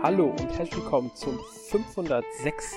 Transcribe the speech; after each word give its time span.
Hallo 0.00 0.30
und 0.30 0.48
herzlich 0.56 0.76
willkommen 0.76 1.10
zum 1.16 1.40
506. 1.70 2.76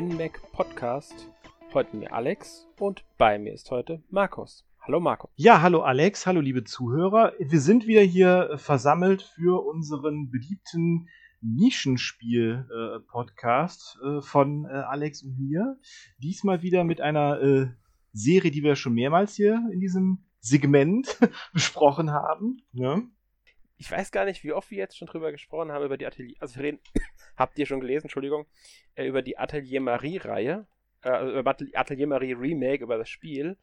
NMAC 0.00 0.40
Podcast. 0.52 1.28
Heute 1.74 1.96
mir 1.96 2.12
Alex 2.12 2.68
und 2.78 3.02
bei 3.18 3.40
mir 3.40 3.52
ist 3.52 3.72
heute 3.72 4.04
Markus. 4.08 4.64
Hallo 4.80 5.00
Markus. 5.00 5.32
Ja, 5.34 5.62
hallo 5.62 5.82
Alex, 5.82 6.26
hallo 6.26 6.40
liebe 6.40 6.62
Zuhörer. 6.62 7.32
Wir 7.40 7.60
sind 7.60 7.88
wieder 7.88 8.02
hier 8.02 8.56
versammelt 8.56 9.22
für 9.22 9.66
unseren 9.66 10.30
beliebten 10.30 11.08
Nischenspiel-Podcast 11.40 13.98
äh, 14.04 14.20
von 14.20 14.66
äh, 14.66 14.68
Alex 14.68 15.24
und 15.24 15.40
mir. 15.40 15.76
Diesmal 16.18 16.62
wieder 16.62 16.84
mit 16.84 17.00
einer 17.00 17.40
äh, 17.40 17.66
Serie, 18.12 18.52
die 18.52 18.62
wir 18.62 18.76
schon 18.76 18.94
mehrmals 18.94 19.34
hier 19.34 19.60
in 19.72 19.80
diesem 19.80 20.24
Segment 20.38 21.18
besprochen 21.52 22.12
haben. 22.12 22.62
Ja. 22.72 23.02
Ich 23.80 23.90
weiß 23.90 24.12
gar 24.12 24.26
nicht, 24.26 24.44
wie 24.44 24.52
oft 24.52 24.70
wir 24.70 24.76
jetzt 24.76 24.98
schon 24.98 25.08
drüber 25.08 25.32
gesprochen 25.32 25.72
haben, 25.72 25.86
über 25.86 25.96
die 25.96 26.06
Atelier, 26.06 26.36
also 26.38 26.56
wir 26.56 26.64
reden, 26.64 26.80
habt 27.38 27.58
ihr 27.58 27.64
schon 27.64 27.80
gelesen, 27.80 28.04
Entschuldigung, 28.04 28.44
äh, 28.94 29.06
über 29.06 29.22
die 29.22 29.38
Atelier 29.38 29.80
Marie-Reihe, 29.80 30.66
äh, 31.02 31.08
also 31.08 31.38
über 31.38 31.56
Atelier 31.72 32.06
Marie 32.06 32.34
Remake, 32.34 32.84
über 32.84 32.98
das 32.98 33.08
Spiel. 33.08 33.56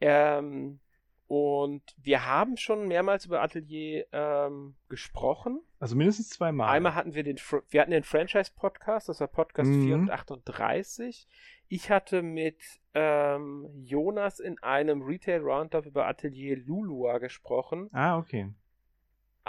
Ähm, 0.00 0.78
und 1.26 1.82
wir 1.96 2.24
haben 2.24 2.56
schon 2.56 2.86
mehrmals 2.86 3.26
über 3.26 3.42
Atelier 3.42 4.06
ähm, 4.12 4.76
gesprochen. 4.88 5.60
Also 5.80 5.96
mindestens 5.96 6.30
zweimal. 6.30 6.68
Einmal 6.70 6.94
hatten 6.94 7.14
wir 7.14 7.24
den, 7.24 7.40
wir 7.68 7.80
hatten 7.80 7.90
den 7.90 8.04
Franchise-Podcast, 8.04 9.08
das 9.08 9.18
war 9.18 9.26
Podcast 9.26 9.70
mhm. 9.70 9.86
438. 9.86 11.26
Ich 11.66 11.90
hatte 11.90 12.22
mit 12.22 12.62
ähm, 12.94 13.68
Jonas 13.82 14.38
in 14.38 14.62
einem 14.62 15.02
Retail 15.02 15.40
Roundup 15.40 15.84
über 15.86 16.06
Atelier 16.06 16.56
Lulua 16.56 17.18
gesprochen. 17.18 17.88
Ah, 17.92 18.16
okay. 18.16 18.52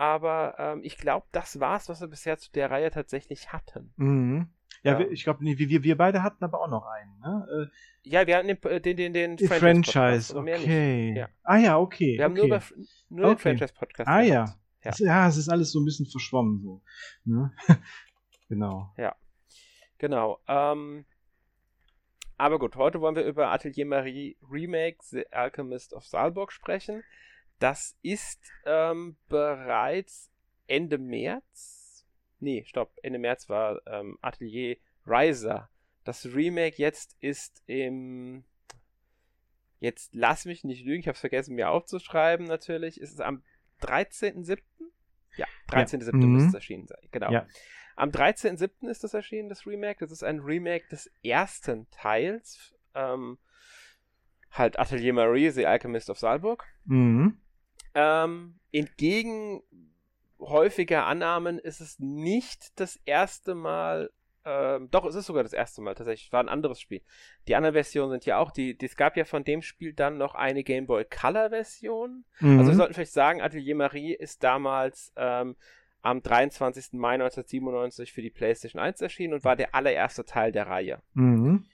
Aber 0.01 0.55
ähm, 0.57 0.79
ich 0.81 0.97
glaube, 0.97 1.27
das 1.31 1.59
war's, 1.59 1.87
was 1.87 2.01
wir 2.01 2.07
bisher 2.07 2.39
zu 2.39 2.51
der 2.51 2.71
Reihe 2.71 2.89
tatsächlich 2.89 3.53
hatten. 3.53 3.93
Mhm. 3.97 4.49
Ja, 4.81 4.93
ja. 4.93 4.99
Wir, 4.99 5.11
ich 5.11 5.23
glaube, 5.23 5.43
nee, 5.43 5.59
wir, 5.59 5.83
wir 5.83 5.95
beide 5.95 6.23
hatten 6.23 6.43
aber 6.43 6.59
auch 6.59 6.69
noch 6.69 6.87
einen, 6.87 7.19
ne? 7.19 7.69
Äh, 7.69 8.09
ja, 8.09 8.25
wir 8.25 8.35
hatten 8.35 8.47
den, 8.47 8.63
äh, 8.63 8.81
den, 8.81 8.97
den, 8.97 9.13
den 9.13 9.37
Franchise. 9.37 10.33
Franchise 10.33 10.35
okay. 10.35 11.13
Ja. 11.15 11.29
Ah 11.43 11.57
ja, 11.57 11.77
okay. 11.77 12.17
Wir 12.17 12.23
haben 12.23 12.33
nur, 12.33 12.45
über, 12.45 12.63
nur 13.09 13.25
okay. 13.25 13.35
den 13.35 13.59
Franchise-Podcast 13.59 14.09
Ah 14.09 14.21
ja. 14.21 14.45
Ja. 14.83 14.91
ja, 14.97 15.27
es 15.27 15.37
ist 15.37 15.49
alles 15.49 15.71
so 15.71 15.79
ein 15.79 15.85
bisschen 15.85 16.07
verschwommen 16.07 16.63
so. 16.63 16.81
Ne? 17.23 17.53
genau. 18.49 18.91
Ja. 18.97 19.15
Genau. 19.99 20.39
Ähm, 20.47 21.05
aber 22.39 22.57
gut, 22.57 22.75
heute 22.75 23.01
wollen 23.01 23.15
wir 23.15 23.25
über 23.25 23.51
Atelier 23.51 23.85
Marie 23.85 24.35
Remake 24.51 24.97
The 25.01 25.31
Alchemist 25.31 25.93
of 25.93 26.07
Saalburg 26.07 26.51
sprechen. 26.51 27.03
Das 27.61 27.95
ist 28.01 28.41
ähm, 28.65 29.17
bereits 29.29 30.31
Ende 30.65 30.97
März. 30.97 32.07
Nee, 32.39 32.63
stopp. 32.65 32.97
Ende 33.03 33.19
März 33.19 33.49
war 33.49 33.79
ähm, 33.85 34.17
Atelier 34.21 34.77
Riser. 35.05 35.69
Das 36.03 36.25
Remake 36.25 36.77
jetzt 36.77 37.15
ist 37.19 37.61
im. 37.67 38.45
Jetzt 39.79 40.15
lass 40.15 40.45
mich 40.45 40.63
nicht 40.63 40.85
lügen, 40.85 41.01
ich 41.01 41.07
habe 41.07 41.13
es 41.13 41.19
vergessen 41.19 41.53
mir 41.53 41.69
aufzuschreiben 41.69 42.47
natürlich. 42.47 42.99
Ist 42.99 43.13
es 43.13 43.19
am 43.19 43.43
13.07.? 43.81 44.59
Ja, 45.37 45.45
13.07. 45.69 46.05
Ja. 46.05 46.13
Mhm. 46.13 46.33
müsste 46.33 46.49
es 46.49 46.55
erschienen 46.55 46.87
sein. 46.87 47.07
Genau. 47.11 47.31
Ja. 47.31 47.47
Am 47.95 48.09
13.07. 48.09 48.89
ist 48.89 49.03
das 49.03 49.13
erschienen, 49.13 49.49
das 49.49 49.67
Remake. 49.67 49.99
Das 49.99 50.11
ist 50.11 50.23
ein 50.23 50.39
Remake 50.39 50.87
des 50.89 51.11
ersten 51.23 51.87
Teils. 51.91 52.73
Ähm, 52.95 53.37
halt 54.49 54.79
Atelier 54.79 55.13
Marie, 55.13 55.51
The 55.51 55.67
Alchemist 55.67 56.09
of 56.09 56.17
Saalburg. 56.17 56.65
Mhm. 56.85 57.37
Ähm, 57.93 58.59
entgegen 58.71 59.61
häufiger 60.41 61.05
Annahmen 61.05 61.59
ist 61.59 61.81
es 61.81 61.99
nicht 61.99 62.79
das 62.79 62.99
erste 63.05 63.55
Mal, 63.55 64.11
ähm, 64.43 64.89
doch, 64.89 65.05
es 65.05 65.15
ist 65.15 65.27
sogar 65.27 65.43
das 65.43 65.53
erste 65.53 65.81
Mal 65.81 65.93
tatsächlich, 65.93 66.33
war 66.33 66.43
ein 66.43 66.49
anderes 66.49 66.79
Spiel. 66.79 67.01
Die 67.47 67.55
anderen 67.55 67.73
Versionen 67.73 68.11
sind 68.11 68.25
ja 68.25 68.39
auch, 68.39 68.51
die, 68.51 68.75
die 68.77 68.85
es 68.87 68.95
gab 68.95 69.17
ja 69.17 69.25
von 69.25 69.43
dem 69.43 69.61
Spiel 69.61 69.93
dann 69.93 70.17
noch 70.17 70.33
eine 70.33 70.63
Game 70.63 70.87
Boy 70.87 71.05
Color 71.05 71.49
Version. 71.49 72.25
Mhm. 72.39 72.59
Also 72.59 72.71
wir 72.71 72.75
sollten 72.75 72.93
vielleicht 72.93 73.13
sagen, 73.13 73.41
Atelier 73.41 73.75
Marie 73.75 74.13
ist 74.13 74.43
damals 74.43 75.13
ähm, 75.15 75.55
am 76.01 76.23
23. 76.23 76.93
Mai 76.93 77.13
1997 77.13 78.11
für 78.11 78.23
die 78.23 78.31
PlayStation 78.31 78.81
1 78.81 79.01
erschienen 79.01 79.35
und 79.35 79.43
war 79.43 79.55
der 79.55 79.75
allererste 79.75 80.25
Teil 80.25 80.51
der 80.51 80.67
Reihe. 80.67 81.01
Mhm. 81.13 81.65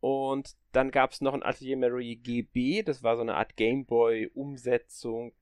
Und 0.00 0.56
dann 0.72 0.90
gab 0.90 1.12
es 1.12 1.20
noch 1.20 1.34
ein 1.34 1.42
Atelier 1.42 1.76
Marie 1.76 2.16
GB, 2.16 2.82
das 2.82 3.02
war 3.02 3.16
so 3.16 3.22
eine 3.22 3.34
Art 3.34 3.56
Gameboy-Umsetzung 3.56 5.32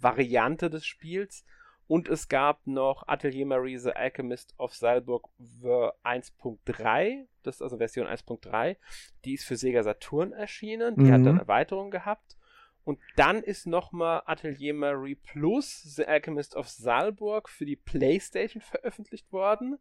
Variante 0.00 0.70
des 0.70 0.86
Spiels. 0.86 1.44
Und 1.86 2.08
es 2.08 2.28
gab 2.28 2.66
noch 2.66 3.08
Atelier 3.08 3.46
Marie 3.46 3.78
The 3.78 3.92
Alchemist 3.92 4.54
of 4.58 4.74
Salburg 4.74 5.26
1.3, 5.40 7.26
das 7.42 7.56
ist 7.56 7.62
also 7.62 7.78
Version 7.78 8.06
1.3. 8.06 8.76
Die 9.24 9.34
ist 9.34 9.44
für 9.44 9.56
Sega 9.56 9.82
Saturn 9.82 10.32
erschienen, 10.32 10.96
die 10.96 11.04
mhm. 11.04 11.12
hat 11.12 11.24
dann 11.24 11.38
Erweiterungen 11.38 11.90
gehabt. 11.90 12.36
Und 12.84 13.00
dann 13.16 13.42
ist 13.42 13.66
nochmal 13.66 14.22
Atelier 14.26 14.74
Marie 14.74 15.14
Plus 15.14 15.82
The 15.82 16.06
Alchemist 16.06 16.56
of 16.56 16.68
Salburg 16.68 17.48
für 17.48 17.64
die 17.64 17.76
PlayStation 17.76 18.60
veröffentlicht 18.62 19.32
worden. 19.32 19.78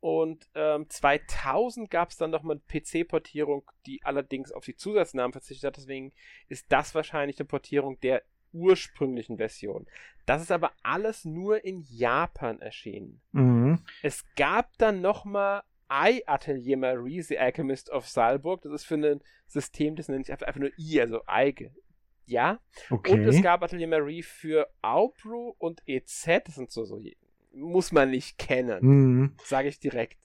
Und 0.00 0.48
ähm, 0.54 0.88
2000 0.88 1.90
gab 1.90 2.08
es 2.08 2.16
dann 2.16 2.30
nochmal 2.30 2.56
eine 2.56 2.80
PC-Portierung, 2.80 3.70
die 3.84 4.02
allerdings 4.02 4.50
auf 4.50 4.64
die 4.64 4.76
Zusatznamen 4.76 5.32
verzichtet 5.32 5.66
hat. 5.66 5.76
Deswegen 5.76 6.12
ist 6.48 6.72
das 6.72 6.94
wahrscheinlich 6.94 7.38
eine 7.38 7.46
Portierung 7.46 8.00
der 8.00 8.22
ursprünglichen 8.52 9.36
Version. 9.36 9.86
Das 10.26 10.42
ist 10.42 10.52
aber 10.52 10.72
alles 10.82 11.24
nur 11.24 11.64
in 11.64 11.82
Japan 11.88 12.60
erschienen. 12.60 13.20
Mhm. 13.32 13.80
Es 14.02 14.24
gab 14.36 14.76
dann 14.78 15.00
nochmal 15.00 15.62
I 15.90 16.22
Atelier 16.26 16.76
Marie, 16.76 17.20
The 17.20 17.38
Alchemist 17.38 17.90
of 17.90 18.06
Salburg. 18.06 18.62
Das 18.62 18.72
ist 18.72 18.84
für 18.84 18.94
ein 18.94 19.20
System, 19.46 19.96
das 19.96 20.08
nennt 20.08 20.26
sich 20.26 20.32
einfach, 20.32 20.60
nur 20.60 20.70
I, 20.78 21.00
also 21.00 21.20
I. 21.28 21.70
Ja. 22.26 22.60
Okay. 22.90 23.12
Und 23.12 23.24
es 23.24 23.42
gab 23.42 23.62
Atelier 23.62 23.88
Marie 23.88 24.22
für 24.22 24.68
Aubru 24.82 25.54
und 25.58 25.82
EZ. 25.86 26.26
Das 26.44 26.54
sind 26.54 26.70
so, 26.70 26.84
so 26.84 27.02
muss 27.52 27.90
man 27.90 28.10
nicht 28.10 28.38
kennen. 28.38 28.78
Mhm. 28.82 29.36
Sage 29.42 29.68
ich 29.68 29.80
direkt. 29.80 30.18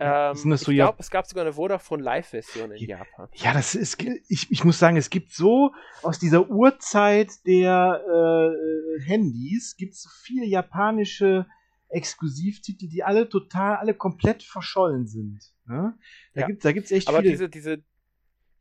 Ähm, 0.00 0.34
so 0.34 0.70
ich 0.72 0.76
glaube, 0.76 0.98
es 0.98 1.10
gab 1.10 1.26
sogar 1.26 1.44
eine 1.44 1.52
Vodafone 1.52 2.02
Live-Version 2.02 2.72
in 2.72 2.88
Japan. 2.88 3.28
Ja, 3.34 3.52
das 3.52 3.76
ist, 3.76 4.02
ich, 4.28 4.50
ich 4.50 4.64
muss 4.64 4.78
sagen, 4.78 4.96
es 4.96 5.08
gibt 5.08 5.32
so 5.32 5.72
aus 6.02 6.18
dieser 6.18 6.50
Urzeit 6.50 7.30
der 7.46 8.02
äh, 8.04 9.04
Handys, 9.04 9.76
gibt 9.76 9.94
es 9.94 10.02
so 10.02 10.10
viele 10.24 10.46
japanische 10.46 11.46
Exklusivtitel, 11.88 12.88
die 12.88 13.04
alle 13.04 13.28
total, 13.28 13.76
alle 13.76 13.94
komplett 13.94 14.42
verschollen 14.42 15.06
sind. 15.06 15.40
Ne? 15.66 15.96
Da 16.34 16.40
ja. 16.40 16.46
gibt 16.48 16.64
es 16.64 16.90
echt 16.90 17.08
Aber 17.08 17.18
viele. 17.18 17.30
diese, 17.30 17.48
diese, 17.48 17.84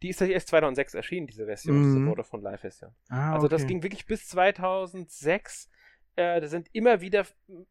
die 0.04 0.10
ist 0.10 0.22
ja 0.22 0.28
erst 0.28 0.50
2006 0.50 0.94
erschienen, 0.94 1.26
diese 1.26 1.46
Version, 1.46 1.80
mhm. 1.80 1.96
diese 1.96 2.06
Vodafone 2.06 2.44
Live-Version. 2.44 2.92
Ah, 3.10 3.34
also 3.34 3.48
okay. 3.48 3.56
das 3.56 3.66
ging 3.66 3.82
wirklich 3.82 4.06
bis 4.06 4.28
2006 4.28 5.70
äh, 6.16 6.42
da 6.42 6.48
sind 6.48 6.70
immer 6.74 7.02
wieder 7.02 7.26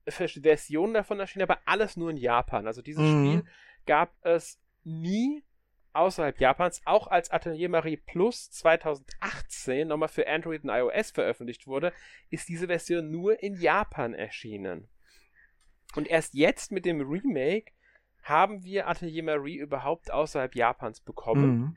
Versionen 0.06 0.94
davon 0.94 1.20
erschienen, 1.20 1.44
aber 1.44 1.60
alles 1.64 1.96
nur 1.96 2.10
in 2.10 2.16
Japan. 2.16 2.66
Also 2.66 2.82
dieses 2.82 3.04
mhm. 3.04 3.26
Spiel 3.26 3.44
gab 3.86 4.14
es 4.22 4.60
nie 4.84 5.44
außerhalb 5.92 6.40
Japans, 6.40 6.80
auch 6.84 7.06
als 7.06 7.30
Atelier 7.30 7.68
Marie 7.68 7.96
Plus 7.96 8.50
2018 8.50 9.88
nochmal 9.88 10.08
für 10.08 10.26
Android 10.26 10.64
und 10.64 10.70
iOS 10.70 11.10
veröffentlicht 11.10 11.66
wurde, 11.66 11.92
ist 12.30 12.48
diese 12.48 12.66
Version 12.66 13.10
nur 13.10 13.42
in 13.42 13.60
Japan 13.60 14.14
erschienen. 14.14 14.88
Und 15.94 16.08
erst 16.08 16.34
jetzt 16.34 16.72
mit 16.72 16.84
dem 16.84 17.00
Remake 17.00 17.72
haben 18.22 18.64
wir 18.64 18.88
Atelier 18.88 19.22
Marie 19.22 19.58
überhaupt 19.58 20.10
außerhalb 20.10 20.54
Japans 20.54 21.00
bekommen. 21.00 21.58
Mhm. 21.58 21.76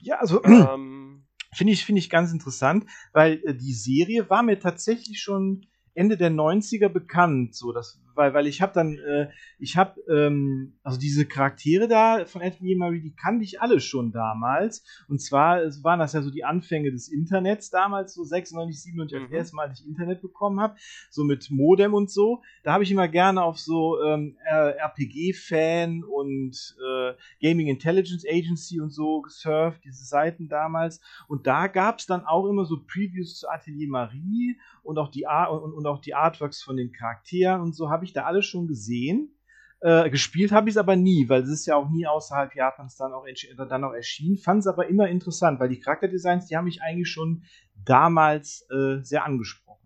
Ja, 0.00 0.16
also 0.16 0.42
ähm, 0.44 1.26
finde 1.52 1.72
ich, 1.72 1.84
find 1.84 1.98
ich 1.98 2.10
ganz 2.10 2.32
interessant, 2.32 2.86
weil 3.12 3.42
äh, 3.44 3.54
die 3.54 3.72
Serie 3.72 4.28
war 4.30 4.42
mir 4.42 4.58
tatsächlich 4.58 5.20
schon 5.20 5.66
Ende 5.98 6.16
der 6.16 6.30
90er 6.30 6.88
bekannt, 6.88 7.56
so 7.56 7.72
das 7.72 8.00
weil, 8.18 8.34
weil 8.34 8.48
ich 8.48 8.60
habe 8.60 8.72
dann, 8.74 8.98
äh, 8.98 9.28
ich 9.60 9.76
habe, 9.76 10.00
ähm, 10.10 10.76
also 10.82 10.98
diese 10.98 11.24
Charaktere 11.24 11.86
da 11.86 12.24
von 12.26 12.42
Anthony 12.42 12.74
Marie, 12.74 13.00
die 13.00 13.14
kannte 13.14 13.44
ich 13.44 13.62
alle 13.62 13.78
schon 13.78 14.10
damals. 14.10 14.84
Und 15.08 15.22
zwar 15.22 15.62
es 15.62 15.84
waren 15.84 16.00
das 16.00 16.14
ja 16.14 16.20
so 16.20 16.30
die 16.30 16.44
Anfänge 16.44 16.90
des 16.90 17.08
Internets 17.08 17.70
damals, 17.70 18.14
so 18.14 18.24
96, 18.24 18.82
97, 18.82 19.20
als 19.20 19.30
mhm. 19.30 19.36
erstes 19.36 19.52
Mal, 19.52 19.68
als 19.68 19.80
ich 19.80 19.86
Internet 19.86 20.20
bekommen 20.20 20.60
habe, 20.60 20.76
so 21.10 21.22
mit 21.22 21.48
Modem 21.50 21.94
und 21.94 22.10
so. 22.10 22.42
Da 22.64 22.72
habe 22.72 22.82
ich 22.82 22.90
immer 22.90 23.06
gerne 23.06 23.42
auf 23.42 23.58
so 23.58 24.02
ähm, 24.02 24.36
RPG-Fan 24.44 26.02
und 26.02 26.76
äh, 26.84 27.12
Gaming 27.40 27.68
Intelligence 27.68 28.24
Agency 28.28 28.80
und 28.80 28.90
so 28.90 29.22
gesurft, 29.22 29.84
diese 29.84 30.04
Seiten 30.04 30.48
damals. 30.48 31.00
Und 31.28 31.46
da 31.46 31.68
gab 31.68 32.00
es 32.00 32.06
dann 32.06 32.26
auch 32.26 32.46
immer 32.46 32.64
so 32.64 32.82
Previews 32.84 33.38
zu 33.38 33.48
Atelier 33.48 33.88
Marie 33.88 34.58
und 34.82 34.98
auch 34.98 35.10
die, 35.10 35.28
Ar 35.28 35.52
und, 35.52 35.72
und 35.72 35.86
auch 35.86 36.00
die 36.00 36.14
Artworks 36.14 36.62
von 36.62 36.76
den 36.76 36.90
Charakteren 36.90 37.60
und 37.60 37.76
so 37.76 37.90
habe 37.90 38.04
ich 38.04 38.07
ich 38.08 38.14
da 38.14 38.24
alles 38.24 38.46
schon 38.46 38.66
gesehen. 38.66 39.34
Äh, 39.80 40.10
gespielt 40.10 40.50
habe 40.50 40.68
ich 40.68 40.74
es 40.74 40.76
aber 40.76 40.96
nie, 40.96 41.28
weil 41.28 41.42
es 41.42 41.50
ist 41.50 41.66
ja 41.66 41.76
auch 41.76 41.88
nie 41.88 42.04
außerhalb 42.04 42.54
Japans 42.56 42.96
dann 42.96 43.12
auch, 43.12 43.24
dann 43.56 43.84
auch 43.84 43.92
erschienen. 43.92 44.36
Fand 44.36 44.60
es 44.60 44.66
aber 44.66 44.88
immer 44.88 45.08
interessant, 45.08 45.60
weil 45.60 45.68
die 45.68 45.78
Charakterdesigns, 45.78 46.46
die 46.46 46.56
haben 46.56 46.64
mich 46.64 46.82
eigentlich 46.82 47.10
schon 47.10 47.44
damals 47.84 48.66
äh, 48.70 49.02
sehr 49.02 49.24
angesprochen. 49.24 49.77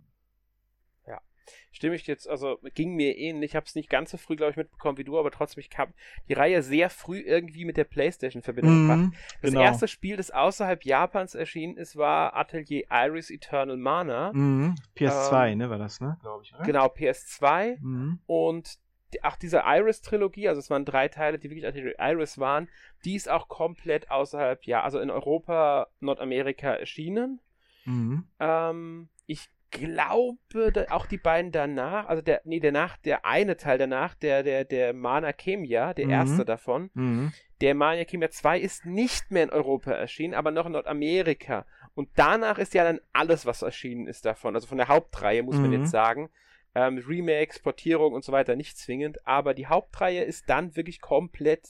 Stimme 1.72 1.94
ich 1.96 2.06
jetzt, 2.06 2.28
also 2.28 2.58
ging 2.74 2.94
mir 2.94 3.16
ähnlich. 3.16 3.52
Ich 3.52 3.56
habe 3.56 3.64
es 3.66 3.74
nicht 3.74 3.88
ganz 3.88 4.10
so 4.10 4.18
früh, 4.18 4.36
glaube 4.36 4.50
ich, 4.50 4.56
mitbekommen 4.56 4.98
wie 4.98 5.04
du, 5.04 5.18
aber 5.18 5.30
trotzdem, 5.30 5.64
ich 5.66 5.76
habe 5.78 5.92
die 6.28 6.34
Reihe 6.34 6.62
sehr 6.62 6.90
früh 6.90 7.20
irgendwie 7.20 7.64
mit 7.64 7.78
der 7.78 7.84
PlayStation 7.84 8.40
in 8.40 8.44
Verbindung. 8.44 8.86
Mhm, 8.86 9.14
das 9.40 9.50
genau. 9.50 9.62
erste 9.62 9.88
Spiel, 9.88 10.16
das 10.16 10.30
außerhalb 10.30 10.84
Japans 10.84 11.34
erschienen 11.34 11.78
ist, 11.78 11.96
war 11.96 12.36
Atelier 12.36 12.84
Iris 12.90 13.30
Eternal 13.30 13.78
Mana. 13.78 14.32
Mhm. 14.34 14.74
PS2, 14.96 15.52
ähm, 15.52 15.58
ne, 15.58 15.70
war 15.70 15.78
das, 15.78 16.00
ne, 16.00 16.18
glaube 16.20 16.44
ich, 16.44 16.54
oder? 16.54 16.64
Genau, 16.64 16.86
PS2. 16.86 17.78
Mhm. 17.80 18.20
Und 18.26 18.78
auch 19.22 19.36
diese 19.36 19.62
Iris-Trilogie, 19.64 20.48
also 20.48 20.58
es 20.58 20.70
waren 20.70 20.84
drei 20.84 21.08
Teile, 21.08 21.38
die 21.38 21.50
wirklich 21.50 21.66
Atelier 21.66 21.94
Iris 21.98 22.38
waren, 22.38 22.68
die 23.04 23.14
ist 23.14 23.30
auch 23.30 23.48
komplett 23.48 24.10
außerhalb, 24.10 24.64
ja, 24.64 24.82
also 24.82 25.00
in 25.00 25.10
Europa, 25.10 25.88
Nordamerika 26.00 26.72
erschienen. 26.74 27.40
Mhm. 27.84 28.26
Ähm, 28.38 29.08
ich 29.26 29.48
glaube, 29.72 30.86
auch 30.90 31.06
die 31.06 31.18
beiden 31.18 31.50
danach, 31.50 32.06
also 32.06 32.22
der, 32.22 32.42
nee, 32.44 32.60
danach, 32.60 32.96
der 32.98 33.24
eine 33.24 33.56
Teil 33.56 33.78
danach, 33.78 34.14
der, 34.14 34.42
der, 34.42 34.64
der 34.64 34.92
Mana 34.92 35.32
Kemia, 35.32 35.94
der 35.94 36.06
mhm. 36.06 36.12
erste 36.12 36.44
davon, 36.44 36.90
mhm. 36.94 37.32
der 37.60 37.74
Mana 37.74 38.04
Kemia 38.04 38.30
2 38.30 38.60
ist 38.60 38.86
nicht 38.86 39.30
mehr 39.30 39.44
in 39.44 39.50
Europa 39.50 39.90
erschienen, 39.90 40.34
aber 40.34 40.50
noch 40.52 40.66
in 40.66 40.72
Nordamerika. 40.72 41.66
Und 41.94 42.10
danach 42.14 42.58
ist 42.58 42.74
ja 42.74 42.84
dann 42.84 43.00
alles, 43.12 43.44
was 43.44 43.62
erschienen 43.62 44.06
ist 44.06 44.24
davon, 44.24 44.54
also 44.54 44.68
von 44.68 44.78
der 44.78 44.88
Hauptreihe, 44.88 45.42
muss 45.42 45.56
mhm. 45.56 45.62
man 45.62 45.72
jetzt 45.72 45.90
sagen. 45.90 46.30
Ähm, 46.74 47.02
Remakes, 47.06 47.58
Portierung 47.58 48.14
und 48.14 48.24
so 48.24 48.32
weiter 48.32 48.56
nicht 48.56 48.78
zwingend, 48.78 49.26
aber 49.26 49.52
die 49.52 49.66
Hauptreihe 49.66 50.22
ist 50.22 50.48
dann 50.48 50.76
wirklich 50.76 51.00
komplett 51.00 51.66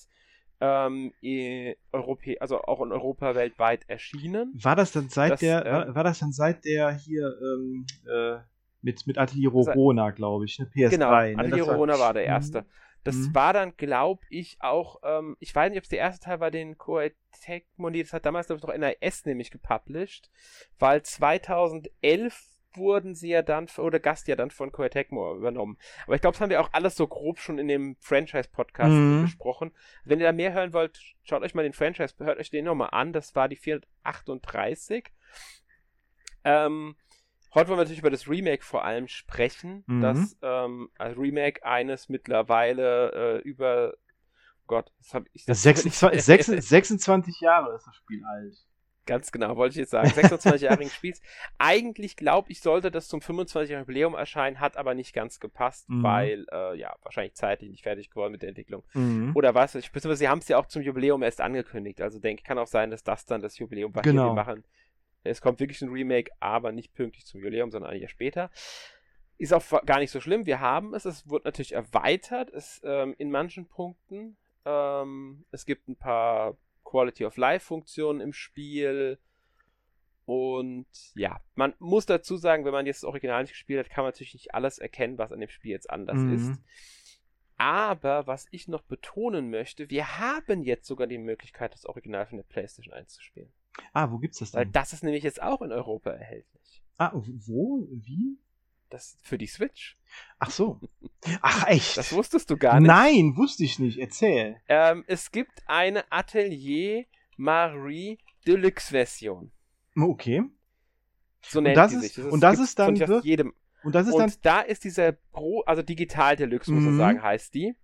ähm, 0.62 1.12
Europä 1.92 2.36
also 2.40 2.62
auch 2.62 2.80
in 2.82 2.92
Europa 2.92 3.34
weltweit 3.34 3.88
erschienen. 3.88 4.52
War 4.54 4.76
das 4.76 4.92
dann 4.92 5.08
seit 5.08 5.32
das, 5.32 5.40
der, 5.40 5.66
äh, 5.66 5.72
war, 5.72 5.94
war, 5.96 6.04
das 6.04 6.20
dann 6.20 6.32
seit 6.32 6.64
der 6.64 6.92
hier 6.92 7.34
ähm, 7.42 7.84
äh, 8.06 8.38
mit, 8.80 9.06
mit 9.06 9.18
Atelier 9.18 9.50
Rorona, 9.50 10.10
glaube 10.10 10.44
ich, 10.44 10.58
ne? 10.58 10.66
PS3. 10.72 10.90
Genau, 10.90 11.10
ne? 11.10 11.34
Atelier 11.36 11.64
Rorona 11.64 11.98
war 11.98 12.14
der 12.14 12.24
erste. 12.24 12.62
Mhm. 12.62 12.66
Das 13.04 13.16
mhm. 13.16 13.34
war 13.34 13.52
dann, 13.52 13.76
glaube 13.76 14.22
ich, 14.30 14.56
auch, 14.60 15.00
ähm, 15.02 15.36
ich 15.40 15.52
weiß 15.52 15.70
nicht, 15.70 15.78
ob 15.78 15.82
es 15.82 15.88
der 15.88 15.98
erste 15.98 16.24
Teil 16.24 16.38
war, 16.38 16.52
den 16.52 16.78
Koei 16.78 17.12
Tecmo, 17.40 17.90
das 17.90 18.12
hat 18.12 18.24
damals, 18.24 18.46
glaube 18.46 18.60
ich, 18.60 18.68
noch 18.68 18.76
NIS 18.76 19.24
nämlich 19.24 19.50
gepublished, 19.50 20.30
weil 20.78 21.02
2011 21.02 22.51
wurden 22.74 23.14
sie 23.14 23.28
ja 23.28 23.42
dann, 23.42 23.68
oder 23.78 24.00
Gast 24.00 24.28
ja 24.28 24.36
dann 24.36 24.50
von 24.50 24.72
Koei 24.72 24.88
Tecmo 24.88 25.36
übernommen. 25.36 25.78
Aber 26.06 26.14
ich 26.14 26.20
glaube, 26.20 26.34
das 26.34 26.40
haben 26.40 26.50
wir 26.50 26.60
auch 26.60 26.72
alles 26.72 26.96
so 26.96 27.06
grob 27.06 27.38
schon 27.38 27.58
in 27.58 27.68
dem 27.68 27.96
Franchise-Podcast 28.00 28.90
mhm. 28.90 29.22
besprochen. 29.22 29.72
Wenn 30.04 30.20
ihr 30.20 30.26
da 30.26 30.32
mehr 30.32 30.52
hören 30.52 30.72
wollt, 30.72 30.98
schaut 31.22 31.42
euch 31.42 31.54
mal 31.54 31.62
den 31.62 31.72
Franchise, 31.72 32.14
hört 32.18 32.38
euch 32.38 32.50
den 32.50 32.64
nochmal 32.64 32.90
an. 32.92 33.12
Das 33.12 33.34
war 33.34 33.48
die 33.48 33.56
438. 33.56 35.10
Ähm, 36.44 36.96
heute 37.54 37.68
wollen 37.68 37.78
wir 37.78 37.84
natürlich 37.84 38.00
über 38.00 38.10
das 38.10 38.28
Remake 38.28 38.64
vor 38.64 38.84
allem 38.84 39.08
sprechen. 39.08 39.84
Mhm. 39.86 40.00
Das 40.00 40.38
ähm, 40.42 40.90
also 40.98 41.20
Remake 41.20 41.64
eines 41.64 42.08
mittlerweile 42.08 43.12
äh, 43.12 43.48
über 43.48 43.94
Gott, 44.66 44.92
das 44.98 45.14
habe 45.14 45.26
ich. 45.32 45.44
Das 45.44 45.62
26, 45.62 46.22
26 46.64 47.40
Jahre 47.40 47.74
ist 47.74 47.86
das 47.86 47.96
Spiel 47.96 48.24
alt. 48.24 48.56
Ganz 49.04 49.32
genau, 49.32 49.56
wollte 49.56 49.72
ich 49.72 49.78
jetzt 49.78 49.90
sagen. 49.90 50.08
26-jährigen 50.10 50.90
Spiels. 50.90 51.20
Eigentlich 51.58 52.16
glaube 52.16 52.52
ich, 52.52 52.60
sollte 52.60 52.90
das 52.90 53.08
zum 53.08 53.20
25-jährigen 53.20 53.80
Jubiläum 53.80 54.14
erscheinen, 54.14 54.60
hat 54.60 54.76
aber 54.76 54.94
nicht 54.94 55.12
ganz 55.12 55.40
gepasst, 55.40 55.88
mhm. 55.88 56.02
weil, 56.04 56.46
äh, 56.52 56.78
ja, 56.78 56.94
wahrscheinlich 57.02 57.34
zeitlich 57.34 57.70
nicht 57.70 57.82
fertig 57.82 58.10
geworden 58.10 58.32
mit 58.32 58.42
der 58.42 58.50
Entwicklung. 58.50 58.84
Mhm. 58.94 59.32
Oder 59.34 59.54
was? 59.54 59.74
Ich, 59.74 59.90
sie 59.92 60.28
haben 60.28 60.38
es 60.38 60.48
ja 60.48 60.58
auch 60.58 60.66
zum 60.66 60.82
Jubiläum 60.82 61.22
erst 61.22 61.40
angekündigt. 61.40 62.00
Also 62.00 62.20
denke 62.20 62.42
ich, 62.42 62.46
kann 62.46 62.58
auch 62.58 62.68
sein, 62.68 62.90
dass 62.90 63.02
das 63.02 63.26
dann 63.26 63.42
das 63.42 63.58
Jubiläum 63.58 63.94
war. 63.94 64.02
Genau. 64.02 64.30
Wir 64.30 64.34
machen. 64.34 64.64
Es 65.24 65.40
kommt 65.40 65.60
wirklich 65.60 65.80
ein 65.82 65.90
Remake, 65.90 66.30
aber 66.40 66.72
nicht 66.72 66.94
pünktlich 66.94 67.26
zum 67.26 67.40
Jubiläum, 67.40 67.70
sondern 67.70 67.90
ein 67.90 68.00
Jahr 68.00 68.08
später. 68.08 68.50
Ist 69.38 69.52
auch 69.52 69.84
gar 69.84 69.98
nicht 69.98 70.10
so 70.10 70.20
schlimm. 70.20 70.46
Wir 70.46 70.60
haben 70.60 70.94
es. 70.94 71.04
Es 71.04 71.28
wird 71.28 71.44
natürlich 71.44 71.74
erweitert. 71.74 72.50
Es 72.50 72.80
ähm, 72.84 73.14
in 73.18 73.30
manchen 73.30 73.66
Punkten. 73.66 74.36
Ähm, 74.64 75.44
es 75.50 75.66
gibt 75.66 75.88
ein 75.88 75.96
paar 75.96 76.56
Quality 76.84 77.24
of 77.24 77.36
Life 77.36 77.66
Funktionen 77.66 78.20
im 78.20 78.32
Spiel. 78.32 79.18
Und 80.24 80.86
ja, 81.14 81.40
man 81.54 81.74
muss 81.78 82.06
dazu 82.06 82.36
sagen, 82.36 82.64
wenn 82.64 82.72
man 82.72 82.86
jetzt 82.86 83.02
das 83.02 83.08
Original 83.08 83.42
nicht 83.42 83.52
gespielt 83.52 83.84
hat, 83.84 83.90
kann 83.90 84.04
man 84.04 84.10
natürlich 84.10 84.34
nicht 84.34 84.54
alles 84.54 84.78
erkennen, 84.78 85.18
was 85.18 85.32
an 85.32 85.40
dem 85.40 85.48
Spiel 85.48 85.72
jetzt 85.72 85.90
anders 85.90 86.18
mhm. 86.18 86.34
ist. 86.34 86.60
Aber 87.56 88.26
was 88.26 88.46
ich 88.50 88.68
noch 88.68 88.82
betonen 88.82 89.50
möchte, 89.50 89.90
wir 89.90 90.18
haben 90.18 90.64
jetzt 90.64 90.86
sogar 90.86 91.06
die 91.06 91.18
Möglichkeit, 91.18 91.74
das 91.74 91.86
Original 91.86 92.26
von 92.26 92.38
der 92.38 92.44
PlayStation 92.44 92.94
1 92.94 93.14
zu 93.14 93.22
spielen. 93.22 93.52
Ah, 93.92 94.10
wo 94.10 94.18
gibt's 94.18 94.38
das 94.38 94.52
denn? 94.52 94.58
Weil 94.58 94.66
das 94.66 94.92
ist 94.92 95.04
nämlich 95.04 95.22
jetzt 95.22 95.42
auch 95.42 95.62
in 95.62 95.72
Europa 95.72 96.10
erhältlich. 96.10 96.82
Ah, 96.98 97.12
wo? 97.14 97.86
Wie? 97.90 98.38
Das 98.92 99.16
für 99.22 99.38
die 99.38 99.46
Switch. 99.46 99.96
Ach 100.38 100.50
so. 100.50 100.78
Ach 101.40 101.66
echt? 101.66 101.96
Das 101.96 102.12
wusstest 102.12 102.50
du 102.50 102.58
gar 102.58 102.78
nicht. 102.78 102.88
Nein, 102.88 103.36
wusste 103.36 103.64
ich 103.64 103.78
nicht. 103.78 103.98
Erzähl. 103.98 104.60
Ähm, 104.68 105.02
es 105.06 105.30
gibt 105.30 105.62
eine 105.66 106.04
Atelier 106.12 107.06
Marie 107.38 108.18
Deluxe 108.46 108.90
Version. 108.90 109.50
Okay. 109.96 110.42
So 111.40 111.62
nennt 111.62 111.76
und 111.76 111.82
das 111.82 111.92
die 111.92 111.98
sich. 112.00 112.14
Das 112.14 112.26
ist, 112.26 112.32
und 112.32 112.40
das 112.40 112.58
ist 112.58 112.78
dann 112.78 112.96
von 112.98 113.22
jedem. 113.22 113.54
Und 113.82 113.94
das 113.94 114.06
ist 114.06 114.12
und 114.12 114.20
dann. 114.20 114.32
da 114.42 114.60
ist 114.60 114.84
dieser 114.84 115.12
Pro, 115.12 115.62
also 115.62 115.80
Digital 115.80 116.36
Deluxe 116.36 116.70
muss 116.70 116.84
man 116.84 116.92
mhm. 116.92 116.98
sagen, 116.98 117.22
heißt 117.22 117.54
die. 117.54 117.74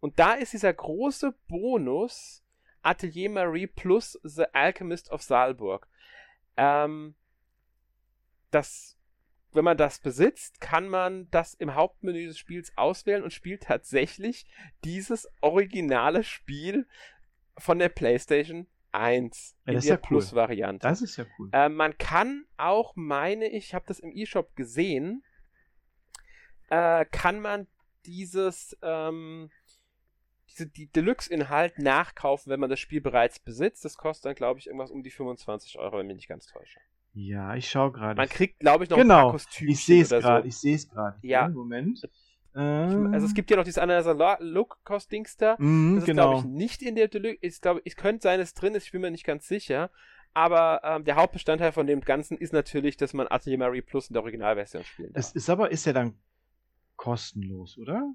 Und 0.00 0.18
da 0.18 0.32
ist 0.32 0.54
dieser 0.54 0.72
große 0.72 1.34
Bonus 1.46 2.42
Atelier 2.82 3.28
Marie 3.28 3.66
plus 3.66 4.18
The 4.22 4.44
Alchemist 4.54 5.10
of 5.10 5.22
Saalburg. 5.22 5.86
Ähm, 6.56 7.14
das 8.50 8.93
wenn 9.54 9.64
man 9.64 9.76
das 9.76 9.98
besitzt, 9.98 10.60
kann 10.60 10.88
man 10.88 11.30
das 11.30 11.54
im 11.54 11.74
Hauptmenü 11.74 12.26
des 12.26 12.38
Spiels 12.38 12.72
auswählen 12.76 13.22
und 13.22 13.32
spielt 13.32 13.64
tatsächlich 13.64 14.46
dieses 14.84 15.28
originale 15.40 16.24
Spiel 16.24 16.86
von 17.56 17.78
der 17.78 17.88
PlayStation 17.88 18.66
1 18.92 19.56
ja, 19.66 19.72
in 19.72 19.80
der 19.80 19.88
ja 19.88 19.96
Plus-Variante. 19.96 20.86
Das 20.86 21.02
ist 21.02 21.16
ja 21.16 21.24
cool. 21.38 21.50
Äh, 21.52 21.68
man 21.68 21.96
kann 21.98 22.46
auch, 22.56 22.94
meine 22.96 23.48
ich, 23.48 23.74
habe 23.74 23.84
das 23.86 24.00
im 24.00 24.12
eShop 24.12 24.54
gesehen, 24.56 25.24
äh, 26.70 27.04
kann 27.06 27.40
man 27.40 27.66
dieses 28.06 28.76
ähm, 28.82 29.50
diese, 30.54 30.66
die 30.68 30.86
Deluxe-Inhalt 30.86 31.78
nachkaufen, 31.78 32.50
wenn 32.50 32.60
man 32.60 32.70
das 32.70 32.80
Spiel 32.80 33.00
bereits 33.00 33.38
besitzt. 33.38 33.84
Das 33.84 33.96
kostet 33.96 34.26
dann, 34.26 34.34
glaube 34.34 34.60
ich, 34.60 34.66
irgendwas 34.66 34.90
um 34.90 35.02
die 35.02 35.10
25 35.10 35.78
Euro, 35.78 35.98
wenn 35.98 36.06
mich 36.06 36.16
nicht 36.16 36.28
ganz 36.28 36.46
täusche. 36.46 36.80
Ja, 37.14 37.54
ich 37.54 37.70
schaue 37.70 37.92
gerade. 37.92 38.16
Man 38.16 38.28
kriegt, 38.28 38.58
glaube 38.58 38.84
ich, 38.84 38.90
noch 38.90 38.96
genau. 38.96 39.14
ein 39.14 39.22
paar 39.22 39.32
Kostüme. 39.32 39.70
Ich 39.70 39.84
sehe 39.84 40.02
es 40.02 40.10
gerade. 40.10 40.42
So. 40.42 40.48
Ich 40.48 40.56
sehe 40.56 40.74
es 40.74 40.88
gerade. 40.88 41.16
Ja. 41.22 41.48
Moment. 41.48 42.08
Also 42.54 43.26
es 43.26 43.34
gibt 43.34 43.50
ja 43.50 43.56
noch 43.56 43.64
dieses 43.64 43.78
andere 43.78 44.36
Look-Cost-Dings 44.40 45.36
da. 45.36 45.56
Mm, 45.58 45.96
das 45.96 46.04
ist, 46.04 46.06
genau. 46.06 46.30
glaube 46.30 46.38
ich, 46.40 46.54
nicht 46.54 46.82
in 46.82 46.94
der 46.94 47.08
Deluxe. 47.08 47.38
Ich 47.40 47.60
glaube, 47.60 47.82
es 47.84 47.96
könnte 47.96 48.22
sein, 48.22 48.38
dass 48.38 48.50
es 48.50 48.54
drin 48.54 48.74
ist. 48.76 48.84
Ich 48.84 48.92
bin 48.92 49.00
mir 49.00 49.10
nicht 49.10 49.24
ganz 49.24 49.48
sicher. 49.48 49.90
Aber 50.34 50.80
ähm, 50.84 51.04
der 51.04 51.16
Hauptbestandteil 51.16 51.72
von 51.72 51.86
dem 51.86 52.00
Ganzen 52.00 52.36
ist 52.38 52.52
natürlich, 52.52 52.96
dass 52.96 53.12
man 53.12 53.26
Atelier 53.28 53.58
Marie 53.58 53.82
Plus 53.82 54.08
in 54.08 54.14
der 54.14 54.22
Originalversion 54.22 54.84
spielen 54.84 55.12
darf. 55.12 55.24
Es 55.24 55.32
ist 55.32 55.50
aber, 55.50 55.70
ist 55.70 55.84
ja 55.86 55.92
dann 55.92 56.14
kostenlos, 56.96 57.76
oder? 57.78 58.12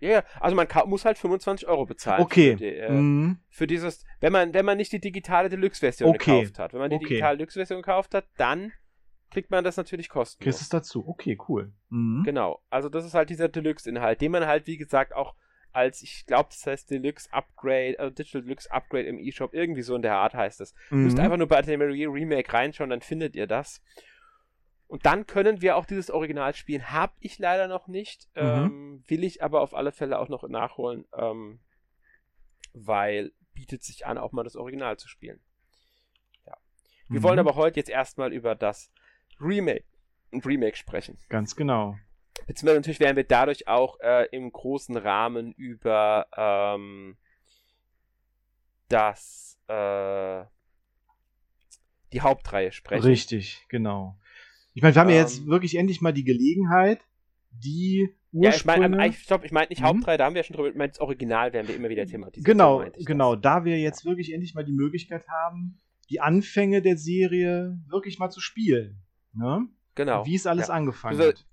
Ja, 0.00 0.10
ja, 0.10 0.24
also 0.40 0.56
man 0.56 0.66
muss 0.86 1.04
halt 1.04 1.18
25 1.18 1.66
Euro 1.68 1.86
bezahlen. 1.86 2.22
Okay. 2.22 2.52
Für, 2.52 2.56
die, 2.56 2.76
äh, 2.76 2.90
mhm. 2.90 3.38
für 3.48 3.66
dieses, 3.66 4.04
wenn 4.20 4.32
man, 4.32 4.52
wenn 4.52 4.64
man 4.64 4.76
nicht 4.76 4.92
die 4.92 5.00
digitale 5.00 5.48
Deluxe-Version 5.48 6.10
okay. 6.10 6.40
gekauft 6.40 6.58
hat. 6.58 6.72
Wenn 6.72 6.80
man 6.80 6.90
die 6.90 6.96
okay. 6.96 7.08
digitale 7.08 7.38
Deluxe-Version 7.38 7.80
gekauft 7.80 8.14
hat, 8.14 8.26
dann 8.36 8.72
kriegt 9.30 9.50
man 9.50 9.64
das 9.64 9.76
natürlich 9.76 10.08
kostenlos. 10.08 10.44
Kriegst 10.44 10.62
es 10.62 10.68
dazu. 10.68 11.06
Okay, 11.06 11.38
cool. 11.48 11.72
Mhm. 11.90 12.22
Genau. 12.24 12.60
Also 12.70 12.88
das 12.88 13.04
ist 13.04 13.14
halt 13.14 13.30
dieser 13.30 13.48
Deluxe-Inhalt, 13.48 14.20
den 14.20 14.32
man 14.32 14.46
halt, 14.46 14.66
wie 14.66 14.76
gesagt, 14.76 15.14
auch 15.14 15.34
als, 15.74 16.02
ich 16.02 16.24
glaube, 16.26 16.50
das 16.50 16.66
heißt 16.66 16.90
Deluxe 16.90 17.32
Upgrade, 17.32 17.98
also 17.98 18.14
Digital 18.14 18.42
Deluxe 18.42 18.70
Upgrade 18.70 19.06
im 19.06 19.18
eShop, 19.18 19.54
irgendwie 19.54 19.82
so 19.82 19.96
in 19.96 20.02
der 20.02 20.16
Art 20.16 20.34
heißt 20.34 20.60
es. 20.60 20.74
Mhm. 20.90 21.04
Müsst 21.04 21.18
einfach 21.18 21.36
nur 21.36 21.48
bei 21.48 21.58
Atelier 21.58 22.12
Remake 22.12 22.52
reinschauen, 22.52 22.90
dann 22.90 23.00
findet 23.00 23.34
ihr 23.34 23.46
das. 23.46 23.82
Und 24.86 25.06
dann 25.06 25.26
können 25.26 25.60
wir 25.62 25.76
auch 25.76 25.86
dieses 25.86 26.10
Original 26.10 26.54
spielen. 26.54 26.92
Hab 26.92 27.14
ich 27.20 27.38
leider 27.38 27.68
noch 27.68 27.88
nicht. 27.88 28.28
Mhm. 28.34 28.42
Ähm, 28.42 29.04
will 29.06 29.24
ich 29.24 29.42
aber 29.42 29.60
auf 29.60 29.74
alle 29.74 29.92
Fälle 29.92 30.18
auch 30.18 30.28
noch 30.28 30.46
nachholen, 30.48 31.06
ähm, 31.16 31.60
weil 32.72 33.32
bietet 33.54 33.82
sich 33.82 34.06
an, 34.06 34.18
auch 34.18 34.32
mal 34.32 34.44
das 34.44 34.56
Original 34.56 34.96
zu 34.98 35.08
spielen. 35.08 35.40
Ja. 36.46 36.56
Wir 37.08 37.20
mhm. 37.20 37.24
wollen 37.24 37.38
aber 37.38 37.54
heute 37.54 37.80
jetzt 37.80 37.88
erstmal 37.88 38.32
über 38.32 38.54
das 38.54 38.92
Remake 39.40 39.84
und 40.32 40.44
Remake 40.46 40.76
sprechen. 40.76 41.18
Ganz 41.28 41.56
genau. 41.56 41.96
Beziehungsweise 42.46 42.78
natürlich 42.78 43.00
werden 43.00 43.16
wir 43.16 43.24
dadurch 43.24 43.68
auch 43.68 43.98
äh, 44.00 44.26
im 44.32 44.52
großen 44.52 44.96
Rahmen 44.96 45.52
über 45.52 46.26
ähm, 46.36 47.16
das 48.88 49.58
äh, 49.68 50.44
die 52.12 52.20
Hauptreihe 52.20 52.70
sprechen. 52.70 53.04
Richtig, 53.04 53.64
genau. 53.68 54.16
Ich 54.74 54.82
meine, 54.82 54.94
wir 54.94 55.00
haben 55.00 55.08
ähm, 55.08 55.16
ja 55.16 55.22
jetzt 55.22 55.40
ähm. 55.40 55.46
wirklich 55.46 55.76
endlich 55.76 56.00
mal 56.00 56.12
die 56.12 56.24
Gelegenheit, 56.24 57.00
die 57.50 58.10
Ursprünge... 58.32 58.80
Ja, 58.80 58.84
ich 58.84 58.90
meine, 58.90 59.08
ich, 59.08 59.44
ich 59.44 59.52
meine 59.52 59.68
nicht 59.68 59.80
mhm. 59.80 59.86
Hauptreihe, 59.86 60.18
da 60.18 60.26
haben 60.26 60.34
wir 60.34 60.40
ja 60.40 60.44
schon 60.44 60.56
drüber, 60.56 60.68
ich 60.68 60.74
meine, 60.74 60.90
das 60.90 61.00
Original 61.00 61.52
werden 61.52 61.68
wir 61.68 61.76
immer 61.76 61.88
wieder 61.88 62.06
thematisieren. 62.06 62.44
Genau, 62.44 62.84
genau, 63.04 63.36
da 63.36 63.64
wir 63.64 63.78
jetzt 63.78 64.04
wirklich 64.04 64.32
endlich 64.32 64.54
mal 64.54 64.64
die 64.64 64.72
Möglichkeit 64.72 65.26
haben, 65.28 65.80
die 66.10 66.20
Anfänge 66.20 66.82
der 66.82 66.98
Serie 66.98 67.78
wirklich 67.88 68.18
mal 68.18 68.30
zu 68.30 68.40
spielen. 68.40 69.02
Ne? 69.32 69.66
Genau. 69.94 70.26
Wie 70.26 70.34
es 70.34 70.46
alles 70.46 70.68
ja. 70.68 70.74
angefangen 70.74 71.18
also, 71.18 71.30
hat. 71.30 71.46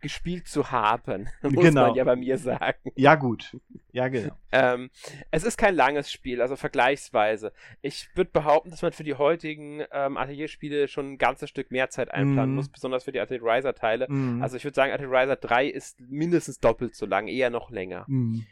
Gespielt 0.00 0.48
zu 0.48 0.70
haben, 0.70 1.28
muss 1.42 1.64
Genau. 1.64 1.86
man 1.88 1.94
ja 1.94 2.04
bei 2.04 2.16
mir 2.16 2.38
sagen. 2.38 2.90
Ja, 2.96 3.14
gut. 3.14 3.56
Ja, 3.92 4.08
genau. 4.08 4.34
Ähm, 4.52 4.90
es 5.30 5.44
ist 5.44 5.56
kein 5.56 5.74
langes 5.74 6.10
Spiel, 6.12 6.40
also 6.40 6.56
vergleichsweise. 6.56 7.52
Ich 7.82 8.08
würde 8.14 8.30
behaupten, 8.30 8.70
dass 8.70 8.82
man 8.82 8.92
für 8.92 9.04
die 9.04 9.14
heutigen 9.14 9.82
ähm, 9.92 10.16
Atelierspiele 10.16 10.88
schon 10.88 11.12
ein 11.12 11.18
ganzes 11.18 11.50
Stück 11.50 11.70
mehr 11.70 11.90
Zeit 11.90 12.10
einplanen 12.12 12.50
Mhm. 12.50 12.56
muss, 12.56 12.68
besonders 12.68 13.04
für 13.04 13.12
die 13.12 13.20
Atelier 13.20 13.42
Riser 13.44 13.74
Teile. 13.74 14.06
Mhm. 14.08 14.42
Also 14.42 14.56
ich 14.56 14.64
würde 14.64 14.74
sagen, 14.76 14.92
Atelier 14.92 15.12
Riser 15.12 15.36
3 15.36 15.66
ist 15.66 16.00
mindestens 16.00 16.58
doppelt 16.60 16.94
so 16.94 17.06
lang, 17.06 17.26
eher 17.28 17.50
noch 17.50 17.70
länger. 17.70 18.04
Mhm. 18.08 18.46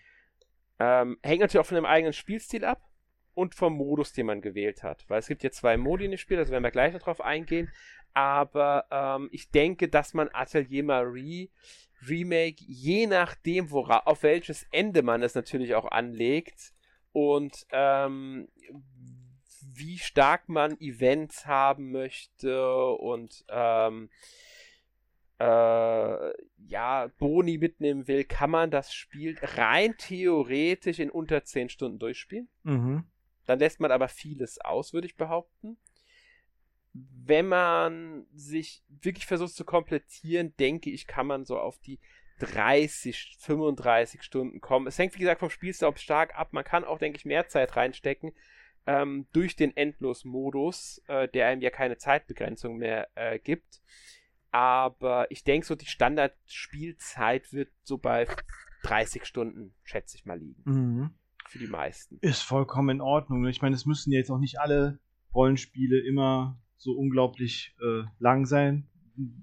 Ähm, 0.81 1.19
hängt 1.23 1.40
natürlich 1.40 1.61
auch 1.64 1.67
von 1.69 1.75
dem 1.76 1.87
eigenen 1.87 2.12
Spielstil 2.12 2.64
ab 2.64 2.81
und 3.35 3.55
vom 3.55 3.75
Modus, 3.75 4.12
den 4.12 4.26
man 4.26 4.40
gewählt 4.40 4.83
hat. 4.83 5.05
Weil 5.09 5.19
es 5.21 5.28
gibt 5.28 5.43
ja 5.43 5.50
zwei 5.50 5.76
Modi 5.76 6.05
in 6.05 6.11
dem 6.12 6.19
Spiel, 6.19 6.38
also 6.38 6.52
werden 6.52 6.64
wir 6.64 6.71
gleich 6.71 6.93
noch 6.93 7.02
drauf 7.02 7.21
eingehen. 7.21 7.71
Aber 8.18 8.87
ähm, 8.90 9.28
ich 9.30 9.48
denke, 9.52 9.87
dass 9.87 10.12
man 10.12 10.28
Atelier 10.32 10.82
Marie 10.82 11.52
Remake, 12.04 12.64
je 12.66 13.06
nachdem, 13.06 13.70
wora, 13.70 14.00
auf 14.06 14.25
welches 14.25 14.66
Ende 14.72 15.02
man 15.02 15.22
es 15.22 15.37
natürlich 15.37 15.76
auch 15.76 15.88
anlegt 15.88 16.72
und 17.12 17.64
ähm, 17.70 18.48
wie 19.72 19.98
stark 19.98 20.48
man 20.48 20.80
Events 20.80 21.46
haben 21.46 21.92
möchte 21.92 22.88
und 22.94 23.44
ähm, 23.50 24.10
äh, 25.38 26.32
ja, 26.66 27.12
Boni 27.18 27.56
mitnehmen 27.58 28.08
will, 28.08 28.25
kann 28.25 28.50
man 28.50 28.72
das 28.72 28.92
Spiel 28.92 29.38
rein 29.40 29.94
theoretisch 29.96 30.98
in 30.98 31.10
unter 31.10 31.44
10 31.44 31.68
Stunden 31.68 32.00
durchspielen. 32.00 32.48
Mhm. 32.64 33.04
Dann 33.46 33.60
lässt 33.60 33.78
man 33.78 33.92
aber 33.92 34.08
vieles 34.08 34.60
aus, 34.60 34.92
würde 34.92 35.06
ich 35.06 35.16
behaupten. 35.16 35.76
Wenn 37.25 37.49
man 37.49 38.26
sich 38.33 38.83
wirklich 38.88 39.26
versucht 39.26 39.55
zu 39.55 39.64
komplettieren, 39.64 40.57
denke 40.57 40.90
ich, 40.90 41.07
kann 41.07 41.26
man 41.26 41.45
so 41.45 41.59
auf 41.59 41.78
die 41.78 42.00
30, 42.40 43.37
35 43.40 44.23
Stunden 44.23 44.61
kommen. 44.61 44.87
Es 44.87 44.99
hängt, 44.99 45.14
wie 45.14 45.21
gesagt, 45.21 45.40
vom 45.40 45.50
Spielstil 45.50 45.93
stark 45.97 46.35
ab. 46.37 46.52
Man 46.52 46.64
kann 46.64 46.85
auch, 46.85 46.99
denke 46.99 47.19
ich, 47.19 47.25
mehr 47.25 47.49
Zeit 47.49 47.76
reinstecken 47.76 48.33
ähm, 48.87 49.26
durch 49.33 49.55
den 49.55 49.76
Endlos-Modus, 49.76 51.02
äh, 51.09 51.28
der 51.28 51.49
einem 51.49 51.61
ja 51.61 51.71
keine 51.71 51.99
Zeitbegrenzung 51.99 52.78
mehr 52.78 53.09
äh, 53.17 53.38
gibt. 53.38 53.83
Aber 54.50 55.31
ich 55.31 55.45
denke, 55.45 55.67
so 55.67 55.75
die 55.75 55.87
Standardspielzeit 55.87 57.52
wird 57.52 57.71
so 57.83 57.99
bei 57.99 58.26
30 58.85 59.26
Stunden, 59.26 59.75
schätze 59.85 60.17
ich 60.17 60.25
mal, 60.25 60.38
liegen. 60.38 60.62
Mhm. 60.64 61.11
Für 61.49 61.59
die 61.59 61.67
meisten. 61.67 62.19
Ist 62.21 62.43
vollkommen 62.43 62.88
in 62.88 63.00
Ordnung. 63.02 63.47
Ich 63.47 63.61
meine, 63.61 63.75
es 63.75 63.85
müssen 63.85 64.11
jetzt 64.11 64.31
auch 64.31 64.38
nicht 64.38 64.59
alle 64.61 64.99
Rollenspiele 65.35 65.99
immer 66.00 66.59
so 66.78 66.92
unglaublich 66.92 67.76
äh, 67.80 68.04
lang 68.18 68.47
sein. 68.47 68.88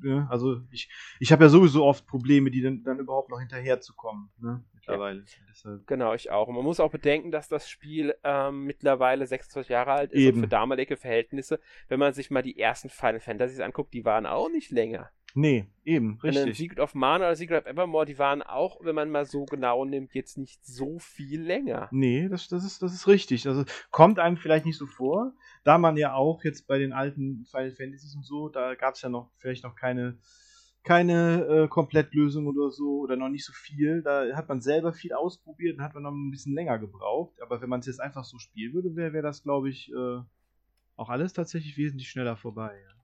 Ne? 0.01 0.25
Also 0.29 0.61
ich, 0.71 0.89
ich 1.19 1.31
habe 1.31 1.43
ja 1.43 1.49
sowieso 1.49 1.83
oft 1.83 2.07
Probleme, 2.07 2.49
die 2.49 2.61
dann, 2.61 2.83
dann 2.83 2.99
überhaupt 2.99 3.29
noch 3.29 3.39
hinterherzukommen. 3.39 4.29
Ne? 4.39 4.63
Mittlerweile. 4.73 5.25
Deshalb. 5.49 5.85
Genau, 5.87 6.13
ich 6.13 6.31
auch. 6.31 6.47
Und 6.47 6.55
man 6.55 6.63
muss 6.63 6.79
auch 6.79 6.91
bedenken, 6.91 7.31
dass 7.31 7.49
das 7.49 7.69
Spiel 7.69 8.15
ähm, 8.23 8.63
mittlerweile 8.63 9.27
26 9.27 9.69
Jahre 9.69 9.91
alt 9.91 10.13
ist 10.13 10.21
Eben. 10.21 10.37
und 10.37 10.43
für 10.43 10.49
damalige 10.49 10.95
Verhältnisse, 10.95 11.59
wenn 11.89 11.99
man 11.99 12.13
sich 12.13 12.31
mal 12.31 12.41
die 12.41 12.57
ersten 12.57 12.89
Final 12.89 13.19
Fantasies 13.19 13.59
anguckt, 13.59 13.93
die 13.93 14.05
waren 14.05 14.25
auch 14.25 14.49
nicht 14.49 14.71
länger. 14.71 15.09
Nee, 15.37 15.67
eben, 15.83 16.17
richtig. 16.23 16.57
Secret 16.57 16.79
of 16.79 16.95
Mana 16.95 17.25
oder 17.25 17.35
Secret 17.35 17.63
of 17.63 17.65
Evermore, 17.65 18.05
die 18.05 18.17
waren 18.17 18.41
auch, 18.41 18.79
wenn 18.85 18.95
man 18.95 19.11
mal 19.11 19.25
so 19.25 19.43
genau 19.43 19.83
nimmt, 19.83 20.13
jetzt 20.15 20.37
nicht 20.37 20.65
so 20.65 20.97
viel 20.97 21.41
länger. 21.41 21.89
Nee, 21.91 22.29
das, 22.29 22.47
das, 22.47 22.63
ist, 22.63 22.81
das 22.81 22.93
ist 22.93 23.05
richtig. 23.05 23.45
Also 23.45 23.65
kommt 23.91 24.17
einem 24.17 24.37
vielleicht 24.37 24.65
nicht 24.65 24.77
so 24.77 24.85
vor, 24.85 25.33
da 25.65 25.77
man 25.77 25.97
ja 25.97 26.13
auch 26.13 26.45
jetzt 26.45 26.67
bei 26.67 26.77
den 26.77 26.93
alten 26.93 27.45
Final 27.51 27.71
Fantasies 27.71 28.15
und 28.15 28.23
so, 28.25 28.47
da 28.47 28.75
gab 28.75 28.95
es 28.95 29.01
ja 29.01 29.09
noch 29.09 29.29
vielleicht 29.35 29.65
noch 29.65 29.75
keine, 29.75 30.17
keine 30.83 31.45
äh, 31.47 31.67
Komplettlösung 31.67 32.47
oder 32.47 32.71
so 32.71 32.99
oder 32.99 33.17
noch 33.17 33.27
nicht 33.27 33.43
so 33.43 33.51
viel. 33.51 34.03
Da 34.03 34.33
hat 34.37 34.47
man 34.47 34.61
selber 34.61 34.93
viel 34.93 35.11
ausprobiert 35.11 35.77
und 35.77 35.83
hat 35.83 35.95
man 35.95 36.03
noch 36.03 36.13
ein 36.13 36.31
bisschen 36.31 36.53
länger 36.53 36.79
gebraucht. 36.79 37.41
Aber 37.41 37.59
wenn 37.61 37.67
man 37.67 37.81
es 37.81 37.87
jetzt 37.87 37.99
einfach 37.99 38.23
so 38.23 38.37
spielen 38.37 38.73
würde, 38.73 38.95
wäre 38.95 39.11
wär 39.11 39.21
das, 39.21 39.43
glaube 39.43 39.69
ich, 39.69 39.91
äh, 39.91 40.21
auch 40.95 41.09
alles 41.09 41.33
tatsächlich 41.33 41.75
wesentlich 41.75 42.07
schneller 42.07 42.37
vorbei. 42.37 42.73
Ja, 42.81 42.94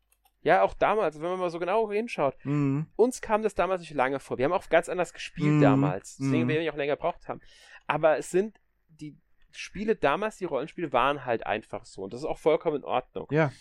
auch 0.64 0.74
damals, 0.74 1.22
wenn 1.22 1.30
man 1.30 1.40
mal 1.40 1.50
so 1.50 1.60
genau 1.60 1.92
hinschaut, 1.92 2.36
Ja. 2.44 2.50
Mhm. 2.52 2.88
uns 2.96 3.22
kam 3.22 3.44
das 3.44 3.54
damals 3.56 3.82
nicht 3.82 3.94
lange 3.94 4.20
vor. 4.20 4.38
Wir 4.38 4.46
haben 4.46 4.54
auch 4.54 4.68
ganz 4.70 4.90
anders 4.90 5.14
gespielt 5.14 5.54
Mhm. 5.56 5.62
damals, 5.62 6.18
deswegen 6.18 6.44
Mhm. 6.46 6.48
wir 6.50 6.62
ja 6.64 6.72
auch 6.72 6.78
länger 6.78 6.96
gebraucht 6.96 7.28
haben. 7.28 7.42
Aber 7.88 8.18
es 8.18 8.32
sind 8.32 8.60
die 8.90 9.16
Spiele 9.52 9.96
damals, 9.96 10.38
die 10.38 10.46
Rollenspiele 10.46 10.92
waren 10.94 11.26
halt 11.26 11.46
einfach 11.46 11.86
so 11.86 12.04
und 12.04 12.14
das 12.14 12.22
ist 12.22 12.26
auch 12.26 12.40
vollkommen 12.40 12.78
in 12.78 12.84
Ordnung. 12.86 13.28
Ja. 13.32 13.52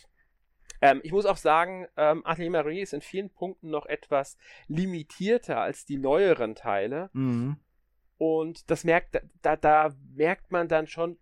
Ähm, 0.82 1.00
ich 1.04 1.12
muss 1.12 1.26
auch 1.26 1.36
sagen, 1.36 1.86
ähm, 1.98 2.24
Atelier 2.24 2.50
Marie 2.50 2.80
ist 2.80 2.94
in 2.94 3.02
vielen 3.02 3.28
Punkten 3.28 3.68
noch 3.68 3.84
etwas 3.86 4.38
limitierter 4.68 5.60
als 5.60 5.84
die 5.84 5.98
neueren 5.98 6.54
Teile. 6.54 7.10
Mhm. 7.12 7.56
Und 8.16 8.70
das 8.70 8.84
merkt, 8.84 9.20
da, 9.42 9.56
da 9.56 9.94
merkt 10.14 10.50
man 10.52 10.68
dann 10.68 10.86
schon, 10.86 11.18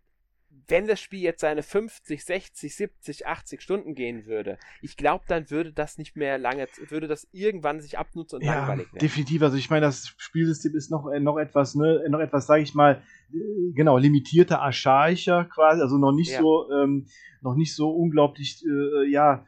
wenn 0.66 0.86
das 0.86 1.00
Spiel 1.00 1.20
jetzt 1.20 1.40
seine 1.40 1.62
50, 1.62 2.24
60, 2.24 2.74
70, 2.74 3.26
80 3.26 3.62
Stunden 3.62 3.94
gehen 3.94 4.26
würde, 4.26 4.58
ich 4.82 4.96
glaube, 4.96 5.24
dann 5.28 5.50
würde 5.50 5.72
das 5.72 5.98
nicht 5.98 6.16
mehr 6.16 6.38
lange, 6.38 6.66
würde 6.88 7.06
das 7.08 7.28
irgendwann 7.32 7.80
sich 7.80 7.98
abnutzen 7.98 8.36
und 8.36 8.44
Ja, 8.44 8.54
langweilig 8.60 8.86
werden. 8.92 8.98
definitiv. 9.00 9.42
Also 9.42 9.56
ich 9.56 9.70
meine, 9.70 9.86
das 9.86 10.08
Spielsystem 10.16 10.74
ist 10.74 10.90
noch, 10.90 11.10
äh, 11.10 11.20
noch 11.20 11.38
etwas, 11.38 11.74
ne, 11.74 12.04
noch 12.08 12.20
etwas, 12.20 12.46
sage 12.46 12.62
ich 12.62 12.74
mal, 12.74 13.02
äh, 13.32 13.72
genau, 13.74 13.98
limitierter, 13.98 14.60
archaischer 14.60 15.44
quasi, 15.44 15.80
also 15.82 15.98
noch 15.98 16.12
nicht 16.12 16.32
Ja. 16.32 16.40
so, 16.40 16.70
ähm, 16.72 17.06
noch 17.40 17.54
nicht 17.54 17.74
so 17.74 17.90
unglaublich, 17.90 18.64
äh, 18.66 19.10
ja, 19.10 19.44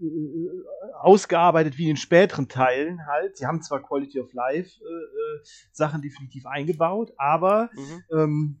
äh, 0.00 0.04
ausgearbeitet 1.00 1.78
wie 1.78 1.84
in 1.84 1.90
den 1.90 1.96
späteren 1.96 2.48
Teilen 2.48 3.06
halt. 3.06 3.36
Sie 3.36 3.46
haben 3.46 3.62
zwar 3.62 3.82
Quality 3.82 4.20
of 4.20 4.32
Life 4.32 4.80
äh, 4.82 5.46
Sachen 5.72 6.02
definitiv 6.02 6.46
eingebaut, 6.46 7.12
aber 7.16 7.70
Mhm. 7.74 8.04
ähm, 8.12 8.60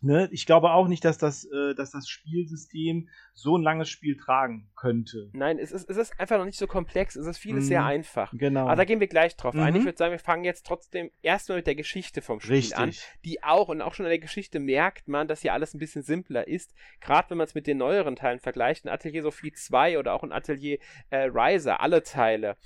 ne, 0.00 0.28
ich 0.32 0.46
glaube 0.46 0.70
auch 0.70 0.88
nicht, 0.88 1.04
dass 1.04 1.18
das, 1.18 1.44
äh, 1.44 1.74
dass 1.74 1.90
das 1.90 2.08
Spielsystem 2.08 3.08
so 3.34 3.56
ein 3.56 3.62
langes 3.62 3.88
Spiel 3.88 4.16
tragen 4.16 4.70
könnte. 4.76 5.30
Nein, 5.32 5.58
es 5.58 5.72
ist, 5.72 5.88
es 5.88 5.96
ist 5.96 6.18
einfach 6.18 6.38
noch 6.38 6.44
nicht 6.44 6.58
so 6.58 6.66
komplex, 6.66 7.16
es 7.16 7.26
ist 7.26 7.38
vieles 7.38 7.64
Mhm. 7.64 7.68
sehr 7.68 7.84
einfach. 7.84 8.32
Genau. 8.36 8.66
Aber 8.66 8.76
da 8.76 8.84
gehen 8.84 9.00
wir 9.00 9.06
gleich 9.08 9.36
drauf 9.36 9.54
ein. 9.54 9.72
Mhm. 9.74 9.80
Ich 9.80 9.84
würde 9.84 9.98
sagen, 9.98 10.12
wir 10.12 10.18
fangen 10.18 10.44
jetzt 10.44 10.66
trotzdem 10.66 11.10
erstmal 11.22 11.58
mit 11.58 11.66
der 11.66 11.74
Geschichte 11.74 12.22
vom 12.22 12.40
Spiel 12.40 12.72
an. 12.74 12.88
Richtig. 12.90 13.06
die 13.24 13.42
auch 13.42 13.68
und 13.68 13.82
auch 13.82 13.94
schon 13.94 14.06
in 14.06 14.10
der 14.10 14.18
Geschichte 14.18 14.58
merkt 14.60 15.08
man, 15.08 15.28
dass 15.28 15.42
hier 15.42 15.52
alles 15.52 15.74
ein 15.74 15.78
bisschen 15.78 16.02
simpler 16.02 16.46
ist. 16.48 16.74
Gerade 17.00 17.30
wenn 17.30 17.38
man 17.38 17.46
es 17.46 17.54
mit 17.54 17.66
den 17.66 17.78
neueren 17.78 18.16
Teilen 18.16 18.40
vergleicht, 18.40 18.84
ein 18.84 18.88
Atelier 18.88 19.22
Sophie 19.22 19.52
2 19.52 19.98
oder 19.98 20.14
auch 20.14 20.22
ein 20.22 20.32
Atelier 20.32 20.78
äh, 21.10 21.28
Riser, 21.32 21.80
alle 21.80 22.02
Teile. 22.02 22.56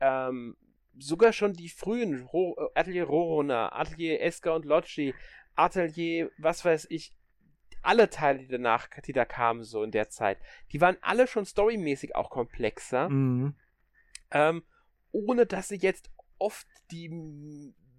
Ähm, 0.00 0.56
sogar 0.98 1.32
schon 1.32 1.52
die 1.54 1.68
frühen 1.68 2.22
Ro 2.24 2.56
äh, 2.74 2.78
Atelier 2.78 3.04
Rorona, 3.04 3.72
Atelier 3.72 4.20
Eska 4.20 4.52
und 4.54 4.64
Loggi, 4.64 5.14
Atelier, 5.56 6.30
was 6.38 6.64
weiß 6.64 6.86
ich, 6.90 7.16
alle 7.82 8.08
Teile, 8.08 8.38
die 8.38 8.48
danach, 8.48 8.88
die 9.06 9.12
da 9.12 9.24
kamen, 9.24 9.62
so 9.62 9.82
in 9.82 9.90
der 9.90 10.08
Zeit, 10.08 10.38
die 10.72 10.80
waren 10.80 10.96
alle 11.02 11.26
schon 11.26 11.44
storymäßig 11.44 12.16
auch 12.16 12.30
komplexer 12.30 13.08
Mhm. 13.10 13.54
ähm, 14.30 14.64
ohne 15.12 15.46
dass 15.46 15.68
sie 15.68 15.76
jetzt 15.76 16.10
oft 16.38 16.66
die 16.90 17.08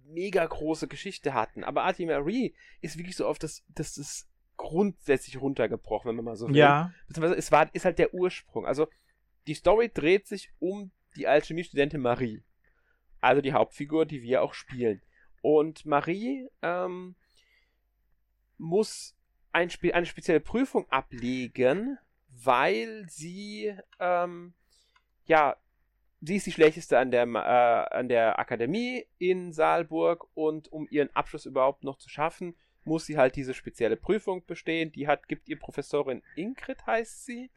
mega 0.04 0.44
große 0.44 0.86
Geschichte 0.88 1.34
hatten. 1.34 1.64
Aber 1.64 1.84
Ati 1.84 2.04
Marie 2.04 2.54
ist 2.80 2.98
wirklich 2.98 3.16
so 3.16 3.26
auf 3.26 3.38
das, 3.38 3.64
das 3.68 3.96
ist 3.96 4.28
grundsätzlich 4.56 5.40
runtergebrochen, 5.40 6.08
wenn 6.08 6.16
man 6.16 6.24
mal 6.24 6.36
so 6.36 6.48
will. 6.48 6.56
Ja. 6.56 6.92
Beziehungsweise 7.08 7.38
es 7.38 7.52
war, 7.52 7.74
ist 7.74 7.84
halt 7.84 7.98
der 7.98 8.12
Ursprung. 8.14 8.66
Also 8.66 8.88
die 9.46 9.54
Story 9.54 9.90
dreht 9.92 10.26
sich 10.26 10.52
um 10.58 10.90
die 11.16 11.26
Alchemiestudentin 11.26 12.00
Marie. 12.00 12.42
Also 13.20 13.40
die 13.40 13.52
Hauptfigur, 13.52 14.04
die 14.06 14.22
wir 14.22 14.42
auch 14.42 14.54
spielen. 14.54 15.00
Und 15.42 15.86
Marie 15.86 16.48
ähm, 16.62 17.16
muss 18.58 19.16
ein 19.52 19.70
Spe 19.70 19.94
eine 19.94 20.06
spezielle 20.06 20.40
Prüfung 20.40 20.90
ablegen, 20.90 21.98
weil 22.28 23.06
sie 23.08 23.74
ähm, 23.98 24.54
ja 25.26 25.56
sie 26.20 26.36
ist 26.36 26.46
die 26.46 26.52
schlechteste 26.52 26.98
an 26.98 27.10
der 27.10 27.24
äh, 27.24 27.96
an 27.96 28.08
der 28.08 28.38
Akademie 28.38 29.06
in 29.18 29.52
Saalburg 29.52 30.26
und 30.34 30.70
um 30.72 30.86
ihren 30.90 31.14
Abschluss 31.14 31.46
überhaupt 31.46 31.84
noch 31.84 31.98
zu 31.98 32.08
schaffen, 32.08 32.56
muss 32.84 33.06
sie 33.06 33.18
halt 33.18 33.36
diese 33.36 33.54
spezielle 33.54 33.96
Prüfung 33.96 34.44
bestehen. 34.46 34.92
Die 34.92 35.08
hat 35.08 35.28
gibt 35.28 35.48
ihr 35.48 35.58
Professorin 35.58 36.22
Ingrid 36.36 36.86
heißt 36.86 37.24
sie. 37.26 37.50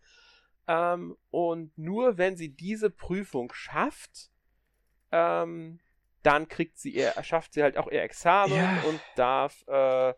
Ähm, 0.68 1.18
und 1.32 1.76
nur 1.78 2.18
wenn 2.18 2.38
sie 2.38 2.50
diese 2.50 2.90
Prüfung 2.90 3.52
schafft, 3.54 4.30
ähm, 5.12 5.80
dann 6.22 6.48
kriegt 6.48 6.78
sie 6.78 6.92
ihr, 6.92 7.14
schafft 7.24 7.54
sie 7.54 7.64
halt 7.64 7.78
auch 7.78 7.88
ihr 7.90 8.04
Examen 8.04 8.54
Ja. 8.56 8.82
und 8.88 9.02
darf 9.16 9.64
äh, 9.68 10.14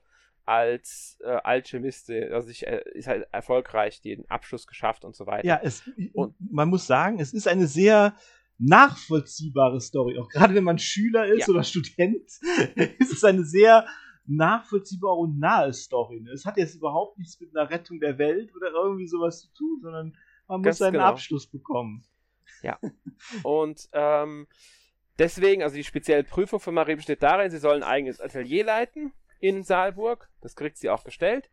als 0.45 1.17
äh, 1.23 1.27
Alchemistin, 1.29 2.31
also 2.33 2.49
ich, 2.49 2.65
äh, 2.67 2.83
ist 2.93 3.07
halt 3.07 3.27
erfolgreich 3.31 4.01
den 4.01 4.29
Abschluss 4.29 4.67
geschafft 4.67 5.05
und 5.05 5.15
so 5.15 5.25
weiter. 5.27 5.45
Ja, 5.47 5.59
es, 5.63 5.83
Und- 6.13 6.35
man 6.51 6.69
muss 6.69 6.87
sagen, 6.87 7.19
es 7.19 7.33
ist 7.33 7.47
eine 7.47 7.67
sehr 7.67 8.15
nachvollziehbare 8.57 9.81
Story. 9.81 10.19
Auch 10.19 10.29
gerade 10.29 10.53
wenn 10.55 10.63
man 10.63 10.77
Schüler 10.79 11.25
ist 11.25 11.47
Ja. 11.47 11.53
oder 11.53 11.63
Student, 11.63 12.29
ist 12.99 13.11
es 13.11 13.23
eine 13.23 13.43
sehr 13.43 13.85
nachvollziehbare 14.27 15.15
und 15.15 15.39
nahe 15.39 15.73
Story. 15.73 16.21
ne? 16.21 16.31
Es 16.31 16.45
hat 16.45 16.57
jetzt 16.57 16.75
überhaupt 16.75 17.17
nichts 17.17 17.39
mit 17.39 17.55
einer 17.55 17.69
Rettung 17.69 17.99
der 17.99 18.17
Welt 18.17 18.53
oder 18.55 18.71
irgendwie 18.71 19.07
sowas 19.07 19.41
zu 19.41 19.53
tun, 19.53 19.79
sondern 19.81 20.15
man 20.47 20.59
muss 20.59 20.65
Ganz 20.65 20.77
seinen 20.77 20.93
genau. 20.93 21.05
Abschluss 21.05 21.47
bekommen. 21.47 22.03
Und 23.43 23.89
ähm, 23.93 24.47
deswegen, 25.17 25.63
also 25.63 25.75
die 25.75 25.83
spezielle 25.83 26.23
Prüfung 26.23 26.59
von 26.59 26.73
Marie 26.75 26.95
besteht 26.95 27.23
darin, 27.23 27.49
sie 27.49 27.57
soll 27.57 27.75
ein 27.77 27.83
eigenes 27.83 28.19
Atelier 28.21 28.65
leiten 28.65 29.11
in 29.41 29.63
Saalburg. 29.63 30.29
Das 30.39 30.55
kriegt 30.55 30.77
sie 30.77 30.89
auch 30.89 31.03
gestellt. 31.03 31.49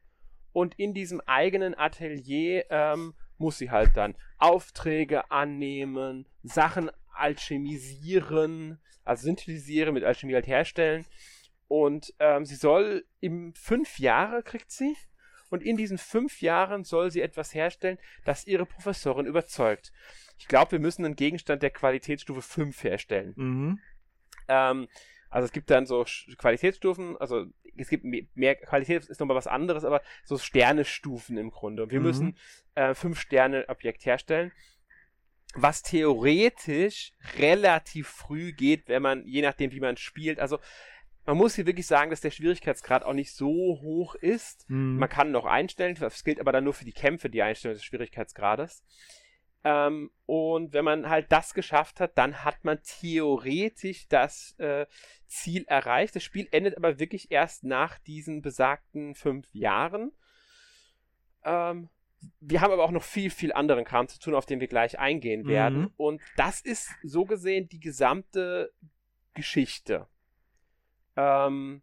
Und 0.52 0.78
in 0.78 0.94
diesem 0.94 1.20
eigenen 1.22 1.76
Atelier 1.76 2.66
ähm, 2.70 3.14
muss 3.36 3.58
sie 3.58 3.70
halt 3.70 3.96
dann 3.96 4.14
Aufträge 4.38 5.30
annehmen, 5.30 6.26
Sachen 6.42 6.90
alchemisieren, 7.12 8.78
also 9.04 9.24
synthetisieren, 9.24 9.94
mit 9.94 10.04
Alchemie 10.04 10.34
halt 10.34 10.46
herstellen. 10.46 11.04
Und 11.66 12.14
ähm, 12.18 12.44
sie 12.44 12.54
soll 12.54 13.04
im 13.20 13.54
fünf 13.54 13.98
Jahre 13.98 14.42
kriegt 14.42 14.70
sie. 14.70 14.96
Und 15.50 15.62
in 15.62 15.76
diesen 15.76 15.98
fünf 15.98 16.42
Jahren 16.42 16.84
soll 16.84 17.10
sie 17.10 17.22
etwas 17.22 17.54
herstellen, 17.54 17.98
das 18.24 18.46
ihre 18.46 18.66
Professorin 18.66 19.26
überzeugt. 19.26 19.92
Ich 20.38 20.46
glaube, 20.46 20.72
wir 20.72 20.78
müssen 20.78 21.04
einen 21.04 21.16
Gegenstand 21.16 21.62
der 21.62 21.70
Qualitätsstufe 21.70 22.42
5 22.42 22.84
herstellen. 22.84 23.32
Mhm. 23.36 23.80
Ähm, 24.48 24.88
also 25.30 25.46
es 25.46 25.52
gibt 25.52 25.70
dann 25.70 25.86
so 25.86 26.04
Qualitätsstufen, 26.36 27.16
also 27.18 27.46
es 27.78 27.88
gibt 27.88 28.04
mehr, 28.04 28.54
Qualität 28.56 29.06
ist 29.06 29.20
nochmal 29.20 29.36
was 29.36 29.46
anderes, 29.46 29.84
aber 29.84 30.02
so 30.24 30.38
Sternestufen 30.38 31.36
im 31.38 31.50
Grunde. 31.50 31.82
Und 31.82 31.92
wir 31.92 32.00
mhm. 32.00 32.06
müssen 32.06 32.36
äh, 32.74 32.94
fünf 32.94 33.20
Sterne 33.20 33.68
Objekt 33.68 34.04
herstellen, 34.06 34.52
was 35.54 35.82
theoretisch 35.82 37.12
relativ 37.38 38.08
früh 38.08 38.52
geht, 38.52 38.88
wenn 38.88 39.02
man, 39.02 39.26
je 39.26 39.42
nachdem 39.42 39.72
wie 39.72 39.80
man 39.80 39.96
spielt, 39.96 40.38
also 40.38 40.58
man 41.28 41.36
muss 41.36 41.54
hier 41.56 41.66
wirklich 41.66 41.86
sagen, 41.86 42.10
dass 42.10 42.22
der 42.22 42.30
Schwierigkeitsgrad 42.30 43.04
auch 43.04 43.12
nicht 43.12 43.32
so 43.34 43.48
hoch 43.82 44.14
ist. 44.14 44.68
Mhm. 44.70 44.96
Man 44.96 45.10
kann 45.10 45.30
noch 45.30 45.44
einstellen, 45.44 45.94
das 46.00 46.24
gilt 46.24 46.40
aber 46.40 46.52
dann 46.52 46.64
nur 46.64 46.72
für 46.72 46.86
die 46.86 46.92
Kämpfe, 46.92 47.28
die 47.28 47.42
Einstellung 47.42 47.74
des 47.74 47.84
Schwierigkeitsgrades. 47.84 48.82
Ähm, 49.64 50.10
und 50.26 50.72
wenn 50.72 50.84
man 50.84 51.08
halt 51.08 51.32
das 51.32 51.54
geschafft 51.54 52.00
hat, 52.00 52.16
dann 52.16 52.44
hat 52.44 52.64
man 52.64 52.80
theoretisch 52.82 54.08
das 54.08 54.52
äh, 54.58 54.86
Ziel 55.26 55.64
erreicht. 55.66 56.16
Das 56.16 56.22
Spiel 56.22 56.48
endet 56.52 56.76
aber 56.76 56.98
wirklich 56.98 57.30
erst 57.30 57.64
nach 57.64 57.98
diesen 57.98 58.40
besagten 58.40 59.14
fünf 59.14 59.52
Jahren. 59.52 60.12
Ähm, 61.44 61.88
wir 62.40 62.60
haben 62.60 62.72
aber 62.72 62.84
auch 62.84 62.90
noch 62.90 63.02
viel, 63.02 63.30
viel 63.30 63.52
anderen 63.52 63.84
Kram 63.84 64.08
zu 64.08 64.18
tun, 64.18 64.34
auf 64.34 64.46
den 64.46 64.60
wir 64.60 64.68
gleich 64.68 64.98
eingehen 64.98 65.46
werden. 65.46 65.82
Mhm. 65.82 65.92
Und 65.96 66.22
das 66.36 66.60
ist 66.60 66.90
so 67.02 67.24
gesehen 67.24 67.68
die 67.68 67.80
gesamte 67.80 68.72
Geschichte, 69.34 70.08
ähm, 71.16 71.82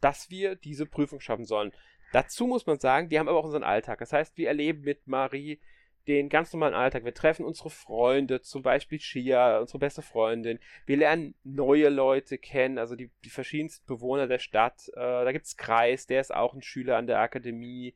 dass 0.00 0.30
wir 0.30 0.56
diese 0.56 0.86
Prüfung 0.86 1.20
schaffen 1.20 1.44
sollen. 1.44 1.72
Dazu 2.12 2.46
muss 2.46 2.66
man 2.66 2.78
sagen, 2.78 3.08
die 3.08 3.18
haben 3.18 3.28
aber 3.28 3.38
auch 3.38 3.44
unseren 3.44 3.64
Alltag. 3.64 4.00
Das 4.00 4.12
heißt, 4.12 4.36
wir 4.36 4.48
erleben 4.48 4.82
mit 4.82 5.06
Marie 5.06 5.60
den 6.08 6.28
ganz 6.28 6.52
normalen 6.52 6.74
Alltag. 6.74 7.04
Wir 7.04 7.14
treffen 7.14 7.44
unsere 7.44 7.70
Freunde, 7.70 8.40
zum 8.40 8.62
Beispiel 8.62 9.00
Shia, 9.00 9.58
unsere 9.58 9.78
beste 9.78 10.02
Freundin. 10.02 10.58
Wir 10.86 10.96
lernen 10.96 11.34
neue 11.44 11.88
Leute 11.88 12.38
kennen, 12.38 12.78
also 12.78 12.96
die, 12.96 13.10
die 13.24 13.30
verschiedensten 13.30 13.86
Bewohner 13.86 14.26
der 14.26 14.38
Stadt. 14.38 14.88
Äh, 14.94 15.24
da 15.24 15.32
gibt's 15.32 15.56
Kreis, 15.56 16.06
der 16.06 16.20
ist 16.20 16.34
auch 16.34 16.54
ein 16.54 16.62
Schüler 16.62 16.96
an 16.96 17.06
der 17.06 17.20
Akademie. 17.20 17.94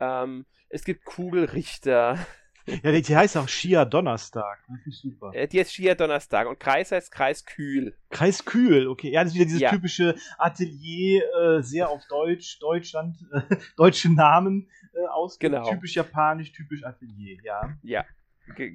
Ähm, 0.00 0.46
es 0.68 0.84
gibt 0.84 1.04
Kugelrichter. 1.04 2.18
Ja, 2.82 2.92
die, 2.92 3.02
die 3.02 3.16
heißt 3.16 3.36
auch 3.36 3.48
Shia 3.48 3.84
Donnerstag. 3.84 4.58
Das 4.68 4.86
ist 4.86 5.00
super. 5.00 5.30
Äh, 5.32 5.48
die 5.48 5.60
heißt 5.60 5.72
Shia 5.72 5.94
Donnerstag 5.94 6.48
und 6.48 6.60
Kreis 6.60 6.92
heißt 6.92 7.10
Kreis 7.10 7.44
Kühl. 7.44 7.96
Kreis 8.10 8.44
Kühl, 8.44 8.86
okay. 8.88 9.10
Ja, 9.10 9.22
das 9.22 9.32
ist 9.32 9.36
wieder 9.36 9.46
dieses 9.46 9.60
ja. 9.60 9.70
typische 9.70 10.14
Atelier, 10.38 11.22
äh, 11.34 11.62
sehr 11.62 11.88
auf 11.88 12.02
Deutsch, 12.08 12.58
Deutschland, 12.60 13.16
äh, 13.32 13.56
deutsche 13.76 14.12
Namen 14.12 14.68
äh, 14.94 15.06
aus. 15.08 15.38
Genau. 15.38 15.68
Typisch 15.68 15.96
japanisch, 15.96 16.52
typisch 16.52 16.84
Atelier, 16.84 17.38
ja. 17.42 17.74
Ja. 17.82 18.04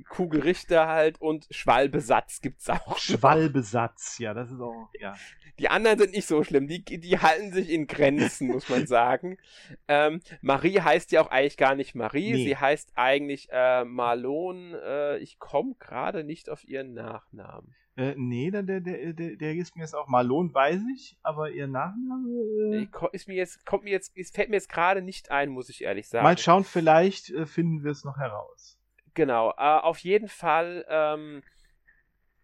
Kugelrichter 0.10 0.88
halt 0.88 1.20
und 1.22 1.48
Schwalbesatz 1.52 2.42
gibt's 2.42 2.70
auch. 2.70 2.98
Schwalbesatz, 2.98 4.18
ja, 4.20 4.34
das 4.34 4.52
ist 4.52 4.60
auch, 4.60 4.90
ja. 5.00 5.16
Die 5.60 5.70
anderen 5.70 6.00
sind 6.00 6.14
nicht 6.14 6.28
so 6.28 6.44
schlimm, 6.44 6.68
die, 6.68 6.84
die 6.84 7.20
halten 7.20 7.52
sich 7.52 7.70
in 7.70 7.86
Grenzen, 7.88 8.48
muss 8.48 8.70
man 8.70 8.88
sagen. 8.88 9.38
Ähm, 9.88 10.22
Marie 10.42 10.80
heißt 10.80 11.12
ja 11.12 11.22
auch 11.22 11.30
eigentlich 11.30 11.58
gar 11.58 11.76
nicht 11.76 11.94
Marie, 11.94 12.34
nee. 12.34 12.46
sie 12.46 12.58
heißt 12.58 12.94
eigentlich 12.96 13.50
äh, 13.52 13.84
Marlon. 13.84 14.74
Äh, 14.74 15.18
ich 15.18 15.40
komme 15.40 15.76
gerade 15.80 16.24
nicht 16.24 16.50
auf 16.50 16.64
ihren 16.64 16.94
Nachnamen. 16.94 17.74
Äh, 17.96 18.16
nee, 18.18 18.50
der, 18.50 18.64
der, 18.64 18.80
der, 18.82 19.14
der 19.14 19.56
ist 19.56 19.76
mir 19.76 19.84
jetzt 19.84 19.94
auch 19.94 20.08
Malon, 20.08 20.54
weiß 20.54 20.82
ich, 20.96 21.18
aber 21.22 21.52
ihr 21.52 21.68
Nachname. 21.68 22.28
Äh... 22.74 22.88
Ist 23.12 23.28
mir 23.28 23.36
jetzt, 23.36 23.66
kommt 23.66 23.84
mir 23.84 23.92
jetzt, 23.92 24.18
es 24.18 24.32
fällt 24.32 24.50
mir 24.50 24.56
jetzt 24.56 24.70
gerade 24.70 25.02
nicht 25.02 25.30
ein, 25.32 25.50
muss 25.50 25.70
ich 25.70 25.84
ehrlich 25.84 26.08
sagen. 26.08 26.24
Mal 26.24 26.38
schauen, 26.38 26.64
vielleicht 26.64 27.30
äh, 27.30 27.46
finden 27.46 27.84
wir 27.84 27.92
es 27.92 28.04
noch 28.04 28.18
heraus. 28.18 28.80
Genau, 29.14 29.52
äh, 29.52 29.80
auf 29.80 30.00
jeden 30.00 30.28
Fall 30.28 30.86
ähm, 30.90 31.44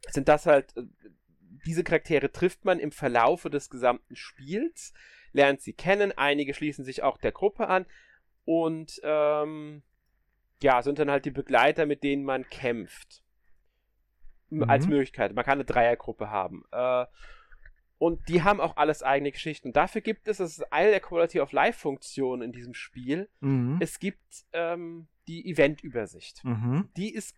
sind 0.09 0.27
das 0.27 0.45
halt, 0.45 0.75
äh, 0.77 0.83
diese 1.65 1.83
Charaktere 1.83 2.31
trifft 2.31 2.65
man 2.65 2.79
im 2.79 2.91
Verlaufe 2.91 3.49
des 3.49 3.69
gesamten 3.69 4.15
Spiels, 4.15 4.93
lernt 5.33 5.61
sie 5.61 5.73
kennen, 5.73 6.11
einige 6.15 6.53
schließen 6.53 6.85
sich 6.85 7.03
auch 7.03 7.17
der 7.17 7.31
Gruppe 7.31 7.67
an 7.67 7.85
und 8.45 8.99
ähm, 9.03 9.83
ja, 10.61 10.81
sind 10.81 10.99
dann 10.99 11.11
halt 11.11 11.25
die 11.25 11.31
Begleiter, 11.31 11.85
mit 11.85 12.03
denen 12.03 12.23
man 12.23 12.47
kämpft. 12.49 13.23
Mhm. 14.49 14.63
Als 14.63 14.87
Möglichkeit. 14.87 15.33
Man 15.33 15.45
kann 15.45 15.53
eine 15.53 15.65
Dreiergruppe 15.65 16.31
haben. 16.31 16.63
Äh, 16.71 17.05
und 17.99 18.27
die 18.29 18.43
haben 18.43 18.59
auch 18.61 18.77
alles 18.77 19.03
eigene 19.03 19.31
Geschichten. 19.31 19.69
Und 19.69 19.75
dafür 19.75 20.01
gibt 20.01 20.27
es, 20.27 20.37
das 20.37 20.57
ist 20.57 20.73
eine 20.73 20.89
der 20.89 21.01
Quality 21.01 21.41
of 21.41 21.51
Life 21.51 21.79
Funktionen 21.79 22.41
in 22.41 22.51
diesem 22.51 22.73
Spiel. 22.73 23.29
Mhm. 23.41 23.77
Es 23.79 23.99
gibt 23.99 24.45
ähm, 24.53 25.07
die 25.29 25.47
Eventübersicht. 25.47 26.43
Mhm. 26.43 26.89
Die 26.97 27.13
ist 27.13 27.37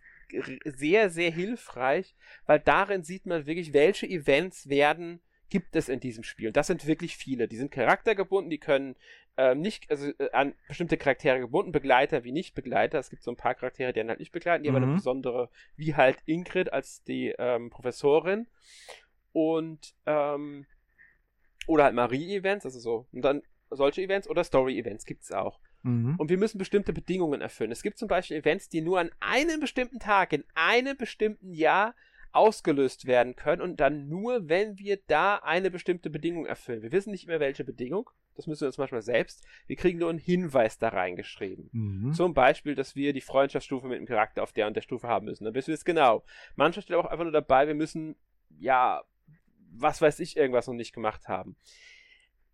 sehr, 0.64 1.10
sehr 1.10 1.30
hilfreich, 1.30 2.16
weil 2.46 2.58
darin 2.58 3.02
sieht 3.04 3.26
man 3.26 3.44
wirklich, 3.44 3.74
welche 3.74 4.06
Events 4.08 4.68
werden, 4.70 5.20
gibt 5.50 5.76
es 5.76 5.90
in 5.90 6.00
diesem 6.00 6.24
Spiel. 6.24 6.46
Und 6.46 6.56
das 6.56 6.68
sind 6.68 6.86
wirklich 6.86 7.18
viele. 7.18 7.46
Die 7.46 7.58
sind 7.58 7.70
charaktergebunden, 7.70 8.48
die 8.48 8.58
können 8.58 8.96
ähm, 9.36 9.60
nicht, 9.60 9.90
also 9.90 10.10
äh, 10.18 10.30
an 10.32 10.54
bestimmte 10.66 10.96
Charaktere 10.96 11.40
gebunden, 11.40 11.70
Begleiter 11.70 12.24
wie 12.24 12.32
nicht 12.32 12.54
Begleiter. 12.54 12.98
Es 12.98 13.10
gibt 13.10 13.22
so 13.22 13.30
ein 13.30 13.36
paar 13.36 13.54
Charaktere, 13.54 13.92
die 13.92 14.00
einen 14.00 14.08
halt 14.08 14.20
nicht 14.20 14.32
begleiten, 14.32 14.64
die 14.64 14.70
mhm. 14.70 14.76
aber 14.76 14.86
eine 14.86 14.94
besondere, 14.94 15.50
wie 15.76 15.94
halt 15.94 16.16
Ingrid 16.24 16.72
als 16.72 17.04
die 17.04 17.34
ähm, 17.38 17.68
Professorin. 17.68 18.46
Und 19.32 19.94
ähm, 20.06 20.64
oder 21.66 21.84
halt 21.84 21.94
Marie-Events, 21.94 22.64
also 22.64 22.80
so. 22.80 23.06
Und 23.12 23.22
dann 23.22 23.42
solche 23.68 24.00
Events 24.00 24.28
oder 24.28 24.44
Story-Events 24.44 25.04
gibt 25.04 25.24
es 25.24 25.32
auch. 25.32 25.60
Mhm. 25.82 26.16
Und 26.16 26.30
wir 26.30 26.38
müssen 26.38 26.58
bestimmte 26.58 26.92
Bedingungen 26.92 27.40
erfüllen. 27.40 27.72
Es 27.72 27.82
gibt 27.82 27.98
zum 27.98 28.08
Beispiel 28.08 28.36
Events, 28.36 28.68
die 28.68 28.80
nur 28.80 29.00
an 29.00 29.10
einem 29.20 29.60
bestimmten 29.60 29.98
Tag, 29.98 30.32
in 30.32 30.44
einem 30.54 30.96
bestimmten 30.96 31.52
Jahr 31.52 31.94
ausgelöst 32.32 33.06
werden 33.06 33.36
können 33.36 33.60
und 33.60 33.78
dann 33.78 34.08
nur, 34.08 34.48
wenn 34.48 34.78
wir 34.78 34.98
da 35.06 35.36
eine 35.36 35.70
bestimmte 35.70 36.08
Bedingung 36.08 36.46
erfüllen. 36.46 36.82
Wir 36.82 36.92
wissen 36.92 37.10
nicht 37.10 37.26
mehr, 37.26 37.40
welche 37.40 37.64
Bedingung. 37.64 38.08
Das 38.34 38.46
müssen 38.46 38.62
wir 38.62 38.68
uns 38.68 38.78
manchmal 38.78 39.02
selbst. 39.02 39.44
Wir 39.66 39.76
kriegen 39.76 39.98
nur 39.98 40.08
einen 40.08 40.18
Hinweis 40.18 40.78
da 40.78 40.88
reingeschrieben. 40.88 41.68
Mhm. 41.72 42.12
Zum 42.14 42.32
Beispiel, 42.32 42.74
dass 42.74 42.96
wir 42.96 43.12
die 43.12 43.20
Freundschaftsstufe 43.20 43.86
mit 43.86 43.98
dem 43.98 44.06
Charakter 44.06 44.42
auf 44.42 44.52
der 44.52 44.66
und 44.66 44.74
der 44.74 44.80
Stufe 44.80 45.06
haben 45.06 45.26
müssen. 45.26 45.44
Dann 45.44 45.54
wissen 45.54 45.68
wir 45.68 45.74
es 45.74 45.84
genau. 45.84 46.24
Manchmal 46.56 46.82
steht 46.82 46.96
auch 46.96 47.04
einfach 47.04 47.24
nur 47.24 47.32
dabei, 47.32 47.66
wir 47.66 47.74
müssen, 47.74 48.16
ja, 48.58 49.02
was 49.74 50.00
weiß 50.00 50.18
ich, 50.20 50.38
irgendwas 50.38 50.66
noch 50.66 50.74
nicht 50.74 50.94
gemacht 50.94 51.28
haben 51.28 51.56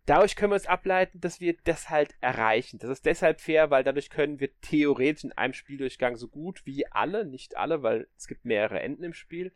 dadurch 0.09 0.35
können 0.35 0.51
wir 0.51 0.55
uns 0.55 0.65
ableiten, 0.65 1.21
dass 1.21 1.39
wir 1.39 1.55
das 1.63 1.89
halt 1.89 2.15
erreichen. 2.19 2.79
Das 2.79 2.89
ist 2.89 3.05
deshalb 3.05 3.41
fair, 3.41 3.69
weil 3.69 3.83
dadurch 3.83 4.09
können 4.09 4.39
wir 4.39 4.49
theoretisch 4.61 5.23
in 5.23 5.31
einem 5.33 5.53
Spieldurchgang 5.53 6.15
so 6.15 6.27
gut 6.27 6.65
wie 6.65 6.87
alle, 6.87 7.25
nicht 7.25 7.57
alle, 7.57 7.83
weil 7.83 8.07
es 8.17 8.27
gibt 8.27 8.43
mehrere 8.43 8.79
Enden 8.79 9.03
im 9.03 9.13
Spiel, 9.13 9.53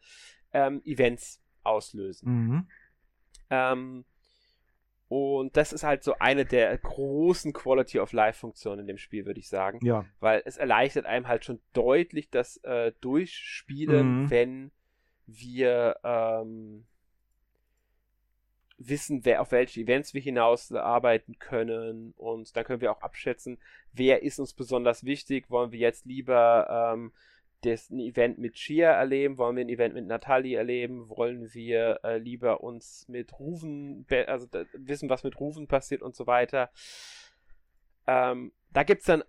ähm, 0.52 0.82
Events 0.86 1.42
auslösen. 1.64 2.30
Mhm. 2.30 2.68
Ähm, 3.50 4.06
und 5.08 5.58
das 5.58 5.74
ist 5.74 5.84
halt 5.84 6.04
so 6.04 6.16
eine 6.20 6.46
der 6.46 6.78
großen 6.78 7.54
Quality 7.54 8.00
of 8.00 8.14
Life 8.14 8.40
Funktionen 8.40 8.82
in 8.82 8.88
dem 8.88 8.98
Spiel, 8.98 9.26
würde 9.26 9.40
ich 9.40 9.48
sagen. 9.48 9.80
Ja. 9.84 10.06
Weil 10.20 10.44
es 10.46 10.58
erleichtert 10.58 11.06
einem 11.06 11.28
halt 11.28 11.46
schon 11.46 11.62
deutlich 11.74 12.30
das 12.30 12.58
äh, 12.58 12.92
Durchspielen, 13.02 14.24
mhm. 14.24 14.30
wenn 14.30 14.72
wir 15.26 15.98
ähm, 16.04 16.86
wissen, 18.78 19.24
wer 19.24 19.42
auf 19.42 19.52
welche 19.52 19.82
Events 19.82 20.14
wir 20.14 20.22
hinaus 20.22 20.72
arbeiten 20.72 21.38
können 21.40 22.14
und 22.18 22.56
dann 22.56 22.64
können 22.64 22.82
wir 22.82 22.92
auch 22.92 23.02
abschätzen, 23.02 23.60
wer 23.92 24.24
ist 24.24 24.40
uns 24.40 24.54
besonders 24.54 25.04
wichtig. 25.04 25.50
Wollen 25.50 25.72
wir 25.72 25.80
jetzt 25.80 26.06
lieber 26.06 26.94
ähm, 26.94 27.14
das, 27.62 27.90
ein 27.90 28.00
Event 28.00 28.40
mit 28.40 28.56
Chia 28.56 28.92
erleben? 28.92 29.38
Wollen 29.38 29.56
wir 29.56 29.64
ein 29.64 29.70
Event 29.70 29.94
mit 29.94 30.06
Natalie 30.06 30.58
erleben? 30.58 31.10
Wollen 31.10 31.54
wir 31.54 32.00
äh, 32.04 32.18
lieber 32.18 32.62
uns 32.62 33.08
mit 33.08 33.40
Rufen, 33.40 34.06
also 34.28 34.48
wissen, 34.74 35.10
was 35.10 35.24
mit 35.24 35.40
Rufen 35.40 35.68
passiert 35.68 36.02
und 36.02 36.16
so 36.16 36.28
weiter? 36.28 36.70
Ähm, 38.08 38.52
da 38.72 38.84
gibt 38.84 39.02
es 39.02 39.08
dann 39.08 39.24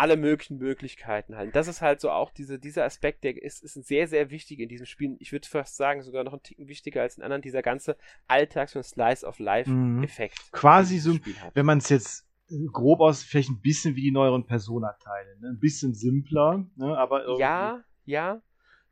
alle 0.00 0.16
möglichen 0.16 0.56
Möglichkeiten 0.56 1.36
halt. 1.36 1.54
Das 1.54 1.68
ist 1.68 1.82
halt 1.82 2.00
so 2.00 2.10
auch 2.10 2.30
diese, 2.30 2.58
dieser 2.58 2.86
Aspekt, 2.86 3.22
der 3.22 3.40
ist, 3.40 3.62
ist 3.62 3.74
sehr, 3.74 4.08
sehr 4.08 4.30
wichtig 4.30 4.58
in 4.58 4.68
diesem 4.70 4.86
Spiel. 4.86 5.14
Ich 5.20 5.30
würde 5.30 5.46
fast 5.46 5.76
sagen, 5.76 6.02
sogar 6.02 6.24
noch 6.24 6.32
ein 6.32 6.42
Ticken 6.42 6.68
wichtiger 6.68 7.02
als 7.02 7.18
in 7.18 7.22
anderen, 7.22 7.42
dieser 7.42 7.60
ganze 7.60 7.98
Alltags- 8.26 8.74
und 8.74 8.82
Slice-of-Life-Effekt. 8.82 10.38
Mhm. 10.38 10.56
Quasi 10.56 10.98
so, 11.00 11.18
wenn 11.52 11.66
man 11.66 11.78
es 11.78 11.90
jetzt 11.90 12.26
grob 12.72 13.00
aus, 13.00 13.22
vielleicht 13.22 13.50
ein 13.50 13.60
bisschen 13.60 13.94
wie 13.94 14.00
die 14.00 14.10
neueren 14.10 14.46
Persona-Teile. 14.46 15.38
Ne? 15.38 15.50
Ein 15.50 15.60
bisschen 15.60 15.92
simpler, 15.92 16.64
ne? 16.76 16.96
aber 16.96 17.24
irgendwie. 17.24 17.42
Ja, 17.42 17.84
ja. 18.06 18.42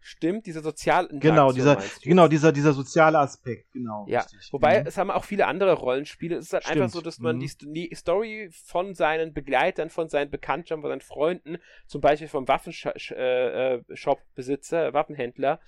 Stimmt, 0.00 0.46
diese 0.46 0.62
soziale 0.62 1.08
Genau, 1.08 1.52
dieser, 1.52 1.82
genau 2.02 2.28
dieser, 2.28 2.52
dieser 2.52 2.72
soziale 2.72 3.18
Aspekt, 3.18 3.72
genau. 3.72 4.06
Ja, 4.08 4.20
richtig. 4.20 4.52
wobei 4.52 4.80
mhm. 4.80 4.86
es 4.86 4.96
haben 4.96 5.10
auch 5.10 5.24
viele 5.24 5.46
andere 5.46 5.74
Rollenspiele. 5.74 6.36
Es 6.36 6.46
ist 6.46 6.52
halt 6.52 6.62
Stimmt. 6.64 6.80
einfach 6.80 6.94
so, 6.94 7.00
dass 7.00 7.18
man 7.18 7.36
mhm. 7.36 7.40
die, 7.40 7.88
die, 7.88 7.94
Story 7.94 8.48
von 8.50 8.94
seinen 8.94 9.34
Begleitern, 9.34 9.90
von 9.90 10.08
seinen 10.08 10.30
Bekanntschaften, 10.30 10.82
von 10.82 10.90
seinen 10.90 11.00
Freunden, 11.00 11.58
zum 11.86 12.00
Beispiel 12.00 12.28
vom 12.28 12.46
Waffenshop-Besitzer, 12.48 14.84
äh, 14.84 14.88
äh 14.88 14.94
Waffenhändler, 14.94 15.60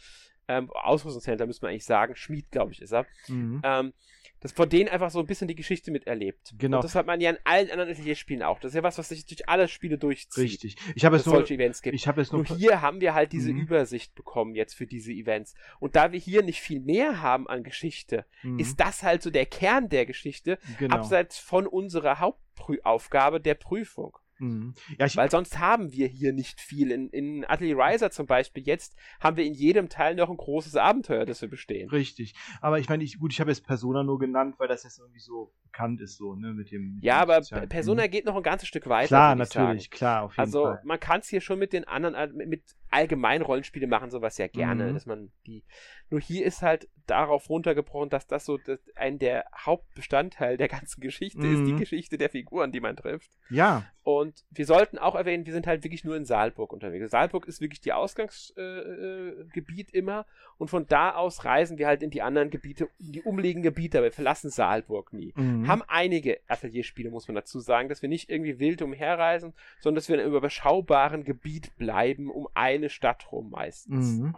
ähm, 0.48 0.70
Ausrüstungshändler 0.70 1.46
müsste 1.46 1.64
man 1.64 1.70
eigentlich 1.70 1.84
sagen, 1.84 2.16
Schmied, 2.16 2.50
glaube 2.50 2.72
ich, 2.72 2.82
ist 2.82 2.92
er, 2.92 3.06
mhm. 3.28 3.62
ähm, 3.64 3.92
dass 4.40 4.52
von 4.52 4.68
denen 4.68 4.88
einfach 4.88 5.10
so 5.10 5.20
ein 5.20 5.26
bisschen 5.26 5.48
die 5.48 5.54
Geschichte 5.54 5.90
miterlebt. 5.90 6.54
Genau. 6.58 6.78
Und 6.78 6.84
das 6.84 6.94
hat 6.94 7.06
man 7.06 7.20
ja 7.20 7.30
in 7.30 7.38
allen 7.44 7.70
anderen 7.70 7.92
Atelierspielen 7.92 8.42
auch. 8.42 8.58
Das 8.58 8.70
ist 8.70 8.74
ja 8.74 8.82
was, 8.82 8.98
was 8.98 9.10
sich 9.10 9.26
durch 9.26 9.48
alle 9.48 9.68
Spiele 9.68 9.98
durchzieht. 9.98 10.44
Richtig. 10.44 10.76
Ich 10.94 11.04
habe 11.04 11.16
es 11.16 11.26
nur, 11.26 11.36
solche 11.36 11.54
Events 11.54 11.82
gibt. 11.82 11.94
Ich 11.94 12.08
habe 12.08 12.20
es 12.20 12.32
nur, 12.32 12.42
nur 12.42 12.56
hier 12.56 12.80
haben 12.80 13.00
wir 13.00 13.14
halt 13.14 13.32
diese 13.32 13.52
mhm. 13.52 13.60
Übersicht 13.60 14.14
bekommen 14.14 14.54
jetzt 14.54 14.74
für 14.74 14.86
diese 14.86 15.12
Events. 15.12 15.54
Und 15.78 15.94
da 15.94 16.12
wir 16.12 16.18
hier 16.18 16.42
nicht 16.42 16.60
viel 16.60 16.80
mehr 16.80 17.20
haben 17.20 17.48
an 17.48 17.62
Geschichte, 17.62 18.24
mhm. 18.42 18.58
ist 18.58 18.80
das 18.80 19.02
halt 19.02 19.22
so 19.22 19.30
der 19.30 19.46
Kern 19.46 19.88
der 19.88 20.06
Geschichte, 20.06 20.58
genau. 20.78 20.96
abseits 20.96 21.38
von 21.38 21.66
unserer 21.66 22.18
Hauptaufgabe 22.18 23.40
der 23.40 23.54
Prüfung. 23.54 24.16
Mhm. 24.40 24.74
Ja, 24.98 25.06
Weil 25.14 25.30
sonst 25.30 25.58
haben 25.58 25.92
wir 25.92 26.08
hier 26.08 26.32
nicht 26.32 26.60
viel. 26.60 26.90
In, 26.90 27.10
in 27.10 27.44
Atelier 27.44 27.76
Riser 27.76 28.10
zum 28.10 28.26
Beispiel 28.26 28.66
jetzt 28.66 28.96
haben 29.20 29.36
wir 29.36 29.44
in 29.44 29.54
jedem 29.54 29.88
Teil 29.88 30.14
noch 30.14 30.30
ein 30.30 30.36
großes 30.36 30.76
Abenteuer, 30.76 31.26
das 31.26 31.42
wir 31.42 31.48
bestehen. 31.48 31.90
Richtig. 31.90 32.34
Aber 32.60 32.78
ich 32.78 32.88
meine, 32.88 33.04
ich, 33.04 33.18
gut, 33.18 33.32
ich 33.32 33.40
habe 33.40 33.50
jetzt 33.50 33.66
Persona 33.66 34.02
nur 34.02 34.18
genannt, 34.18 34.56
weil 34.58 34.68
das 34.68 34.84
jetzt 34.84 34.98
irgendwie 34.98 35.20
so 35.20 35.52
bekannt 35.62 36.00
ist, 36.00 36.16
so, 36.16 36.34
ne, 36.34 36.52
mit 36.52 36.70
dem. 36.70 36.94
Mit 36.96 37.04
ja, 37.04 37.18
dem 37.18 37.22
aber 37.22 37.42
Sozialen. 37.42 37.68
Persona 37.68 38.06
geht 38.06 38.24
noch 38.24 38.36
ein 38.36 38.42
ganzes 38.42 38.68
Stück 38.68 38.88
weiter. 38.88 39.08
Klar, 39.08 39.34
natürlich, 39.34 39.90
klar, 39.90 40.24
auf 40.24 40.32
jeden 40.32 40.40
also, 40.40 40.62
Fall. 40.62 40.72
Also, 40.72 40.88
man 40.88 41.00
kann 41.00 41.20
es 41.20 41.28
hier 41.28 41.40
schon 41.40 41.58
mit 41.58 41.72
den 41.72 41.84
anderen, 41.84 42.36
mit 42.36 42.62
allgemein 42.90 43.42
Rollenspiele 43.42 43.86
machen 43.86 44.10
sowas 44.10 44.38
ja 44.38 44.48
gerne, 44.48 44.86
mhm. 44.86 44.94
dass 44.94 45.06
man 45.06 45.30
die. 45.46 45.64
Nur 46.10 46.20
hier 46.20 46.44
ist 46.44 46.62
halt 46.62 46.88
darauf 47.06 47.48
runtergebrochen, 47.48 48.10
dass 48.10 48.26
das 48.26 48.44
so 48.44 48.58
das, 48.58 48.78
ein 48.94 49.18
der 49.18 49.46
Hauptbestandteil 49.56 50.56
der 50.56 50.68
ganzen 50.68 51.00
Geschichte 51.00 51.40
mhm. 51.40 51.54
ist, 51.54 51.66
die 51.66 51.72
mhm. 51.72 51.78
Geschichte 51.78 52.18
der 52.18 52.30
Figuren, 52.30 52.72
die 52.72 52.80
man 52.80 52.96
trifft. 52.96 53.30
Ja. 53.48 53.84
Und 54.02 54.44
wir 54.50 54.66
sollten 54.66 54.98
auch 54.98 55.14
erwähnen, 55.14 55.46
wir 55.46 55.52
sind 55.52 55.66
halt 55.66 55.84
wirklich 55.84 56.04
nur 56.04 56.16
in 56.16 56.24
Saalburg 56.24 56.72
unterwegs. 56.72 57.10
Saalburg 57.10 57.46
ist 57.46 57.60
wirklich 57.60 57.80
die 57.80 57.92
Ausgangsgebiet 57.92 59.94
äh, 59.94 59.96
äh 59.96 59.98
immer 59.98 60.26
und 60.56 60.68
von 60.68 60.86
da 60.86 61.14
aus 61.14 61.44
reisen 61.44 61.78
wir 61.78 61.86
halt 61.86 62.02
in 62.02 62.10
die 62.10 62.22
anderen 62.22 62.50
Gebiete, 62.50 62.88
in 62.98 63.12
die 63.12 63.22
umliegenden 63.22 63.72
Gebiete, 63.72 64.02
wir 64.02 64.12
verlassen 64.12 64.50
Saalburg 64.50 65.12
nie. 65.12 65.32
Mhm. 65.36 65.68
Haben 65.68 65.82
einige 65.86 66.40
Atelierspiele, 66.48 67.10
muss 67.10 67.28
man 67.28 67.34
dazu 67.34 67.60
sagen, 67.60 67.88
dass 67.88 68.02
wir 68.02 68.08
nicht 68.08 68.30
irgendwie 68.30 68.58
wild 68.58 68.82
umherreisen, 68.82 69.52
sondern 69.80 69.96
dass 69.96 70.08
wir 70.08 70.16
in 70.16 70.22
einem 70.22 70.34
überschaubaren 70.34 71.24
Gebiet 71.24 71.76
bleiben, 71.76 72.30
um 72.30 72.48
eine 72.80 72.90
Stadt 72.90 73.30
rum 73.32 73.50
meistens. 73.50 74.18
Mhm. 74.18 74.36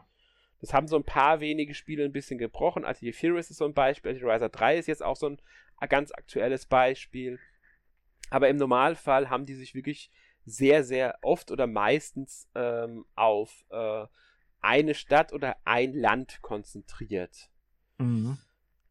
Das 0.60 0.72
haben 0.72 0.86
so 0.86 0.96
ein 0.96 1.04
paar 1.04 1.40
wenige 1.40 1.74
Spiele 1.74 2.04
ein 2.04 2.12
bisschen 2.12 2.38
gebrochen. 2.38 2.84
Atelier 2.84 3.14
Furious 3.14 3.50
ist 3.50 3.58
so 3.58 3.64
ein 3.64 3.74
Beispiel. 3.74 4.12
Atelier 4.12 4.32
Riser 4.32 4.48
3 4.48 4.78
ist 4.78 4.86
jetzt 4.86 5.02
auch 5.02 5.16
so 5.16 5.28
ein 5.28 5.40
ganz 5.88 6.12
aktuelles 6.12 6.66
Beispiel. 6.66 7.40
Aber 8.30 8.48
im 8.48 8.56
Normalfall 8.56 9.28
haben 9.28 9.44
die 9.44 9.54
sich 9.54 9.74
wirklich 9.74 10.10
sehr, 10.44 10.84
sehr 10.84 11.18
oft 11.22 11.50
oder 11.50 11.66
meistens 11.66 12.48
ähm, 12.54 13.04
auf 13.14 13.64
äh, 13.70 14.06
eine 14.60 14.94
Stadt 14.94 15.32
oder 15.32 15.56
ein 15.64 15.92
Land 15.92 16.40
konzentriert. 16.42 17.50
Mhm. 17.98 18.38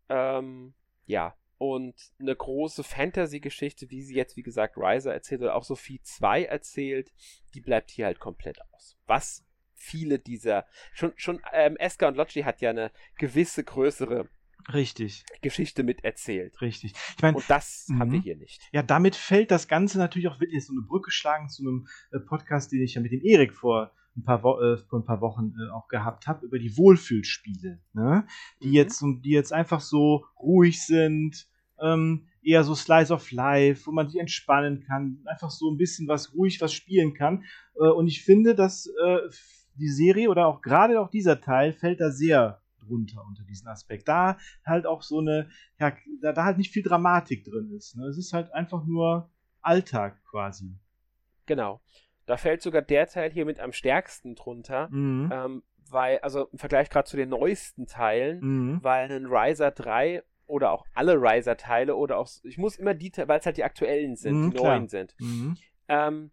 Ähm, 0.09 0.73
ja, 1.05 1.35
und 1.61 1.93
eine 2.19 2.35
große 2.35 2.83
Fantasy-Geschichte, 2.83 3.91
wie 3.91 4.01
sie 4.01 4.15
jetzt, 4.15 4.35
wie 4.35 4.41
gesagt, 4.41 4.77
Riser 4.77 5.13
erzählt 5.13 5.41
oder 5.41 5.53
auch 5.53 5.63
Sophie 5.63 6.01
2 6.01 6.45
erzählt, 6.45 7.13
die 7.53 7.61
bleibt 7.61 7.91
hier 7.91 8.07
halt 8.07 8.19
komplett 8.19 8.57
aus. 8.73 8.97
Was 9.05 9.45
viele 9.75 10.17
dieser, 10.17 10.65
schon, 10.91 11.13
schon 11.17 11.39
ähm, 11.53 11.77
Eska 11.77 12.07
und 12.07 12.17
Locci 12.17 12.41
hat 12.41 12.61
ja 12.61 12.71
eine 12.71 12.91
gewisse 13.15 13.63
größere 13.63 14.27
Richtig. 14.73 15.23
Geschichte 15.43 15.83
mit 15.83 16.03
erzählt. 16.03 16.59
Richtig. 16.61 16.93
Ich 17.15 17.21
meine, 17.21 17.37
und 17.37 17.47
das 17.47 17.85
haben 17.99 18.11
wir 18.11 18.19
mhm. 18.19 18.23
hier 18.23 18.37
nicht. 18.37 18.67
Ja, 18.71 18.81
damit 18.81 19.15
fällt 19.15 19.51
das 19.51 19.67
Ganze 19.67 19.99
natürlich 19.99 20.29
auch 20.29 20.39
wirklich 20.39 20.65
so 20.65 20.73
eine 20.73 20.81
Brücke 20.81 21.11
schlagen 21.11 21.47
zu 21.47 21.61
einem 21.61 21.87
äh, 22.11 22.19
Podcast, 22.19 22.71
den 22.71 22.81
ich 22.81 22.95
ja 22.95 23.01
mit 23.01 23.11
dem 23.11 23.21
Erik 23.23 23.53
vor 23.53 23.91
ein 24.17 24.23
paar, 24.23 24.41
Wo 24.41 24.59
äh, 24.59 24.77
vor 24.77 24.99
ein 24.99 25.05
paar 25.05 25.21
Wochen 25.21 25.53
äh, 25.59 25.71
auch 25.71 25.87
gehabt 25.87 26.25
habe, 26.25 26.43
über 26.43 26.57
die 26.57 26.75
Wohlfühlspiele, 26.75 27.79
ne? 27.93 28.25
die, 28.63 28.69
mhm. 28.69 28.73
jetzt, 28.73 29.01
die 29.01 29.29
jetzt 29.29 29.53
einfach 29.53 29.79
so 29.79 30.25
ruhig 30.39 30.83
sind, 30.83 31.47
ähm, 31.81 32.27
eher 32.41 32.63
so 32.63 32.75
Slice 32.75 33.13
of 33.13 33.31
Life, 33.31 33.85
wo 33.85 33.91
man 33.91 34.09
sich 34.09 34.19
entspannen 34.19 34.81
kann, 34.81 35.19
einfach 35.25 35.49
so 35.49 35.69
ein 35.69 35.77
bisschen 35.77 36.07
was 36.07 36.33
ruhig 36.33 36.61
was 36.61 36.73
spielen 36.73 37.13
kann. 37.13 37.43
Äh, 37.75 37.87
und 37.87 38.07
ich 38.07 38.23
finde, 38.23 38.55
dass 38.55 38.87
äh, 39.03 39.19
die 39.75 39.89
Serie 39.89 40.29
oder 40.29 40.47
auch 40.47 40.61
gerade 40.61 40.99
auch 40.99 41.09
dieser 41.09 41.41
Teil 41.41 41.73
fällt 41.73 41.99
da 41.99 42.11
sehr 42.11 42.61
drunter 42.79 43.23
unter 43.27 43.43
diesen 43.43 43.67
Aspekt. 43.67 44.07
Da 44.07 44.37
halt 44.65 44.85
auch 44.85 45.01
so 45.01 45.19
eine, 45.19 45.49
ja, 45.79 45.93
da, 46.21 46.33
da 46.33 46.45
halt 46.45 46.57
nicht 46.57 46.71
viel 46.71 46.83
Dramatik 46.83 47.43
drin 47.43 47.71
ist. 47.71 47.95
Ne? 47.95 48.05
Es 48.05 48.17
ist 48.17 48.33
halt 48.33 48.53
einfach 48.53 48.85
nur 48.85 49.29
Alltag 49.61 50.21
quasi. 50.29 50.77
Genau. 51.45 51.81
Da 52.25 52.37
fällt 52.37 52.61
sogar 52.61 52.81
der 52.81 53.07
Teil 53.07 53.31
hier 53.31 53.45
mit 53.45 53.59
am 53.59 53.73
stärksten 53.73 54.35
drunter, 54.35 54.89
mhm. 54.89 55.29
ähm, 55.33 55.63
weil, 55.89 56.19
also 56.19 56.47
im 56.51 56.59
Vergleich 56.59 56.89
gerade 56.89 57.09
zu 57.09 57.17
den 57.17 57.29
neuesten 57.29 57.87
Teilen, 57.87 58.39
mhm. 58.39 58.83
weil 58.83 59.11
ein 59.11 59.25
Riser 59.25 59.71
3 59.71 60.23
oder 60.51 60.71
auch 60.71 60.85
alle 60.93 61.15
Riser-Teile 61.15 61.95
oder 61.95 62.17
auch, 62.17 62.29
ich 62.43 62.57
muss 62.57 62.75
immer 62.75 62.93
die, 62.93 63.11
weil 63.15 63.39
es 63.39 63.45
halt 63.45 63.57
die 63.57 63.63
aktuellen 63.63 64.15
sind, 64.15 64.35
mhm, 64.35 64.51
die 64.51 64.57
neuen 64.57 64.87
sind, 64.87 65.15
mhm. 65.19 65.57
ähm, 65.87 66.31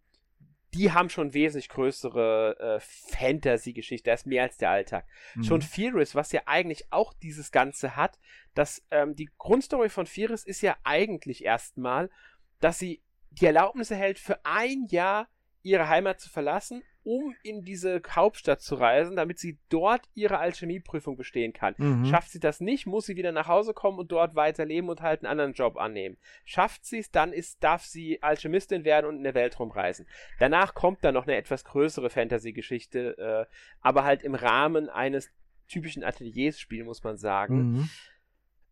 die 0.73 0.91
haben 0.91 1.09
schon 1.09 1.33
wesentlich 1.33 1.69
größere 1.69 2.57
äh, 2.59 2.79
Fantasy-Geschichte, 3.15 4.09
da 4.09 4.13
ist 4.13 4.27
mehr 4.27 4.43
als 4.43 4.57
der 4.57 4.69
Alltag. 4.69 5.05
Mhm. 5.33 5.43
Schon 5.43 5.61
Furious, 5.61 6.13
was 6.13 6.31
ja 6.31 6.41
eigentlich 6.45 6.91
auch 6.91 7.13
dieses 7.13 7.51
Ganze 7.51 7.95
hat, 7.95 8.19
dass 8.53 8.85
ähm, 8.91 9.15
die 9.15 9.29
Grundstory 9.37 9.89
von 9.89 10.05
Furious 10.05 10.43
ist 10.43 10.61
ja 10.61 10.75
eigentlich 10.83 11.43
erstmal, 11.43 12.11
dass 12.59 12.77
sie 12.77 13.01
die 13.31 13.45
Erlaubnis 13.45 13.89
erhält, 13.89 14.19
für 14.19 14.45
ein 14.45 14.85
Jahr 14.89 15.27
ihre 15.63 15.87
Heimat 15.87 16.19
zu 16.19 16.29
verlassen 16.29 16.83
um 17.03 17.33
in 17.43 17.63
diese 17.63 18.01
Hauptstadt 18.09 18.61
zu 18.61 18.75
reisen, 18.75 19.15
damit 19.15 19.39
sie 19.39 19.57
dort 19.69 20.01
ihre 20.13 20.39
Alchemieprüfung 20.39 21.15
bestehen 21.15 21.53
kann. 21.53 21.75
Mhm. 21.77 22.05
Schafft 22.05 22.31
sie 22.31 22.39
das 22.39 22.59
nicht, 22.59 22.85
muss 22.85 23.05
sie 23.05 23.15
wieder 23.15 23.31
nach 23.31 23.47
Hause 23.47 23.73
kommen 23.73 23.99
und 23.99 24.11
dort 24.11 24.35
weiterleben 24.35 24.89
und 24.89 25.01
halt 25.01 25.21
einen 25.21 25.31
anderen 25.31 25.53
Job 25.53 25.77
annehmen. 25.77 26.17
Schafft 26.45 26.85
sie 26.85 26.99
es, 26.99 27.11
dann 27.11 27.31
ist, 27.31 27.63
darf 27.63 27.83
sie 27.83 28.21
Alchemistin 28.21 28.83
werden 28.83 29.07
und 29.07 29.17
in 29.17 29.23
der 29.23 29.33
Welt 29.33 29.59
rumreisen. 29.59 30.07
Danach 30.39 30.73
kommt 30.73 31.03
dann 31.03 31.13
noch 31.13 31.25
eine 31.25 31.37
etwas 31.37 31.63
größere 31.63 32.09
Fantasy-Geschichte, 32.09 33.17
äh, 33.17 33.53
aber 33.81 34.03
halt 34.03 34.21
im 34.21 34.35
Rahmen 34.35 34.89
eines 34.89 35.31
typischen 35.67 36.03
Atelierspiels, 36.03 36.85
muss 36.85 37.03
man 37.03 37.17
sagen. 37.17 37.71
Mhm. 37.71 37.89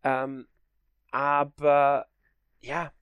Ähm, 0.04 0.48
aber 1.10 2.06
ja, 2.60 2.92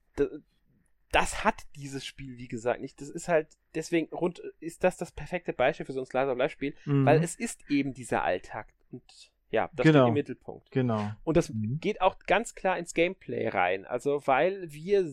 das 1.17 1.43
hat 1.43 1.63
dieses 1.75 2.05
Spiel, 2.05 2.37
wie 2.37 2.47
gesagt, 2.47 2.79
nicht. 2.79 3.01
Das 3.01 3.09
ist 3.09 3.27
halt, 3.27 3.47
deswegen 3.73 4.07
rund, 4.13 4.37
ist 4.59 4.83
das 4.83 4.97
das 4.97 5.11
perfekte 5.11 5.51
Beispiel 5.51 5.83
für 5.83 5.93
so 5.93 6.01
ein 6.01 6.05
Slice 6.05 6.29
of 6.29 6.37
Life 6.37 6.51
Spiel, 6.53 6.75
mhm. 6.85 7.07
weil 7.07 7.23
es 7.23 7.33
ist 7.33 7.71
eben 7.71 7.95
dieser 7.95 8.23
Alltag 8.23 8.71
und 8.91 9.01
ja, 9.49 9.67
das 9.73 9.83
genau. 9.83 10.01
steht 10.01 10.07
im 10.09 10.13
Mittelpunkt. 10.13 10.69
Genau. 10.69 11.09
Und 11.23 11.35
das 11.35 11.49
mhm. 11.49 11.79
geht 11.79 12.01
auch 12.01 12.19
ganz 12.19 12.53
klar 12.53 12.77
ins 12.77 12.93
Gameplay 12.93 13.47
rein. 13.47 13.85
Also, 13.85 14.27
weil 14.27 14.71
wir 14.71 15.11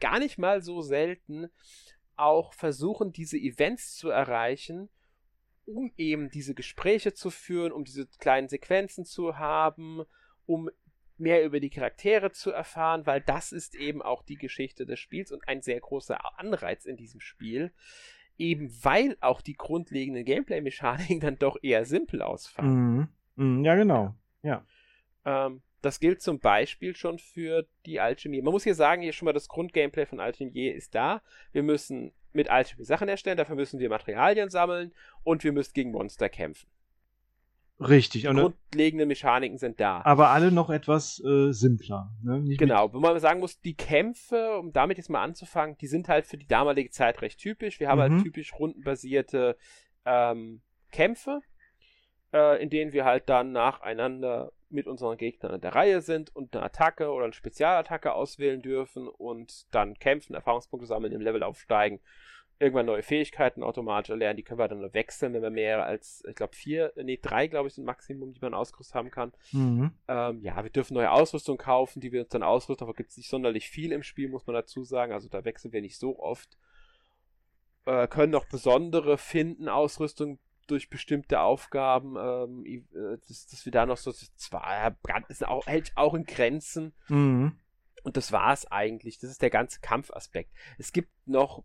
gar 0.00 0.18
nicht 0.18 0.36
mal 0.36 0.60
so 0.60 0.82
selten 0.82 1.48
auch 2.16 2.52
versuchen, 2.52 3.12
diese 3.12 3.38
Events 3.38 3.96
zu 3.96 4.10
erreichen, 4.10 4.90
um 5.64 5.90
eben 5.96 6.28
diese 6.28 6.54
Gespräche 6.54 7.14
zu 7.14 7.30
führen, 7.30 7.72
um 7.72 7.84
diese 7.84 8.06
kleinen 8.18 8.50
Sequenzen 8.50 9.06
zu 9.06 9.38
haben, 9.38 10.02
um 10.44 10.68
mehr 11.20 11.44
über 11.44 11.60
die 11.60 11.70
Charaktere 11.70 12.32
zu 12.32 12.50
erfahren, 12.50 13.06
weil 13.06 13.20
das 13.20 13.52
ist 13.52 13.74
eben 13.74 14.02
auch 14.02 14.22
die 14.22 14.36
Geschichte 14.36 14.86
des 14.86 15.00
Spiels 15.00 15.32
und 15.32 15.46
ein 15.48 15.62
sehr 15.62 15.80
großer 15.80 16.38
Anreiz 16.38 16.84
in 16.84 16.96
diesem 16.96 17.20
Spiel. 17.20 17.72
Eben 18.36 18.70
weil 18.82 19.16
auch 19.20 19.40
die 19.40 19.54
grundlegenden 19.54 20.24
Gameplay-Mechaniken 20.24 21.20
dann 21.20 21.38
doch 21.38 21.56
eher 21.62 21.84
simpel 21.84 22.22
ausfallen. 22.22 22.96
Mhm. 22.96 23.08
Mhm, 23.36 23.64
ja, 23.64 23.74
genau. 23.74 24.14
Ja. 24.42 24.64
Ähm, 25.24 25.62
das 25.82 26.00
gilt 26.00 26.22
zum 26.22 26.40
Beispiel 26.40 26.96
schon 26.96 27.18
für 27.18 27.66
die 27.86 28.00
Alchemie. 28.00 28.42
Man 28.42 28.52
muss 28.52 28.64
hier 28.64 28.74
sagen, 28.74 29.02
hier 29.02 29.12
schon 29.12 29.26
mal 29.26 29.32
das 29.32 29.48
Grundgameplay 29.48 30.06
von 30.06 30.20
Alchemie 30.20 30.68
ist 30.68 30.94
da. 30.94 31.22
Wir 31.52 31.62
müssen 31.62 32.12
mit 32.32 32.50
Alchemie 32.50 32.84
Sachen 32.84 33.08
erstellen, 33.08 33.36
dafür 33.36 33.56
müssen 33.56 33.78
wir 33.78 33.88
Materialien 33.88 34.50
sammeln 34.50 34.92
und 35.22 35.44
wir 35.44 35.52
müssen 35.52 35.72
gegen 35.74 35.92
Monster 35.92 36.28
kämpfen. 36.28 36.68
Richtig. 37.80 38.22
Die 38.22 38.28
grundlegende 38.28 39.06
Mechaniken 39.06 39.56
sind 39.58 39.78
da. 39.78 40.00
Aber 40.04 40.30
alle 40.30 40.50
noch 40.50 40.68
etwas 40.68 41.22
äh, 41.24 41.52
simpler. 41.52 42.10
Ne? 42.22 42.42
genau. 42.56 42.92
Wenn 42.92 43.00
man 43.00 43.18
sagen 43.20 43.40
muss, 43.40 43.60
die 43.60 43.74
Kämpfe, 43.74 44.58
um 44.58 44.72
damit 44.72 44.96
jetzt 44.96 45.10
mal 45.10 45.22
anzufangen, 45.22 45.76
die 45.78 45.86
sind 45.86 46.08
halt 46.08 46.26
für 46.26 46.36
die 46.36 46.46
damalige 46.46 46.90
Zeit 46.90 47.22
recht 47.22 47.38
typisch. 47.38 47.78
Wir 47.78 47.88
haben 47.88 48.00
halt 48.00 48.10
mhm. 48.10 48.16
halt 48.16 48.24
typisch 48.24 48.52
rundenbasierte 48.54 49.56
ähm, 50.04 50.60
Kämpfe, 50.90 51.40
äh, 52.32 52.60
in 52.60 52.68
denen 52.68 52.92
wir 52.92 53.04
halt 53.04 53.28
dann 53.28 53.52
nacheinander 53.52 54.50
mit 54.70 54.86
unseren 54.86 55.16
Gegnern 55.16 55.54
in 55.54 55.60
der 55.60 55.74
Reihe 55.74 56.00
sind 56.00 56.34
und 56.34 56.54
eine 56.54 56.64
Attacke 56.64 57.10
oder 57.10 57.24
eine 57.24 57.32
Spezialattacke 57.32 58.12
auswählen 58.12 58.60
dürfen 58.60 59.08
und 59.08 59.66
dann 59.70 59.94
kämpfen, 59.94 60.34
Erfahrungspunkte 60.34 60.86
sammeln, 60.86 61.12
im 61.12 61.20
Level 61.20 61.42
aufsteigen 61.42 62.00
irgendwann 62.60 62.86
neue 62.86 63.02
Fähigkeiten 63.02 63.62
automatisch 63.62 64.10
erlernen. 64.10 64.36
Die 64.36 64.42
können 64.42 64.58
wir 64.58 64.68
dann 64.68 64.80
nur 64.80 64.94
wechseln, 64.94 65.32
wenn 65.32 65.42
wir 65.42 65.50
mehr 65.50 65.84
als, 65.84 66.24
ich 66.28 66.34
glaube, 66.34 66.56
vier, 66.56 66.92
nee, 66.96 67.18
drei, 67.20 67.46
glaube 67.46 67.68
ich, 67.68 67.74
sind 67.74 67.84
Maximum, 67.84 68.32
die 68.32 68.40
man 68.40 68.54
ausgerüstet 68.54 68.96
haben 68.96 69.10
kann. 69.10 69.32
Mhm. 69.52 69.92
Ähm, 70.08 70.40
ja, 70.42 70.62
wir 70.62 70.70
dürfen 70.70 70.94
neue 70.94 71.10
Ausrüstung 71.10 71.56
kaufen, 71.56 72.00
die 72.00 72.10
wir 72.10 72.22
uns 72.22 72.30
dann 72.30 72.42
ausrüsten, 72.42 72.84
aber 72.84 72.94
gibt 72.94 73.10
es 73.10 73.16
nicht 73.16 73.28
sonderlich 73.28 73.68
viel 73.68 73.92
im 73.92 74.02
Spiel, 74.02 74.28
muss 74.28 74.46
man 74.46 74.54
dazu 74.54 74.82
sagen. 74.82 75.12
Also 75.12 75.28
da 75.28 75.44
wechseln 75.44 75.72
wir 75.72 75.80
nicht 75.80 75.98
so 75.98 76.18
oft. 76.18 76.58
Äh, 77.84 78.08
können 78.08 78.32
noch 78.32 78.46
besondere 78.46 79.18
finden, 79.18 79.68
Ausrüstung 79.68 80.40
durch 80.66 80.90
bestimmte 80.90 81.40
Aufgaben, 81.40 82.16
ähm, 82.18 82.66
äh, 82.66 83.18
dass, 83.28 83.46
dass, 83.46 83.64
wir 83.64 83.72
da 83.72 83.86
noch 83.86 83.96
so 83.96 84.12
zwar 84.12 84.96
ist 85.28 85.46
auch, 85.46 85.66
hält 85.66 85.92
auch 85.94 86.14
in 86.14 86.24
Grenzen. 86.24 86.92
Mhm. 87.08 87.52
Und 88.02 88.16
das 88.16 88.32
war 88.32 88.52
es 88.52 88.66
eigentlich. 88.70 89.18
Das 89.18 89.30
ist 89.30 89.42
der 89.42 89.50
ganze 89.50 89.80
Kampfaspekt. 89.80 90.52
Es 90.76 90.92
gibt 90.92 91.10
noch 91.26 91.64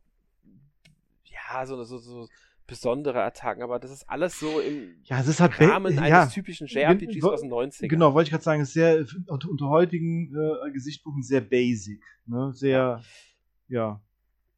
ja, 1.33 1.65
so, 1.65 1.83
so, 1.83 1.97
so 1.97 2.27
besondere 2.65 3.21
Attacken, 3.23 3.61
aber 3.61 3.79
das 3.79 3.91
ist 3.91 4.09
alles 4.09 4.39
so 4.39 4.59
im 4.59 4.95
ja, 5.03 5.19
es 5.19 5.27
ist 5.27 5.41
halt 5.41 5.59
Rahmen 5.59 5.97
eines 5.99 6.09
ja, 6.09 6.25
typischen 6.27 6.67
JRPGs 6.67 7.23
aus 7.23 7.41
den 7.41 7.51
90ern. 7.51 7.87
Genau, 7.87 8.13
wollte 8.13 8.27
ich 8.27 8.31
gerade 8.31 8.43
sagen, 8.43 8.61
ist 8.61 8.73
sehr 8.73 9.05
unter, 9.27 9.49
unter 9.49 9.67
heutigen 9.67 10.33
äh, 10.33 10.71
Gesichtspunkten 10.71 11.23
sehr 11.23 11.41
basic, 11.41 12.01
ne? 12.25 12.51
Sehr 12.53 13.01
ja. 13.67 14.01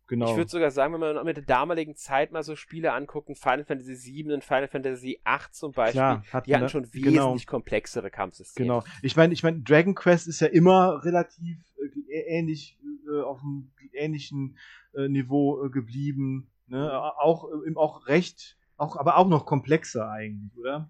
Genau. 0.07 0.29
Ich 0.29 0.37
würde 0.37 0.51
sogar 0.51 0.69
sagen, 0.69 0.93
wenn 0.93 1.01
wir 1.01 1.23
mit 1.23 1.37
der 1.37 1.45
damaligen 1.45 1.95
Zeit 1.95 2.31
mal 2.31 2.43
so 2.43 2.55
Spiele 2.55 2.93
angucken, 2.93 3.35
Final 3.35 3.65
Fantasy 3.65 3.95
VII 3.95 4.33
und 4.33 4.43
Final 4.43 4.67
Fantasy 4.67 5.19
VIII 5.25 5.51
zum 5.51 5.71
Beispiel, 5.71 5.93
Klar, 5.93 6.23
hatten, 6.31 6.45
die 6.45 6.55
hatten 6.55 6.69
schon 6.69 6.83
genau. 6.91 7.23
wesentlich 7.23 7.47
komplexere 7.47 8.11
Kampfsysteme. 8.11 8.67
Genau. 8.67 8.83
Ich 9.01 9.15
meine, 9.15 9.33
ich 9.33 9.41
meine, 9.41 9.61
Dragon 9.61 9.95
Quest 9.95 10.27
ist 10.27 10.41
ja 10.41 10.47
immer 10.47 11.03
relativ 11.03 11.57
äh, 12.07 12.19
ähnlich 12.37 12.77
äh, 13.07 13.21
auf 13.21 13.41
einem 13.41 13.71
ähnlichen 13.93 14.57
äh, 14.93 15.07
Niveau 15.07 15.65
äh, 15.65 15.69
geblieben. 15.71 16.51
Ne? 16.67 16.91
Auch, 17.19 17.47
auch 17.75 18.07
recht, 18.07 18.57
auch, 18.77 18.97
aber 18.97 19.17
auch 19.17 19.27
noch 19.27 19.45
komplexer 19.45 20.09
eigentlich, 20.09 20.57
oder? 20.57 20.89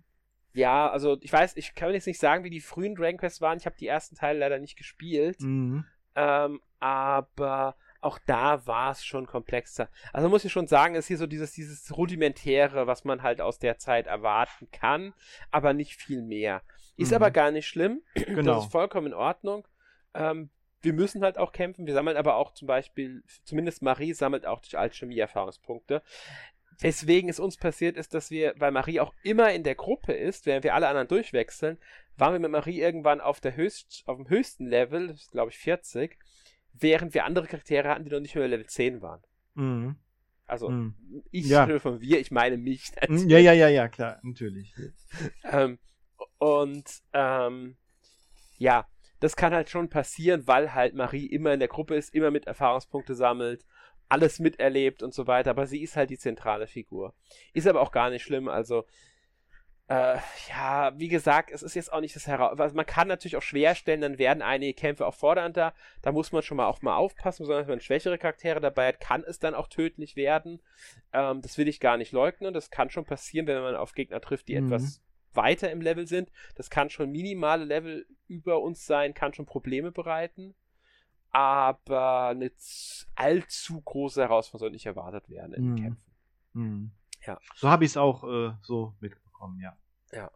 Ja, 0.53 0.89
also 0.89 1.17
ich 1.21 1.33
weiß, 1.33 1.57
ich 1.57 1.75
kann 1.75 1.93
jetzt 1.93 2.07
nicht 2.07 2.19
sagen, 2.19 2.45
wie 2.45 2.49
die 2.49 2.61
frühen 2.61 2.95
Dragon 2.95 3.17
Quest 3.17 3.41
waren. 3.41 3.57
Ich 3.57 3.65
habe 3.65 3.75
die 3.77 3.87
ersten 3.87 4.15
Teile 4.15 4.39
leider 4.39 4.57
nicht 4.57 4.77
gespielt. 4.77 5.41
Mhm. 5.41 5.85
Ähm, 6.15 6.61
aber 6.79 7.75
auch 7.99 8.19
da 8.25 8.65
war 8.65 8.91
es 8.91 9.03
schon 9.03 9.27
komplexer. 9.27 9.89
Also 10.13 10.29
muss 10.29 10.45
ich 10.45 10.51
schon 10.51 10.67
sagen, 10.67 10.95
ist 10.95 11.07
hier 11.07 11.17
so 11.17 11.27
dieses, 11.27 11.51
dieses 11.51 11.97
Rudimentäre, 11.97 12.87
was 12.87 13.03
man 13.03 13.21
halt 13.21 13.41
aus 13.41 13.59
der 13.59 13.79
Zeit 13.79 14.07
erwarten 14.07 14.69
kann, 14.71 15.13
aber 15.51 15.73
nicht 15.73 15.95
viel 15.95 16.21
mehr. 16.21 16.61
Ist 16.95 17.09
mhm. 17.09 17.15
aber 17.15 17.31
gar 17.31 17.51
nicht 17.51 17.67
schlimm. 17.67 18.01
Genau. 18.13 18.55
Das 18.55 18.65
ist 18.65 18.71
vollkommen 18.71 19.07
in 19.07 19.13
Ordnung. 19.13 19.67
Ähm, 20.13 20.49
wir 20.85 20.93
müssen 20.93 21.23
halt 21.23 21.37
auch 21.37 21.51
kämpfen. 21.51 21.85
Wir 21.85 21.93
sammeln 21.93 22.15
aber 22.15 22.35
auch 22.35 22.53
zum 22.53 22.67
Beispiel, 22.67 23.23
zumindest 23.43 23.81
Marie 23.81 24.13
sammelt 24.13 24.45
auch 24.45 24.61
durch 24.61 24.77
Alchemie 24.77 25.17
Erfahrungspunkte. 25.17 26.01
Weswegen 26.79 27.29
es 27.29 27.39
uns 27.39 27.57
passiert 27.57 27.97
ist, 27.97 28.13
dass 28.13 28.31
wir, 28.31 28.53
weil 28.57 28.71
Marie 28.71 28.99
auch 28.99 29.13
immer 29.23 29.51
in 29.53 29.63
der 29.63 29.75
Gruppe 29.75 30.13
ist, 30.13 30.45
während 30.45 30.63
wir 30.63 30.75
alle 30.75 30.87
anderen 30.87 31.07
durchwechseln, 31.07 31.77
waren 32.17 32.33
wir 32.33 32.39
mit 32.39 32.51
Marie 32.51 32.79
irgendwann 32.79 33.21
auf 33.21 33.39
der 33.41 33.55
höchst, 33.55 34.03
auf 34.05 34.17
dem 34.17 34.29
höchsten 34.29 34.67
Level, 34.67 35.07
das 35.07 35.21
ist 35.21 35.31
glaube 35.31 35.51
ich 35.51 35.57
40, 35.57 36.17
während 36.73 37.13
wir 37.13 37.25
andere 37.25 37.47
Charaktere 37.47 37.89
hatten, 37.89 38.05
die 38.05 38.11
noch 38.11 38.19
nicht 38.19 38.35
mehr 38.35 38.47
Level 38.47 38.67
10 38.67 39.01
waren. 39.01 39.21
Mhm. 39.55 39.95
Also 40.45 40.69
mhm. 40.69 40.95
ich 41.31 41.47
ja. 41.47 41.79
von 41.79 42.01
wir, 42.01 42.19
ich 42.19 42.29
meine 42.29 42.57
mich. 42.57 42.91
Natürlich. 42.95 43.23
Mhm, 43.23 43.29
ja, 43.29 43.39
ja, 43.39 43.53
ja, 43.53 43.69
ja, 43.69 43.87
klar, 43.87 44.19
natürlich. 44.21 44.73
ähm, 45.43 45.79
und 46.37 46.85
ähm, 47.13 47.77
ja, 48.57 48.85
das 49.19 49.35
kann 49.35 49.53
halt 49.53 49.69
schon 49.69 49.89
passieren, 49.89 50.47
weil 50.47 50.73
halt 50.73 50.93
Marie 50.93 51.25
immer 51.25 51.53
in 51.53 51.59
der 51.59 51.69
Gruppe 51.69 51.95
ist, 51.95 52.13
immer 52.13 52.31
mit 52.31 52.47
Erfahrungspunkte 52.47 53.15
sammelt, 53.15 53.65
alles 54.09 54.39
miterlebt 54.39 55.01
und 55.03 55.13
so 55.13 55.27
weiter, 55.27 55.49
aber 55.51 55.67
sie 55.67 55.81
ist 55.81 55.95
halt 55.95 56.09
die 56.09 56.17
zentrale 56.17 56.67
Figur. 56.67 57.13
Ist 57.53 57.67
aber 57.67 57.81
auch 57.81 57.91
gar 57.91 58.09
nicht 58.09 58.23
schlimm, 58.23 58.47
also 58.47 58.85
äh, 59.87 60.17
ja, 60.49 60.93
wie 60.97 61.09
gesagt, 61.09 61.51
es 61.51 61.61
ist 61.61 61.75
jetzt 61.75 61.93
auch 61.93 62.01
nicht 62.01 62.15
das 62.15 62.25
heraus. 62.25 62.59
Also 62.59 62.75
man 62.75 62.87
kann 62.87 63.07
natürlich 63.07 63.37
auch 63.37 63.43
schwer 63.43 63.75
stellen, 63.75 64.01
dann 64.01 64.17
werden 64.17 64.41
einige 64.41 64.73
Kämpfe 64.73 65.05
auch 65.05 65.13
fordernder. 65.13 65.73
Da 66.01 66.11
muss 66.11 66.31
man 66.31 66.41
schon 66.41 66.57
mal 66.57 66.65
auch 66.65 66.81
mal 66.81 66.95
aufpassen, 66.95 67.43
besonders 67.43 67.67
wenn 67.67 67.73
man 67.73 67.81
schwächere 67.81 68.17
Charaktere 68.17 68.59
dabei 68.59 68.87
hat, 68.87 68.99
kann 68.99 69.23
es 69.23 69.37
dann 69.37 69.53
auch 69.53 69.67
tödlich 69.67 70.15
werden. 70.15 70.59
Ähm, 71.13 71.41
das 71.43 71.59
will 71.59 71.67
ich 71.67 71.79
gar 71.79 71.97
nicht 71.97 72.13
leugnen. 72.13 72.53
Das 72.53 72.71
kann 72.71 72.89
schon 72.89 73.05
passieren, 73.05 73.45
wenn 73.45 73.61
man 73.61 73.75
auf 73.75 73.93
Gegner 73.93 74.21
trifft, 74.21 74.47
die 74.47 74.59
mhm. 74.59 74.73
etwas 74.73 75.01
weiter 75.35 75.71
im 75.71 75.81
Level 75.81 76.07
sind. 76.07 76.31
Das 76.55 76.69
kann 76.69 76.89
schon 76.89 77.11
minimale 77.11 77.65
Level 77.65 78.05
über 78.27 78.61
uns 78.61 78.85
sein, 78.85 79.13
kann 79.13 79.33
schon 79.33 79.45
Probleme 79.45 79.91
bereiten. 79.91 80.55
Aber 81.31 82.27
eine 82.29 82.51
allzu 83.15 83.81
große 83.81 84.21
Herausforderung 84.21 84.67
soll 84.67 84.71
nicht 84.71 84.85
erwartet 84.85 85.29
werden 85.29 85.53
in 85.53 85.71
mhm. 85.71 85.75
Kämpfen. 85.75 86.13
Mhm. 86.53 86.91
Ja. 87.25 87.39
So 87.55 87.69
habe 87.69 87.83
ich 87.83 87.91
es 87.91 87.97
auch 87.97 88.23
äh, 88.23 88.53
so 88.61 88.93
mitbekommen, 88.99 89.59
ja. 89.59 89.77
Ja. 90.11 90.31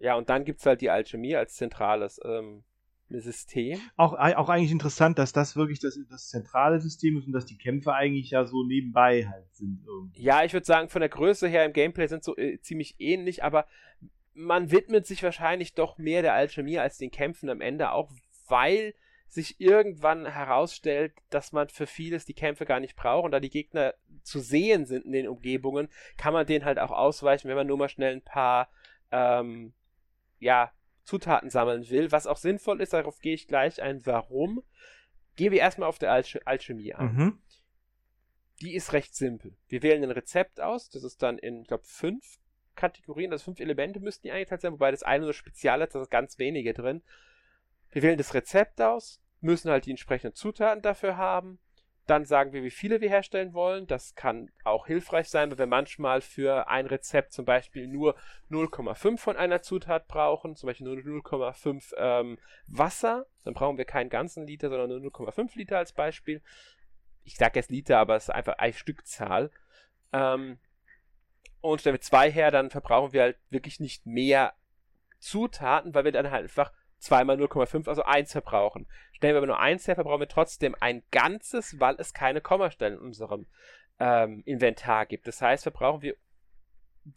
Ja, 0.00 0.14
und 0.14 0.28
dann 0.28 0.44
gibt 0.44 0.60
es 0.60 0.66
halt 0.66 0.80
die 0.80 0.90
Alchemie 0.90 1.34
als 1.34 1.54
zentrales 1.54 2.20
ähm, 2.24 2.62
System. 3.08 3.80
Auch, 3.96 4.12
auch 4.12 4.48
eigentlich 4.48 4.70
interessant, 4.70 5.18
dass 5.18 5.32
das 5.32 5.56
wirklich 5.56 5.80
das, 5.80 5.98
das 6.10 6.28
zentrale 6.28 6.80
System 6.80 7.16
ist 7.16 7.26
und 7.26 7.32
dass 7.32 7.46
die 7.46 7.56
Kämpfe 7.56 7.94
eigentlich 7.94 8.30
ja 8.30 8.44
so 8.44 8.64
nebenbei 8.64 9.26
halt 9.26 9.52
sind. 9.54 9.82
Irgendwie. 9.86 10.22
Ja, 10.22 10.44
ich 10.44 10.52
würde 10.52 10.66
sagen, 10.66 10.88
von 10.88 11.00
der 11.00 11.08
Größe 11.08 11.48
her 11.48 11.64
im 11.64 11.72
Gameplay 11.72 12.06
sind 12.06 12.22
so 12.22 12.36
äh, 12.36 12.60
ziemlich 12.60 12.96
ähnlich, 12.98 13.42
aber 13.42 13.66
man 14.38 14.70
widmet 14.70 15.04
sich 15.04 15.24
wahrscheinlich 15.24 15.74
doch 15.74 15.98
mehr 15.98 16.22
der 16.22 16.34
Alchemie 16.34 16.78
als 16.78 16.96
den 16.96 17.10
Kämpfen 17.10 17.50
am 17.50 17.60
Ende, 17.60 17.90
auch 17.90 18.12
weil 18.46 18.94
sich 19.26 19.60
irgendwann 19.60 20.26
herausstellt, 20.26 21.12
dass 21.28 21.52
man 21.52 21.68
für 21.68 21.86
vieles 21.86 22.24
die 22.24 22.34
Kämpfe 22.34 22.64
gar 22.64 22.78
nicht 22.78 22.94
braucht 22.94 23.24
und 23.24 23.32
da 23.32 23.40
die 23.40 23.50
Gegner 23.50 23.94
zu 24.22 24.38
sehen 24.38 24.86
sind 24.86 25.04
in 25.04 25.12
den 25.12 25.28
Umgebungen, 25.28 25.88
kann 26.16 26.32
man 26.32 26.46
denen 26.46 26.64
halt 26.64 26.78
auch 26.78 26.92
ausweichen, 26.92 27.48
wenn 27.48 27.56
man 27.56 27.66
nur 27.66 27.76
mal 27.76 27.88
schnell 27.88 28.14
ein 28.14 28.22
paar 28.22 28.70
ähm, 29.10 29.74
ja, 30.38 30.72
Zutaten 31.02 31.50
sammeln 31.50 31.90
will, 31.90 32.12
was 32.12 32.28
auch 32.28 32.36
sinnvoll 32.36 32.80
ist, 32.80 32.92
darauf 32.92 33.18
gehe 33.18 33.34
ich 33.34 33.48
gleich 33.48 33.82
ein. 33.82 34.06
Warum? 34.06 34.62
Gehen 35.34 35.52
wir 35.52 35.60
erstmal 35.60 35.88
auf 35.88 35.98
der 35.98 36.12
Alch 36.12 36.38
Alchemie 36.46 36.94
an. 36.94 37.14
Mhm. 37.14 37.42
Die 38.60 38.74
ist 38.74 38.92
recht 38.92 39.16
simpel. 39.16 39.56
Wir 39.66 39.82
wählen 39.82 40.04
ein 40.04 40.10
Rezept 40.12 40.60
aus, 40.60 40.90
das 40.90 41.02
ist 41.02 41.22
dann 41.22 41.38
in, 41.38 41.62
ich 41.62 41.68
glaube, 41.68 41.84
fünf 41.84 42.38
Kategorien, 42.78 43.32
also 43.32 43.44
fünf 43.44 43.60
Elemente 43.60 44.00
müssten 44.00 44.26
die 44.26 44.32
eingeteilt 44.32 44.62
sein, 44.62 44.72
wobei 44.72 44.90
das 44.90 45.02
eine 45.02 45.24
nur 45.24 45.34
spezial 45.34 45.82
ist, 45.82 45.94
da 45.94 46.00
sind 46.00 46.10
ganz 46.10 46.38
wenige 46.38 46.72
drin. 46.72 47.02
Wir 47.90 48.02
wählen 48.02 48.18
das 48.18 48.34
Rezept 48.34 48.80
aus, 48.80 49.20
müssen 49.40 49.70
halt 49.70 49.86
die 49.86 49.90
entsprechenden 49.90 50.34
Zutaten 50.34 50.82
dafür 50.82 51.16
haben. 51.16 51.58
Dann 52.06 52.24
sagen 52.24 52.54
wir, 52.54 52.62
wie 52.62 52.70
viele 52.70 53.02
wir 53.02 53.10
herstellen 53.10 53.52
wollen. 53.52 53.86
Das 53.86 54.14
kann 54.14 54.50
auch 54.64 54.86
hilfreich 54.86 55.28
sein, 55.28 55.50
weil 55.50 55.58
wir 55.58 55.66
manchmal 55.66 56.22
für 56.22 56.68
ein 56.68 56.86
Rezept 56.86 57.32
zum 57.32 57.44
Beispiel 57.44 57.86
nur 57.86 58.14
0,5 58.50 59.18
von 59.18 59.36
einer 59.36 59.60
Zutat 59.60 60.08
brauchen, 60.08 60.56
zum 60.56 60.68
Beispiel 60.68 60.86
nur 60.86 60.96
0,5 60.96 61.92
ähm, 61.98 62.38
Wasser. 62.66 63.26
Dann 63.44 63.52
brauchen 63.52 63.76
wir 63.76 63.84
keinen 63.84 64.08
ganzen 64.08 64.46
Liter, 64.46 64.70
sondern 64.70 65.02
nur 65.02 65.12
0,5 65.12 65.58
Liter 65.58 65.76
als 65.76 65.92
Beispiel. 65.92 66.40
Ich 67.24 67.36
sage 67.36 67.58
jetzt 67.58 67.70
Liter, 67.70 67.98
aber 67.98 68.16
es 68.16 68.24
ist 68.24 68.30
einfach 68.30 68.56
eine 68.56 68.72
Stückzahl. 68.72 69.50
Ähm, 70.14 70.58
und 71.60 71.80
stellen 71.80 71.94
wir 71.94 72.00
zwei 72.00 72.30
her, 72.30 72.50
dann 72.50 72.70
verbrauchen 72.70 73.12
wir 73.12 73.22
halt 73.22 73.38
wirklich 73.50 73.80
nicht 73.80 74.06
mehr 74.06 74.54
Zutaten, 75.18 75.94
weil 75.94 76.04
wir 76.04 76.12
dann 76.12 76.30
halt 76.30 76.44
einfach 76.44 76.72
zweimal 76.98 77.36
0,5, 77.36 77.88
also 77.88 78.02
eins 78.02 78.32
verbrauchen. 78.32 78.86
Stellen 79.12 79.34
wir 79.34 79.38
aber 79.38 79.46
nur 79.46 79.60
eins 79.60 79.86
her, 79.86 79.94
verbrauchen 79.94 80.20
wir 80.20 80.28
trotzdem 80.28 80.74
ein 80.80 81.02
ganzes, 81.10 81.80
weil 81.80 81.96
es 81.98 82.12
keine 82.12 82.40
Kommastellen 82.40 82.94
in 82.94 83.00
unserem 83.00 83.46
ähm, 83.98 84.42
Inventar 84.46 85.06
gibt. 85.06 85.26
Das 85.26 85.42
heißt, 85.42 85.64
verbrauchen 85.64 86.02
wir 86.02 86.16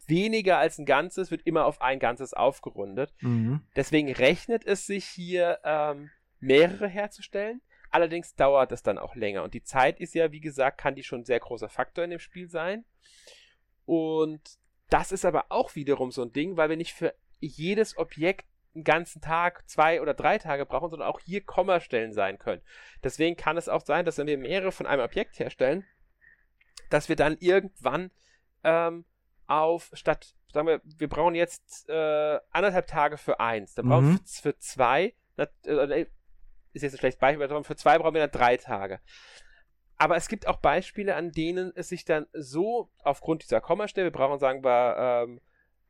weniger 0.06 0.58
als 0.58 0.78
ein 0.78 0.86
Ganzes, 0.86 1.30
wird 1.30 1.46
immer 1.46 1.66
auf 1.66 1.80
ein 1.80 1.98
Ganzes 1.98 2.32
aufgerundet. 2.32 3.12
Mhm. 3.20 3.62
Deswegen 3.76 4.10
rechnet 4.12 4.64
es 4.64 4.86
sich 4.86 5.04
hier, 5.04 5.58
ähm, 5.64 6.10
mehrere 6.42 6.88
herzustellen. 6.88 7.62
Allerdings 7.90 8.34
dauert 8.34 8.72
es 8.72 8.82
dann 8.82 8.98
auch 8.98 9.14
länger. 9.14 9.42
Und 9.42 9.54
die 9.54 9.62
Zeit 9.62 10.00
ist 10.00 10.14
ja, 10.14 10.32
wie 10.32 10.40
gesagt, 10.40 10.78
kann 10.78 10.94
die 10.94 11.04
schon 11.04 11.20
ein 11.20 11.24
sehr 11.24 11.40
großer 11.40 11.68
Faktor 11.68 12.04
in 12.04 12.10
dem 12.10 12.18
Spiel 12.18 12.48
sein. 12.48 12.84
Und 13.92 14.40
das 14.88 15.12
ist 15.12 15.26
aber 15.26 15.44
auch 15.50 15.74
wiederum 15.74 16.12
so 16.12 16.22
ein 16.22 16.32
Ding, 16.32 16.56
weil 16.56 16.70
wir 16.70 16.78
nicht 16.78 16.94
für 16.94 17.14
jedes 17.40 17.98
Objekt 17.98 18.46
einen 18.74 18.84
ganzen 18.84 19.20
Tag, 19.20 19.68
zwei 19.68 20.00
oder 20.00 20.14
drei 20.14 20.38
Tage 20.38 20.64
brauchen, 20.64 20.88
sondern 20.88 21.10
auch 21.10 21.20
hier 21.20 21.44
Kommastellen 21.44 22.14
sein 22.14 22.38
können. 22.38 22.62
Deswegen 23.04 23.36
kann 23.36 23.58
es 23.58 23.68
auch 23.68 23.84
sein, 23.84 24.06
dass 24.06 24.16
wenn 24.16 24.26
wir 24.26 24.38
mehrere 24.38 24.72
von 24.72 24.86
einem 24.86 25.02
Objekt 25.02 25.38
herstellen, 25.38 25.84
dass 26.88 27.10
wir 27.10 27.16
dann 27.16 27.36
irgendwann 27.38 28.10
ähm, 28.64 29.04
auf 29.46 29.90
statt, 29.92 30.36
sagen 30.54 30.68
wir, 30.68 30.80
wir 30.84 31.08
brauchen 31.10 31.34
jetzt 31.34 31.86
äh, 31.90 32.40
anderthalb 32.50 32.86
Tage 32.86 33.18
für 33.18 33.40
eins, 33.40 33.74
dann 33.74 33.88
brauchen 33.90 34.06
mhm. 34.06 34.20
wir 34.20 34.20
für 34.24 34.56
zwei, 34.56 35.14
äh, 35.36 36.06
ist 36.72 36.82
jetzt 36.82 36.94
ein 36.94 36.98
schlechtes 36.98 37.20
Beispiel, 37.20 37.44
aber 37.44 37.62
für 37.62 37.76
zwei 37.76 37.98
brauchen 37.98 38.14
wir 38.14 38.26
dann 38.26 38.40
drei 38.40 38.56
Tage. 38.56 39.00
Aber 40.02 40.16
es 40.16 40.26
gibt 40.26 40.48
auch 40.48 40.56
Beispiele, 40.56 41.14
an 41.14 41.30
denen 41.30 41.70
es 41.76 41.88
sich 41.88 42.04
dann 42.04 42.26
so 42.32 42.90
aufgrund 43.04 43.44
dieser 43.44 43.60
Kommastelle, 43.60 44.06
wir 44.06 44.10
brauchen 44.10 44.40
sagen 44.40 44.64
wir 44.64 44.96
ähm, 44.98 45.40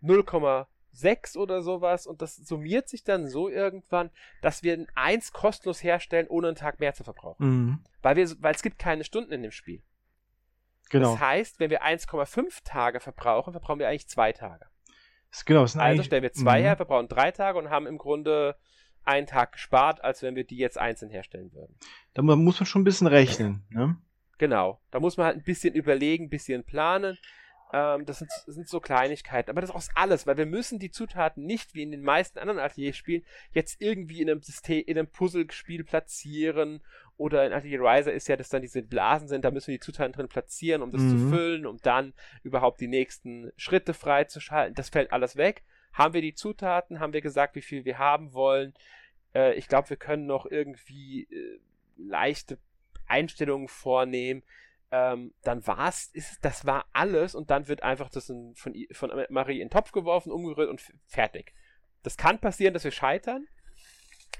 0,6 0.02 1.38
oder 1.38 1.62
sowas 1.62 2.06
und 2.06 2.20
das 2.20 2.36
summiert 2.36 2.90
sich 2.90 3.04
dann 3.04 3.26
so 3.26 3.48
irgendwann, 3.48 4.10
dass 4.42 4.62
wir 4.62 4.74
ein 4.74 4.86
1 4.96 5.32
kostenlos 5.32 5.82
herstellen, 5.82 6.26
ohne 6.28 6.48
einen 6.48 6.56
Tag 6.56 6.78
mehr 6.78 6.92
zu 6.92 7.04
verbrauchen. 7.04 7.46
Mhm. 7.46 7.84
Weil, 8.02 8.16
wir, 8.16 8.30
weil 8.40 8.54
es 8.54 8.62
gibt 8.62 8.78
keine 8.78 9.04
Stunden 9.04 9.32
in 9.32 9.42
dem 9.42 9.50
Spiel. 9.50 9.82
Genau. 10.90 11.12
Das 11.12 11.20
heißt, 11.20 11.58
wenn 11.58 11.70
wir 11.70 11.82
1,5 11.82 12.64
Tage 12.64 13.00
verbrauchen, 13.00 13.52
verbrauchen 13.52 13.78
wir 13.78 13.88
eigentlich 13.88 14.08
zwei 14.08 14.34
Tage. 14.34 14.66
Genau, 15.46 15.62
also 15.62 16.02
stellen 16.02 16.22
wir 16.22 16.34
zwei 16.34 16.58
mhm. 16.58 16.64
her, 16.64 16.76
verbrauchen 16.76 17.08
drei 17.08 17.30
Tage 17.30 17.58
und 17.58 17.70
haben 17.70 17.86
im 17.86 17.96
Grunde 17.96 18.56
einen 19.04 19.26
Tag 19.26 19.52
gespart, 19.52 20.02
als 20.02 20.22
wenn 20.22 20.36
wir 20.36 20.44
die 20.44 20.56
jetzt 20.56 20.78
einzeln 20.78 21.10
herstellen 21.10 21.52
würden. 21.52 21.74
Da 22.14 22.22
muss 22.22 22.60
man 22.60 22.66
schon 22.66 22.82
ein 22.82 22.84
bisschen 22.84 23.06
rechnen, 23.06 23.64
ne? 23.70 23.96
Genau. 24.38 24.80
Da 24.90 24.98
muss 24.98 25.16
man 25.16 25.26
halt 25.26 25.36
ein 25.36 25.44
bisschen 25.44 25.74
überlegen, 25.74 26.24
ein 26.24 26.30
bisschen 26.30 26.64
planen. 26.64 27.16
Ähm, 27.72 28.04
das, 28.04 28.18
sind, 28.18 28.30
das, 28.44 28.54
sind, 28.54 28.68
so 28.68 28.80
Kleinigkeiten. 28.80 29.50
Aber 29.50 29.60
das 29.60 29.70
ist 29.70 29.76
auch 29.76 29.94
alles, 29.94 30.26
weil 30.26 30.36
wir 30.36 30.46
müssen 30.46 30.78
die 30.78 30.90
Zutaten 30.90 31.44
nicht, 31.44 31.74
wie 31.74 31.82
in 31.82 31.90
den 31.90 32.02
meisten 32.02 32.38
anderen 32.38 32.58
Atelierspielen, 32.58 33.24
jetzt 33.52 33.80
irgendwie 33.80 34.20
in 34.20 34.28
einem 34.28 34.42
System, 34.42 34.82
in 34.86 34.98
einem 34.98 35.08
Puzzlespiel 35.08 35.84
platzieren. 35.84 36.82
Oder 37.16 37.46
in 37.46 37.52
Atelier 37.52 37.80
Riser 37.80 38.12
ist 38.12 38.26
ja, 38.28 38.36
dass 38.36 38.48
dann 38.48 38.62
diese 38.62 38.82
Blasen 38.82 39.28
sind, 39.28 39.44
da 39.44 39.50
müssen 39.50 39.68
wir 39.68 39.76
die 39.76 39.84
Zutaten 39.84 40.12
drin 40.12 40.28
platzieren, 40.28 40.82
um 40.82 40.90
das 40.90 41.02
mhm. 41.02 41.10
zu 41.10 41.28
füllen, 41.28 41.66
um 41.66 41.78
dann 41.82 42.12
überhaupt 42.42 42.80
die 42.80 42.88
nächsten 42.88 43.52
Schritte 43.56 43.94
freizuschalten. 43.94 44.74
Das 44.74 44.88
fällt 44.88 45.12
alles 45.12 45.36
weg. 45.36 45.62
Haben 45.92 46.14
wir 46.14 46.22
die 46.22 46.34
Zutaten, 46.34 47.00
haben 47.00 47.12
wir 47.12 47.20
gesagt, 47.20 47.54
wie 47.54 47.62
viel 47.62 47.84
wir 47.84 47.98
haben 47.98 48.32
wollen. 48.32 48.74
Äh, 49.34 49.54
ich 49.54 49.68
glaube, 49.68 49.90
wir 49.90 49.96
können 49.96 50.26
noch 50.26 50.46
irgendwie 50.46 51.24
äh, 51.24 51.60
leichte 51.96 52.58
Einstellungen 53.06 53.68
vornehmen 53.68 54.42
ähm, 54.92 55.32
dann 55.42 55.66
war's, 55.66 56.10
ist, 56.12 56.44
das 56.44 56.66
war 56.66 56.84
alles 56.92 57.34
und 57.34 57.50
dann 57.50 57.66
wird 57.66 57.82
einfach 57.82 58.10
das 58.10 58.28
in, 58.28 58.54
von, 58.54 58.74
von 58.92 59.10
Marie 59.30 59.60
in 59.60 59.68
den 59.68 59.70
Topf 59.70 59.90
geworfen, 59.90 60.30
umgerührt 60.30 60.68
und 60.68 60.82
fertig. 61.06 61.54
Das 62.02 62.18
kann 62.18 62.38
passieren, 62.38 62.74
dass 62.74 62.84
wir 62.84 62.90
scheitern. 62.90 63.48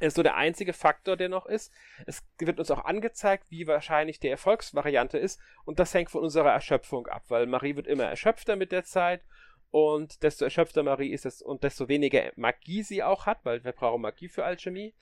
Ist 0.01 0.17
so 0.17 0.23
der 0.23 0.37
einzige 0.37 0.73
Faktor, 0.73 1.17
der 1.17 1.29
noch 1.31 1.47
ist. 1.47 1.73
Es 2.07 2.23
wird 2.39 2.59
uns 2.59 2.71
auch 2.71 2.85
angezeigt, 2.85 3.47
wie 3.49 3.67
wahrscheinlich 3.67 4.21
die 4.21 4.29
Erfolgsvariante 4.29 5.17
ist 5.17 5.41
und 5.65 5.79
das 5.79 5.95
hängt 5.95 6.11
von 6.11 6.23
unserer 6.23 6.53
Erschöpfung 6.53 7.07
ab, 7.07 7.25
weil 7.29 7.47
Marie 7.47 7.77
wird 7.77 7.87
immer 7.87 8.05
erschöpfter 8.05 8.57
mit 8.57 8.73
der 8.73 8.85
Zeit 8.85 9.23
und 9.73 10.23
desto 10.23 10.45
erschöpfter 10.45 10.83
Marie 10.83 11.13
ist 11.13 11.25
es 11.25 11.41
und 11.41 11.65
desto 11.65 11.89
weniger 11.89 12.31
Magie 12.37 12.83
sie 12.83 13.03
auch 13.03 13.25
hat, 13.25 13.45
weil 13.45 13.65
wir 13.65 13.73
brauchen 13.73 14.03
Magie 14.03 14.29
für 14.29 14.45
Alchemie. 14.45 14.95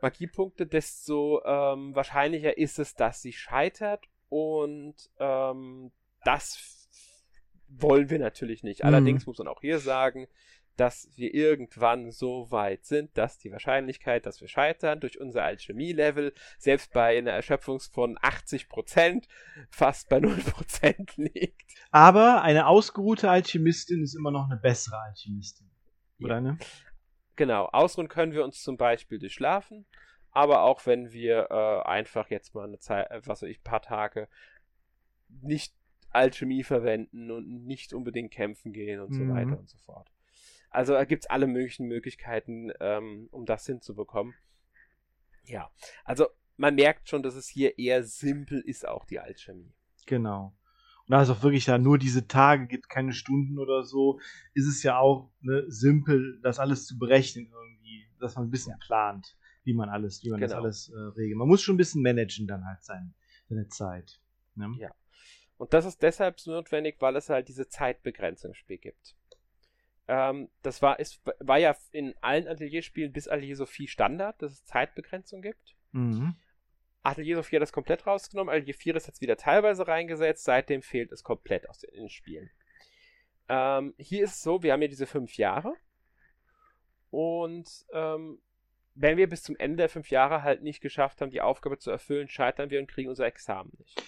Magiepunkte, 0.00 0.66
desto 0.66 1.42
ähm, 1.44 1.94
wahrscheinlicher 1.94 2.56
ist 2.56 2.78
es, 2.78 2.94
dass 2.94 3.20
sie 3.20 3.32
scheitert 3.32 4.06
und 4.28 5.10
ähm, 5.18 5.90
das 6.24 6.78
wollen 7.66 8.08
wir 8.08 8.20
natürlich 8.20 8.62
nicht. 8.62 8.82
Mhm. 8.82 8.86
Allerdings 8.86 9.26
muss 9.26 9.38
man 9.38 9.48
auch 9.48 9.60
hier 9.60 9.80
sagen, 9.80 10.28
dass 10.76 11.08
wir 11.16 11.34
irgendwann 11.34 12.10
so 12.10 12.50
weit 12.50 12.84
sind, 12.84 13.16
dass 13.16 13.38
die 13.38 13.52
Wahrscheinlichkeit, 13.52 14.26
dass 14.26 14.40
wir 14.40 14.48
scheitern 14.48 15.00
durch 15.00 15.20
unser 15.20 15.44
Alchemie-Level 15.44 16.32
selbst 16.58 16.92
bei 16.92 17.18
einer 17.18 17.32
Erschöpfung 17.32 17.80
von 17.80 18.16
80% 18.18 19.26
fast 19.70 20.08
bei 20.08 20.18
0% 20.18 21.12
liegt. 21.34 21.72
Aber 21.90 22.42
eine 22.42 22.66
ausgeruhte 22.66 23.30
Alchemistin 23.30 24.02
ist 24.02 24.14
immer 24.14 24.30
noch 24.30 24.50
eine 24.50 24.58
bessere 24.58 24.98
Alchemistin. 24.98 25.70
Oder 26.20 26.36
ja. 26.36 26.40
ne? 26.40 26.58
Genau, 27.36 27.66
ausruhen 27.66 28.08
können 28.08 28.32
wir 28.32 28.44
uns 28.44 28.62
zum 28.62 28.76
Beispiel 28.76 29.18
durch 29.18 29.34
Schlafen 29.34 29.86
aber 30.32 30.62
auch 30.62 30.86
wenn 30.86 31.12
wir 31.12 31.48
äh, 31.50 31.88
einfach 31.88 32.30
jetzt 32.30 32.54
mal 32.54 32.66
eine 32.66 32.78
Zeit, 32.78 33.10
äh, 33.10 33.20
was 33.26 33.42
weiß 33.42 33.50
ich, 33.50 33.60
ein 33.60 33.64
paar 33.64 33.82
Tage 33.82 34.28
nicht 35.28 35.74
Alchemie 36.08 36.62
verwenden 36.62 37.30
und 37.30 37.64
nicht 37.64 37.92
unbedingt 37.92 38.32
kämpfen 38.32 38.72
gehen 38.72 39.00
und 39.00 39.10
mhm. 39.10 39.14
so 39.14 39.34
weiter 39.34 39.58
und 39.58 39.68
so 39.68 39.78
fort. 39.78 40.10
Also 40.72 40.94
da 40.94 41.04
gibt 41.04 41.24
es 41.24 41.30
alle 41.30 41.46
möglichen 41.46 41.86
Möglichkeiten, 41.86 42.72
ähm, 42.80 43.28
um 43.30 43.44
das 43.46 43.66
hinzubekommen. 43.66 44.34
Ja, 45.44 45.70
also 46.04 46.26
man 46.56 46.74
merkt 46.74 47.08
schon, 47.08 47.22
dass 47.22 47.34
es 47.34 47.48
hier 47.48 47.78
eher 47.78 48.04
simpel 48.04 48.60
ist, 48.60 48.86
auch 48.86 49.04
die 49.04 49.18
Alchemie. 49.18 49.74
Genau. 50.06 50.56
Und 51.06 51.10
da 51.10 51.22
es 51.22 51.30
auch 51.30 51.42
wirklich 51.42 51.64
da 51.64 51.78
nur 51.78 51.98
diese 51.98 52.28
Tage 52.28 52.66
gibt, 52.66 52.88
keine 52.88 53.12
Stunden 53.12 53.58
oder 53.58 53.82
so, 53.82 54.20
ist 54.54 54.66
es 54.66 54.82
ja 54.82 54.98
auch 54.98 55.30
ne, 55.40 55.64
simpel, 55.68 56.40
das 56.42 56.58
alles 56.58 56.86
zu 56.86 56.98
berechnen 56.98 57.50
irgendwie, 57.52 58.06
dass 58.20 58.36
man 58.36 58.46
ein 58.46 58.50
bisschen 58.50 58.78
plant 58.78 59.36
wie 59.64 59.74
man 59.74 59.88
alles, 59.88 60.22
wie 60.24 60.30
man 60.30 60.40
genau. 60.40 60.54
das 60.54 60.58
alles 60.58 60.88
äh, 60.88 60.98
regelt. 61.16 61.38
Man 61.38 61.48
muss 61.48 61.62
schon 61.62 61.74
ein 61.74 61.78
bisschen 61.78 62.02
managen 62.02 62.46
dann 62.46 62.64
halt 62.64 62.82
sein, 62.82 63.14
seine 63.48 63.68
Zeit. 63.68 64.20
Ne? 64.54 64.74
Ja. 64.78 64.90
Und 65.56 65.72
das 65.72 65.84
ist 65.84 66.02
deshalb 66.02 66.40
so 66.40 66.50
notwendig, 66.50 66.96
weil 67.00 67.16
es 67.16 67.28
halt 67.28 67.48
diese 67.48 67.68
Zeitbegrenzung 67.68 68.50
im 68.50 68.54
Spiel 68.54 68.78
gibt. 68.78 69.14
Ähm, 70.08 70.48
das 70.62 70.82
war, 70.82 70.98
ist, 70.98 71.20
war 71.40 71.58
ja 71.58 71.76
in 71.92 72.14
allen 72.20 72.48
Atelierspielen 72.48 73.12
bis 73.12 73.28
Atelier 73.28 73.56
Sophie 73.56 73.86
Standard, 73.86 74.40
dass 74.42 74.52
es 74.52 74.64
Zeitbegrenzung 74.64 75.42
gibt. 75.42 75.76
Mhm. 75.92 76.36
Atelier 77.02 77.36
Sophie 77.36 77.56
hat 77.56 77.62
das 77.62 77.72
komplett 77.72 78.06
rausgenommen, 78.06 78.54
Atelier 78.54 78.74
4 78.74 78.96
ist 78.96 79.06
jetzt 79.08 79.20
wieder 79.20 79.36
teilweise 79.36 79.86
reingesetzt, 79.86 80.44
seitdem 80.44 80.82
fehlt 80.82 81.10
es 81.12 81.24
komplett 81.24 81.68
aus 81.68 81.78
den, 81.78 82.08
Spielen. 82.08 82.50
Ähm, 83.48 83.94
hier 83.98 84.24
ist 84.24 84.36
es 84.36 84.42
so, 84.42 84.62
wir 84.62 84.72
haben 84.72 84.82
ja 84.82 84.88
diese 84.88 85.06
fünf 85.06 85.36
Jahre 85.36 85.74
und 87.10 87.68
ähm, 87.92 88.40
wenn 88.94 89.16
wir 89.16 89.28
bis 89.28 89.42
zum 89.42 89.56
Ende 89.56 89.78
der 89.78 89.88
fünf 89.88 90.10
Jahre 90.10 90.42
halt 90.42 90.62
nicht 90.62 90.80
geschafft 90.80 91.20
haben, 91.20 91.30
die 91.30 91.40
Aufgabe 91.40 91.78
zu 91.78 91.90
erfüllen, 91.90 92.28
scheitern 92.28 92.70
wir 92.70 92.78
und 92.78 92.88
kriegen 92.88 93.08
unser 93.08 93.26
Examen 93.26 93.72
nicht. 93.78 94.02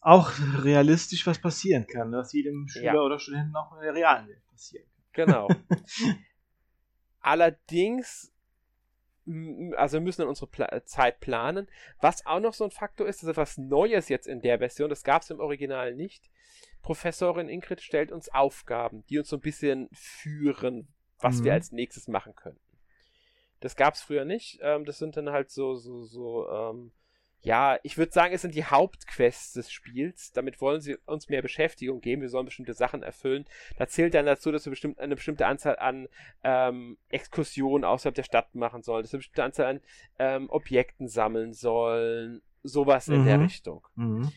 Auch 0.00 0.30
realistisch, 0.62 1.26
was 1.26 1.40
passieren 1.40 1.86
kann, 1.86 2.12
was 2.12 2.32
jedem 2.32 2.68
Schüler 2.68 2.94
ja. 2.94 3.00
oder 3.00 3.18
Studenten 3.18 3.56
auch 3.56 3.74
in 3.76 3.82
der 3.82 3.94
realen 3.94 4.28
Welt 4.28 4.46
passieren 4.46 4.86
kann. 4.86 4.95
Genau. 5.16 5.48
Allerdings, 7.20 8.32
also 9.76 9.94
wir 9.94 10.00
müssen 10.02 10.20
dann 10.20 10.28
unsere 10.28 10.46
Pla 10.46 10.84
Zeit 10.84 11.18
planen. 11.18 11.68
Was 12.00 12.24
auch 12.24 12.38
noch 12.38 12.54
so 12.54 12.64
ein 12.64 12.70
Faktor 12.70 13.08
ist, 13.08 13.16
das 13.16 13.24
ist 13.24 13.30
etwas 13.30 13.58
Neues 13.58 14.08
jetzt 14.08 14.28
in 14.28 14.40
der 14.40 14.58
Version, 14.58 14.88
das 14.88 15.02
gab 15.02 15.22
es 15.22 15.30
im 15.30 15.40
Original 15.40 15.94
nicht. 15.94 16.30
Professorin 16.82 17.48
Ingrid 17.48 17.80
stellt 17.80 18.12
uns 18.12 18.28
Aufgaben, 18.28 19.04
die 19.08 19.18
uns 19.18 19.28
so 19.28 19.36
ein 19.36 19.40
bisschen 19.40 19.88
führen, 19.92 20.86
was 21.18 21.40
mhm. 21.40 21.44
wir 21.44 21.52
als 21.54 21.72
nächstes 21.72 22.06
machen 22.06 22.36
können. 22.36 22.60
Das 23.58 23.74
gab 23.74 23.94
es 23.94 24.02
früher 24.02 24.24
nicht. 24.24 24.58
Ähm, 24.62 24.84
das 24.84 24.98
sind 24.98 25.16
dann 25.16 25.30
halt 25.30 25.50
so, 25.50 25.74
so, 25.74 26.04
so, 26.04 26.48
ähm, 26.48 26.92
ja, 27.46 27.78
ich 27.84 27.96
würde 27.96 28.10
sagen, 28.10 28.34
es 28.34 28.42
sind 28.42 28.56
die 28.56 28.64
Hauptquests 28.64 29.52
des 29.52 29.70
Spiels. 29.70 30.32
Damit 30.32 30.60
wollen 30.60 30.80
sie 30.80 30.96
uns 31.06 31.28
mehr 31.28 31.42
Beschäftigung 31.42 32.00
geben. 32.00 32.20
Wir 32.20 32.28
sollen 32.28 32.46
bestimmte 32.46 32.74
Sachen 32.74 33.04
erfüllen. 33.04 33.44
Da 33.78 33.86
zählt 33.86 34.14
dann 34.14 34.26
dazu, 34.26 34.50
dass 34.50 34.66
wir 34.66 34.70
bestimmt 34.70 34.98
eine 34.98 35.14
bestimmte 35.14 35.46
Anzahl 35.46 35.78
an 35.78 36.08
ähm, 36.42 36.98
Exkursionen 37.08 37.84
außerhalb 37.84 38.16
der 38.16 38.24
Stadt 38.24 38.52
machen 38.56 38.82
sollen, 38.82 39.04
dass 39.04 39.12
wir 39.12 39.18
eine 39.18 39.20
bestimmte 39.20 39.44
Anzahl 39.44 39.66
an 39.66 39.80
ähm, 40.18 40.50
Objekten 40.50 41.06
sammeln 41.06 41.52
sollen. 41.52 42.42
Sowas 42.64 43.06
mhm. 43.06 43.14
in 43.14 43.24
der 43.26 43.38
mhm. 43.38 43.44
Richtung. 43.44 43.86
Mhm. 43.94 44.32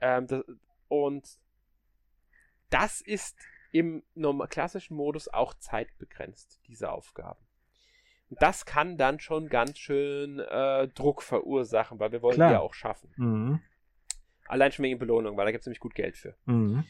Ähm, 0.00 0.26
das, 0.26 0.44
und 0.88 1.28
das 2.70 3.02
ist 3.02 3.36
im 3.72 4.02
klassischen 4.48 4.96
Modus 4.96 5.28
auch 5.28 5.52
zeitbegrenzt, 5.52 6.62
diese 6.66 6.90
Aufgaben 6.90 7.44
das 8.30 8.66
kann 8.66 8.96
dann 8.96 9.20
schon 9.20 9.48
ganz 9.48 9.78
schön 9.78 10.38
äh, 10.38 10.88
Druck 10.88 11.22
verursachen, 11.22 11.98
weil 12.00 12.12
wir 12.12 12.22
wollen 12.22 12.36
Klar. 12.36 12.52
ja 12.52 12.60
auch 12.60 12.74
schaffen. 12.74 13.12
Mhm. 13.16 13.60
Allein 14.46 14.72
schon 14.72 14.84
wegen 14.84 14.98
Belohnung, 14.98 15.36
weil 15.36 15.46
da 15.46 15.52
gibt 15.52 15.62
es 15.62 15.66
nämlich 15.66 15.80
gut 15.80 15.94
Geld 15.94 16.16
für. 16.16 16.34
Mhm. 16.44 16.84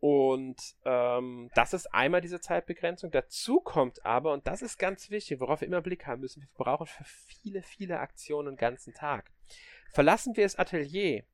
Und 0.00 0.60
ähm, 0.84 1.48
das 1.54 1.72
ist 1.74 1.94
einmal 1.94 2.20
diese 2.20 2.40
Zeitbegrenzung. 2.40 3.12
Dazu 3.12 3.60
kommt 3.60 4.04
aber, 4.04 4.32
und 4.32 4.48
das 4.48 4.60
ist 4.60 4.76
ganz 4.78 5.10
wichtig, 5.10 5.38
worauf 5.38 5.60
wir 5.60 5.68
immer 5.68 5.80
Blick 5.80 6.06
haben 6.06 6.22
müssen, 6.22 6.42
wir 6.42 6.48
brauchen 6.54 6.86
für 6.86 7.04
viele, 7.04 7.62
viele 7.62 8.00
Aktionen 8.00 8.48
einen 8.48 8.56
ganzen 8.56 8.94
Tag. 8.94 9.30
Verlassen 9.92 10.36
wir 10.36 10.42
das 10.42 10.56
Atelier 10.56 11.24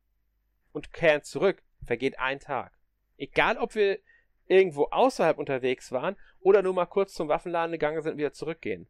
und 0.72 0.92
kehren 0.92 1.22
zurück, 1.22 1.62
vergeht 1.82 2.18
ein 2.18 2.40
Tag. 2.40 2.76
Egal, 3.16 3.56
ob 3.56 3.74
wir 3.74 4.00
irgendwo 4.48 4.84
außerhalb 4.90 5.38
unterwegs 5.38 5.92
waren 5.92 6.16
oder 6.40 6.62
nur 6.62 6.74
mal 6.74 6.86
kurz 6.86 7.14
zum 7.14 7.28
Waffenladen 7.28 7.72
gegangen 7.72 8.02
sind 8.02 8.12
und 8.12 8.18
wieder 8.18 8.32
zurückgehen. 8.32 8.88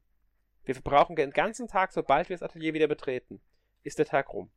Wir 0.65 0.75
verbrauchen 0.75 1.17
den 1.17 1.31
ganzen 1.31 1.69
Tag, 1.69 1.93
sobald 1.93 2.29
wir 2.29 2.37
das 2.37 2.43
Atelier 2.43 2.75
wieder 2.75 2.89
betreten, 2.89 3.41
ist 3.83 3.99
der 3.99 4.07
Tag 4.07 4.33
rum. 4.33 4.51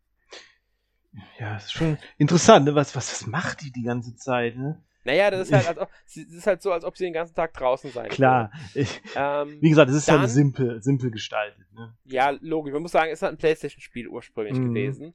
Ja, 1.39 1.57
ist 1.57 1.73
schon 1.73 1.97
interessant, 2.17 2.65
ne? 2.65 2.75
Was, 2.75 2.95
was, 2.95 3.11
was 3.11 3.27
macht 3.27 3.61
die 3.61 3.71
die 3.71 3.83
ganze 3.83 4.15
Zeit, 4.15 4.55
ne? 4.55 4.81
Naja, 5.03 5.31
das 5.31 5.49
ist 5.49 5.53
halt, 5.53 5.67
als 5.67 5.77
ob, 5.79 5.89
das 6.05 6.15
ist 6.15 6.47
halt 6.47 6.61
so, 6.61 6.71
als 6.71 6.83
ob 6.83 6.97
sie 6.97 7.05
den 7.05 7.13
ganzen 7.13 7.35
Tag 7.35 7.53
draußen 7.53 7.91
sein 7.91 8.09
Klar. 8.09 8.51
Ich, 8.73 9.01
ähm, 9.15 9.57
wie 9.61 9.69
gesagt, 9.69 9.89
es 9.89 9.97
ist 9.97 10.07
dann, 10.07 10.19
halt 10.19 10.29
simpel, 10.29 10.81
simpel 10.81 11.11
gestaltet. 11.11 11.65
Ne? 11.73 11.93
Ja, 12.05 12.29
logisch. 12.41 12.73
Man 12.73 12.81
muss 12.81 12.91
sagen, 12.91 13.11
es 13.11 13.19
ist 13.19 13.23
halt 13.23 13.33
ein 13.33 13.37
Playstation-Spiel 13.37 14.07
ursprünglich 14.07 14.57
mhm. 14.57 14.73
gewesen. 14.73 15.13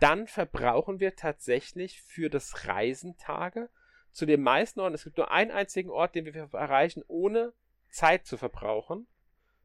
Dann 0.00 0.26
verbrauchen 0.26 1.00
wir 1.00 1.14
tatsächlich 1.16 2.02
für 2.02 2.28
das 2.28 2.66
Reisen 2.66 3.16
Tage. 3.16 3.70
Zu 4.12 4.26
den 4.26 4.42
meisten 4.42 4.80
Orten, 4.80 4.94
es 4.94 5.04
gibt 5.04 5.16
nur 5.16 5.30
einen 5.30 5.50
einzigen 5.50 5.90
Ort, 5.90 6.14
den 6.14 6.26
wir 6.26 6.34
erreichen, 6.52 7.02
ohne 7.08 7.52
Zeit 7.88 8.26
zu 8.26 8.36
verbrauchen. 8.36 9.06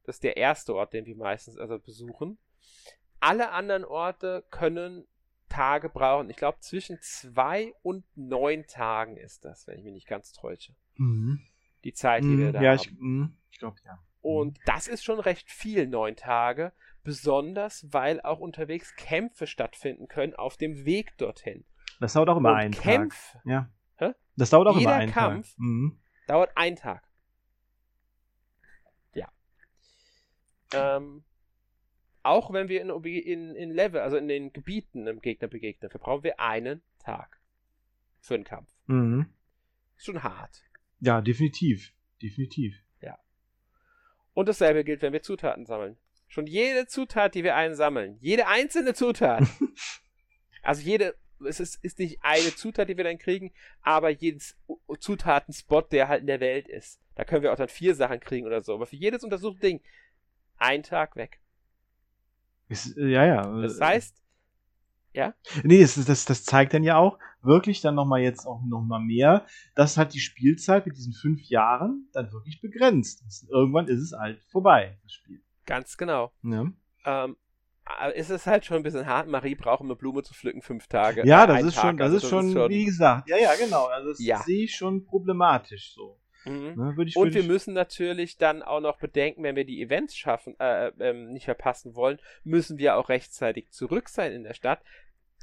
Das 0.04 0.18
ist 0.18 0.24
der 0.24 0.38
erste 0.38 0.74
Ort, 0.74 0.94
den 0.94 1.06
wir 1.06 1.16
meistens 1.16 1.58
also 1.58 1.80
besuchen. 1.80 2.38
Alle 3.20 3.52
anderen 3.52 3.84
Orte 3.84 4.46
können 4.52 5.06
Tage 5.50 5.90
brauchen. 5.90 6.30
Ich 6.30 6.38
glaube, 6.38 6.60
zwischen 6.60 7.00
zwei 7.02 7.74
und 7.82 8.06
neun 8.16 8.68
Tagen 8.68 9.18
ist 9.18 9.46
das, 9.46 9.68
wenn 9.68 9.78
ich 9.78 9.84
mich 9.84 9.94
nicht 9.94 10.08
ganz 10.08 10.32
täusche. 10.34 10.74
Mhm. 10.96 11.42
Die 11.84 11.94
Zeit, 11.94 12.24
die 12.24 12.28
mhm. 12.28 12.40
wir 12.40 12.52
da 12.52 12.62
ja, 12.62 12.72
haben. 12.72 12.80
Ich, 12.80 12.92
mhm. 13.00 13.38
ich 13.52 13.60
glaube, 13.60 13.78
ja. 13.86 14.00
Und 14.22 14.60
das 14.66 14.88
ist 14.88 15.04
schon 15.04 15.20
recht 15.20 15.50
viel, 15.50 15.88
neun 15.88 16.16
Tage. 16.16 16.74
Besonders, 17.04 17.88
weil 17.94 18.20
auch 18.22 18.40
unterwegs 18.40 18.96
Kämpfe 18.96 19.48
stattfinden 19.48 20.08
können 20.08 20.36
auf 20.36 20.58
dem 20.58 20.86
Weg 20.86 21.18
dorthin. 21.18 21.64
Das 22.00 22.14
dauert 22.14 22.30
auch 22.30 22.38
immer 22.38 22.52
und 22.52 22.58
einen 22.58 22.74
Kämpfe, 22.74 23.34
Tag. 23.34 23.46
Ja. 23.46 23.70
Das 24.38 24.52
dauert 24.52 24.68
auch 24.70 24.78
Jeder 24.78 24.92
immer 24.92 25.00
einen 25.02 25.12
Kampf 25.12 25.50
Tag. 25.50 25.60
Mhm. 25.60 26.00
dauert 26.28 26.56
einen 26.56 26.76
Tag. 26.76 27.08
Ja. 29.14 29.30
Ähm, 30.72 31.24
auch 32.24 32.54
wenn 32.54 32.70
wir 32.70 32.82
in, 32.82 32.90
in, 32.90 33.56
in 33.56 33.72
Level, 33.72 34.00
also 34.00 34.16
in 34.16 34.28
den 34.28 34.54
Gebieten 34.54 35.08
im 35.08 35.20
Gegner 35.20 35.48
begegnen, 35.48 35.90
verbrauchen 35.90 36.24
wir 36.24 36.40
einen 36.40 36.82
Tag 37.00 37.42
für 38.20 38.36
einen 38.36 38.44
Kampf. 38.44 38.72
Mhm. 38.86 39.34
Ist 39.98 40.06
schon 40.06 40.24
hart. 40.24 40.64
Ja, 41.00 41.22
definitiv. 41.22 41.94
Definitiv. 42.22 42.84
Und 44.38 44.48
dasselbe 44.48 44.84
gilt, 44.84 45.02
wenn 45.02 45.14
wir 45.14 45.24
Zutaten 45.24 45.66
sammeln. 45.66 45.98
Schon 46.28 46.46
jede 46.46 46.86
Zutat, 46.86 47.34
die 47.34 47.44
wir 47.44 47.56
einsammeln, 47.56 48.20
jede 48.22 48.46
einzelne 48.46 48.94
Zutat, 48.94 49.42
also 50.62 50.84
jede, 50.84 51.16
es 51.46 51.60
ist, 51.60 51.84
ist 51.84 52.00
nicht 52.00 52.20
eine 52.22 52.56
Zutat, 52.56 52.90
die 52.90 52.98
wir 52.98 53.04
dann 53.04 53.18
kriegen, 53.18 53.52
aber 53.82 54.10
jedes 54.10 54.58
Zutatenspot, 55.00 55.92
der 55.92 56.08
halt 56.08 56.22
in 56.22 56.28
der 56.28 56.40
Welt 56.40 56.68
ist. 56.68 57.00
Da 57.16 57.24
können 57.24 57.44
wir 57.44 57.52
auch 57.52 57.58
dann 57.58 57.70
vier 57.70 57.96
Sachen 57.96 58.20
kriegen 58.20 58.46
oder 58.46 58.62
so. 58.62 58.74
Aber 58.74 58.86
für 58.86 58.96
jedes 58.96 59.24
untersuchte 59.24 59.60
Ding 59.60 59.82
ein 60.58 60.84
Tag 60.84 61.16
weg. 61.16 61.40
Ist, 62.70 62.98
äh, 62.98 63.08
ja, 63.08 63.26
ja. 63.26 63.62
Das 63.62 63.80
heißt, 63.80 64.22
Nee, 65.64 65.82
das, 65.82 65.96
das, 66.06 66.26
das 66.26 66.44
zeigt 66.44 66.76
dann 66.76 66.84
ja 66.84 66.98
auch 66.98 67.18
wirklich 67.42 67.82
dann 67.82 67.96
nochmal 67.96 68.22
jetzt 68.22 68.46
auch 68.46 68.62
nochmal 68.64 69.02
mehr, 69.02 69.48
dass 69.74 69.98
halt 69.98 70.14
die 70.14 70.20
Spielzeit 70.20 70.86
mit 70.86 70.96
diesen 70.96 71.14
fünf 71.14 71.42
Jahren 71.50 72.08
dann 72.14 72.32
wirklich 72.32 72.62
begrenzt 72.62 73.24
ist. 73.26 73.50
Irgendwann 73.50 73.88
ist 73.88 74.00
es 74.00 74.14
halt 74.18 74.44
vorbei, 74.52 75.00
das 75.02 75.14
Spiel. 75.14 75.42
ganz 75.66 75.98
genau. 75.98 76.32
Ja, 76.44 76.72
Ähm, 77.06 77.36
aber 78.00 78.16
es 78.16 78.30
ist 78.30 78.46
halt 78.48 78.66
schon 78.66 78.78
ein 78.78 78.84
bisschen 78.84 79.06
hart. 79.06 79.28
Marie 79.28 79.56
braucht, 79.56 79.82
um 79.82 79.88
eine 79.88 79.96
Blume 79.96 80.24
zu 80.24 80.34
pflücken, 80.34 80.62
fünf 80.62 80.88
Tage. 80.88 81.26
ja 81.26 81.44
äh, 81.44 81.48
das, 81.48 81.64
ist 81.64 81.76
Tag. 81.76 81.82
schon, 81.84 81.98
das, 81.98 82.06
Also 82.14 82.18
ist 82.18 82.30
schon, 82.30 82.70
wie 82.70 82.86
gesagt, 82.86 83.30
ja, 83.30 83.38
ja, 83.38 83.56
genau. 83.56 83.86
Also 83.86 84.10
das 84.10 84.20
Ja. 84.20 84.40
sehe 84.44 84.66
ich 84.66 84.76
schon 84.76 85.06
problematisch 85.06 85.94
so. 85.94 86.20
Mhm. 86.46 86.76
Ne, 86.76 86.94
würde 86.96 87.10
ich, 87.10 87.16
Und 87.18 87.34
wir 87.34 87.42
ich, 87.42 87.48
müssen 87.48 87.74
natürlich 87.74 88.38
dann 88.38 88.64
auch 88.64 88.80
noch 88.80 88.98
bedenken, 89.00 89.44
wenn 89.44 89.56
wir 89.56 89.66
die 89.66 89.82
Events 89.82 90.16
schaffen, 90.16 90.56
äh, 90.60 90.88
ähm, 91.00 91.34
nicht 91.34 91.46
verpassen 91.46 91.96
wollen, 91.96 92.20
müssen 92.44 92.78
wir 92.78 92.96
auch 92.98 93.10
rechtzeitig 93.10 93.72
zurück 93.72 94.08
sein 94.10 94.32
in 94.32 94.44
der 94.44 94.54
Stadt. 94.54 94.82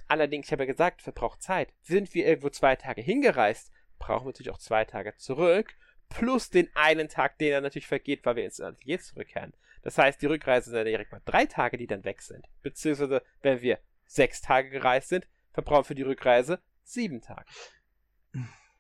Allerdings, 0.09 0.47
ich 0.47 0.53
habe 0.53 0.63
ja 0.65 0.71
gesagt, 0.71 1.03
verbraucht 1.03 1.43
Zeit. 1.43 1.69
Sind 1.83 2.15
wir 2.15 2.27
irgendwo 2.27 2.49
zwei 2.51 2.77
Tage 2.77 3.01
hingereist, 3.03 3.71
brauchen 3.99 4.25
wir 4.25 4.29
natürlich 4.31 4.51
auch 4.53 4.59
zwei 4.59 4.85
Tage 4.85 5.15
zurück, 5.17 5.75
plus 6.09 6.51
den 6.51 6.69
einen 6.75 7.09
Tag, 7.09 7.39
den 7.39 7.53
dann 7.53 7.63
natürlich 7.63 7.87
vergeht, 7.87 8.25
weil 8.25 8.37
wir 8.37 8.45
ins 8.45 8.61
Atelier 8.61 9.01
zurückkehren. 9.01 9.53
Das 9.85 9.99
heißt, 9.99 10.21
die 10.23 10.27
Rückreise 10.27 10.71
sind 10.71 10.79
dann 10.79 10.87
direkt 10.87 11.13
mal 11.13 11.21
drei 11.27 11.45
Tage, 11.45 11.77
die 11.77 11.87
dann 11.87 12.05
weg 12.05 12.23
sind. 12.23 12.49
Beziehungsweise, 12.63 13.23
wenn 13.43 13.61
wir 13.61 13.79
sechs 14.07 14.41
Tage 14.41 14.71
gereist 14.71 15.11
sind, 15.11 15.29
verbrauchen 15.53 15.83
wir 15.83 15.89
für 15.89 15.95
die 15.95 16.03
Rückreise 16.03 16.61
sieben 16.83 17.21
Tage. 17.21 17.45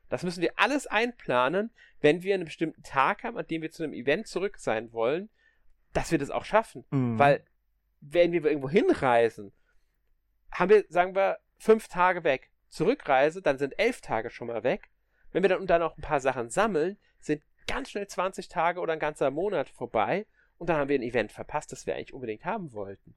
Das 0.08 0.22
müssen 0.22 0.40
wir 0.40 0.58
alles 0.58 0.86
einplanen, 0.86 1.70
wenn 2.00 2.22
wir 2.22 2.34
einen 2.34 2.46
bestimmten 2.46 2.82
Tag 2.82 3.22
haben, 3.22 3.36
an 3.36 3.46
dem 3.46 3.60
wir 3.60 3.70
zu 3.70 3.82
einem 3.82 3.92
Event 3.92 4.26
zurück 4.26 4.58
sein 4.58 4.92
wollen, 4.92 5.28
dass 5.92 6.10
wir 6.10 6.18
das 6.18 6.30
auch 6.30 6.44
schaffen. 6.44 6.86
Mhm. 6.90 7.18
Weil, 7.18 7.44
wenn 8.00 8.32
wir 8.32 8.42
irgendwo 8.44 8.70
hinreisen, 8.70 9.52
haben 10.52 10.70
wir, 10.70 10.84
sagen 10.88 11.14
wir, 11.14 11.38
fünf 11.58 11.88
Tage 11.88 12.24
weg. 12.24 12.50
Zurückreise, 12.68 13.42
dann 13.42 13.58
sind 13.58 13.78
elf 13.78 14.00
Tage 14.00 14.30
schon 14.30 14.48
mal 14.48 14.64
weg. 14.64 14.90
Wenn 15.32 15.42
wir 15.42 15.50
dann, 15.50 15.66
dann 15.66 15.80
noch 15.80 15.98
ein 15.98 16.02
paar 16.02 16.20
Sachen 16.20 16.48
sammeln, 16.48 16.96
sind 17.18 17.42
ganz 17.66 17.90
schnell 17.90 18.06
20 18.06 18.48
Tage 18.48 18.80
oder 18.80 18.94
ein 18.94 18.98
ganzer 18.98 19.30
Monat 19.30 19.68
vorbei 19.68 20.26
und 20.64 20.68
dann 20.68 20.78
haben 20.78 20.88
wir 20.88 20.98
ein 20.98 21.02
Event 21.02 21.30
verpasst, 21.30 21.72
das 21.72 21.86
wir 21.86 21.94
eigentlich 21.94 22.14
unbedingt 22.14 22.46
haben 22.46 22.72
wollten. 22.72 23.14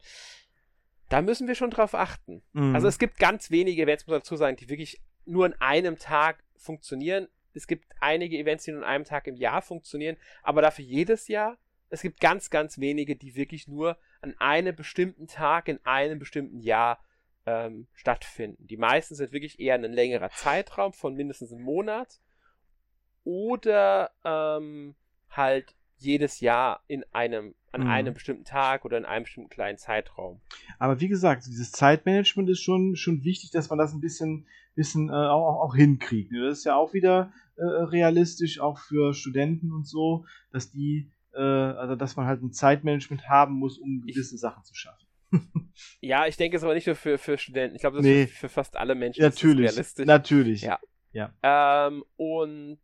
Da 1.08 1.22
müssen 1.22 1.48
wir 1.48 1.56
schon 1.56 1.72
drauf 1.72 1.96
achten. 1.96 2.44
Mhm. 2.52 2.76
Also 2.76 2.90
es 2.90 3.00
gibt 3.00 3.20
ganz 3.20 3.52
wenige 3.52 3.84
Events, 3.84 4.06
muss 4.06 4.12
man 4.12 4.20
dazu 4.20 4.36
sagen, 4.36 4.58
die 4.58 4.68
wirklich 4.68 5.02
nur 5.24 5.46
an 5.46 5.54
einem 5.60 5.98
Tag 5.98 6.44
funktionieren. 6.58 7.30
Es 7.54 7.66
gibt 7.66 7.86
einige 8.02 8.38
Events, 8.38 8.66
die 8.66 8.72
nur 8.72 8.82
an 8.82 8.90
einem 8.90 9.06
Tag 9.06 9.28
im 9.28 9.38
Jahr 9.38 9.62
funktionieren, 9.62 10.18
aber 10.44 10.62
dafür 10.62 10.84
jedes 10.84 11.30
Jahr. 11.30 11.58
Es 11.90 12.02
gibt 12.02 12.20
ganz, 12.20 12.50
ganz 12.50 12.80
wenige, 12.80 13.16
die 13.16 13.38
wirklich 13.38 13.70
nur 13.70 13.98
an 14.20 14.36
einem 14.40 14.76
bestimmten 14.76 15.28
Tag 15.28 15.70
in 15.70 15.80
einem 15.86 16.20
bestimmten 16.20 16.60
Jahr 16.60 17.02
ähm, 17.46 17.88
stattfinden. 17.94 18.68
Die 18.68 18.76
meisten 18.76 19.16
sind 19.16 19.32
wirklich 19.32 19.58
eher 19.58 19.76
ein 19.76 19.84
längerer 19.84 20.32
Zeitraum 20.32 20.92
von 20.92 21.16
mindestens 21.16 21.54
einem 21.54 21.64
Monat 21.64 22.20
oder 23.24 24.12
ähm, 24.26 24.96
halt 25.30 25.77
jedes 25.98 26.40
Jahr 26.40 26.84
in 26.88 27.04
einem, 27.12 27.56
an 27.72 27.82
Mhm. 27.82 27.88
einem 27.90 28.14
bestimmten 28.14 28.44
Tag 28.44 28.86
oder 28.86 28.98
in 28.98 29.06
einem 29.06 29.24
bestimmten 29.24 29.50
kleinen 29.50 29.78
Zeitraum. 29.78 30.42
Aber 30.80 31.00
wie 31.00 31.08
gesagt, 31.08 31.46
dieses 31.48 31.72
Zeitmanagement 31.72 32.50
ist 32.50 32.62
schon, 32.62 32.96
schon 32.96 33.24
wichtig, 33.24 33.52
dass 33.52 33.70
man 33.70 33.80
das 33.80 33.94
ein 33.94 34.02
bisschen, 34.02 34.48
bisschen 34.76 35.10
äh, 35.10 35.14
auch, 35.14 35.62
auch 35.64 35.76
hinkriegt. 35.76 36.32
ne? 36.32 36.46
Das 36.48 36.60
ist 36.60 36.64
ja 36.66 36.76
auch 36.76 36.94
wieder 36.94 37.32
äh, 37.56 37.64
realistisch, 37.64 38.60
auch 38.60 38.78
für 38.80 39.14
Studenten 39.14 39.72
und 39.72 39.88
so, 39.88 40.26
dass 40.52 40.70
die, 40.72 41.12
äh, 41.34 41.40
also 41.42 41.96
dass 41.96 42.16
man 42.16 42.28
halt 42.28 42.42
ein 42.44 42.52
Zeitmanagement 42.52 43.28
haben 43.28 43.56
muss, 43.56 43.78
um 43.80 44.04
Ich- 44.06 44.14
gewisse 44.16 44.38
Sachen 44.38 44.64
zu 44.64 44.76
schaffen. 44.76 45.08
Ja, 46.02 46.26
ich 46.26 46.38
denke 46.38 46.58
es 46.58 46.64
aber 46.64 46.74
nicht 46.74 46.88
nur 46.88 46.96
für, 46.96 47.18
für 47.20 47.38
Studenten. 47.38 47.76
Ich 47.76 47.82
glaube, 47.82 47.98
das 47.98 48.06
Nee. 48.06 48.24
ist 48.24 48.32
für, 48.34 48.48
für 48.48 48.50
fast 48.50 48.76
alle 48.78 48.96
Menschen 48.96 49.22
natürlich, 49.22 49.70
realistisch. 49.72 50.06
natürlich. 50.08 50.62
Ja. 50.62 50.80
Ähm, 51.44 52.04
und 52.16 52.80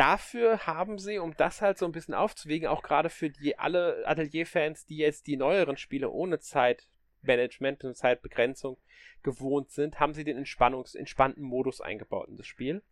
dafür 0.00 0.66
haben 0.66 0.98
sie, 0.98 1.18
um 1.18 1.36
das 1.36 1.60
halt 1.60 1.76
so 1.76 1.84
ein 1.84 1.92
bisschen 1.92 2.14
aufzuwiegen, 2.14 2.68
auch 2.68 2.82
gerade 2.82 3.10
für 3.10 3.28
die 3.28 3.58
alle 3.58 4.02
Atelier-Fans, 4.06 4.86
die 4.86 4.96
jetzt 4.96 5.26
die 5.26 5.36
neueren 5.36 5.76
Spiele 5.76 6.08
ohne 6.08 6.38
Zeitmanagement 6.38 7.84
und 7.84 7.94
Zeitbegrenzung 7.94 8.78
gewohnt 9.22 9.70
sind, 9.70 10.00
haben 10.00 10.14
sie 10.14 10.24
den 10.24 10.38
Entspannungs 10.38 10.94
entspannten 10.94 11.42
Modus 11.42 11.82
eingebaut 11.82 12.28
in 12.28 12.38
das 12.38 12.46
Spiel. 12.46 12.82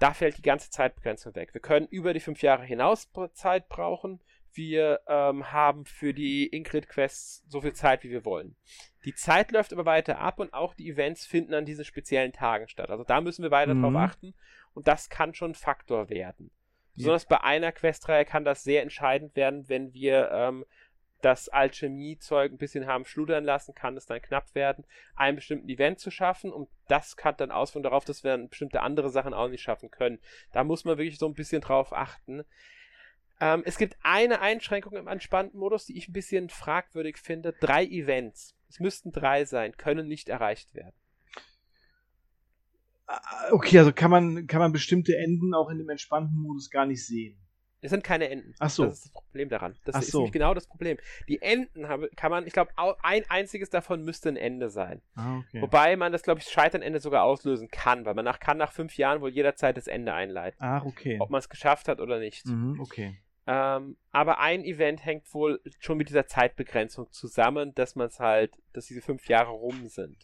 Da 0.00 0.12
fällt 0.12 0.36
die 0.36 0.42
ganze 0.42 0.68
Zeitbegrenzung 0.68 1.34
weg. 1.34 1.54
Wir 1.54 1.62
können 1.62 1.86
über 1.86 2.12
die 2.12 2.20
fünf 2.20 2.42
Jahre 2.42 2.64
hinaus 2.64 3.08
Zeit 3.32 3.70
brauchen. 3.70 4.20
Wir 4.52 5.00
ähm, 5.06 5.50
haben 5.50 5.86
für 5.86 6.12
die 6.12 6.46
Ingrid-Quests 6.48 7.42
so 7.48 7.62
viel 7.62 7.72
Zeit, 7.72 8.04
wie 8.04 8.10
wir 8.10 8.26
wollen. 8.26 8.54
Die 9.06 9.14
Zeit 9.14 9.50
läuft 9.50 9.72
aber 9.72 9.86
weiter 9.86 10.18
ab 10.18 10.40
und 10.40 10.52
auch 10.52 10.74
die 10.74 10.90
Events 10.90 11.24
finden 11.24 11.54
an 11.54 11.64
diesen 11.64 11.86
speziellen 11.86 12.34
Tagen 12.34 12.68
statt. 12.68 12.90
Also 12.90 13.02
da 13.02 13.22
müssen 13.22 13.42
wir 13.42 13.50
weiter 13.50 13.72
Mhm. 13.72 13.82
drauf 13.82 13.96
achten 13.96 14.34
und 14.74 14.88
das 14.88 15.08
kann 15.08 15.34
schon 15.34 15.52
ein 15.52 15.54
Faktor 15.54 16.08
werden. 16.08 16.50
Ja. 16.94 17.04
Besonders 17.04 17.26
bei 17.26 17.40
einer 17.42 17.72
Questreihe 17.72 18.24
kann 18.24 18.44
das 18.44 18.64
sehr 18.64 18.82
entscheidend 18.82 19.34
werden, 19.36 19.68
wenn 19.68 19.94
wir 19.94 20.30
ähm, 20.30 20.64
das 21.22 21.48
Alchemie-Zeug 21.48 22.52
ein 22.52 22.58
bisschen 22.58 22.86
haben 22.86 23.04
schludern 23.04 23.44
lassen, 23.44 23.74
kann 23.74 23.96
es 23.96 24.06
dann 24.06 24.20
knapp 24.20 24.54
werden, 24.54 24.84
einen 25.14 25.36
bestimmten 25.36 25.68
Event 25.68 26.00
zu 26.00 26.10
schaffen 26.10 26.52
und 26.52 26.68
das 26.88 27.16
kann 27.16 27.36
dann 27.38 27.50
Auswirkungen 27.50 27.84
darauf, 27.84 28.04
dass 28.04 28.24
wir 28.24 28.32
dann 28.32 28.48
bestimmte 28.48 28.82
andere 28.82 29.08
Sachen 29.08 29.32
auch 29.32 29.48
nicht 29.48 29.62
schaffen 29.62 29.90
können. 29.90 30.18
Da 30.52 30.64
muss 30.64 30.84
man 30.84 30.98
wirklich 30.98 31.18
so 31.18 31.26
ein 31.26 31.34
bisschen 31.34 31.62
drauf 31.62 31.92
achten. 31.92 32.44
Ähm, 33.40 33.62
es 33.64 33.78
gibt 33.78 33.96
eine 34.02 34.40
Einschränkung 34.40 34.96
im 34.96 35.08
entspannten 35.08 35.58
Modus, 35.58 35.86
die 35.86 35.96
ich 35.96 36.08
ein 36.08 36.12
bisschen 36.12 36.50
fragwürdig 36.50 37.16
finde. 37.18 37.54
Drei 37.60 37.84
Events, 37.84 38.56
es 38.68 38.80
müssten 38.80 39.12
drei 39.12 39.44
sein, 39.44 39.76
können 39.76 40.08
nicht 40.08 40.28
erreicht 40.28 40.74
werden. 40.74 40.94
Ah, 43.06 43.20
Okay, 43.50 43.78
also 43.78 43.92
kann 43.92 44.10
man, 44.10 44.46
kann 44.46 44.60
man 44.60 44.72
bestimmte 44.72 45.16
Enden 45.16 45.54
auch 45.54 45.68
in 45.70 45.78
dem 45.78 45.88
entspannten 45.88 46.36
Modus 46.38 46.70
gar 46.70 46.86
nicht 46.86 47.04
sehen. 47.06 47.38
Es 47.84 47.90
sind 47.90 48.04
keine 48.04 48.28
Enden. 48.30 48.54
Ach 48.60 48.70
so. 48.70 48.84
Das 48.84 48.94
ist 48.98 49.06
das 49.06 49.12
Problem 49.12 49.48
daran. 49.48 49.76
Das 49.84 49.96
Ach 49.96 50.02
ist 50.02 50.12
so. 50.12 50.18
nämlich 50.18 50.32
genau 50.32 50.54
das 50.54 50.68
Problem. 50.68 50.98
Die 51.28 51.42
Enden 51.42 51.88
habe, 51.88 52.08
kann 52.14 52.30
man, 52.30 52.46
ich 52.46 52.52
glaube, 52.52 52.70
ein 53.02 53.24
einziges 53.28 53.70
davon 53.70 54.04
müsste 54.04 54.28
ein 54.28 54.36
Ende 54.36 54.70
sein. 54.70 55.02
Ah, 55.16 55.38
okay. 55.38 55.60
Wobei 55.60 55.96
man 55.96 56.12
das, 56.12 56.22
glaube 56.22 56.38
ich, 56.40 56.46
Scheiternende 56.48 57.00
sogar 57.00 57.24
auslösen 57.24 57.68
kann, 57.68 58.04
weil 58.04 58.14
man 58.14 58.24
nach, 58.24 58.38
kann 58.38 58.56
nach 58.56 58.70
fünf 58.70 58.96
Jahren 58.96 59.20
wohl 59.20 59.30
jederzeit 59.30 59.76
das 59.76 59.88
Ende 59.88 60.14
einleiten. 60.14 60.58
Ach, 60.60 60.84
okay. 60.84 61.18
Ob 61.20 61.30
man 61.30 61.40
es 61.40 61.48
geschafft 61.48 61.88
hat 61.88 62.00
oder 62.00 62.20
nicht. 62.20 62.46
Mhm, 62.46 62.78
okay. 62.80 63.18
Ähm, 63.48 63.96
aber 64.12 64.38
ein 64.38 64.64
Event 64.64 65.04
hängt 65.04 65.34
wohl 65.34 65.60
schon 65.80 65.98
mit 65.98 66.08
dieser 66.08 66.28
Zeitbegrenzung 66.28 67.10
zusammen, 67.10 67.74
dass 67.74 67.96
man 67.96 68.06
es 68.06 68.20
halt, 68.20 68.54
dass 68.72 68.86
diese 68.86 69.02
fünf 69.02 69.26
Jahre 69.26 69.50
rum 69.50 69.88
sind. 69.88 70.16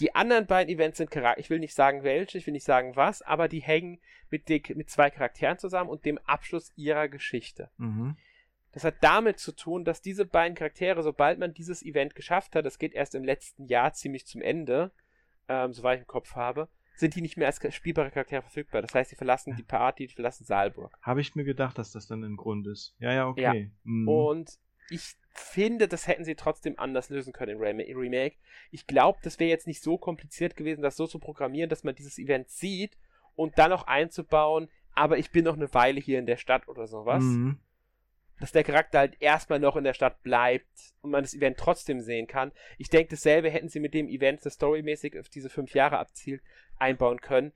Die 0.00 0.14
anderen 0.14 0.46
beiden 0.46 0.72
Events 0.72 0.98
sind 0.98 1.10
Charakter. 1.10 1.40
Ich 1.40 1.50
will 1.50 1.58
nicht 1.58 1.74
sagen 1.74 2.02
welche, 2.02 2.38
ich 2.38 2.46
will 2.46 2.52
nicht 2.52 2.64
sagen 2.64 2.96
was, 2.96 3.22
aber 3.22 3.48
die 3.48 3.60
hängen 3.60 4.00
mit, 4.30 4.48
den, 4.48 4.62
mit 4.74 4.90
zwei 4.90 5.10
Charakteren 5.10 5.58
zusammen 5.58 5.90
und 5.90 6.04
dem 6.04 6.18
Abschluss 6.18 6.72
ihrer 6.76 7.08
Geschichte. 7.08 7.70
Mhm. 7.78 8.16
Das 8.72 8.84
hat 8.84 8.96
damit 9.00 9.38
zu 9.38 9.52
tun, 9.52 9.84
dass 9.84 10.02
diese 10.02 10.26
beiden 10.26 10.54
Charaktere, 10.54 11.02
sobald 11.02 11.38
man 11.38 11.54
dieses 11.54 11.82
Event 11.82 12.14
geschafft 12.14 12.54
hat, 12.54 12.66
das 12.66 12.78
geht 12.78 12.92
erst 12.92 13.14
im 13.14 13.24
letzten 13.24 13.64
Jahr 13.66 13.92
ziemlich 13.92 14.26
zum 14.26 14.42
Ende, 14.42 14.92
ähm, 15.48 15.72
soweit 15.72 15.98
ich 15.98 16.02
im 16.02 16.06
Kopf 16.06 16.34
habe, 16.36 16.68
sind 16.94 17.14
die 17.14 17.22
nicht 17.22 17.36
mehr 17.36 17.46
als 17.46 17.60
spielbare 17.74 18.10
Charaktere 18.10 18.42
verfügbar. 18.42 18.82
Das 18.82 18.94
heißt, 18.94 19.10
die 19.10 19.16
verlassen 19.16 19.56
die 19.56 19.62
Party, 19.62 20.06
die 20.06 20.14
verlassen 20.14 20.44
Saalburg. 20.44 20.96
Habe 21.00 21.20
ich 21.20 21.34
mir 21.34 21.44
gedacht, 21.44 21.78
dass 21.78 21.92
das 21.92 22.06
dann 22.06 22.22
ein 22.24 22.36
Grund 22.36 22.66
ist. 22.66 22.94
Ja, 22.98 23.12
ja, 23.12 23.28
okay. 23.28 23.42
Ja. 23.42 23.70
Mhm. 23.84 24.08
Und 24.08 24.58
ich 24.90 25.14
finde, 25.34 25.86
das 25.88 26.06
hätten 26.06 26.24
sie 26.24 26.34
trotzdem 26.34 26.78
anders 26.78 27.10
lösen 27.10 27.32
können 27.32 27.56
im 27.56 27.60
Rem- 27.62 27.78
Remake. 27.96 28.36
Ich 28.70 28.86
glaube, 28.86 29.18
das 29.22 29.38
wäre 29.38 29.50
jetzt 29.50 29.66
nicht 29.66 29.82
so 29.82 29.96
kompliziert 29.98 30.56
gewesen, 30.56 30.82
das 30.82 30.96
so 30.96 31.06
zu 31.06 31.18
programmieren, 31.18 31.70
dass 31.70 31.84
man 31.84 31.94
dieses 31.94 32.18
Event 32.18 32.50
sieht 32.50 32.96
und 33.36 33.58
dann 33.58 33.70
noch 33.70 33.86
einzubauen, 33.86 34.68
aber 34.94 35.18
ich 35.18 35.30
bin 35.30 35.44
noch 35.44 35.54
eine 35.56 35.72
Weile 35.74 36.00
hier 36.00 36.18
in 36.18 36.26
der 36.26 36.38
Stadt 36.38 36.66
oder 36.68 36.86
sowas. 36.86 37.22
Mhm. 37.22 37.58
dass 38.40 38.52
der 38.52 38.62
Charakter 38.62 39.00
halt 39.00 39.16
erstmal 39.20 39.58
noch 39.58 39.74
in 39.74 39.82
der 39.82 39.94
Stadt 39.94 40.22
bleibt 40.22 40.94
und 41.02 41.10
man 41.10 41.24
das 41.24 41.34
Event 41.34 41.56
trotzdem 41.56 42.00
sehen 42.00 42.28
kann. 42.28 42.52
Ich 42.78 42.88
denke, 42.88 43.10
dasselbe 43.10 43.50
hätten 43.50 43.68
sie 43.68 43.80
mit 43.80 43.94
dem 43.94 44.08
Event, 44.08 44.46
das 44.46 44.54
storymäßig 44.54 45.18
auf 45.18 45.28
diese 45.28 45.50
fünf 45.50 45.74
Jahre 45.74 45.98
abzielt, 45.98 46.40
einbauen 46.78 47.20
können. 47.20 47.52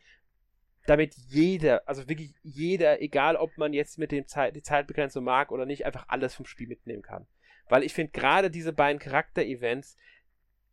Damit 0.86 1.14
jeder, 1.14 1.86
also 1.86 2.08
wirklich 2.08 2.34
jeder, 2.42 3.00
egal 3.00 3.36
ob 3.36 3.56
man 3.56 3.72
jetzt 3.72 3.98
mit 3.98 4.10
dem 4.10 4.26
Zeit, 4.26 4.56
die 4.56 4.62
Zeitbegrenzung 4.62 5.22
mag 5.22 5.52
oder 5.52 5.64
nicht, 5.64 5.86
einfach 5.86 6.06
alles 6.08 6.34
vom 6.34 6.46
Spiel 6.46 6.66
mitnehmen 6.66 7.02
kann. 7.02 7.26
Weil 7.68 7.84
ich 7.84 7.94
finde 7.94 8.12
gerade 8.12 8.50
diese 8.50 8.72
beiden 8.72 8.98
Charakter-Events, 8.98 9.96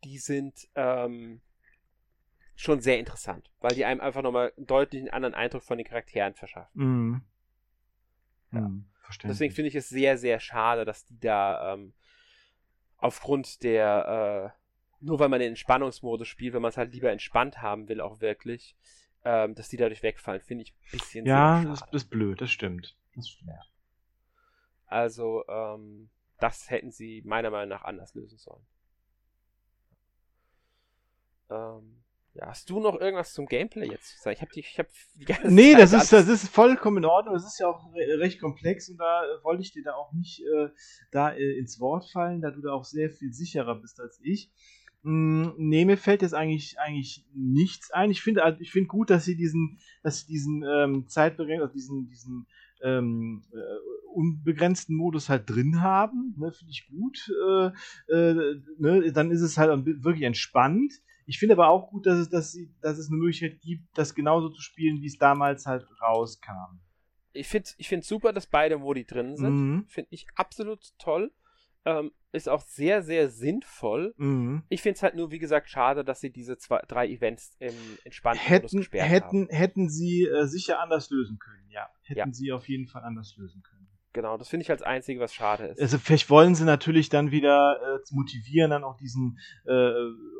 die 0.03 0.17
sind 0.17 0.67
ähm, 0.75 1.41
schon 2.55 2.81
sehr 2.81 2.99
interessant, 2.99 3.51
weil 3.59 3.75
die 3.75 3.85
einem 3.85 4.01
einfach 4.01 4.21
nochmal 4.21 4.51
einen 4.57 4.65
deutlichen 4.65 5.09
anderen 5.09 5.33
Eindruck 5.33 5.63
von 5.63 5.77
den 5.77 5.87
Charakteren 5.87 6.33
verschaffen. 6.33 6.81
Mhm. 6.81 7.21
Ja. 8.51 8.61
Mhm, 8.61 8.85
Deswegen 9.23 9.53
finde 9.53 9.69
ich 9.69 9.75
es 9.75 9.89
sehr, 9.89 10.17
sehr 10.17 10.39
schade, 10.39 10.85
dass 10.85 11.05
die 11.05 11.19
da 11.19 11.73
ähm, 11.73 11.93
aufgrund 12.97 13.63
der, 13.63 14.53
äh, 14.53 15.05
nur 15.05 15.19
weil 15.19 15.29
man 15.29 15.39
den 15.39 15.49
Entspannungsmodus 15.49 16.27
spielt, 16.27 16.53
wenn 16.53 16.61
man 16.61 16.69
es 16.69 16.77
halt 16.77 16.93
lieber 16.93 17.11
entspannt 17.11 17.61
haben 17.61 17.87
will, 17.87 18.01
auch 18.01 18.21
wirklich, 18.21 18.75
ähm, 19.23 19.55
dass 19.55 19.69
die 19.69 19.77
dadurch 19.77 20.03
wegfallen, 20.03 20.41
finde 20.41 20.63
ich 20.63 20.73
ein 20.73 20.91
bisschen 20.91 21.25
Ja, 21.25 21.63
das, 21.63 21.81
ist 21.91 22.09
blöd, 22.09 22.41
das 22.41 22.51
stimmt. 22.51 22.95
Das 23.15 23.29
stimmt. 23.29 23.49
Ja. 23.49 23.61
Also, 24.85 25.43
ähm, 25.47 26.09
das 26.39 26.69
hätten 26.69 26.91
sie 26.91 27.21
meiner 27.25 27.49
Meinung 27.49 27.69
nach 27.69 27.83
anders 27.83 28.13
lösen 28.15 28.37
sollen. 28.37 28.65
Ähm, 31.49 32.03
ja, 32.35 32.47
hast 32.47 32.69
du 32.69 32.79
noch 32.79 32.99
irgendwas 32.99 33.33
zum 33.33 33.47
Gameplay 33.47 33.87
jetzt 33.87 34.11
zu 34.11 34.19
sagen? 34.21 34.35
Ich 34.35 34.41
habe 34.41 34.51
die, 34.53 34.59
ich 34.59 34.79
hab 34.79 34.87
die 35.15 35.25
ganze 35.25 35.47
Nee, 35.53 35.73
Zeit 35.73 35.81
das 35.81 35.93
ist, 35.93 36.13
das 36.13 36.27
ist 36.27 36.47
vollkommen 36.47 36.97
in 36.99 37.05
Ordnung. 37.05 37.33
Das 37.33 37.45
ist 37.45 37.59
ja 37.59 37.67
auch 37.67 37.91
re 37.93 38.19
recht 38.19 38.39
komplex 38.39 38.89
und 38.89 38.97
da 38.97 39.23
äh, 39.25 39.43
wollte 39.43 39.63
ich 39.63 39.71
dir 39.71 39.83
da 39.83 39.95
auch 39.95 40.13
nicht 40.13 40.41
äh, 40.41 40.69
da 41.11 41.31
äh, 41.31 41.57
ins 41.57 41.79
Wort 41.79 42.09
fallen, 42.09 42.41
da 42.41 42.51
du 42.51 42.61
da 42.61 42.71
auch 42.71 42.85
sehr 42.85 43.09
viel 43.09 43.33
sicherer 43.33 43.75
bist 43.75 43.99
als 43.99 44.19
ich. 44.23 44.51
Mm, 45.03 45.49
nee, 45.57 45.85
mir 45.85 45.97
fällt 45.97 46.21
jetzt 46.21 46.33
eigentlich, 46.33 46.79
eigentlich 46.79 47.25
nichts 47.33 47.91
ein. 47.91 48.11
Ich 48.11 48.21
finde 48.21 48.57
ich 48.59 48.71
find 48.71 48.87
gut, 48.87 49.09
dass 49.09 49.25
sie 49.25 49.35
diesen, 49.35 49.79
dass 50.03 50.21
sie 50.21 50.27
diesen 50.27 50.63
ähm, 50.63 51.07
Zeitbegrenzung, 51.07 51.61
also 51.61 51.73
diesen, 51.73 52.07
diesen 52.09 52.47
ähm, 52.81 53.43
äh, 53.53 54.13
unbegrenzten 54.13 54.95
Modus 54.95 55.29
halt 55.29 55.49
drin 55.49 55.81
haben. 55.81 56.35
Ne, 56.37 56.51
finde 56.51 56.71
ich 56.71 56.87
gut. 56.87 57.31
Äh, 57.47 57.67
äh, 58.13 58.61
ne, 58.77 59.11
dann 59.13 59.31
ist 59.31 59.41
es 59.41 59.57
halt 59.57 59.85
wirklich 59.85 60.23
entspannt. 60.23 60.93
Ich 61.25 61.37
finde 61.37 61.53
aber 61.53 61.69
auch 61.69 61.91
gut, 61.91 62.07
dass 62.07 62.17
es, 62.17 62.29
dass, 62.29 62.51
sie, 62.51 62.73
dass 62.81 62.97
es 62.97 63.09
eine 63.09 63.17
Möglichkeit 63.17 63.61
gibt, 63.61 63.85
das 63.95 64.15
genauso 64.15 64.49
zu 64.49 64.61
spielen, 64.61 65.01
wie 65.01 65.05
es 65.05 65.17
damals 65.17 65.65
halt 65.65 65.85
rauskam. 66.01 66.79
Ich 67.33 67.47
finde 67.47 67.69
ich 67.77 67.87
find 67.87 68.03
super, 68.03 68.33
dass 68.33 68.47
beide 68.47 68.77
Modi 68.79 69.05
drin 69.05 69.37
sind. 69.37 69.55
Mhm. 69.55 69.85
Finde 69.87 70.07
ich 70.11 70.25
absolut 70.35 70.97
toll. 70.97 71.31
Ähm, 71.85 72.11
ist 72.31 72.49
auch 72.49 72.61
sehr, 72.61 73.01
sehr 73.01 73.29
sinnvoll. 73.29 74.13
Mhm. 74.17 74.63
Ich 74.69 74.81
finde 74.81 74.97
es 74.97 75.03
halt 75.03 75.15
nur, 75.15 75.31
wie 75.31 75.39
gesagt, 75.39 75.69
schade, 75.69 76.03
dass 76.03 76.21
sie 76.21 76.31
diese 76.31 76.57
zwei, 76.57 76.81
drei 76.87 77.07
Events 77.07 77.55
im 77.59 77.73
entspannten 78.03 78.45
hätten, 78.45 78.63
Modus 78.63 78.71
gesperrt 78.71 79.09
hätten, 79.09 79.41
haben. 79.43 79.49
Hätten 79.49 79.89
sie 79.89 80.23
äh, 80.25 80.45
sicher 80.45 80.79
anders 80.81 81.09
lösen 81.09 81.39
können, 81.39 81.69
ja. 81.69 81.89
Hätten 82.03 82.19
ja. 82.19 82.33
sie 82.33 82.51
auf 82.51 82.67
jeden 82.67 82.87
Fall 82.87 83.03
anders 83.03 83.35
lösen 83.37 83.63
können. 83.63 83.87
Genau, 84.11 84.37
das 84.37 84.49
finde 84.49 84.63
ich 84.63 84.71
als 84.71 84.81
Einzige, 84.81 85.19
was 85.19 85.33
schade 85.33 85.65
ist. 85.65 85.79
Also 85.79 85.99
vielleicht 85.99 86.31
wollen 86.31 86.55
sie 86.55 86.65
natürlich 86.65 87.09
dann 87.09 87.29
wieder 87.29 87.77
äh, 87.79 87.99
motivieren, 88.11 88.71
dann 88.71 88.83
auch 88.83 88.97
diesen 88.97 89.37
äh, 89.65 89.91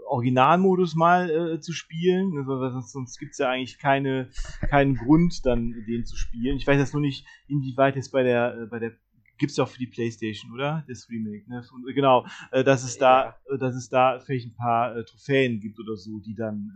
Originalmodus 0.07 0.95
mal 0.95 1.29
äh, 1.29 1.59
zu 1.59 1.71
spielen. 1.73 2.35
Also, 2.35 2.57
sonst, 2.71 2.91
sonst 2.91 3.19
gibt 3.19 3.33
es 3.33 3.37
ja 3.37 3.49
eigentlich 3.49 3.77
keine, 3.77 4.29
keinen 4.69 4.95
Grund, 4.95 5.45
dann 5.45 5.71
den 5.87 6.05
zu 6.05 6.17
spielen. 6.17 6.57
Ich 6.57 6.65
weiß 6.65 6.79
jetzt 6.79 6.93
nur 6.93 7.01
nicht, 7.01 7.27
inwieweit 7.47 7.95
es 7.95 8.09
bei 8.09 8.23
der, 8.23 8.55
äh, 8.55 8.65
bei 8.65 8.79
der 8.79 8.93
gibt 9.39 9.51
es 9.51 9.59
auch 9.59 9.69
für 9.69 9.79
die 9.79 9.87
Playstation, 9.87 10.53
oder? 10.53 10.85
Das 10.87 11.09
Remake, 11.09 11.49
ne? 11.49 11.65
Und, 11.73 11.85
genau, 11.95 12.25
äh, 12.51 12.63
dass 12.63 12.83
es 12.83 12.97
da, 12.97 13.37
ja. 13.49 13.55
Äh, 13.55 13.57
dass 13.57 13.75
es 13.75 13.89
da 13.89 14.19
vielleicht 14.19 14.47
ein 14.47 14.55
paar 14.55 14.95
äh, 14.95 15.03
Trophäen 15.05 15.59
gibt 15.59 15.79
oder 15.79 15.95
so, 15.95 16.19
die 16.19 16.35
dann. 16.35 16.71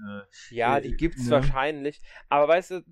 Äh, 0.51 0.55
ja, 0.55 0.79
die 0.79 0.95
gibt 0.95 1.17
es 1.17 1.25
ne? 1.25 1.31
wahrscheinlich. 1.31 2.01
Aber 2.29 2.47
weißt 2.47 2.71
du, 2.71 2.85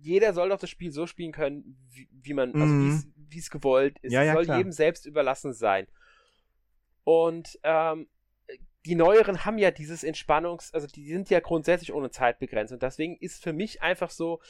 jeder 0.00 0.32
soll 0.32 0.48
doch 0.48 0.58
das 0.58 0.70
Spiel 0.70 0.90
so 0.90 1.06
spielen 1.06 1.32
können, 1.32 1.76
wie, 1.90 2.08
wie 2.10 2.34
man, 2.34 2.54
also 2.54 2.66
mhm. 2.66 3.12
wie 3.28 3.38
es 3.38 3.50
gewollt 3.50 3.98
ist. 4.00 4.12
Ja, 4.12 4.22
ja, 4.22 4.32
es 4.32 4.34
soll 4.34 4.44
klar. 4.44 4.58
jedem 4.58 4.72
selbst 4.72 5.06
überlassen 5.06 5.52
sein. 5.52 5.86
Und 7.04 7.58
ähm, 7.62 8.08
die 8.86 8.94
neueren 8.94 9.44
haben 9.44 9.58
ja 9.58 9.70
dieses 9.70 10.04
Entspannungs-, 10.04 10.72
also 10.72 10.86
die 10.86 11.06
sind 11.06 11.30
ja 11.30 11.40
grundsätzlich 11.40 11.92
ohne 11.92 12.10
Zeitbegrenzung. 12.10 12.78
Deswegen 12.78 13.16
ist 13.16 13.42
für 13.42 13.52
mich 13.52 13.82
einfach 13.82 14.10
so, 14.10 14.40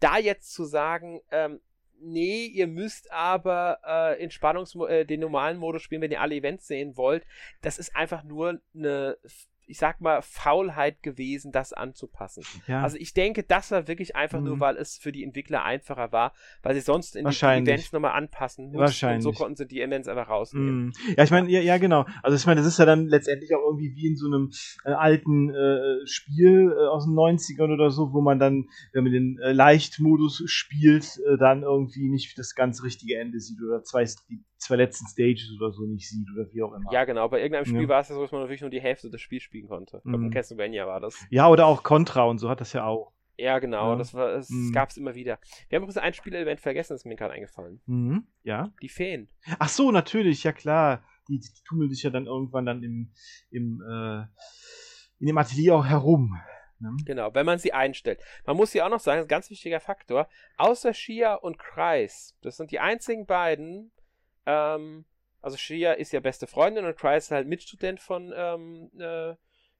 da 0.00 0.18
jetzt 0.18 0.52
zu 0.52 0.64
sagen, 0.64 1.20
ähm, 1.30 1.60
nee, 2.00 2.46
ihr 2.46 2.66
müsst 2.66 3.10
aber 3.12 3.78
äh, 3.86 4.22
Entspannungs 4.22 4.74
äh, 4.74 5.04
den 5.04 5.20
normalen 5.20 5.58
Modus 5.58 5.82
spielen, 5.82 6.02
wenn 6.02 6.10
ihr 6.10 6.20
alle 6.20 6.34
Events 6.34 6.66
sehen 6.66 6.96
wollt, 6.96 7.24
das 7.62 7.78
ist 7.78 7.94
einfach 7.94 8.24
nur 8.24 8.60
eine 8.74 9.18
ich 9.66 9.78
sag 9.78 10.00
mal, 10.00 10.22
Faulheit 10.22 11.02
gewesen, 11.02 11.52
das 11.52 11.72
anzupassen. 11.72 12.44
Ja. 12.66 12.82
Also 12.82 12.96
ich 12.98 13.14
denke, 13.14 13.42
das 13.42 13.70
war 13.70 13.88
wirklich 13.88 14.14
einfach 14.14 14.38
mhm. 14.38 14.46
nur, 14.46 14.60
weil 14.60 14.76
es 14.76 14.96
für 14.96 15.12
die 15.12 15.24
Entwickler 15.24 15.64
einfacher 15.64 16.12
war, 16.12 16.32
weil 16.62 16.74
sie 16.74 16.80
sonst 16.80 17.16
in 17.16 17.28
die 17.28 17.44
Events 17.44 17.92
nochmal 17.92 18.12
anpassen 18.12 18.66
mussten. 18.66 18.78
Wahrscheinlich. 18.78 19.26
Und 19.26 19.34
so 19.34 19.38
konnten 19.38 19.56
sie 19.56 19.66
die 19.66 19.80
Events 19.80 20.08
einfach 20.08 20.28
rausnehmen. 20.28 20.86
Mhm. 20.86 20.92
Ja, 21.16 21.24
ich 21.24 21.30
meine, 21.30 21.50
ja, 21.50 21.60
ja, 21.60 21.78
genau. 21.78 22.06
Also 22.22 22.36
ich 22.36 22.46
meine, 22.46 22.60
das 22.60 22.68
ist 22.68 22.78
ja 22.78 22.84
dann 22.84 23.06
letztendlich 23.06 23.54
auch 23.54 23.62
irgendwie 23.66 23.94
wie 23.94 24.06
in 24.06 24.16
so 24.16 24.26
einem 24.26 24.50
äh, 24.84 24.92
alten 24.92 25.50
äh, 25.50 26.06
Spiel 26.06 26.72
äh, 26.72 26.86
aus 26.88 27.04
den 27.04 27.14
90ern 27.14 27.72
oder 27.72 27.90
so, 27.90 28.12
wo 28.12 28.20
man 28.20 28.38
dann, 28.38 28.68
wenn 28.92 29.04
man 29.04 29.12
den 29.12 29.38
äh, 29.42 29.52
Leichtmodus 29.52 30.44
spielt, 30.46 31.18
äh, 31.26 31.36
dann 31.38 31.62
irgendwie 31.62 32.08
nicht 32.08 32.38
das 32.38 32.54
ganz 32.54 32.82
richtige 32.82 33.18
Ende 33.18 33.40
sieht 33.40 33.58
oder 33.62 33.82
zwei, 33.82 34.04
die 34.30 34.44
zwei 34.58 34.76
letzten 34.76 35.06
Stages 35.06 35.50
oder 35.58 35.72
so 35.72 35.84
nicht 35.86 36.08
sieht 36.08 36.26
oder 36.34 36.50
wie 36.52 36.62
auch 36.62 36.72
immer. 36.72 36.92
Ja, 36.92 37.04
genau. 37.04 37.28
Bei 37.28 37.40
irgendeinem 37.40 37.66
Spiel 37.66 37.82
ja. 37.82 37.88
war 37.88 38.00
es 38.00 38.08
ja 38.08 38.14
so, 38.14 38.22
dass 38.22 38.32
man 38.32 38.42
wirklich 38.42 38.60
nur 38.60 38.70
die 38.70 38.80
Hälfte 38.80 39.10
des 39.10 39.20
Spiels 39.20 39.42
spielen 39.42 39.68
konnte. 39.68 39.98
Ich 39.98 40.02
glaube, 40.04 40.18
mhm. 40.18 40.26
in 40.26 40.30
Castlevania 40.30 40.86
war 40.86 41.00
das. 41.00 41.26
Ja, 41.30 41.48
oder 41.48 41.66
auch 41.66 41.82
Contra 41.82 42.24
und 42.24 42.38
so 42.38 42.48
hat 42.48 42.60
das 42.60 42.72
ja 42.72 42.84
auch. 42.84 43.12
Ja, 43.38 43.58
genau. 43.58 43.92
Ja. 43.92 43.96
Das, 43.96 44.14
war, 44.14 44.32
das 44.32 44.48
mhm. 44.48 44.72
gab 44.72 44.88
es 44.88 44.96
immer 44.96 45.14
wieder. 45.14 45.38
Wir 45.68 45.76
haben 45.76 45.82
übrigens 45.82 45.98
ein 45.98 46.14
Spielelement 46.14 46.60
vergessen, 46.60 46.94
das 46.94 47.02
ist 47.02 47.06
mir 47.06 47.16
gerade 47.16 47.34
eingefallen. 47.34 47.80
Mhm. 47.86 48.26
Ja. 48.42 48.72
Die 48.80 48.88
Feen. 48.88 49.28
Ach 49.58 49.68
so, 49.68 49.90
natürlich, 49.90 50.44
ja 50.44 50.52
klar. 50.52 51.04
Die, 51.28 51.38
die 51.38 51.62
tummeln 51.66 51.90
sich 51.90 52.02
ja 52.02 52.10
dann 52.10 52.26
irgendwann 52.26 52.66
dann 52.66 52.82
im, 52.82 53.12
im, 53.50 53.82
äh, 53.82 54.22
in 55.18 55.26
dem 55.26 55.38
Atelier 55.38 55.74
auch 55.74 55.84
herum. 55.84 56.40
Ne? 56.78 56.96
Genau, 57.04 57.34
wenn 57.34 57.46
man 57.46 57.58
sie 57.58 57.72
einstellt. 57.72 58.20
Man 58.46 58.56
muss 58.56 58.72
hier 58.72 58.84
auch 58.84 58.90
noch 58.90 59.00
sagen, 59.00 59.22
ein 59.22 59.28
ganz 59.28 59.50
wichtiger 59.50 59.80
Faktor, 59.80 60.28
außer 60.56 60.92
Shia 60.94 61.34
und 61.34 61.58
Kreis, 61.58 62.36
das 62.42 62.56
sind 62.56 62.70
die 62.70 62.80
einzigen 62.80 63.26
beiden, 63.26 63.92
ähm, 64.46 65.04
also 65.40 65.56
Shia 65.56 65.92
ist 65.92 66.12
ja 66.12 66.20
beste 66.20 66.46
Freundin 66.46 66.84
und 66.84 66.96
Cry 66.96 67.16
ist 67.16 67.30
halt 67.30 67.46
Mitstudent 67.46 68.00
von 68.00 68.32
ähm, 68.34 68.90
äh, 68.98 69.34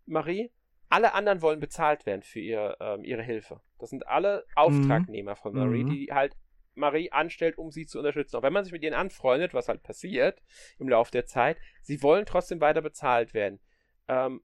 Marie. 0.05 0.53
Alle 0.89 1.15
anderen 1.15 1.43
wollen 1.43 1.59
bezahlt 1.59 2.07
werden 2.07 2.23
für 2.23 2.39
ihr, 2.39 2.77
ähm, 2.79 3.03
ihre 3.03 3.23
Hilfe. 3.23 3.61
Das 3.79 3.91
sind 3.91 4.07
alle 4.07 4.45
Auftragnehmer 4.55 5.33
mhm. 5.33 5.37
von 5.37 5.55
Marie, 5.55 5.83
mhm. 5.83 5.91
die 5.91 6.13
halt 6.13 6.37
Marie 6.75 7.11
anstellt, 7.11 7.59
um 7.59 7.71
sie 7.71 7.87
zu 7.87 7.99
unterstützen. 7.99 8.37
Auch 8.37 8.43
wenn 8.43 8.53
man 8.53 8.65
sich 8.65 8.73
mit 8.73 8.85
ihnen 8.85 8.95
anfreundet, 8.95 9.55
was 9.55 9.69
halt 9.69 9.83
passiert 9.83 10.41
im 10.79 10.89
Laufe 10.89 11.11
der 11.11 11.27
Zeit, 11.27 11.57
sie 11.83 12.03
wollen 12.03 12.27
trotzdem 12.27 12.61
weiter 12.61 12.83
bezahlt 12.83 13.35
werden. 13.35 13.59
Ähm, 14.07 14.43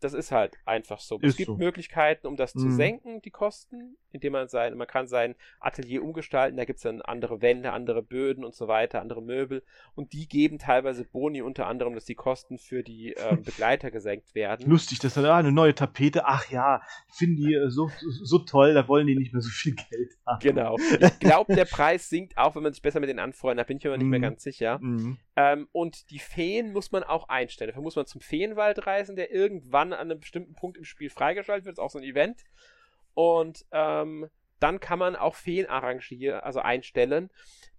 das 0.00 0.14
ist 0.14 0.32
halt 0.32 0.56
einfach 0.64 1.00
so. 1.00 1.18
Ist 1.18 1.30
es 1.30 1.36
gibt 1.36 1.46
so. 1.48 1.56
Möglichkeiten, 1.56 2.26
um 2.26 2.36
das 2.36 2.54
mhm. 2.54 2.60
zu 2.60 2.70
senken, 2.72 3.22
die 3.22 3.30
Kosten, 3.30 3.96
indem 4.12 4.32
man 4.32 4.48
sein, 4.48 4.76
man 4.76 4.86
kann 4.86 5.06
sein 5.06 5.34
Atelier 5.60 6.02
umgestalten, 6.02 6.56
da 6.56 6.64
gibt 6.64 6.78
es 6.78 6.82
dann 6.82 7.02
andere 7.02 7.40
Wände, 7.42 7.72
andere 7.72 8.02
Böden 8.02 8.44
und 8.44 8.54
so 8.54 8.68
weiter, 8.68 9.00
andere 9.00 9.22
Möbel 9.22 9.62
und 9.94 10.12
die 10.12 10.28
geben 10.28 10.58
teilweise 10.58 11.04
Boni, 11.04 11.42
unter 11.42 11.66
anderem, 11.66 11.94
dass 11.94 12.04
die 12.04 12.14
Kosten 12.14 12.58
für 12.58 12.82
die 12.82 13.12
ähm, 13.12 13.42
Begleiter 13.44 13.90
gesenkt 13.90 14.34
werden. 14.34 14.68
Lustig, 14.68 14.98
das 14.98 15.16
ist 15.16 15.24
ah, 15.24 15.36
eine 15.36 15.52
neue 15.52 15.74
Tapete, 15.74 16.26
ach 16.26 16.50
ja, 16.50 16.82
finden 17.12 17.36
die 17.36 17.54
äh, 17.54 17.70
so, 17.70 17.90
so 18.22 18.38
toll, 18.38 18.74
da 18.74 18.88
wollen 18.88 19.06
die 19.06 19.16
nicht 19.16 19.32
mehr 19.32 19.42
so 19.42 19.50
viel 19.50 19.74
Geld 19.90 20.16
haben. 20.26 20.40
Genau. 20.40 20.76
Ich 20.78 21.18
glaube, 21.18 21.54
der 21.54 21.64
Preis 21.64 22.08
sinkt 22.08 22.38
auch, 22.38 22.54
wenn 22.54 22.62
man 22.62 22.72
sich 22.72 22.82
besser 22.82 23.00
mit 23.00 23.08
denen 23.08 23.18
anfreundet, 23.18 23.64
da 23.64 23.66
bin 23.66 23.76
ich 23.78 23.84
mir 23.84 23.98
nicht 23.98 24.06
mehr 24.06 24.18
mhm. 24.18 24.24
ganz 24.24 24.42
sicher. 24.42 24.78
Mhm. 24.80 25.18
Ähm, 25.36 25.68
und 25.72 26.10
die 26.10 26.18
Feen 26.18 26.72
muss 26.72 26.92
man 26.92 27.02
auch 27.02 27.28
einstellen. 27.28 27.68
Dafür 27.68 27.82
muss 27.82 27.96
man 27.96 28.06
zum 28.06 28.20
Feenwald 28.20 28.86
reisen, 28.86 29.16
der 29.16 29.32
irgendwann 29.32 29.89
an 29.92 30.10
einem 30.10 30.20
bestimmten 30.20 30.54
Punkt 30.54 30.76
im 30.76 30.84
Spiel 30.84 31.10
freigeschaltet 31.10 31.64
wird. 31.66 31.74
Ist 31.74 31.82
auch 31.82 31.90
so 31.90 31.98
ein 31.98 32.04
Event. 32.04 32.44
Und 33.14 33.64
ähm, 33.72 34.28
dann 34.60 34.78
kann 34.78 34.98
man 34.98 35.16
auch 35.16 35.34
Feen 35.34 35.66
arrangieren, 35.66 36.40
also 36.40 36.60
einstellen. 36.60 37.30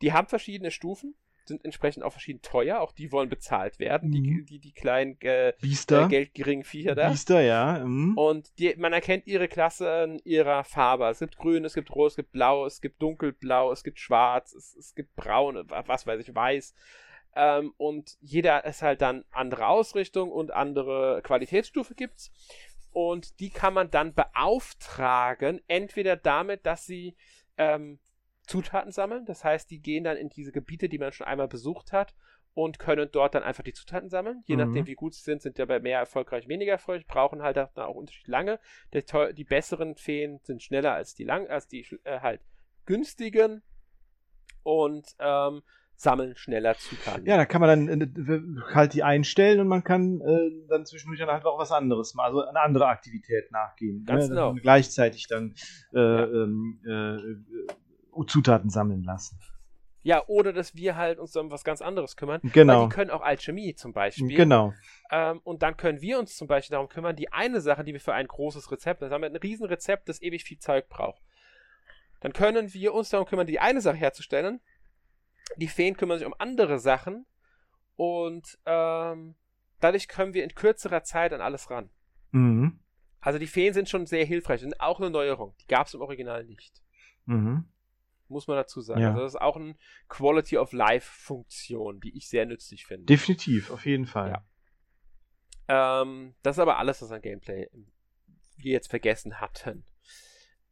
Die 0.01 0.13
haben 0.13 0.27
verschiedene 0.27 0.71
Stufen, 0.71 1.15
sind 1.45 1.63
entsprechend 1.63 2.03
auch 2.03 2.11
verschieden 2.11 2.41
teuer. 2.41 2.81
Auch 2.81 2.91
die 2.91 3.11
wollen 3.11 3.29
bezahlt 3.29 3.79
werden, 3.79 4.09
mhm. 4.09 4.13
die, 4.13 4.45
die, 4.45 4.59
die 4.59 4.73
kleinen 4.73 5.19
äh, 5.21 5.53
Biester. 5.61 6.05
Äh, 6.05 6.09
geldgeringen 6.09 6.63
Viecher 6.63 6.95
da. 6.95 7.09
Biester, 7.09 7.41
ja. 7.41 7.83
Mhm. 7.85 8.17
Und 8.17 8.57
die, 8.59 8.75
man 8.77 8.93
erkennt 8.93 9.27
ihre 9.27 9.47
Klasse 9.47 10.03
in 10.03 10.19
ihrer 10.23 10.63
Farbe. 10.63 11.07
Es 11.07 11.19
gibt 11.19 11.37
grün, 11.37 11.65
es 11.65 11.75
gibt 11.75 11.91
rot, 11.91 12.11
es 12.11 12.15
gibt 12.15 12.31
blau, 12.31 12.65
es 12.65 12.81
gibt 12.81 13.01
dunkelblau, 13.01 13.71
es 13.71 13.83
gibt 13.83 13.99
schwarz, 13.99 14.53
es, 14.53 14.75
es 14.75 14.95
gibt 14.95 15.15
braun, 15.15 15.63
was 15.67 16.07
weiß 16.07 16.19
ich, 16.19 16.33
weiß. 16.33 16.73
Ähm, 17.35 17.73
und 17.77 18.17
jeder 18.19 18.65
ist 18.65 18.81
halt 18.81 19.01
dann 19.01 19.23
andere 19.31 19.67
Ausrichtung 19.67 20.31
und 20.31 20.51
andere 20.51 21.21
Qualitätsstufe 21.23 21.95
gibt's. 21.95 22.31
Und 22.91 23.39
die 23.39 23.49
kann 23.49 23.73
man 23.73 23.89
dann 23.89 24.13
beauftragen, 24.13 25.61
entweder 25.67 26.17
damit, 26.17 26.65
dass 26.65 26.85
sie 26.85 27.15
ähm, 27.57 27.99
Zutaten 28.47 28.91
sammeln. 28.91 29.25
Das 29.25 29.43
heißt, 29.43 29.71
die 29.71 29.81
gehen 29.81 30.03
dann 30.03 30.17
in 30.17 30.29
diese 30.29 30.51
Gebiete, 30.51 30.89
die 30.89 30.99
man 30.99 31.13
schon 31.13 31.27
einmal 31.27 31.47
besucht 31.47 31.93
hat 31.93 32.13
und 32.53 32.79
können 32.79 33.09
dort 33.11 33.35
dann 33.35 33.43
einfach 33.43 33.63
die 33.63 33.73
Zutaten 33.73 34.09
sammeln. 34.09 34.43
Je 34.45 34.57
mhm. 34.57 34.65
nachdem, 34.65 34.87
wie 34.87 34.95
gut 34.95 35.13
sie 35.13 35.21
sind, 35.21 35.41
sind 35.41 35.57
dabei 35.57 35.79
mehr 35.79 35.99
erfolgreich, 35.99 36.47
weniger 36.47 36.73
erfolgreich, 36.73 37.07
brauchen 37.07 37.41
halt 37.41 37.57
dann 37.57 37.69
auch 37.75 37.95
unterschiedlich 37.95 38.27
lange. 38.27 38.59
Die, 38.93 39.03
die, 39.33 39.43
besseren 39.43 39.95
Feen 39.95 40.39
sind 40.43 40.61
schneller 40.61 40.93
als 40.93 41.15
die 41.15 41.23
lang, 41.23 41.47
als 41.47 41.67
die 41.67 41.85
äh, 42.03 42.19
halt 42.19 42.41
günstigen 42.85 43.63
und 44.63 45.15
ähm, 45.19 45.63
sammeln 46.01 46.35
schneller 46.35 46.75
Zutaten. 46.75 47.25
Ja, 47.25 47.37
da 47.37 47.45
kann 47.45 47.61
man 47.61 47.87
dann 47.87 48.01
äh, 48.01 48.73
halt 48.73 48.93
die 48.93 49.03
einstellen 49.03 49.59
und 49.59 49.67
man 49.67 49.83
kann 49.83 50.21
äh, 50.21 50.67
dann 50.67 50.85
zwischendurch 50.85 51.19
dann 51.19 51.29
halt 51.29 51.45
auch 51.45 51.59
was 51.59 51.71
anderes 51.71 52.13
mal, 52.15 52.25
also 52.25 52.43
eine 52.43 52.59
andere 52.59 52.87
Aktivität 52.87 53.51
nachgehen. 53.51 54.03
Ganz 54.05 54.25
ne? 54.25 54.29
genau. 54.29 54.53
Gleichzeitig 54.55 55.27
dann 55.27 55.53
äh, 55.93 55.99
ja. 55.99 56.25
ähm, 56.25 56.79
äh, 56.85 58.25
Zutaten 58.25 58.69
sammeln 58.69 59.03
lassen. 59.03 59.39
Ja, 60.03 60.23
oder 60.27 60.51
dass 60.51 60.75
wir 60.75 60.95
halt 60.95 61.19
uns 61.19 61.35
um 61.35 61.51
was 61.51 61.63
ganz 61.63 61.81
anderes 61.81 62.15
kümmern. 62.15 62.41
Genau. 62.43 62.81
Weil 62.81 62.89
die 62.89 62.95
können 62.95 63.11
auch 63.11 63.21
Alchemie 63.21 63.75
zum 63.75 63.93
Beispiel. 63.93 64.35
Genau. 64.35 64.73
Ähm, 65.11 65.41
und 65.43 65.61
dann 65.61 65.77
können 65.77 66.01
wir 66.01 66.17
uns 66.17 66.35
zum 66.35 66.47
Beispiel 66.47 66.73
darum 66.73 66.89
kümmern, 66.89 67.15
die 67.15 67.31
eine 67.31 67.61
Sache, 67.61 67.83
die 67.83 67.93
wir 67.93 67.99
für 67.99 68.13
ein 68.13 68.27
großes 68.27 68.71
Rezept, 68.71 69.03
das 69.03 69.11
haben 69.11 69.21
wir 69.21 69.29
ein 69.29 69.35
Riesenrezept, 69.35 70.09
das 70.09 70.21
ewig 70.21 70.43
viel 70.43 70.57
Zeug 70.57 70.89
braucht. 70.89 71.21
Dann 72.21 72.33
können 72.33 72.73
wir 72.73 72.93
uns 72.93 73.09
darum 73.09 73.27
kümmern, 73.27 73.47
die 73.47 73.59
eine 73.59 73.81
Sache 73.81 73.97
herzustellen. 73.97 74.61
Die 75.57 75.67
Feen 75.67 75.97
kümmern 75.97 76.19
sich 76.19 76.27
um 76.27 76.35
andere 76.37 76.79
Sachen. 76.79 77.25
Und 77.95 78.57
ähm, 78.65 79.35
dadurch 79.79 80.07
können 80.07 80.33
wir 80.33 80.43
in 80.43 80.55
kürzerer 80.55 81.03
Zeit 81.03 81.33
an 81.33 81.41
alles 81.41 81.69
ran. 81.69 81.89
Mhm. 82.31 82.79
Also 83.19 83.37
die 83.37 83.47
Feen 83.47 83.73
sind 83.73 83.89
schon 83.89 84.05
sehr 84.07 84.25
hilfreich, 84.25 84.61
sind 84.61 84.79
auch 84.79 84.99
eine 84.99 85.09
Neuerung. 85.09 85.53
Die 85.61 85.67
gab 85.67 85.87
es 85.87 85.93
im 85.93 86.01
Original 86.01 86.43
nicht. 86.45 86.81
Mhm 87.25 87.65
muss 88.31 88.47
man 88.47 88.57
dazu 88.57 88.81
sagen. 88.81 89.01
Ja. 89.01 89.09
Also 89.09 89.21
das 89.21 89.33
ist 89.35 89.41
auch 89.41 89.57
eine 89.57 89.75
Quality 90.09 90.57
of 90.57 90.71
Life 90.73 91.07
Funktion, 91.11 91.99
die 91.99 92.17
ich 92.17 92.27
sehr 92.27 92.47
nützlich 92.47 92.85
finde. 92.87 93.05
Definitiv, 93.05 93.69
auf 93.69 93.85
jeden 93.85 94.07
Fall. 94.07 94.41
Ja. 95.67 96.01
Ähm, 96.01 96.33
das 96.41 96.55
ist 96.55 96.59
aber 96.59 96.79
alles, 96.79 97.01
was 97.01 97.11
an 97.11 97.21
Gameplay 97.21 97.69
wir 98.57 98.71
jetzt 98.71 98.89
vergessen 98.89 99.39
hatten. 99.39 99.85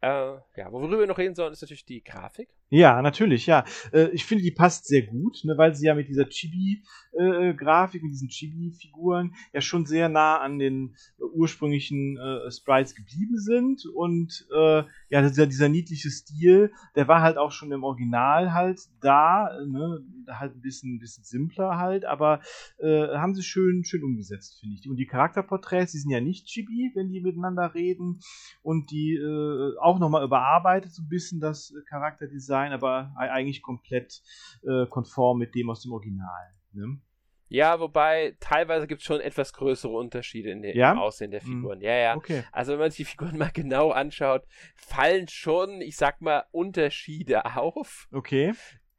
Äh, 0.01 0.37
ja, 0.55 0.71
worüber 0.71 0.99
wir 0.99 1.07
noch 1.07 1.17
reden 1.17 1.35
sollen, 1.35 1.53
ist 1.53 1.61
natürlich 1.61 1.85
die 1.85 2.03
Grafik. 2.03 2.49
Ja, 2.71 3.01
natürlich, 3.01 3.47
ja. 3.47 3.65
Äh, 3.91 4.09
ich 4.09 4.25
finde, 4.25 4.43
die 4.43 4.51
passt 4.51 4.85
sehr 4.85 5.01
gut, 5.01 5.39
ne, 5.43 5.57
weil 5.57 5.73
sie 5.73 5.87
ja 5.87 5.95
mit 5.95 6.07
dieser 6.07 6.29
Chibi-Grafik, 6.29 8.01
äh, 8.01 8.05
mit 8.05 8.13
diesen 8.13 8.29
Chibi-Figuren 8.29 9.33
ja 9.53 9.61
schon 9.61 9.87
sehr 9.87 10.07
nah 10.07 10.37
an 10.37 10.59
den 10.59 10.95
äh, 11.17 11.23
ursprünglichen 11.33 12.17
äh, 12.17 12.51
Sprites 12.51 12.93
geblieben 12.93 13.39
sind. 13.39 13.85
Und 13.95 14.47
äh, 14.55 14.83
ja, 15.09 15.27
dieser, 15.27 15.47
dieser 15.47 15.67
niedliche 15.67 16.11
Stil, 16.11 16.71
der 16.95 17.07
war 17.07 17.21
halt 17.21 17.37
auch 17.37 17.51
schon 17.51 17.71
im 17.71 17.83
Original 17.83 18.53
halt 18.53 18.79
da, 19.01 19.49
ne, 19.65 20.05
halt 20.27 20.55
ein 20.55 20.61
bisschen, 20.61 20.95
ein 20.95 20.99
bisschen 20.99 21.23
simpler 21.23 21.77
halt, 21.77 22.05
aber 22.05 22.39
äh, 22.77 23.07
haben 23.15 23.33
sie 23.33 23.41
schön, 23.41 23.83
schön 23.83 24.03
umgesetzt, 24.03 24.59
finde 24.59 24.75
ich. 24.79 24.87
Und 24.87 24.97
die 24.97 25.07
Charakterporträts, 25.07 25.93
die 25.93 25.97
sind 25.97 26.11
ja 26.11 26.21
nicht 26.21 26.45
Chibi, 26.45 26.91
wenn 26.93 27.09
die 27.09 27.21
miteinander 27.21 27.73
reden. 27.73 28.19
Und 28.61 28.91
die 28.91 29.15
äh, 29.15 29.75
auch 29.79 29.97
nochmal 29.97 30.23
überarbeitet, 30.23 30.93
so 30.93 31.01
ein 31.01 31.09
bisschen 31.09 31.39
das 31.39 31.73
Charakterdesign 31.87 32.58
sein, 32.59 32.73
aber 32.73 33.13
eigentlich 33.15 33.61
komplett 33.61 34.21
äh, 34.63 34.85
konform 34.87 35.37
mit 35.39 35.55
dem 35.55 35.69
aus 35.69 35.81
dem 35.81 35.93
Original. 35.93 36.53
Ne? 36.73 36.99
Ja, 37.47 37.79
wobei 37.79 38.35
teilweise 38.39 38.85
gibt 38.85 39.01
es 39.01 39.07
schon 39.07 39.21
etwas 39.21 39.53
größere 39.53 39.91
Unterschiede 39.91 40.51
in 40.51 40.61
der, 40.61 40.75
ja? 40.75 40.91
im 40.91 40.99
Aussehen 40.99 41.31
der 41.31 41.41
hm. 41.41 41.47
Figuren. 41.47 41.81
Ja, 41.81 41.95
ja. 41.95 42.15
Okay. 42.15 42.43
Also 42.51 42.73
wenn 42.73 42.79
man 42.79 42.91
sich 42.91 42.97
die 42.97 43.05
Figuren 43.05 43.37
mal 43.37 43.51
genau 43.53 43.91
anschaut, 43.91 44.43
fallen 44.75 45.27
schon, 45.27 45.81
ich 45.81 45.97
sag 45.97 46.21
mal, 46.21 46.45
Unterschiede 46.51 47.45
auf. 47.55 48.07
Okay. 48.11 48.53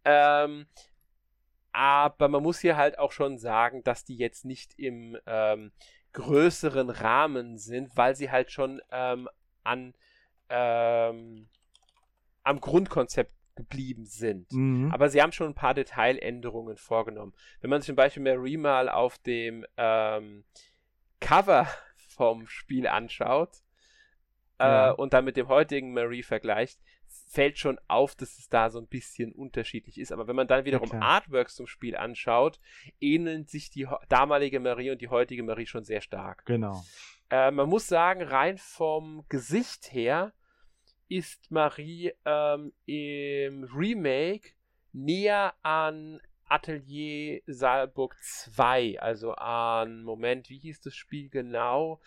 Ähm, 0.05 0.67
aber 1.73 2.29
man 2.29 2.43
muss 2.43 2.59
hier 2.59 2.77
halt 2.77 2.99
auch 2.99 3.13
schon 3.13 3.39
sagen, 3.39 3.85
dass 3.85 4.05
die 4.05 4.17
jetzt 4.17 4.45
nicht 4.45 4.75
im 4.77 5.17
ähm, 5.27 5.71
größeren 6.13 6.91
Rahmen 6.91 7.57
sind, 7.57 7.97
weil 7.97 8.17
sie 8.17 8.33
halt 8.33 8.51
schon 8.51 8.81
ähm, 8.91 9.29
an 9.63 9.95
ähm, 10.49 11.49
am 12.43 12.61
Grundkonzept 12.61 13.33
geblieben 13.61 14.05
sind. 14.05 14.53
Mhm. 14.53 14.91
Aber 14.93 15.09
sie 15.09 15.23
haben 15.23 15.33
schon 15.33 15.49
ein 15.49 15.55
paar 15.55 15.75
Detailänderungen 15.75 16.77
vorgenommen. 16.77 17.35
Wenn 17.61 17.71
man 17.71 17.81
sich 17.81 17.87
zum 17.87 17.97
Beispiel 17.97 18.23
Marie 18.23 18.57
mal 18.57 18.89
auf 18.89 19.19
dem 19.19 19.65
ähm, 19.77 20.45
Cover 21.21 21.67
vom 21.97 22.47
Spiel 22.47 22.87
anschaut 22.87 23.59
äh, 24.59 24.65
ja. 24.65 24.91
und 24.93 25.13
dann 25.13 25.25
mit 25.25 25.37
dem 25.37 25.49
heutigen 25.49 25.93
Marie 25.93 26.23
vergleicht, 26.23 26.81
fällt 27.29 27.59
schon 27.59 27.79
auf, 27.89 28.15
dass 28.15 28.39
es 28.39 28.49
da 28.49 28.71
so 28.71 28.79
ein 28.79 28.87
bisschen 28.87 29.33
unterschiedlich 29.33 29.99
ist. 29.99 30.13
Aber 30.13 30.27
wenn 30.27 30.37
man 30.37 30.49
dann 30.49 30.65
wiederum 30.65 30.91
ja, 30.93 31.01
Artworks 31.01 31.55
zum 31.55 31.67
Spiel 31.67 31.97
anschaut, 31.97 32.61
ähneln 33.01 33.47
sich 33.47 33.71
die 33.71 33.87
damalige 34.09 34.61
Marie 34.61 34.91
und 34.91 35.01
die 35.01 35.09
heutige 35.09 35.43
Marie 35.43 35.67
schon 35.67 35.85
sehr 35.85 36.01
stark. 36.01 36.45
Genau. 36.47 36.83
Äh, 37.31 37.51
man 37.51 37.69
muss 37.69 37.87
sagen, 37.87 38.23
rein 38.23 38.59
vom 38.59 39.25
Gesicht 39.29 39.93
her 39.93 40.33
ist 41.11 41.51
Marie 41.51 42.13
ähm, 42.25 42.73
im 42.87 43.65
Remake 43.65 44.53
näher 44.93 45.55
an 45.63 46.21
Atelier 46.49 47.43
Saalburg 47.47 48.17
2, 48.23 49.01
also 49.01 49.33
an, 49.33 50.03
Moment, 50.03 50.49
wie 50.49 50.59
hieß 50.59 50.81
das 50.81 50.95
Spiel 50.95 51.29
genau? 51.29 52.01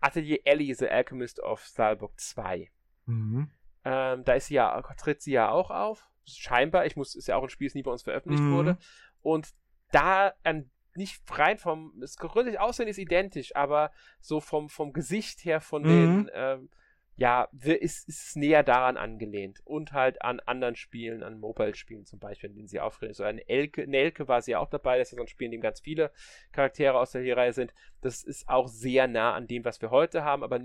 Atelier 0.00 0.40
Ellie, 0.44 0.74
The 0.74 0.88
Alchemist 0.88 1.40
of 1.40 1.64
Saalburg 1.66 2.18
2. 2.18 2.70
Mhm. 3.06 3.50
Ähm, 3.84 4.24
da 4.24 4.32
ist 4.32 4.46
sie 4.46 4.54
ja, 4.54 4.80
tritt 4.96 5.20
sie 5.20 5.32
ja 5.32 5.50
auch 5.50 5.70
auf. 5.70 6.08
Scheinbar, 6.24 6.86
ich 6.86 6.96
muss, 6.96 7.14
ist 7.14 7.28
ja 7.28 7.36
auch 7.36 7.42
ein 7.42 7.48
Spiel, 7.50 7.68
das 7.68 7.74
nie 7.74 7.82
bei 7.82 7.90
uns 7.90 8.02
veröffentlicht 8.02 8.42
mhm. 8.42 8.54
wurde. 8.54 8.78
Und 9.20 9.48
da 9.90 10.32
an 10.42 10.70
nicht 10.94 11.22
rein 11.30 11.58
vom, 11.58 11.92
das 12.00 12.16
gründlich 12.16 12.58
Aussehen 12.58 12.88
ist 12.88 12.98
identisch, 12.98 13.54
aber 13.54 13.92
so 14.20 14.40
vom, 14.40 14.68
vom 14.68 14.92
Gesicht 14.92 15.44
her, 15.44 15.60
von 15.60 15.82
mhm. 15.82 15.86
den, 15.86 16.30
ähm, 16.34 16.70
ja, 17.18 17.48
ist, 17.52 18.08
ist 18.08 18.36
näher 18.36 18.62
daran 18.62 18.96
angelehnt. 18.96 19.60
Und 19.64 19.92
halt 19.92 20.22
an 20.22 20.38
anderen 20.38 20.76
Spielen, 20.76 21.24
an 21.24 21.40
Mobile-Spielen 21.40 22.06
zum 22.06 22.20
Beispiel, 22.20 22.50
in 22.50 22.56
denen 22.56 22.68
sie 22.68 22.78
auftreten. 22.78 23.12
So 23.12 23.24
ein 23.24 23.38
Elke, 23.38 23.88
Nelke 23.88 24.28
war 24.28 24.40
sie 24.40 24.54
auch 24.54 24.70
dabei, 24.70 24.98
das 24.98 25.10
ist 25.10 25.16
so 25.16 25.22
ein 25.22 25.26
Spiel, 25.26 25.46
in 25.46 25.50
dem 25.50 25.60
ganz 25.60 25.80
viele 25.80 26.12
Charaktere 26.52 26.96
aus 26.96 27.10
der 27.10 27.36
Reihe 27.36 27.52
sind. 27.52 27.74
Das 28.02 28.22
ist 28.22 28.48
auch 28.48 28.68
sehr 28.68 29.08
nah 29.08 29.34
an 29.34 29.48
dem, 29.48 29.64
was 29.64 29.82
wir 29.82 29.90
heute 29.90 30.22
haben, 30.22 30.44
aber 30.44 30.60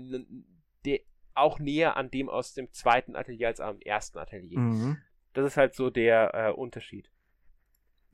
auch 1.34 1.58
näher 1.58 1.96
an 1.96 2.12
dem 2.12 2.28
aus 2.28 2.54
dem 2.54 2.72
zweiten 2.72 3.16
Atelier 3.16 3.48
als 3.48 3.58
am 3.58 3.80
ersten 3.80 4.18
Atelier. 4.18 4.60
Mhm. 4.60 4.98
Das 5.32 5.44
ist 5.44 5.56
halt 5.56 5.74
so 5.74 5.90
der 5.90 6.34
äh, 6.34 6.52
Unterschied. 6.52 7.10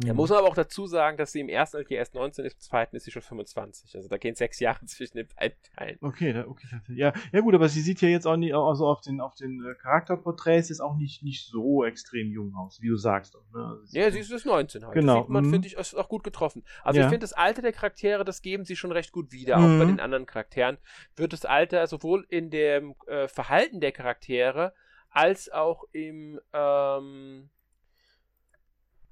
Da 0.07 0.13
mhm. 0.13 0.17
muss 0.17 0.31
man 0.31 0.39
aber 0.39 0.49
auch 0.49 0.55
dazu 0.55 0.87
sagen, 0.87 1.19
dass 1.19 1.33
sie 1.33 1.41
im 1.41 1.49
ersten 1.49 1.77
Atelier 1.77 1.99
erst 1.99 2.15
19 2.15 2.45
ist, 2.45 2.55
im 2.55 2.61
zweiten 2.61 2.97
ist 2.97 3.05
sie 3.05 3.11
schon 3.11 3.23
25. 3.23 3.95
Also 3.97 4.09
da 4.09 4.17
gehen 4.17 4.35
sechs 4.35 4.59
Jahre 4.59 4.85
zwischen 4.87 5.19
den 5.19 5.29
beiden 5.37 5.59
Teilen. 5.77 5.99
Okay, 6.01 6.33
da, 6.33 6.47
okay. 6.47 6.69
Ja, 6.89 7.13
ja 7.33 7.41
gut, 7.41 7.55
aber 7.55 7.69
sie 7.69 7.83
sieht 7.83 8.01
ja 8.01 8.09
jetzt 8.09 8.27
auch 8.27 8.37
nicht, 8.37 8.55
also 8.55 8.87
auf 8.87 9.01
den, 9.03 9.21
auf 9.21 9.35
den 9.35 9.63
äh, 9.65 9.75
Charakterporträts 9.75 10.71
ist 10.71 10.81
auch 10.81 10.97
nicht, 10.97 11.23
nicht 11.23 11.47
so 11.47 11.85
extrem 11.85 12.33
jung 12.33 12.55
aus, 12.55 12.81
wie 12.81 12.89
du 12.89 12.97
sagst. 12.97 13.35
Ne? 13.53 13.79
Also 13.81 13.99
ja, 13.99 14.11
sie 14.11 14.21
ist 14.21 14.31
bis 14.31 14.45
19 14.45 14.85
halt. 14.85 14.95
Genau. 14.95 15.15
Das 15.15 15.23
sieht 15.25 15.31
man, 15.31 15.45
mhm. 15.45 15.51
finde 15.51 15.69
ich, 15.69 15.75
ist 15.75 15.95
auch 15.95 16.09
gut 16.09 16.25
getroffen. 16.25 16.65
Also 16.83 17.01
ja. 17.01 17.07
ich 17.07 17.11
finde, 17.11 17.25
das 17.25 17.35
Alter 17.35 17.63
der 17.63 17.73
Charaktere, 17.73 18.25
das 18.25 18.41
geben 18.41 18.65
sie 18.65 18.77
schon 18.77 18.93
recht 18.93 19.13
gut 19.13 19.33
wieder, 19.33 19.59
mhm. 19.59 19.65
auch 19.65 19.79
bei 19.81 19.85
den 19.85 20.01
anderen 20.01 20.27
Charakteren. 20.27 20.79
Wird 21.17 21.33
das 21.33 21.45
Alter 21.45 21.87
sowohl 21.87 22.25
in 22.29 22.51
dem 22.51 22.95
äh, 23.07 23.29
Verhalten 23.29 23.81
der 23.81 23.93
Charaktere 23.93 24.73
als 25.11 25.51
auch 25.51 25.85
im, 25.93 26.41
ähm, 26.53 27.51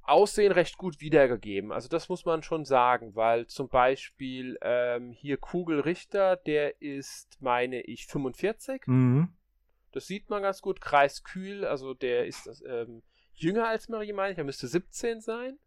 Aussehen 0.09 0.53
recht 0.53 0.79
gut 0.79 1.01
wiedergegeben. 1.01 1.73
Also 1.73 1.89
das 1.89 2.09
muss 2.09 2.25
man 2.25 2.43
schon 2.43 2.65
sagen, 2.65 3.15
weil 3.15 3.47
zum 3.47 3.69
Beispiel 3.69 4.59
ähm, 4.63 5.13
hier 5.13 5.37
Kugelrichter, 5.37 6.37
der 6.37 6.81
ist, 6.81 7.41
meine 7.41 7.83
ich, 7.83 8.07
45. 8.07 8.83
Mhm. 8.87 9.29
Das 9.93 10.07
sieht 10.07 10.31
man 10.31 10.43
ganz 10.43 10.61
gut. 10.61 10.81
Kreis 10.81 11.25
Kühl, 11.25 11.65
also 11.65 11.95
der 11.95 12.27
ist 12.27 12.63
ähm, 12.67 13.03
jünger 13.35 13.69
als 13.69 13.89
Marie, 13.89 14.13
meine 14.13 14.33
ich, 14.33 14.39
er 14.39 14.45
müsste 14.45 14.69
17 14.69 15.21
sein. 15.21 15.59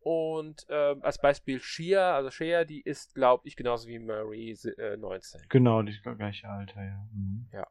Und 0.00 0.66
ähm, 0.70 1.02
als 1.02 1.20
Beispiel 1.20 1.60
Shia, 1.60 2.14
also 2.14 2.30
Shia, 2.30 2.64
die 2.64 2.80
ist, 2.80 3.14
glaube 3.14 3.46
ich, 3.46 3.54
genauso 3.54 3.86
wie 3.86 3.98
Marie 3.98 4.52
äh, 4.78 4.96
19. 4.96 5.42
Genau, 5.48 5.82
die 5.82 5.98
gleiche 6.00 6.48
Alter, 6.48 6.82
ja. 6.82 7.06
Mhm. 7.12 7.48
Ja. 7.52 7.66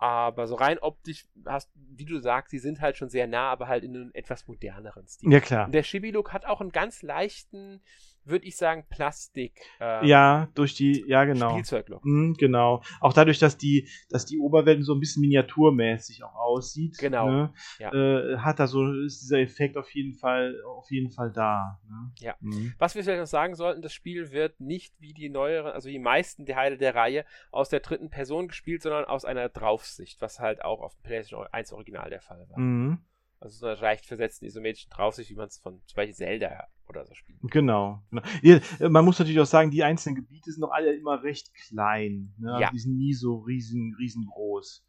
Aber 0.00 0.46
so 0.46 0.54
rein 0.54 0.78
optisch 0.78 1.26
hast, 1.44 1.70
wie 1.74 2.06
du 2.06 2.20
sagst, 2.20 2.54
die 2.54 2.58
sind 2.58 2.80
halt 2.80 2.96
schon 2.96 3.10
sehr 3.10 3.26
nah, 3.26 3.50
aber 3.50 3.68
halt 3.68 3.84
in 3.84 3.94
einem 3.94 4.10
etwas 4.14 4.48
moderneren 4.48 5.06
Stil. 5.06 5.30
Ja, 5.30 5.40
klar. 5.40 5.66
Und 5.66 5.72
der 5.72 5.82
Chibi-Look 5.82 6.32
hat 6.32 6.46
auch 6.46 6.62
einen 6.62 6.72
ganz 6.72 7.02
leichten 7.02 7.82
würde 8.24 8.46
ich 8.46 8.56
sagen, 8.56 8.84
Plastik. 8.88 9.60
Ähm, 9.80 10.04
ja, 10.04 10.48
durch 10.54 10.74
die, 10.74 11.04
ja 11.06 11.24
genau. 11.24 11.50
Spielzeuglook. 11.50 12.04
Mhm, 12.04 12.34
genau. 12.34 12.82
Auch 13.00 13.12
dadurch, 13.12 13.38
dass 13.38 13.56
die, 13.56 13.88
dass 14.08 14.26
die 14.26 14.38
Oberwelt 14.38 14.84
so 14.84 14.94
ein 14.94 15.00
bisschen 15.00 15.20
miniaturmäßig 15.20 16.22
auch 16.24 16.34
aussieht. 16.34 16.98
Genau. 16.98 17.28
Ne, 17.28 17.54
ja. 17.78 17.92
äh, 17.92 18.38
hat 18.38 18.58
da 18.58 18.66
so, 18.66 18.92
ist 19.04 19.22
dieser 19.22 19.38
Effekt 19.38 19.76
auf 19.76 19.90
jeden 19.94 20.14
Fall, 20.14 20.60
auf 20.66 20.90
jeden 20.90 21.10
Fall 21.10 21.32
da. 21.32 21.80
Ne? 21.88 22.12
Ja. 22.18 22.34
Mhm. 22.40 22.74
Was 22.78 22.94
wir 22.94 23.02
vielleicht 23.02 23.20
noch 23.20 23.26
sagen 23.26 23.54
sollten, 23.54 23.82
das 23.82 23.92
Spiel 23.92 24.30
wird 24.32 24.60
nicht 24.60 24.94
wie 25.00 25.12
die 25.12 25.28
neueren, 25.28 25.72
also 25.72 25.88
die 25.88 25.98
meisten 25.98 26.46
Teile 26.46 26.76
der 26.76 26.94
Reihe 26.94 27.24
aus 27.50 27.68
der 27.68 27.80
dritten 27.80 28.10
Person 28.10 28.48
gespielt, 28.48 28.82
sondern 28.82 29.04
aus 29.04 29.24
einer 29.24 29.48
Draufsicht, 29.48 30.20
was 30.20 30.40
halt 30.40 30.62
auch 30.62 30.80
auf 30.80 30.94
dem 30.94 31.02
PlayStation 31.02 31.46
1 31.50 31.72
Original 31.72 32.10
der 32.10 32.20
Fall 32.20 32.46
war. 32.48 32.58
Mhm. 32.58 32.98
Also 33.40 33.60
so 33.60 33.66
eine 33.66 33.80
leicht 33.80 34.04
versetzten 34.04 34.44
isometrischen 34.44 34.90
Draufsicht, 34.90 35.30
wie 35.30 35.34
man 35.34 35.48
es 35.48 35.58
von 35.58 35.80
zum 35.86 35.96
Beispiel 35.96 36.14
Zelda 36.14 36.68
oder 36.90 37.06
so 37.06 37.14
spielt. 37.14 37.38
Genau. 37.50 38.02
genau. 38.10 38.22
Ja, 38.42 38.60
man 38.88 39.04
muss 39.04 39.18
natürlich 39.18 39.40
auch 39.40 39.46
sagen, 39.46 39.70
die 39.70 39.82
einzelnen 39.82 40.16
Gebiete 40.16 40.52
sind 40.52 40.60
doch 40.60 40.72
alle 40.72 40.94
immer 40.94 41.22
recht 41.22 41.54
klein. 41.54 42.34
Ne? 42.38 42.50
Also 42.50 42.62
ja. 42.62 42.70
Die 42.70 42.78
sind 42.78 42.96
nie 42.96 43.14
so 43.14 43.38
riesen, 43.38 43.96
riesengroß. 43.98 44.84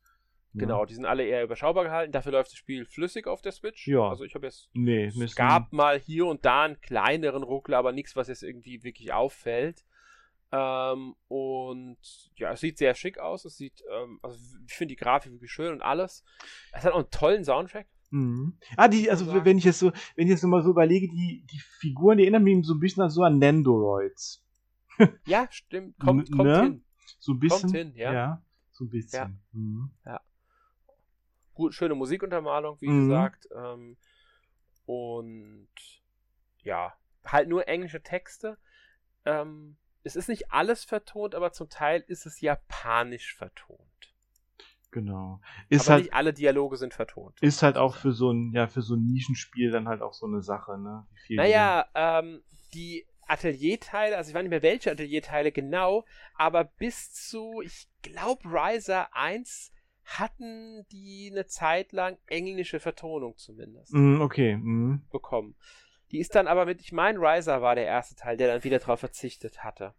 Ne? 0.54 0.62
Genau, 0.62 0.86
die 0.86 0.96
sind 0.96 1.06
alle 1.06 1.24
eher 1.26 1.44
überschaubar 1.44 1.86
gehalten. 1.86 2.12
Dafür 2.12 2.34
läuft 2.34 2.52
das 2.52 2.58
Spiel 2.58 2.86
flüssig 2.86 3.26
auf 3.28 3.42
der 3.42 3.54
Switch. 3.54 3.88
Ja. 3.88 4.10
Also 4.10 4.26
ich 4.26 4.36
habe 4.36 4.48
jetzt. 4.48 4.70
Nee, 4.74 5.06
es 5.06 5.36
gab 5.36 5.72
mal 5.72 5.98
hier 5.98 6.26
und 6.26 6.44
da 6.44 6.64
einen 6.64 6.82
kleineren 6.82 7.44
Ruckler, 7.44 7.78
aber 7.78 7.94
nichts, 7.94 8.16
was 8.16 8.28
jetzt 8.28 8.44
irgendwie 8.44 8.84
wirklich 8.84 9.14
auffällt. 9.14 9.86
Ähm, 10.52 11.16
und 11.30 11.98
ja, 12.36 12.52
es 12.52 12.60
sieht 12.60 12.78
sehr 12.78 12.96
schick 12.96 13.18
aus. 13.18 13.46
Es 13.46 13.56
sieht, 13.56 13.82
ähm, 13.90 14.20
also 14.22 14.38
ich 14.68 14.74
finde 14.74 14.94
die 14.94 14.98
Grafik 14.98 15.32
wirklich 15.32 15.52
schön 15.52 15.72
und 15.72 15.82
alles. 15.82 16.26
Es 16.74 16.84
hat 16.84 16.92
auch 16.92 17.00
einen 17.00 17.12
tollen 17.12 17.46
Soundtrack. 17.46 17.88
Mhm. 18.12 18.58
Ah, 18.78 18.88
die, 18.88 19.10
also 19.10 19.44
wenn 19.46 19.58
ich 19.58 19.64
jetzt 19.64 19.80
so, 19.80 19.92
wenn 20.16 20.28
ich 20.28 20.32
jetzt 20.32 20.44
nochmal 20.44 20.64
so 20.64 20.70
überlege, 20.70 21.08
die, 21.08 21.46
die 21.52 21.60
Figuren, 21.60 22.18
die 22.18 22.24
erinnern 22.24 22.44
mich 22.44 22.66
so 22.66 22.74
ein 22.74 22.80
bisschen 22.80 23.04
an 23.04 23.10
so 23.10 23.24
an 23.24 23.40
Nendoroids. 23.40 24.44
ja, 25.26 25.48
stimmt. 25.50 25.98
Kommt, 26.00 26.32
kommt 26.32 26.44
ne? 26.44 26.62
hin. 26.62 26.84
So 27.20 27.34
ein 27.34 27.40
bisschen. 27.40 27.62
Kommt 27.62 27.76
hin, 27.76 27.94
ja. 27.96 28.14
ja 28.14 28.42
so 28.82 28.86
ein 28.86 28.90
bisschen. 28.90 29.20
Ja. 29.20 29.32
Mhm. 29.52 29.92
ja. 30.06 30.22
Gut, 31.54 31.74
schöne 31.74 31.96
Musikuntermalung, 31.96 32.80
wie 32.82 32.88
mhm. 32.88 33.08
gesagt. 33.08 33.48
Ähm, 33.56 33.98
und 34.86 35.70
ja, 36.64 36.94
halt 37.26 37.48
nur 37.48 37.68
englische 37.68 38.02
Texte. 38.02 38.58
Ähm, 39.26 39.78
es 40.04 40.16
ist 40.16 40.30
nicht 40.30 40.52
alles 40.52 40.84
vertont, 40.84 41.36
aber 41.36 41.52
zum 41.52 41.70
Teil 41.70 42.04
ist 42.08 42.26
es 42.26 42.42
japanisch 42.42 43.36
vertont. 43.36 43.91
Genau. 44.92 45.40
Ist 45.70 45.88
Aber 45.88 45.96
halt, 45.96 46.04
nicht 46.04 46.14
alle 46.14 46.34
Dialoge 46.34 46.78
sind 46.78 46.94
vertont. 46.94 47.40
Ist 47.42 47.64
halt 47.64 47.78
auch 47.78 47.96
für 47.96 48.12
so 48.12 48.32
ein, 48.32 48.52
ja, 48.54 48.68
für 48.68 48.82
so 48.82 48.96
ein 48.96 49.06
Nischenspiel 49.06 49.72
dann 49.72 49.88
halt 49.88 50.02
auch 50.02 50.14
so 50.14 50.26
eine 50.26 50.42
Sache, 50.42 50.78
ne? 50.78 51.08
naja, 51.30 51.86
ähm, 51.96 52.42
die 52.74 53.06
Atelierteile, 53.28 54.18
also 54.18 54.30
ich 54.30 54.36
weiß 54.36 54.44
nicht 54.44 54.50
mehr 54.50 54.62
welche 54.62 54.92
Atelierteile 54.92 55.54
genau, 55.54 56.06
aber 56.36 56.66
bis 56.66 57.14
zu, 57.14 57.62
ich 57.64 57.88
glaube, 58.02 58.44
Riser 58.46 59.16
1 59.16 59.72
hatten 60.04 60.86
die 60.92 61.30
eine 61.32 61.46
Zeit 61.46 61.94
lang 61.94 62.18
englische 62.28 62.82
Vertonung 62.82 63.38
zumindest. 63.38 63.94
Mm, 63.94 64.20
okay. 64.20 64.58
Mm. 64.58 65.06
Bekommen. 65.12 65.56
Die 66.12 66.20
ist 66.20 66.36
dann 66.36 66.48
aber 66.48 66.66
mit, 66.66 66.82
ich 66.82 66.92
meine, 66.92 67.20
Riser 67.20 67.62
war 67.62 67.76
der 67.76 67.86
erste 67.86 68.16
Teil, 68.16 68.36
der 68.36 68.50
dann 68.50 68.66
wieder 68.66 68.80
darauf 68.80 69.00
verzichtet 69.00 69.64
hatte. 69.64 69.94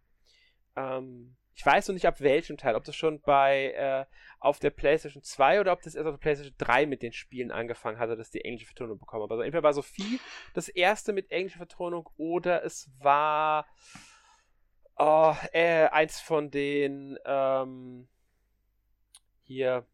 Ähm, 0.76 1.36
ich 1.55 1.64
weiß 1.64 1.88
noch 1.88 1.94
nicht 1.94 2.07
ab 2.07 2.20
welchem 2.20 2.57
Teil, 2.57 2.74
ob 2.74 2.84
das 2.84 2.96
schon 2.96 3.20
bei 3.20 3.72
äh, 3.72 4.07
auf 4.40 4.59
der 4.59 4.70
PlayStation 4.70 5.22
2 5.22 5.61
oder 5.61 5.72
ob 5.72 5.82
das 5.82 5.94
erst 5.94 6.07
auf 6.07 6.14
der 6.14 6.20
PlayStation 6.20 6.55
3 6.59 6.86
mit 6.86 7.03
den 7.03 7.12
Spielen 7.12 7.50
angefangen 7.50 7.98
hatte, 7.98 8.16
dass 8.16 8.30
die 8.30 8.44
englische 8.44 8.66
Vertonung 8.66 8.98
bekommen 8.98 9.22
haben. 9.22 9.32
Also 9.32 9.42
entweder 9.42 9.62
war 9.62 9.74
Sophie 9.74 10.18
das 10.55 10.68
erste 10.68 11.12
mit 11.12 11.30
englischer 11.30 11.59
Vertonung 11.59 12.09
oder 12.16 12.64
es 12.64 12.90
war 12.98 13.66
oh, 14.96 15.34
äh, 15.53 15.86
eins 15.88 16.20
von 16.20 16.50
den 16.50 17.18
ähm, 17.24 18.09
hier 19.42 19.86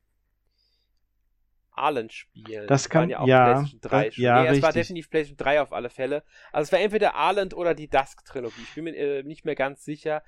Arland-Spielen. 1.72 2.66
Das 2.66 2.88
kann 2.88 3.08
ja 3.08 3.20
auch 3.20 3.26
ja, 3.26 3.44
PlayStation 3.44 3.80
3 3.80 4.06
das, 4.06 4.16
ja, 4.16 4.42
nee, 4.42 4.48
es 4.48 4.62
war 4.62 4.72
definitiv 4.72 5.10
PlayStation 5.10 5.36
3 5.36 5.62
auf 5.62 5.72
alle 5.72 5.90
Fälle. 5.90 6.24
Also 6.52 6.68
es 6.68 6.72
war 6.72 6.80
entweder 6.80 7.14
Arland 7.14 7.54
oder 7.54 7.74
die 7.74 7.88
Dusk-Trilogie. 7.88 8.62
Ich 8.62 8.74
bin 8.74 8.84
mir 8.84 8.96
äh, 8.96 9.22
nicht 9.22 9.44
mehr 9.44 9.54
ganz 9.54 9.84
sicher. 9.84 10.22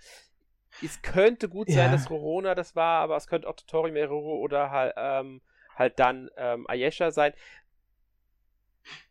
Es 0.83 1.03
könnte 1.03 1.49
gut 1.49 1.69
sein, 1.69 1.87
ja. 1.87 1.93
dass 1.93 2.11
Rorona 2.11 2.55
das 2.55 2.77
war, 2.77 3.01
aber 3.01 3.17
es 3.17 3.27
könnte 3.27 3.49
auch 3.49 3.57
Totori 3.57 3.93
Meroro 3.93 4.39
oder 4.39 4.71
halt, 4.71 4.95
ähm, 4.97 5.41
halt 5.75 5.99
dann 5.99 6.31
ähm, 6.37 6.67
Ayesha 6.69 7.11
sein. 7.11 7.33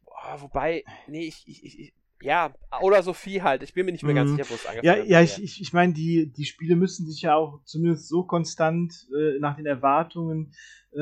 Boah, 0.05 0.41
wobei, 0.41 0.83
nee, 1.07 1.25
ich, 1.25 1.47
ich, 1.47 1.79
ich, 1.79 1.93
ja, 2.21 2.53
oder 2.81 3.01
Sophie 3.01 3.41
halt. 3.41 3.63
Ich 3.63 3.73
bin 3.73 3.85
mir 3.85 3.91
nicht 3.93 4.03
mehr 4.03 4.13
ganz 4.13 4.31
mhm. 4.31 4.37
sicher, 4.37 4.49
wo 4.49 4.55
es 4.55 4.65
angefangen 4.65 5.01
hat. 5.01 5.07
Ja, 5.07 5.19
ja, 5.19 5.21
ich, 5.21 5.41
ich, 5.41 5.61
ich 5.61 5.73
meine, 5.73 5.93
die, 5.93 6.31
die 6.31 6.45
Spiele 6.45 6.75
müssen 6.75 7.07
sich 7.07 7.21
ja 7.21 7.35
auch 7.35 7.63
zumindest 7.63 8.07
so 8.07 8.23
konstant 8.23 9.07
äh, 9.17 9.39
nach 9.39 9.55
den 9.55 9.65
Erwartungen 9.65 10.53
äh, 10.93 11.01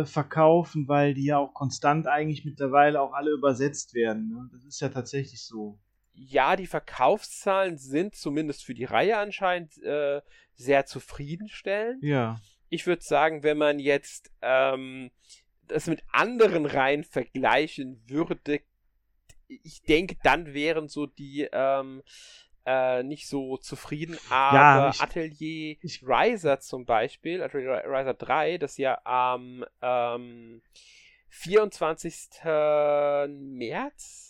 äh, 0.00 0.04
verkaufen, 0.06 0.88
weil 0.88 1.14
die 1.14 1.26
ja 1.26 1.38
auch 1.38 1.54
konstant 1.54 2.06
eigentlich 2.06 2.44
mittlerweile 2.44 3.00
auch 3.00 3.12
alle 3.12 3.30
übersetzt 3.30 3.94
werden. 3.94 4.28
Ne? 4.28 4.48
Das 4.50 4.64
ist 4.64 4.80
ja 4.80 4.88
tatsächlich 4.88 5.42
so 5.42 5.78
ja, 6.16 6.56
die 6.56 6.66
Verkaufszahlen 6.66 7.76
sind 7.76 8.14
zumindest 8.14 8.64
für 8.64 8.74
die 8.74 8.84
Reihe 8.84 9.18
anscheinend 9.18 9.76
äh, 9.82 10.22
sehr 10.54 10.86
zufriedenstellend. 10.86 12.02
Ja. 12.02 12.40
Ich 12.68 12.86
würde 12.86 13.02
sagen, 13.02 13.42
wenn 13.42 13.58
man 13.58 13.78
jetzt 13.78 14.32
ähm, 14.40 15.10
das 15.68 15.86
mit 15.86 16.02
anderen 16.10 16.66
Reihen 16.66 17.04
vergleichen 17.04 18.02
würde, 18.08 18.60
ich 19.46 19.82
denke, 19.82 20.16
dann 20.22 20.54
wären 20.54 20.88
so 20.88 21.06
die 21.06 21.48
ähm, 21.52 22.02
äh, 22.64 23.02
nicht 23.02 23.28
so 23.28 23.58
zufrieden, 23.58 24.18
aber 24.28 24.56
ja, 24.56 24.90
ich, 24.90 25.00
Atelier 25.00 25.76
ich, 25.82 26.02
Riser 26.02 26.58
zum 26.58 26.84
Beispiel, 26.84 27.42
Atelier 27.42 27.84
Riser 27.86 28.14
3, 28.14 28.58
das 28.58 28.76
ja 28.78 29.00
am 29.04 29.64
ähm, 29.82 30.62
24. 31.28 32.42
März 33.28 34.25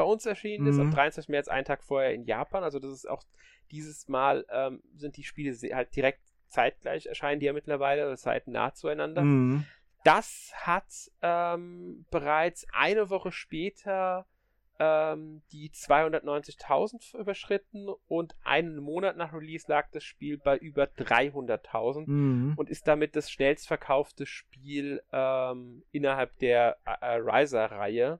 bei 0.00 0.06
uns 0.06 0.24
erschienen 0.24 0.66
ist, 0.66 0.78
am 0.78 0.90
23. 0.90 1.28
Mhm. 1.28 1.32
März, 1.32 1.48
einen 1.48 1.66
Tag 1.66 1.82
vorher 1.84 2.14
in 2.14 2.24
Japan. 2.24 2.64
Also 2.64 2.78
das 2.78 2.90
ist 2.90 3.06
auch 3.06 3.22
dieses 3.70 4.08
Mal 4.08 4.46
ähm, 4.50 4.82
sind 4.96 5.18
die 5.18 5.24
Spiele 5.24 5.54
halt 5.74 5.94
direkt 5.94 6.22
zeitgleich 6.48 7.04
erscheinen 7.04 7.38
die 7.38 7.46
ja 7.46 7.52
mittlerweile, 7.52 8.06
oder 8.06 8.16
zeitnah 8.16 8.72
zueinander. 8.72 9.20
Mhm. 9.20 9.66
Das 10.02 10.52
hat 10.54 10.86
ähm, 11.20 12.06
bereits 12.10 12.66
eine 12.72 13.10
Woche 13.10 13.30
später 13.30 14.26
ähm, 14.78 15.42
die 15.52 15.68
290.000 15.68 17.18
überschritten 17.18 17.90
und 18.08 18.34
einen 18.42 18.78
Monat 18.78 19.18
nach 19.18 19.34
Release 19.34 19.66
lag 19.68 19.90
das 19.92 20.02
Spiel 20.02 20.38
bei 20.38 20.56
über 20.56 20.84
300.000 20.84 22.08
mhm. 22.08 22.54
und 22.56 22.70
ist 22.70 22.88
damit 22.88 23.14
das 23.16 23.30
schnellst 23.30 23.68
verkaufte 23.68 24.24
Spiel 24.24 25.02
ähm, 25.12 25.82
innerhalb 25.92 26.38
der 26.38 26.78
äh, 26.86 27.16
Riser-Reihe. 27.16 28.18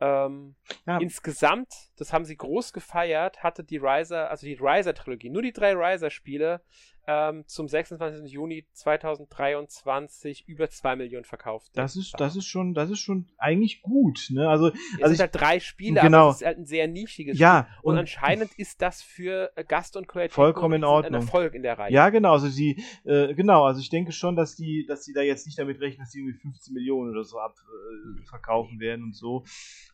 Ähm, 0.00 0.54
ja. 0.86 0.98
Insgesamt, 0.98 1.72
das 1.96 2.12
haben 2.12 2.24
sie 2.24 2.36
groß 2.36 2.72
gefeiert, 2.72 3.42
hatte 3.42 3.64
die 3.64 3.78
Riser, 3.78 4.30
also 4.30 4.46
die 4.46 4.58
Riser-Trilogie, 4.60 5.30
nur 5.30 5.42
die 5.42 5.52
drei 5.52 5.72
Riser-Spiele, 5.74 6.62
ähm, 7.10 7.44
zum 7.46 7.68
26. 7.68 8.30
Juni 8.30 8.66
2023 8.72 10.46
über 10.46 10.68
2 10.68 10.96
Millionen 10.96 11.24
verkauft. 11.24 11.72
Das 11.72 11.96
ist, 11.96 12.12
das 12.20 12.36
ist 12.36 12.44
schon, 12.44 12.74
das 12.74 12.90
ist 12.90 12.98
schon 13.00 13.30
eigentlich 13.38 13.80
gut, 13.80 14.28
ne? 14.28 14.46
Also, 14.46 14.68
es 14.68 14.74
also 15.02 15.14
sind 15.14 15.20
halt 15.20 15.34
drei 15.34 15.58
Spiele, 15.58 16.02
genau. 16.02 16.24
aber 16.24 16.30
es 16.32 16.40
ist 16.42 16.46
halt 16.46 16.58
ein 16.58 16.66
sehr 16.66 16.86
nischiges 16.86 17.38
ja, 17.38 17.62
Spiel. 17.64 17.78
Und, 17.82 17.92
und 17.94 17.98
anscheinend 18.00 18.52
ist 18.58 18.82
das 18.82 19.00
für 19.00 19.50
Gast 19.68 19.96
und 19.96 20.06
Creative 20.06 20.34
vollkommen 20.34 20.74
in 20.74 20.84
Ordnung. 20.84 21.22
ein 21.22 21.22
Erfolg 21.22 21.54
in 21.54 21.62
der 21.62 21.78
Reihe. 21.78 21.90
Ja, 21.90 22.10
genau, 22.10 22.34
also 22.34 22.48
sie, 22.48 22.84
äh, 23.04 23.32
genau, 23.32 23.64
also 23.64 23.80
ich 23.80 23.88
denke 23.88 24.12
schon, 24.12 24.36
dass 24.36 24.54
die, 24.54 24.84
dass 24.86 25.06
sie 25.06 25.14
da 25.14 25.22
jetzt 25.22 25.46
nicht 25.46 25.58
damit 25.58 25.80
rechnen, 25.80 26.04
dass 26.04 26.10
die 26.10 26.18
irgendwie 26.18 26.38
15 26.38 26.74
Millionen 26.74 27.12
oder 27.12 27.24
so 27.24 27.38
abverkaufen 27.38 28.76
äh, 28.76 28.80
werden 28.80 29.04
und 29.04 29.16
so. 29.16 29.44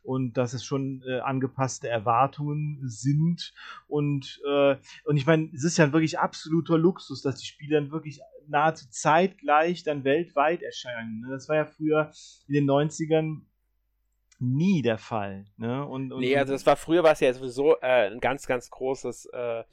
Und 0.03 0.37
dass 0.37 0.53
es 0.53 0.65
schon 0.65 1.03
äh, 1.07 1.21
angepasste 1.21 1.89
Erwartungen 1.89 2.81
sind. 2.83 3.55
Und, 3.87 4.43
äh, 4.47 4.77
und 5.05 5.17
ich 5.17 5.27
meine, 5.27 5.49
es 5.55 5.63
ist 5.63 5.79
ja 5.79 5.93
wirklich 5.93 6.19
absoluter 6.19 6.77
Luxus 6.77 7.04
Luxus, 7.05 7.23
dass 7.23 7.37
die 7.37 7.47
Spiele 7.47 7.81
dann 7.81 7.91
wirklich 7.91 8.21
nahezu 8.49 8.89
zeitgleich 8.91 9.85
dann 9.85 10.05
weltweit 10.05 10.63
erscheinen. 10.63 11.21
Ne? 11.21 11.29
Das 11.31 11.49
war 11.49 11.57
ja 11.57 11.67
früher 11.67 12.11
in 12.49 12.55
den 12.55 12.69
90ern 12.69 13.43
nie 14.39 14.83
der 14.83 14.99
Fall. 14.99 15.47
Ne? 15.57 15.87
Und, 15.87 16.13
und, 16.13 16.21
nee, 16.21 16.37
also 16.37 16.53
das 16.53 16.67
war 16.67 16.77
früher 16.77 17.03
war 17.03 17.13
es 17.13 17.21
ja 17.21 17.33
sowieso 17.33 17.77
äh, 17.81 18.11
ein 18.11 18.21
ganz, 18.21 18.47
ganz 18.47 18.69
großes 18.69 19.27
äh, 19.33 19.61
äh 19.61 19.65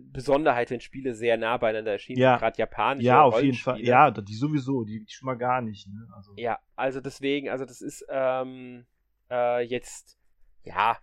Besonderheit, 0.00 0.70
wenn 0.70 0.80
Spiele 0.80 1.14
sehr 1.14 1.36
nah 1.36 1.56
beieinander 1.56 1.92
erschienen, 1.92 2.20
ja. 2.20 2.36
gerade 2.36 2.58
japanische 2.58 3.06
Ja, 3.06 3.22
auf 3.22 3.42
jeden 3.42 3.56
Fall. 3.56 3.80
Ja, 3.80 4.10
die 4.10 4.34
sowieso, 4.34 4.84
die, 4.84 5.04
die 5.04 5.12
schon 5.12 5.26
mal 5.26 5.36
gar 5.36 5.60
nicht. 5.60 5.86
Ne? 5.88 6.08
Also. 6.16 6.32
Ja, 6.36 6.58
also 6.76 7.00
deswegen, 7.00 7.50
also 7.50 7.64
das 7.64 7.80
ist 7.80 8.04
ähm, 8.08 8.86
äh, 9.30 9.62
jetzt, 9.62 10.18
ja, 10.64 10.98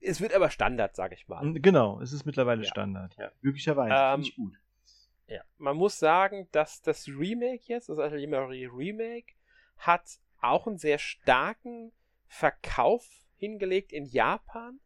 es 0.00 0.20
wird 0.20 0.32
aber 0.34 0.50
Standard, 0.50 0.96
sag 0.96 1.12
ich 1.12 1.28
mal. 1.28 1.52
Genau, 1.54 2.00
es 2.00 2.12
ist 2.12 2.24
mittlerweile 2.24 2.62
ja. 2.62 2.68
Standard. 2.68 3.16
Ja, 3.18 3.30
möglicherweise. 3.40 3.94
Ähm, 3.94 4.24
Finde 4.24 4.28
ich 4.28 4.36
gut. 4.36 4.58
Ja, 5.26 5.42
man 5.58 5.76
muss 5.76 5.98
sagen, 5.98 6.48
dass 6.52 6.80
das 6.80 7.06
Remake 7.06 7.64
jetzt, 7.64 7.88
das 7.88 7.98
Atelier 7.98 8.28
Marie 8.28 8.66
Remake, 8.66 9.34
hat 9.76 10.20
auch 10.40 10.66
einen 10.66 10.78
sehr 10.78 10.98
starken 10.98 11.92
Verkauf 12.26 13.06
hingelegt 13.36 13.92
in 13.92 14.06
Japan. 14.06 14.80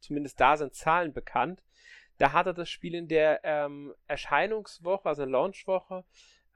Zumindest 0.00 0.40
da 0.40 0.56
sind 0.56 0.74
Zahlen 0.74 1.12
bekannt. 1.12 1.64
Da 2.18 2.32
hat 2.32 2.46
er 2.46 2.54
das 2.54 2.68
Spiel 2.68 2.94
in 2.94 3.08
der 3.08 3.40
ähm, 3.44 3.94
Erscheinungswoche, 4.06 5.08
also 5.08 5.24
Launchwoche, 5.24 6.04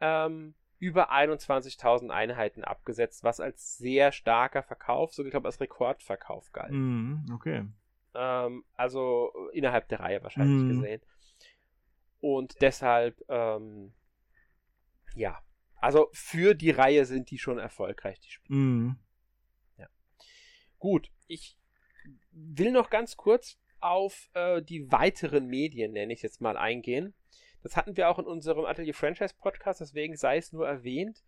ähm, 0.01 0.55
über 0.83 1.13
21.000 1.13 2.11
Einheiten 2.11 2.65
abgesetzt, 2.65 3.23
was 3.23 3.39
als 3.39 3.79
sehr 3.79 4.11
starker 4.11 4.65
Verkauf, 4.65 5.15
sogar 5.15 5.29
ich 5.29 5.31
glaube 5.31 5.47
als 5.47 5.61
Rekordverkauf 5.61 6.51
galt. 6.51 6.73
Mm, 6.73 7.27
okay. 7.33 7.67
Ähm, 8.17 8.65
also 8.75 9.33
innerhalb 9.53 9.87
der 9.87 10.01
Reihe 10.01 10.25
wahrscheinlich 10.25 10.65
mm. 10.65 10.69
gesehen. 10.69 11.03
Und 12.19 12.61
deshalb, 12.61 13.23
ähm, 13.29 13.95
ja, 15.15 15.39
also 15.77 16.09
für 16.13 16.55
die 16.55 16.73
Reihe 16.73 17.05
sind 17.05 17.31
die 17.31 17.39
schon 17.39 17.59
erfolgreich, 17.59 18.19
die 18.19 18.31
Spiele. 18.33 18.59
Mm. 18.59 18.97
Ja. 19.79 19.87
Gut, 20.81 21.13
ich 21.29 21.57
will 22.33 22.73
noch 22.73 22.91
ganz 22.91 23.17
kurz 23.17 23.57
auf 23.79 24.31
äh, 24.35 24.61
die 24.61 24.91
weiteren 24.91 25.47
Medien, 25.47 25.93
nenne 25.93 26.13
ich 26.13 26.19
es 26.19 26.23
jetzt 26.23 26.41
mal, 26.41 26.57
eingehen. 26.57 27.15
Das 27.63 27.77
hatten 27.77 27.97
wir 27.97 28.09
auch 28.09 28.19
in 28.19 28.27
unserem 28.27 28.65
Atelier 28.65 28.95
Franchise 28.95 29.35
Podcast, 29.39 29.81
deswegen 29.81 30.17
sei 30.17 30.39
es 30.39 30.53
nur 30.53 30.67
erwähnt. 30.67 31.23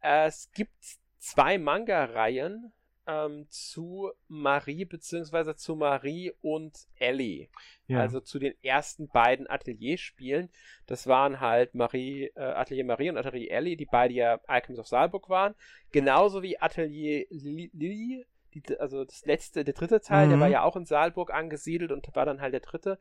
Äh, 0.00 0.26
es 0.26 0.50
gibt 0.52 0.72
zwei 1.18 1.58
Manga-Reihen 1.58 2.72
ähm, 3.06 3.46
zu 3.48 4.10
Marie 4.28 4.84
beziehungsweise 4.84 5.56
zu 5.56 5.76
Marie 5.76 6.32
und 6.40 6.86
Ellie. 6.96 7.48
Ja. 7.86 8.00
Also 8.00 8.20
zu 8.20 8.38
den 8.38 8.54
ersten 8.62 9.08
beiden 9.08 9.48
Atelierspielen. 9.48 10.48
Das 10.86 11.06
waren 11.06 11.40
halt 11.40 11.74
Marie, 11.74 12.30
äh, 12.34 12.40
Atelier 12.40 12.84
Marie 12.84 13.10
und 13.10 13.18
Atelier 13.18 13.50
Ellie, 13.50 13.76
die 13.76 13.86
beide 13.86 14.14
ja 14.14 14.40
Alchemist 14.46 14.80
of 14.80 14.86
Saalburg 14.86 15.28
waren. 15.28 15.54
Genauso 15.92 16.42
wie 16.42 16.58
Atelier 16.58 17.26
Lily, 17.30 18.26
also 18.78 19.04
das 19.04 19.24
letzte, 19.26 19.64
der 19.64 19.74
dritte 19.74 20.00
Teil, 20.00 20.26
mhm. 20.26 20.30
der 20.30 20.40
war 20.40 20.48
ja 20.48 20.62
auch 20.62 20.76
in 20.76 20.86
Saalburg 20.86 21.32
angesiedelt 21.32 21.92
und 21.92 22.08
war 22.14 22.24
dann 22.24 22.40
halt 22.40 22.54
der 22.54 22.60
dritte. 22.60 22.98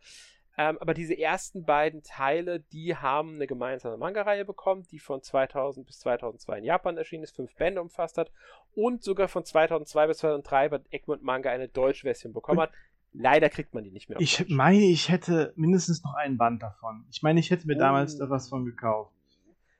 Ähm, 0.55 0.77
aber 0.79 0.93
diese 0.93 1.17
ersten 1.17 1.65
beiden 1.65 2.03
Teile, 2.03 2.59
die 2.59 2.95
haben 2.95 3.35
eine 3.35 3.47
gemeinsame 3.47 3.97
Manga-Reihe 3.97 4.45
bekommen, 4.45 4.83
die 4.91 4.99
von 4.99 5.21
2000 5.21 5.85
bis 5.87 5.99
2002 5.99 6.59
in 6.59 6.63
Japan 6.63 6.97
erschienen 6.97 7.23
ist, 7.23 7.35
fünf 7.35 7.55
Bände 7.55 7.81
umfasst 7.81 8.17
hat 8.19 8.31
und 8.75 9.03
sogar 9.03 9.27
von 9.27 9.45
2002 9.45 10.07
bis 10.07 10.17
2003 10.19 10.69
bei 10.69 10.79
Egmont 10.91 11.23
Manga 11.23 11.49
eine 11.49 11.69
deutsche 11.69 12.03
Version 12.03 12.33
bekommen 12.33 12.59
hat. 12.61 12.71
Leider 13.13 13.49
kriegt 13.49 13.73
man 13.73 13.83
die 13.83 13.91
nicht 13.91 14.09
mehr. 14.09 14.19
Ich 14.19 14.37
Deutsch. 14.37 14.49
meine, 14.49 14.85
ich 14.85 15.09
hätte 15.09 15.53
mindestens 15.55 16.03
noch 16.03 16.13
einen 16.13 16.37
Band 16.37 16.61
davon. 16.61 17.05
Ich 17.09 17.23
meine, 17.23 17.39
ich 17.39 17.49
hätte 17.49 17.65
mir 17.67 17.75
oh. 17.75 17.79
damals 17.79 18.17
da 18.17 18.29
was 18.29 18.49
von 18.49 18.65
gekauft. 18.65 19.11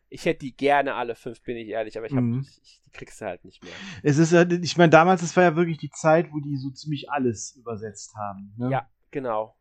Ich 0.10 0.26
hätte 0.26 0.42
die 0.42 0.56
gerne 0.56 0.94
alle 0.94 1.16
fünf, 1.16 1.42
bin 1.42 1.58
ich 1.58 1.70
ehrlich, 1.70 1.98
aber 1.98 2.06
ich, 2.06 2.14
hab, 2.14 2.22
mhm. 2.22 2.42
ich, 2.42 2.62
ich, 2.62 2.82
die 2.86 2.92
kriegst 2.92 3.20
du 3.20 3.26
halt 3.26 3.44
nicht 3.46 3.64
mehr. 3.64 3.74
Es 4.04 4.20
ist, 4.20 4.32
ich 4.32 4.78
meine, 4.78 4.92
damals, 4.92 5.22
das 5.22 5.36
war 5.36 5.44
ja 5.44 5.56
wirklich 5.56 5.80
die 5.80 5.90
Zeit, 5.90 6.32
wo 6.32 6.40
die 6.40 6.58
so 6.58 6.70
ziemlich 6.70 7.10
alles 7.10 7.56
übersetzt 7.56 8.16
haben. 8.16 8.54
Ne? 8.58 8.70
Ja, 8.70 8.88
genau. 9.10 9.56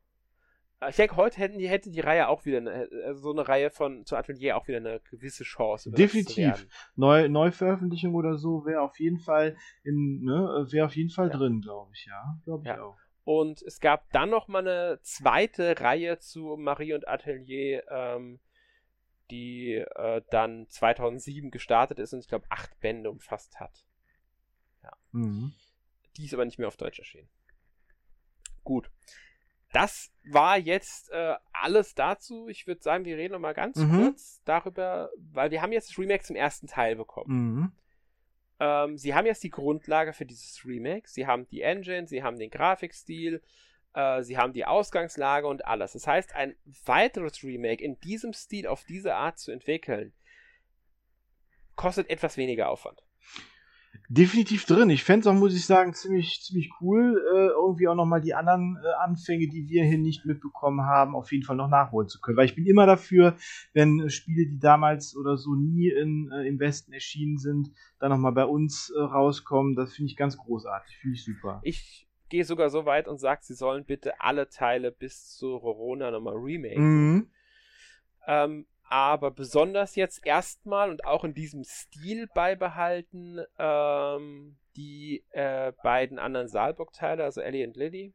Ich 0.88 0.96
denke, 0.96 1.16
heute 1.16 1.38
hätten 1.38 1.58
die, 1.58 1.68
hätte 1.68 1.90
die 1.90 2.00
Reihe 2.00 2.28
auch 2.28 2.44
wieder, 2.44 2.58
eine, 2.58 2.88
also 3.04 3.20
so 3.22 3.32
eine 3.32 3.46
Reihe 3.46 3.70
von 3.70 4.04
zu 4.04 4.16
Atelier 4.16 4.56
auch 4.56 4.66
wieder 4.66 4.78
eine 4.78 5.00
gewisse 5.10 5.44
Chance. 5.44 5.90
Definitiv. 5.90 6.66
Neu, 6.96 7.28
Neuveröffentlichung 7.28 8.14
oder 8.14 8.36
so 8.36 8.64
wäre 8.64 8.80
auf 8.80 8.98
jeden 8.98 9.18
Fall 9.18 9.56
in, 9.84 10.22
ne, 10.22 10.66
wäre 10.70 10.86
auf 10.86 10.96
jeden 10.96 11.10
Fall 11.10 11.28
ja. 11.28 11.36
drin, 11.36 11.60
glaube 11.60 11.92
ich, 11.94 12.06
ja. 12.06 12.38
Glaube 12.44 12.66
ja. 12.66 12.74
ich 12.74 12.80
auch. 12.80 12.96
Und 13.24 13.62
es 13.62 13.80
gab 13.80 14.10
dann 14.10 14.30
noch 14.30 14.48
mal 14.48 14.66
eine 14.66 14.98
zweite 15.02 15.80
Reihe 15.80 16.18
zu 16.18 16.56
Marie 16.56 16.94
und 16.94 17.06
Atelier, 17.06 17.84
ähm, 17.88 18.40
die 19.30 19.74
äh, 19.74 20.22
dann 20.30 20.66
2007 20.68 21.50
gestartet 21.52 22.00
ist 22.00 22.12
und 22.12 22.20
ich 22.20 22.28
glaube 22.28 22.46
acht 22.48 22.80
Bände 22.80 23.10
umfasst 23.10 23.60
hat. 23.60 23.86
Ja. 24.82 24.90
Mhm. 25.12 25.52
Die 26.16 26.24
ist 26.24 26.34
aber 26.34 26.44
nicht 26.44 26.58
mehr 26.58 26.68
auf 26.68 26.76
Deutsch 26.76 26.98
erschienen. 26.98 27.28
Gut 28.64 28.90
das 29.72 30.12
war 30.24 30.58
jetzt 30.58 31.10
äh, 31.10 31.34
alles 31.52 31.94
dazu. 31.94 32.48
Ich 32.48 32.66
würde 32.66 32.82
sagen, 32.82 33.04
wir 33.04 33.16
reden 33.16 33.32
noch 33.32 33.40
mal 33.40 33.54
ganz 33.54 33.76
mhm. 33.76 34.04
kurz 34.04 34.42
darüber, 34.44 35.10
weil 35.32 35.50
wir 35.50 35.62
haben 35.62 35.72
jetzt 35.72 35.90
das 35.90 35.98
Remake 35.98 36.22
zum 36.22 36.36
ersten 36.36 36.66
Teil 36.66 36.96
bekommen. 36.96 37.30
Mhm. 37.34 37.72
Ähm, 38.60 38.98
sie 38.98 39.14
haben 39.14 39.26
jetzt 39.26 39.42
die 39.42 39.50
Grundlage 39.50 40.12
für 40.12 40.26
dieses 40.26 40.64
Remake. 40.64 41.08
Sie 41.08 41.26
haben 41.26 41.48
die 41.48 41.62
Engine, 41.62 42.06
sie 42.06 42.22
haben 42.22 42.38
den 42.38 42.50
Grafikstil, 42.50 43.42
äh, 43.94 44.22
sie 44.22 44.36
haben 44.36 44.52
die 44.52 44.66
Ausgangslage 44.66 45.46
und 45.46 45.66
alles. 45.66 45.92
Das 45.92 46.06
heißt, 46.06 46.34
ein 46.34 46.54
weiteres 46.84 47.42
Remake 47.42 47.82
in 47.82 47.98
diesem 48.00 48.34
Stil 48.34 48.66
auf 48.66 48.84
diese 48.84 49.14
Art 49.14 49.38
zu 49.38 49.50
entwickeln, 49.50 50.12
kostet 51.74 52.10
etwas 52.10 52.36
weniger 52.36 52.68
Aufwand 52.68 53.02
definitiv 54.08 54.66
drin. 54.66 54.90
Ich 54.90 55.04
fände 55.04 55.20
es 55.20 55.26
auch, 55.26 55.38
muss 55.38 55.54
ich 55.54 55.64
sagen, 55.64 55.94
ziemlich, 55.94 56.42
ziemlich 56.42 56.70
cool, 56.80 57.22
äh, 57.34 57.48
irgendwie 57.48 57.88
auch 57.88 57.94
nochmal 57.94 58.20
die 58.20 58.34
anderen 58.34 58.78
äh, 58.82 58.92
Anfänge, 59.02 59.48
die 59.48 59.68
wir 59.68 59.84
hier 59.84 59.98
nicht 59.98 60.26
mitbekommen 60.26 60.82
haben, 60.84 61.14
auf 61.14 61.32
jeden 61.32 61.44
Fall 61.44 61.56
noch 61.56 61.68
nachholen 61.68 62.08
zu 62.08 62.20
können. 62.20 62.36
Weil 62.36 62.46
ich 62.46 62.54
bin 62.54 62.66
immer 62.66 62.86
dafür, 62.86 63.36
wenn 63.72 64.00
äh, 64.00 64.10
Spiele, 64.10 64.46
die 64.46 64.58
damals 64.58 65.16
oder 65.16 65.36
so 65.36 65.54
nie 65.54 65.88
in, 65.88 66.30
äh, 66.30 66.46
im 66.46 66.60
Westen 66.60 66.92
erschienen 66.92 67.38
sind, 67.38 67.70
dann 67.98 68.10
nochmal 68.10 68.32
bei 68.32 68.44
uns 68.44 68.90
äh, 68.90 69.00
rauskommen. 69.00 69.76
Das 69.76 69.94
finde 69.94 70.10
ich 70.10 70.16
ganz 70.16 70.36
großartig, 70.36 70.96
finde 70.98 71.14
ich 71.16 71.24
super. 71.24 71.60
Ich 71.62 72.08
gehe 72.28 72.44
sogar 72.44 72.70
so 72.70 72.84
weit 72.84 73.08
und 73.08 73.18
sage, 73.18 73.40
sie 73.44 73.54
sollen 73.54 73.84
bitte 73.84 74.20
alle 74.20 74.48
Teile 74.48 74.90
bis 74.90 75.34
zu 75.36 75.54
Rorona 75.54 76.10
nochmal 76.10 76.34
remaken. 76.36 77.12
Mhm. 77.14 77.30
Ähm, 78.26 78.66
aber 78.92 79.30
besonders 79.30 79.96
jetzt 79.96 80.26
erstmal 80.26 80.90
und 80.90 81.06
auch 81.06 81.24
in 81.24 81.32
diesem 81.32 81.64
Stil 81.64 82.26
beibehalten 82.34 83.40
ähm, 83.58 84.58
die 84.76 85.24
äh, 85.30 85.72
beiden 85.82 86.18
anderen 86.18 86.46
Saalburg-Teile, 86.46 87.24
also 87.24 87.40
Ellie 87.40 87.66
und 87.66 87.74
Lily, 87.74 88.12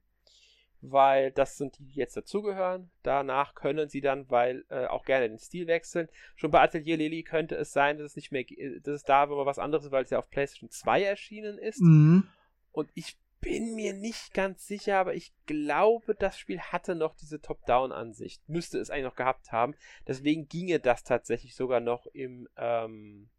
weil 0.82 1.32
das 1.32 1.58
sind 1.58 1.80
die, 1.80 1.86
die 1.86 1.96
jetzt 1.96 2.16
dazugehören. 2.16 2.92
Danach 3.02 3.56
können 3.56 3.90
sie 3.90 4.02
dann, 4.02 4.30
weil 4.30 4.66
äh, 4.70 4.86
auch 4.86 5.04
gerne 5.04 5.28
den 5.28 5.40
Stil 5.40 5.66
wechseln. 5.66 6.10
Schon 6.36 6.52
bei 6.52 6.62
Atelier 6.62 6.98
Lily 6.98 7.24
könnte 7.24 7.56
es 7.56 7.74
sein, 7.74 7.98
dass 7.98 8.12
es 8.12 8.16
nicht 8.16 8.32
mehr, 8.32 8.46
dass 8.84 8.98
es 8.98 9.04
da 9.04 9.32
wo 9.32 9.48
was 9.48 9.58
anderes 9.58 9.86
ist, 9.86 9.92
weil 9.92 10.04
es 10.04 10.12
ja 10.12 10.20
auf 10.20 10.30
PlayStation 10.30 10.70
2 10.70 11.02
erschienen 11.02 11.58
ist. 11.58 11.82
Mhm. 11.82 12.28
Und 12.72 12.92
ich 12.94 13.18
bin 13.40 13.76
mir 13.76 13.94
nicht 13.94 14.34
ganz 14.34 14.68
sicher, 14.68 14.98
aber 14.98 15.14
ich 15.14 15.34
glaube, 15.46 16.16
das 16.16 16.38
Spiel 16.38 16.60
hatte 16.60 16.96
noch 16.96 17.16
diese 17.16 17.42
Top-Down-Ansicht. 17.42 18.48
Müsste 18.48 18.80
es 18.80 18.90
eigentlich 18.90 19.06
noch 19.06 19.16
gehabt 19.16 19.52
haben. 19.52 19.76
Deswegen 20.08 20.48
ginge 20.48 20.80
das 20.80 21.04
tatsächlich 21.04 21.56
sogar 21.56 21.80
noch 21.80 22.08
im 22.08 22.48
ähm, 22.58 23.30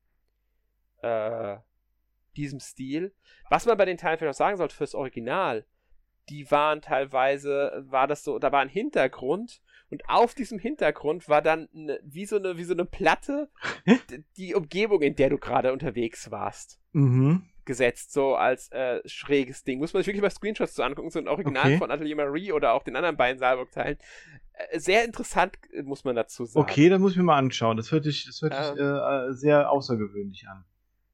äh, 1.03 1.57
diesem 2.37 2.61
Stil. 2.61 3.15
Was 3.51 3.67
man 3.67 3.77
bei 3.77 3.85
den 3.85 3.97
Teilen 3.97 4.19
vielleicht 4.19 4.37
auch 4.37 4.39
sagen 4.39 4.57
sollte 4.57 4.77
fürs 4.77 4.95
Original, 4.95 5.67
die 6.29 6.51
waren 6.51 6.83
teilweise, 6.83 7.85
war 7.89 8.07
das 8.07 8.23
so, 8.23 8.39
da 8.39 8.53
war 8.53 8.61
ein 8.61 8.69
Hintergrund 8.69 9.63
und 9.91 10.09
auf 10.09 10.35
diesem 10.35 10.59
Hintergrund 10.59 11.29
war 11.29 11.41
dann 11.41 11.69
eine, 11.75 11.99
wie 12.05 12.27
so 12.27 12.37
eine, 12.37 12.59
wie 12.59 12.65
so 12.65 12.75
eine 12.75 12.85
Platte, 12.85 13.51
die 14.37 14.55
Umgebung, 14.55 15.01
in 15.03 15.17
der 15.17 15.31
du 15.31 15.39
gerade 15.39 15.73
unterwegs 15.73 16.31
warst. 16.31 16.79
Mhm 16.93 17.49
gesetzt, 17.69 18.13
so 18.13 18.35
als 18.35 18.73
äh, 18.73 19.01
schräges 19.05 19.63
Ding. 19.63 19.79
Muss 19.79 19.93
man 19.93 20.03
sich 20.03 20.09
wirklich 20.09 20.23
mal 20.23 20.31
Screenshots 20.31 20.75
zu 20.75 20.83
angucken, 20.83 21.11
so 21.11 21.21
ein 21.21 21.29
Original 21.29 21.67
okay. 21.67 21.79
von 21.79 21.91
Atelier 21.93 22.17
Marie 22.17 22.51
oder 22.51 22.73
auch 22.73 22.83
den 22.83 22.97
anderen 22.97 23.17
beiden 23.17 23.39
Saalburg-Teilen. 23.39 23.99
Äh, 24.55 24.81
sehr 24.81 25.05
interessant, 25.05 25.57
äh, 25.73 25.83
muss 25.83 26.03
man 26.03 26.17
dazu 26.17 26.47
sagen. 26.47 26.65
Okay, 26.69 26.89
dann 26.89 27.01
muss 27.01 27.13
ich 27.13 27.19
mir 27.19 27.25
mal 27.25 27.39
anschauen. 27.39 27.77
Das 27.77 27.93
hört 27.93 28.05
sich, 28.05 28.25
das 28.25 28.43
hört 28.43 28.55
ähm, 28.55 28.75
sich 28.75 28.85
äh, 28.85 29.33
sehr 29.35 29.71
außergewöhnlich 29.71 30.49
an. 30.49 30.65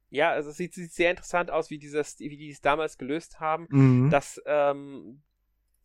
Ja, 0.09 0.31
also 0.31 0.49
es 0.49 0.57
sieht, 0.57 0.73
sieht, 0.73 0.93
sehr 0.93 1.11
interessant 1.11 1.51
aus, 1.51 1.69
wie, 1.69 1.77
dieses, 1.77 2.17
wie 2.19 2.37
die 2.37 2.49
es 2.49 2.61
damals 2.61 2.97
gelöst 2.97 3.41
haben. 3.41 3.67
Mhm. 3.69 4.09
Dass, 4.09 4.41
ähm, 4.45 5.21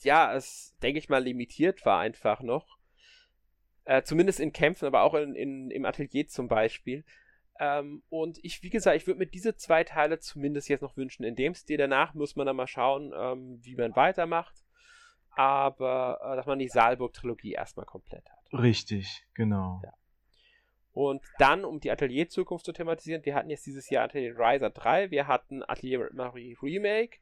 ja, 0.03 0.33
es, 0.35 0.77
denke 0.83 1.01
ich 1.01 1.09
mal, 1.09 1.23
limitiert 1.23 1.85
war 1.85 1.99
einfach 1.99 2.41
noch. 2.41 2.79
Äh, 3.85 4.03
zumindest 4.05 4.39
in 4.39 4.53
Kämpfen, 4.53 4.87
aber 4.87 5.03
auch 5.03 5.15
in, 5.15 5.35
in, 5.35 5.71
im 5.71 5.85
Atelier 5.85 6.29
zum 6.29 6.47
Beispiel. 6.47 7.05
Ähm, 7.61 8.03
und 8.09 8.43
ich, 8.43 8.63
wie 8.63 8.71
gesagt, 8.71 8.97
ich 8.97 9.07
würde 9.07 9.19
mir 9.19 9.27
diese 9.27 9.55
zwei 9.55 9.85
Teile 9.85 10.19
zumindest 10.19 10.71
jetzt 10.71 10.81
noch 10.81 10.97
wünschen. 10.97 11.25
In 11.25 11.37
dem 11.37 11.55
Stil 11.55 11.77
danach 11.77 12.15
muss 12.15 12.35
man 12.35 12.47
dann 12.47 12.57
mal 12.57 12.67
schauen, 12.67 13.13
ähm, 13.15 13.59
wie 13.63 13.77
man 13.77 13.95
weitermacht. 13.95 14.65
Aber 15.33 16.19
äh, 16.25 16.37
dass 16.37 16.47
man 16.47 16.59
die 16.59 16.69
Saalburg-Trilogie 16.69 17.53
erstmal 17.53 17.85
komplett 17.85 18.25
hat. 18.31 18.61
Richtig, 18.61 19.27
genau. 19.35 19.83
Ja. 19.85 19.93
Und 20.93 21.23
dann, 21.39 21.67
um 21.67 21.81
die 21.81 21.91
Atelier-Zukunft 21.91 22.65
zu 22.65 22.73
thematisieren, 22.73 23.25
wir 23.27 23.35
hatten 23.35 23.51
jetzt 23.51 23.67
dieses 23.67 23.91
Jahr 23.91 24.05
Atelier 24.05 24.37
Riser 24.39 24.71
3, 24.71 25.11
wir 25.11 25.27
hatten 25.27 25.63
Atelier 25.63 26.09
Marie 26.15 26.57
Remake. 26.63 27.19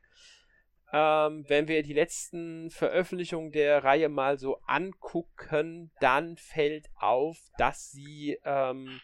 Ähm, 0.92 1.44
wenn 1.48 1.66
wir 1.66 1.82
die 1.82 1.92
letzten 1.92 2.70
Veröffentlichungen 2.70 3.50
der 3.50 3.82
Reihe 3.82 4.08
mal 4.08 4.38
so 4.38 4.58
angucken, 4.66 5.90
dann 6.00 6.36
fällt 6.36 6.88
auf, 6.94 7.36
dass 7.58 7.90
sie 7.90 8.38
ähm, 8.44 9.00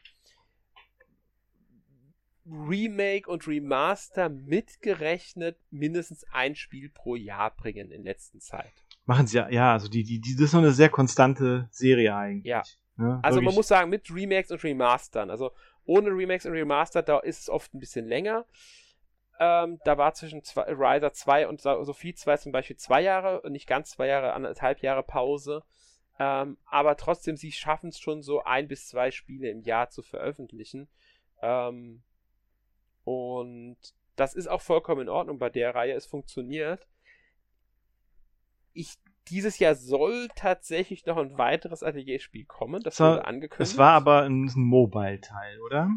Remake 2.46 3.30
und 3.30 3.46
Remaster 3.46 4.28
mitgerechnet 4.28 5.58
mindestens 5.70 6.24
ein 6.32 6.54
Spiel 6.54 6.90
pro 6.90 7.16
Jahr 7.16 7.54
bringen 7.54 7.90
in 7.90 8.04
letzter 8.04 8.38
Zeit. 8.38 8.72
Machen 9.06 9.26
sie 9.26 9.36
ja, 9.36 9.48
ja, 9.48 9.72
also 9.72 9.88
die, 9.88 10.04
die, 10.04 10.20
die, 10.20 10.34
das 10.34 10.46
ist 10.46 10.52
noch 10.52 10.60
eine 10.60 10.72
sehr 10.72 10.88
konstante 10.88 11.68
Serie 11.70 12.14
eigentlich. 12.14 12.46
Ja. 12.50 12.62
Ne? 12.96 13.20
Also 13.22 13.36
Wirklich. 13.36 13.46
man 13.46 13.54
muss 13.54 13.68
sagen, 13.68 13.90
mit 13.90 14.10
Remakes 14.10 14.50
und 14.50 14.62
Remastern, 14.62 15.30
also 15.30 15.52
ohne 15.84 16.10
Remakes 16.10 16.46
und 16.46 16.52
Remaster, 16.52 17.02
da 17.02 17.18
ist 17.18 17.40
es 17.40 17.48
oft 17.48 17.74
ein 17.74 17.80
bisschen 17.80 18.06
länger. 18.06 18.46
Äh, 18.48 18.84
Ähm, 19.40 19.80
da 19.84 19.98
war 19.98 20.14
zwischen 20.14 20.42
zwei, 20.44 20.62
Riser 20.68 21.12
2 21.12 21.48
und 21.48 21.60
Sophie 21.60 22.14
2 22.14 22.36
zum 22.36 22.52
Beispiel 22.52 22.76
zwei 22.76 23.00
Jahre, 23.00 23.42
nicht 23.50 23.66
ganz 23.66 23.90
zwei 23.90 24.06
Jahre, 24.06 24.32
anderthalb 24.32 24.80
Jahre 24.80 25.02
Pause. 25.02 25.64
Ähm, 26.18 26.56
aber 26.66 26.96
trotzdem, 26.96 27.36
sie 27.36 27.50
schaffen 27.50 27.88
es 27.88 27.98
schon 27.98 28.22
so 28.22 28.44
ein 28.44 28.68
bis 28.68 28.86
zwei 28.86 29.10
Spiele 29.10 29.50
im 29.50 29.62
Jahr 29.62 29.90
zu 29.90 30.02
veröffentlichen. 30.02 30.88
Ähm, 31.42 32.04
und 33.04 33.76
das 34.16 34.34
ist 34.34 34.48
auch 34.48 34.60
vollkommen 34.60 35.02
in 35.02 35.08
Ordnung 35.08 35.38
bei 35.38 35.50
der 35.50 35.74
Reihe. 35.74 35.94
Es 35.94 36.06
funktioniert. 36.06 36.86
Ich, 38.72 38.94
dieses 39.28 39.58
Jahr 39.58 39.74
soll 39.74 40.28
tatsächlich 40.34 41.06
noch 41.06 41.16
ein 41.16 41.38
weiteres 41.38 41.82
Atelierspiel 41.82 42.44
kommen. 42.44 42.82
Das 42.82 43.00
wurde 43.00 43.24
angekündigt. 43.24 43.72
Es 43.72 43.78
war 43.78 43.92
aber 43.92 44.22
ein, 44.22 44.46
ein 44.46 44.62
Mobile-Teil, 44.62 45.60
oder? 45.60 45.90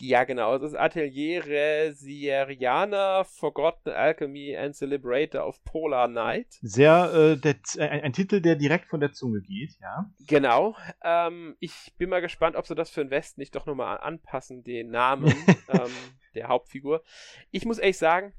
Ja, 0.00 0.22
genau. 0.24 0.54
Es 0.54 0.62
ist 0.62 0.74
Atelier 0.76 1.44
Resiriana, 1.44 3.24
Forgotten 3.24 3.90
Alchemy 3.90 4.56
and 4.56 4.76
the 4.76 4.86
Liberator 4.86 5.44
of 5.46 5.62
Polar 5.64 6.06
Night. 6.06 6.46
Sehr, 6.62 7.12
äh, 7.12 7.36
der, 7.36 7.56
ein, 7.80 8.02
ein, 8.02 8.12
Titel, 8.12 8.40
der 8.40 8.54
direkt 8.54 8.86
von 8.86 9.00
der 9.00 9.12
Zunge 9.12 9.40
geht, 9.40 9.76
ja. 9.80 10.08
Genau. 10.28 10.76
Ähm, 11.02 11.56
ich 11.58 11.92
bin 11.98 12.10
mal 12.10 12.20
gespannt, 12.20 12.54
ob 12.54 12.66
sie 12.66 12.76
das 12.76 12.90
für 12.90 13.04
den 13.04 13.10
Westen 13.10 13.40
nicht 13.40 13.56
doch 13.56 13.66
nochmal 13.66 13.98
anpassen, 13.98 14.62
den 14.62 14.90
Namen 14.90 15.26
ähm, 15.68 15.90
der 16.34 16.48
Hauptfigur. 16.48 17.02
Ich 17.50 17.64
muss 17.64 17.78
ehrlich 17.78 17.98
sagen, 17.98 18.32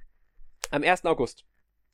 am 0.71 0.83
1. 0.83 1.05
August 1.05 1.45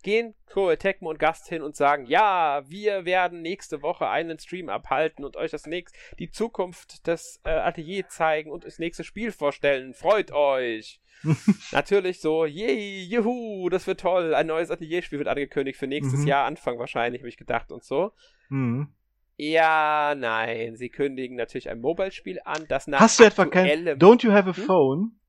gehen 0.05 0.35
Kohl, 0.45 0.77
Tecmo 0.77 1.09
und 1.09 1.17
Gast 1.17 1.49
hin 1.49 1.63
und 1.63 1.75
sagen, 1.75 2.05
ja, 2.05 2.63
wir 2.67 3.05
werden 3.05 3.41
nächste 3.41 3.81
Woche 3.81 4.07
einen 4.07 4.37
Stream 4.37 4.69
abhalten 4.69 5.25
und 5.25 5.35
euch 5.35 5.49
das 5.49 5.65
nächste, 5.65 5.97
die 6.19 6.29
Zukunft 6.29 7.07
des 7.07 7.41
äh, 7.43 7.49
Atelier 7.49 8.07
zeigen 8.07 8.51
und 8.51 8.65
das 8.65 8.77
nächste 8.77 9.03
Spiel 9.03 9.31
vorstellen. 9.31 9.95
Freut 9.95 10.31
euch! 10.31 11.01
Natürlich 11.71 12.21
so, 12.21 12.45
yay, 12.45 13.03
juhu, 13.03 13.67
das 13.69 13.87
wird 13.87 14.01
toll. 14.01 14.35
Ein 14.35 14.47
neues 14.47 14.69
Atelierspiel 14.69 15.17
wird 15.17 15.27
angekündigt 15.27 15.79
für 15.79 15.87
nächstes 15.87 16.19
mhm. 16.19 16.27
Jahr, 16.27 16.45
Anfang 16.45 16.77
wahrscheinlich, 16.77 17.21
habe 17.21 17.29
ich 17.29 17.37
gedacht 17.37 17.71
und 17.71 17.83
so. 17.83 18.11
Mhm. 18.49 18.93
Ja, 19.37 20.13
nein, 20.15 20.77
sie 20.77 20.89
kündigen 20.89 21.35
natürlich 21.35 21.69
ein 21.69 21.81
Mobile-Spiel 21.81 22.39
an, 22.45 22.65
das 22.69 22.87
nach 22.87 22.99
Hast 22.99 23.19
du 23.19 23.23
etwa 23.23 23.45
kein 23.45 23.87
Don't 23.99 24.23
you 24.23 24.31
have 24.31 24.49
a 24.49 24.55
hm? 24.55 25.19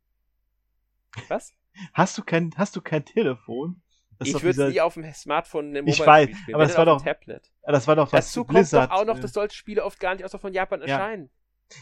Was? 1.29 1.53
Hast 1.93 2.17
du 2.17 2.23
kein 2.23 2.53
hast 2.57 2.75
du 2.77 2.81
kein 2.81 3.05
Telefon? 3.05 3.83
Das 4.19 4.29
ich 4.29 4.43
würde 4.43 4.71
nie 4.71 4.81
auf 4.81 4.95
dem 4.95 5.13
Smartphone 5.13 5.77
eine 5.77 5.91
ich 5.91 6.01
weiß, 6.01 6.31
spielen. 6.31 6.55
aber 6.55 6.65
das 6.65 6.79
war 6.79 6.87
doch 6.87 7.03
Tablet. 7.03 7.53
Das 7.63 7.87
war 7.87 7.97
doch 7.97 8.13
was 8.13 8.27
Dazu 8.27 8.45
Blizzard. 8.45 8.89
Kommt 8.89 8.93
doch 8.93 9.03
auch 9.03 9.07
noch, 9.07 9.19
äh, 9.19 9.21
dass 9.21 9.33
solche 9.33 9.55
Spiele 9.55 9.85
oft 9.85 10.01
gar 10.01 10.15
nicht 10.15 10.25
außer 10.25 10.39
von 10.39 10.55
Japan 10.55 10.81
ja. 10.81 10.87
erscheinen. 10.87 11.31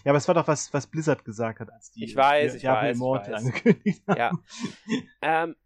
Ja, 0.04 0.10
aber 0.10 0.18
es 0.18 0.26
war 0.26 0.34
doch 0.34 0.48
was, 0.48 0.72
was 0.72 0.86
Blizzard 0.86 1.24
gesagt 1.24 1.60
hat, 1.60 1.70
als 1.70 1.90
die 1.92 2.04
ich 2.04 2.16
weiß, 2.16 2.54
ich 2.54 2.62
Japan 2.62 2.86
weiß, 2.86 2.96
Immortal 2.96 3.26
ich 3.26 3.32
weiß. 3.32 3.44
angekündigt 3.44 4.02
haben. 4.08 4.18
Ja. 4.18 4.32
ähm, 5.22 5.56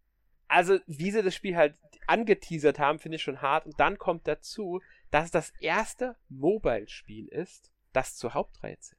also, 0.49 0.79
wie 0.87 1.11
sie 1.11 1.23
das 1.23 1.35
Spiel 1.35 1.57
halt 1.57 1.77
angeteasert 2.07 2.79
haben, 2.79 2.99
finde 2.99 3.17
ich 3.17 3.23
schon 3.23 3.43
hart. 3.43 3.67
Und 3.67 3.79
dann 3.79 3.99
kommt 3.99 4.27
dazu, 4.27 4.81
dass 5.11 5.27
es 5.27 5.31
das 5.31 5.53
erste 5.61 6.17
Mobile-Spiel 6.29 7.29
ist, 7.29 7.71
das 7.93 8.17
zur 8.17 8.35
Hauptreihe 8.35 8.79
zählt. 8.79 8.98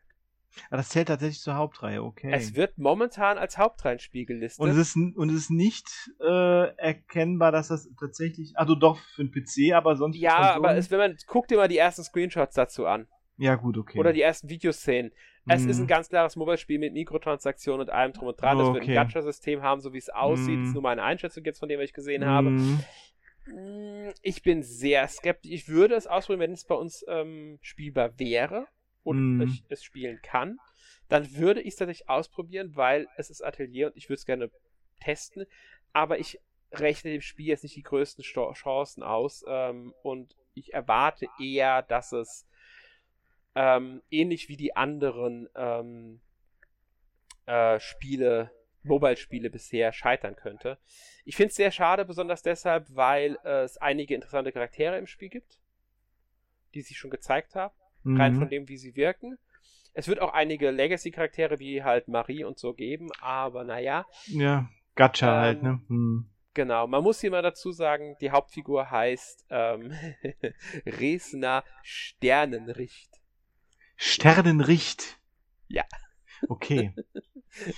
Ah, 0.69 0.77
das 0.77 0.89
zählt 0.89 1.07
tatsächlich 1.07 1.41
zur 1.41 1.55
Hauptreihe, 1.55 2.03
okay. 2.03 2.31
Es 2.33 2.55
wird 2.55 2.77
momentan 2.77 3.37
als 3.37 3.57
Hauptreihenspiel 3.57 4.25
gelistet. 4.25 4.63
Und 4.63 4.69
es 4.69 4.77
ist, 4.77 4.95
und 4.95 5.29
es 5.29 5.35
ist 5.35 5.51
nicht 5.51 5.87
äh, 6.19 6.75
erkennbar, 6.75 7.51
dass 7.51 7.69
das 7.69 7.89
tatsächlich. 7.99 8.57
Also 8.57 8.75
doch 8.75 8.97
für 9.15 9.23
den 9.23 9.31
PC, 9.31 9.73
aber 9.73 9.95
sonst. 9.95 10.17
Ja, 10.17 10.55
aber 10.55 10.75
es, 10.75 10.91
wenn 10.91 10.99
man. 10.99 11.17
Guck 11.27 11.47
dir 11.47 11.57
mal 11.57 11.67
die 11.67 11.77
ersten 11.77 12.03
Screenshots 12.03 12.55
dazu 12.55 12.85
an. 12.85 13.07
Ja, 13.37 13.55
gut, 13.55 13.77
okay. 13.77 13.97
Oder 13.97 14.11
die 14.11 14.21
ersten 14.21 14.49
Videoszenen. 14.49 15.11
Es 15.47 15.63
mm. 15.63 15.69
ist 15.69 15.77
ein 15.77 15.83
mhm. 15.83 15.87
ganz 15.87 16.09
klares 16.09 16.35
Mobile-Spiel 16.35 16.77
mit 16.77 16.93
Mikrotransaktionen 16.93 17.81
und 17.81 17.89
allem 17.89 18.11
drum 18.11 18.27
und 18.27 18.41
dran. 18.41 18.59
Es 18.59 18.67
okay. 18.67 18.73
wird 18.73 18.89
ein 18.89 18.95
Gacha-System 18.95 19.61
haben, 19.61 19.79
so 19.79 19.93
wie 19.93 19.97
es 19.97 20.09
aussieht. 20.09 20.57
Mm. 20.57 20.61
Das 20.61 20.67
ist 20.67 20.73
nur 20.73 20.83
meine 20.83 21.03
Einschätzung 21.03 21.45
jetzt 21.45 21.59
von 21.59 21.69
dem, 21.69 21.79
was 21.79 21.85
ich 21.85 21.93
gesehen 21.93 22.21
mm. 22.21 22.25
habe. 22.25 22.49
Mm, 22.49 24.11
ich 24.21 24.43
bin 24.43 24.61
sehr 24.61 25.07
skeptisch. 25.07 25.51
Ich 25.51 25.69
würde 25.69 25.95
es 25.95 26.05
ausprobieren, 26.05 26.41
wenn 26.41 26.51
es 26.51 26.65
bei 26.65 26.75
uns 26.75 27.05
ähm, 27.07 27.59
spielbar 27.61 28.19
wäre 28.19 28.67
und 29.03 29.37
mm. 29.37 29.41
ich 29.41 29.63
es 29.69 29.83
spielen 29.83 30.19
kann, 30.21 30.57
dann 31.07 31.35
würde 31.35 31.61
ich 31.61 31.69
es 31.69 31.75
tatsächlich 31.75 32.09
ausprobieren, 32.09 32.75
weil 32.75 33.07
es 33.17 33.29
ist 33.29 33.43
Atelier 33.43 33.87
und 33.87 33.97
ich 33.97 34.09
würde 34.09 34.19
es 34.19 34.25
gerne 34.25 34.51
testen. 34.99 35.45
Aber 35.93 36.19
ich 36.19 36.39
rechne 36.71 37.11
dem 37.11 37.21
Spiel 37.21 37.47
jetzt 37.47 37.63
nicht 37.63 37.75
die 37.75 37.83
größten 37.83 38.23
Sto 38.23 38.51
Chancen 38.53 39.01
aus 39.03 39.43
ähm, 39.47 39.93
und 40.03 40.35
ich 40.53 40.73
erwarte 40.73 41.27
eher, 41.39 41.81
dass 41.81 42.11
es 42.11 42.47
ähm, 43.55 44.03
ähnlich 44.11 44.49
wie 44.49 44.57
die 44.57 44.75
anderen 44.75 45.49
ähm, 45.55 46.21
äh, 47.47 47.79
Spiele, 47.79 48.51
Mobile-Spiele 48.83 49.49
bisher 49.49 49.91
scheitern 49.91 50.35
könnte. 50.35 50.77
Ich 51.25 51.35
finde 51.35 51.49
es 51.49 51.55
sehr 51.55 51.71
schade, 51.71 52.05
besonders 52.05 52.43
deshalb, 52.43 52.85
weil 52.95 53.37
es 53.43 53.77
einige 53.77 54.15
interessante 54.15 54.51
Charaktere 54.51 54.97
im 54.97 55.07
Spiel 55.07 55.29
gibt, 55.29 55.59
die 56.73 56.81
sich 56.81 56.97
schon 56.97 57.09
gezeigt 57.09 57.55
haben 57.55 57.73
mhm. 58.03 58.19
rein 58.19 58.35
von 58.35 58.49
dem, 58.49 58.67
wie 58.67 58.77
sie 58.77 58.95
wirken. 58.95 59.37
Es 59.93 60.07
wird 60.07 60.21
auch 60.21 60.33
einige 60.33 60.71
Legacy-Charaktere 60.71 61.59
wie 61.59 61.83
halt 61.83 62.07
Marie 62.07 62.43
und 62.43 62.59
so 62.59 62.73
geben, 62.73 63.09
aber 63.19 63.63
naja. 63.63 64.05
Ja, 64.27 64.69
Gacha 64.95 65.27
ähm, 65.27 65.41
halt, 65.41 65.63
ne? 65.63 65.81
Hm. 65.87 66.29
Genau, 66.53 66.87
man 66.87 67.03
muss 67.03 67.21
hier 67.21 67.31
mal 67.31 67.41
dazu 67.41 67.71
sagen, 67.71 68.15
die 68.21 68.31
Hauptfigur 68.31 68.89
heißt 68.89 69.45
ähm, 69.49 69.93
Resna 70.85 71.63
Sternenricht. 71.83 73.09
Sternenricht? 73.95 75.19
Ja. 75.67 75.83
Okay. 76.47 76.93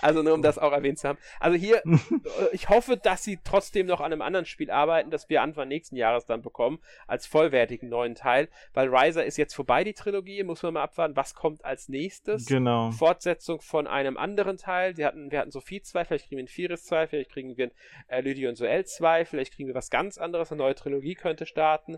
Also 0.02 0.22
nur 0.22 0.34
um 0.34 0.42
das 0.42 0.58
auch 0.58 0.72
erwähnt 0.72 1.00
zu 1.00 1.08
haben. 1.08 1.18
Also 1.40 1.58
hier, 1.58 1.78
äh, 1.86 1.96
ich 2.52 2.70
hoffe, 2.70 2.98
dass 2.98 3.24
sie 3.24 3.40
trotzdem 3.44 3.88
noch 3.88 4.02
an 4.02 4.12
einem 4.12 4.22
anderen 4.22 4.46
Spiel 4.46 4.70
arbeiten, 4.70 5.12
das 5.12 5.30
wir 5.30 5.42
Anfang 5.42 5.68
nächsten 5.68 5.96
Jahres 5.96 6.26
dann 6.26 6.42
bekommen, 6.42 6.80
als 7.08 7.26
vollwertigen 7.26 7.90
neuen 7.90 8.16
Teil, 8.16 8.50
weil 8.74 8.94
Riser 8.94 9.26
ist 9.26 9.38
jetzt 9.38 9.54
vorbei, 9.54 9.84
die 9.84 9.94
Trilogie, 9.94 10.44
muss 10.44 10.62
man 10.64 10.74
mal 10.74 10.84
abwarten, 10.84 11.16
was 11.16 11.36
kommt 11.36 11.64
als 11.66 11.90
nächstes. 11.90 12.46
Genau. 12.46 12.92
Fortsetzung 12.92 13.62
von 13.62 13.88
einem 13.88 14.18
anderen 14.18 14.58
Teil. 14.58 14.98
Wir 14.98 15.08
hatten, 15.08 15.32
wir 15.32 15.40
hatten 15.40 15.52
Sophie 15.52 15.82
2, 15.82 16.06
vielleicht 16.06 16.28
kriegen 16.28 16.38
wir 16.38 16.44
ein 16.44 16.48
Firis 16.48 16.84
2, 16.86 17.08
vielleicht 17.08 17.32
kriegen 17.32 17.58
wir 17.58 17.68
ein 17.68 17.72
äh, 18.08 18.22
Lydia 18.22 18.50
und 18.50 18.56
Soel 18.56 18.86
2, 18.86 19.26
vielleicht 19.26 19.54
kriegen 19.54 19.68
wir 19.68 19.76
was 19.76 19.90
ganz 19.90 20.18
anderes, 20.18 20.52
eine 20.52 20.62
neue 20.62 20.76
Trilogie 20.76 21.16
könnte 21.16 21.46
starten 21.46 21.98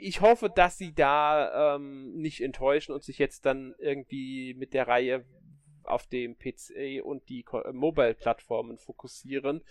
ich 0.00 0.20
hoffe, 0.20 0.50
dass 0.50 0.78
sie 0.78 0.94
da 0.94 1.76
ähm, 1.76 2.14
nicht 2.16 2.40
enttäuschen 2.40 2.92
und 2.92 3.04
sich 3.04 3.18
jetzt 3.18 3.46
dann 3.46 3.74
irgendwie 3.78 4.54
mit 4.54 4.74
der 4.74 4.88
Reihe 4.88 5.24
auf 5.84 6.06
dem 6.06 6.38
PC 6.38 7.02
und 7.02 7.28
die 7.28 7.44
äh, 7.52 7.72
Mobile-Plattformen 7.72 8.78
fokussieren. 8.78 9.62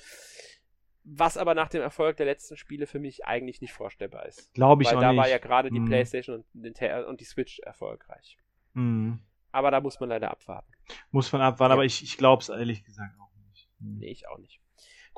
Was 1.03 1.37
aber 1.37 1.55
nach 1.55 1.69
dem 1.69 1.81
Erfolg 1.81 2.17
der 2.17 2.25
letzten 2.25 2.57
Spiele 2.57 2.85
für 2.85 2.99
mich 2.99 3.25
eigentlich 3.25 3.61
nicht 3.61 3.73
vorstellbar 3.73 4.25
ist. 4.25 4.53
Glaube 4.53 4.83
ich 4.83 4.89
Weil 4.89 4.97
auch 4.97 5.01
da 5.01 5.11
nicht. 5.11 5.21
war 5.21 5.29
ja 5.29 5.37
gerade 5.37 5.71
die 5.71 5.79
mm. 5.79 5.85
PlayStation 5.85 6.43
und, 6.53 7.07
und, 7.07 7.19
die 7.19 7.25
Switch 7.25 7.59
erfolgreich. 7.59 8.37
Mm. 8.73 9.13
Aber 9.51 9.71
da 9.71 9.81
muss 9.81 9.99
man 9.99 10.09
leider 10.09 10.29
abwarten. 10.29 10.71
Muss 11.09 11.31
man 11.31 11.41
abwarten, 11.41 11.71
ja. 11.71 11.73
aber 11.75 11.85
ich, 11.85 12.03
ich 12.03 12.17
glaube 12.17 12.41
es 12.41 12.49
ehrlich 12.49 12.83
gesagt 12.83 13.15
auch 13.19 13.33
nicht. 13.49 13.69
Mm. 13.79 13.97
Nee, 13.99 14.11
ich 14.11 14.27
auch 14.27 14.37
nicht. 14.37 14.59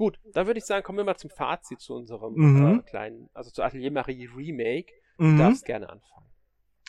Gut, 0.01 0.17
dann 0.33 0.47
würde 0.47 0.57
ich 0.57 0.65
sagen, 0.65 0.83
kommen 0.83 0.97
wir 0.97 1.05
mal 1.05 1.15
zum 1.15 1.29
Fazit 1.29 1.79
zu 1.79 1.93
unserem 1.93 2.33
mhm. 2.33 2.79
äh, 2.79 2.81
kleinen, 2.89 3.29
also 3.35 3.51
zu 3.51 3.61
Atelier 3.61 3.91
Marie 3.91 4.25
Remake. 4.35 4.91
Du 5.19 5.25
mhm. 5.25 5.37
darfst 5.37 5.63
gerne 5.63 5.91
anfangen. 5.91 6.25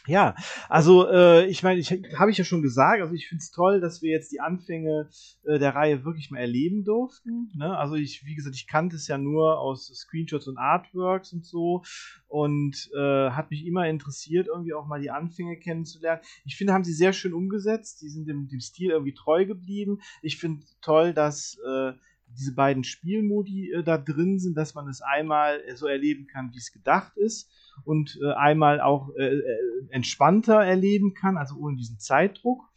Ja, 0.07 0.35
also 0.71 1.07
äh, 1.11 1.45
ich 1.45 1.63
meine, 1.63 1.79
ich 1.79 1.91
habe 2.19 2.31
ich 2.31 2.39
ja 2.39 2.45
schon 2.45 2.63
gesagt, 2.63 3.03
also 3.03 3.13
ich 3.13 3.29
finde 3.29 3.43
es 3.43 3.51
toll, 3.51 3.83
dass 3.83 4.01
wir 4.01 4.11
jetzt 4.11 4.33
die 4.33 4.41
Anfänge 4.41 5.11
äh, 5.45 5.59
der 5.59 5.75
Reihe 5.75 6.07
wirklich 6.07 6.31
mal 6.31 6.39
erleben 6.39 6.85
durften. 6.85 7.53
Ne? 7.55 7.77
Also 7.77 7.97
ich, 7.97 8.25
wie 8.25 8.35
gesagt, 8.35 8.57
ich 8.57 8.67
kannte 8.67 8.97
es 8.97 9.07
ja 9.09 9.19
nur 9.19 9.61
aus 9.61 9.89
Screenshots 9.95 10.49
und 10.49 10.57
Artworks 10.57 11.35
und 11.35 11.45
so 11.45 11.83
und 12.29 12.91
äh, 12.97 13.31
hat 13.31 13.51
mich 13.51 13.67
immer 13.67 13.87
interessiert, 13.89 14.47
irgendwie 14.47 14.73
auch 14.73 14.87
mal 14.87 15.03
die 15.03 15.11
Anfänge 15.11 15.59
kennenzulernen. 15.59 16.23
Ich 16.47 16.57
finde, 16.57 16.73
haben 16.73 16.85
sie 16.85 16.95
sehr 16.95 17.13
schön 17.13 17.35
umgesetzt, 17.35 18.01
die 18.01 18.09
sind 18.09 18.27
dem, 18.27 18.49
dem 18.49 18.61
Stil 18.61 18.91
irgendwie 18.91 19.15
treu 19.15 19.45
geblieben. 19.45 20.01
Ich 20.23 20.39
finde 20.39 20.65
toll, 20.81 21.13
dass 21.13 21.59
äh, 21.65 21.93
diese 22.39 22.55
beiden 22.55 22.85
Spielmodi 22.85 23.73
äh, 23.73 23.83
da 23.83 23.99
drin 23.99 24.39
sind, 24.39 24.57
dass 24.57 24.75
man 24.75 24.89
es 24.89 25.01
einmal 25.01 25.61
äh, 25.67 25.77
so 25.77 25.87
erleben 25.87 26.27
kann, 26.27 26.53
wie 26.53 26.59
es 26.59 26.73
gedacht 26.73 27.17
ist 27.17 27.51
und 27.85 28.19
äh, 28.23 28.33
einmal 28.33 28.81
auch 28.81 29.15
äh, 29.17 29.41
entspannter 29.91 30.63
erleben 30.63 31.15
kann, 31.15 31.37
also 31.37 31.57
ohne 31.57 31.77
diesen 31.77 31.99
Zeitdruck. 31.99 32.69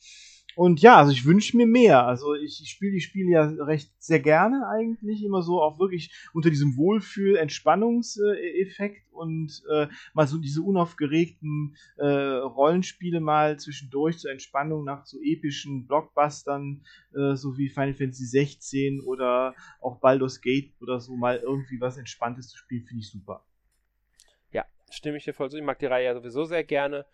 Und 0.56 0.82
ja, 0.82 0.97
also 0.97 1.12
ich 1.12 1.26
wünsche 1.26 1.58
mir 1.58 1.68
mehr. 1.68 2.06
Also 2.06 2.34
ich, 2.34 2.62
ich 2.62 2.70
spiele 2.70 2.93
die 2.93 3.01
Spiele 3.01 3.32
ja 3.32 3.43
recht 3.64 3.91
sehr 3.99 4.20
gerne 4.20 4.68
eigentlich, 4.68 5.24
immer 5.24 5.41
so 5.41 5.62
auch 5.62 5.80
wirklich 5.80 6.14
unter 6.34 6.49
diesem 6.49 6.76
Wohlfühl-Entspannungseffekt 6.78 9.12
und 9.12 9.64
äh, 9.70 9.88
mal 10.14 10.28
so 10.28 10.38
diese 10.38 10.62
unaufgeregten 10.62 11.76
äh, 11.97 12.06
Rollenspiele 12.06 13.20
mal 13.20 13.60
zwischendurch 13.60 14.20
zur 14.20 14.32
Entspannung 14.32 14.86
nach 14.86 15.06
so 15.06 15.20
epischen 15.22 15.88
Blockbustern, 15.88 16.86
äh, 17.14 17.36
so 17.36 17.58
wie 17.58 17.68
Final 17.70 17.93
Fantasy 17.93 18.26
16 18.26 19.01
oder 19.01 19.56
auch 19.82 19.99
Baldur's 19.99 20.39
Gate 20.41 20.72
oder 20.82 20.99
so 20.99 21.16
mal 21.16 21.38
irgendwie 21.38 21.80
was 21.82 21.97
Entspanntes 21.97 22.49
zu 22.49 22.58
spielen, 22.58 22.86
finde 22.86 23.01
ich 23.01 23.10
super 23.10 23.43
stimme 24.95 25.18
ich 25.18 25.26
dir 25.26 25.34
voll 25.34 25.49
zu. 25.49 25.58
Ich 25.58 25.64
mag 25.64 25.78
die 25.80 25.86
Reihe 25.86 26.06
ja 26.06 26.14
sowieso 26.14 26.45
sehr 26.45 26.64
gerne. 26.64 27.06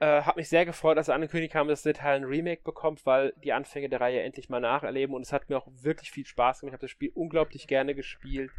Äh, 0.00 0.22
hat 0.22 0.36
mich 0.36 0.48
sehr 0.48 0.64
gefreut, 0.64 0.96
dass 0.96 1.08
angekündigt 1.08 1.56
haben, 1.56 1.68
dass 1.68 1.82
der 1.82 1.94
Teil 1.94 2.16
ein 2.16 2.24
Remake 2.24 2.62
bekommt, 2.62 3.04
weil 3.04 3.32
die 3.42 3.52
Anfänge 3.52 3.88
der 3.88 4.00
Reihe 4.00 4.22
endlich 4.22 4.48
mal 4.48 4.60
nacherleben 4.60 5.14
und 5.14 5.22
es 5.22 5.32
hat 5.32 5.48
mir 5.48 5.56
auch 5.56 5.66
wirklich 5.82 6.12
viel 6.12 6.24
Spaß 6.24 6.60
gemacht. 6.60 6.70
Ich 6.70 6.74
habe 6.74 6.86
das 6.86 6.90
Spiel 6.92 7.10
unglaublich 7.14 7.66
gerne 7.66 7.96
gespielt 7.96 8.52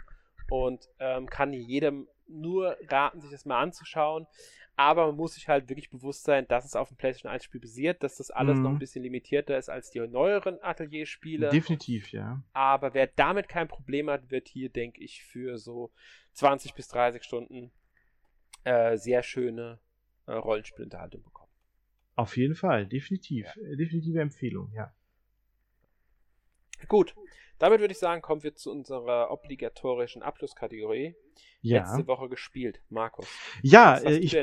und 0.50 0.90
ähm, 1.00 1.28
kann 1.28 1.54
jedem 1.54 2.08
nur 2.28 2.78
raten, 2.90 3.22
sich 3.22 3.32
das 3.32 3.46
mal 3.46 3.62
anzuschauen. 3.62 4.28
Aber 4.76 5.08
man 5.08 5.16
muss 5.18 5.34
sich 5.34 5.50
halt 5.50 5.68
wirklich 5.68 5.90
bewusst 5.90 6.24
sein, 6.24 6.48
dass 6.48 6.64
es 6.64 6.76
auf 6.76 6.88
dem 6.88 6.98
PlayStation 6.98 7.32
1 7.32 7.44
Spiel 7.44 7.60
basiert, 7.60 8.02
dass 8.02 8.16
das 8.16 8.32
alles 8.32 8.58
mhm. 8.58 8.64
noch 8.64 8.70
ein 8.72 8.80
bisschen 8.80 9.04
limitierter 9.04 9.58
ist 9.58 9.70
als 9.70 9.92
die 9.92 10.00
neueren 10.00 10.62
Atelier-Spiele. 10.62 11.50
Definitiv, 11.50 12.12
ja. 12.12 12.42
Aber 12.54 12.94
wer 12.94 13.08
damit 13.08 13.50
kein 13.50 13.68
Problem 13.68 14.10
hat, 14.10 14.32
wird 14.32 14.48
hier, 14.48 14.70
denke 14.70 15.02
ich, 15.02 15.24
für 15.24 15.58
so 15.58 15.92
20 16.34 16.76
bis 16.76 16.88
30 16.90 17.24
Stunden 17.24 17.72
äh, 18.64 18.98
sehr 18.98 19.22
schöne 19.22 19.80
äh, 20.30 20.34
Rollenspielunterhaltung 20.34 21.24
bekommen. 21.24 21.52
Auf 22.16 22.38
jeden 22.38 22.56
Fall, 22.56 22.86
definitiv. 22.86 23.46
Ja. 23.56 23.76
Definitive 23.76 24.20
Empfehlung, 24.20 24.72
ja. 24.74 24.94
Gut, 26.88 27.16
damit 27.60 27.82
würde 27.82 27.92
ich 27.92 28.00
sagen, 28.00 28.22
kommen 28.22 28.42
wir 28.42 28.56
zu 28.56 28.72
unserer 28.72 29.32
obligatorischen 29.32 30.24
Abschlusskategorie. 30.24 31.16
Ja. 31.62 31.80
Letzte 31.80 32.08
Woche 32.08 32.30
gespielt, 32.30 32.82
Markus. 32.90 33.28
Ja, 33.62 33.96
was, 33.96 34.04
äh, 34.04 34.18
ich, 34.18 34.34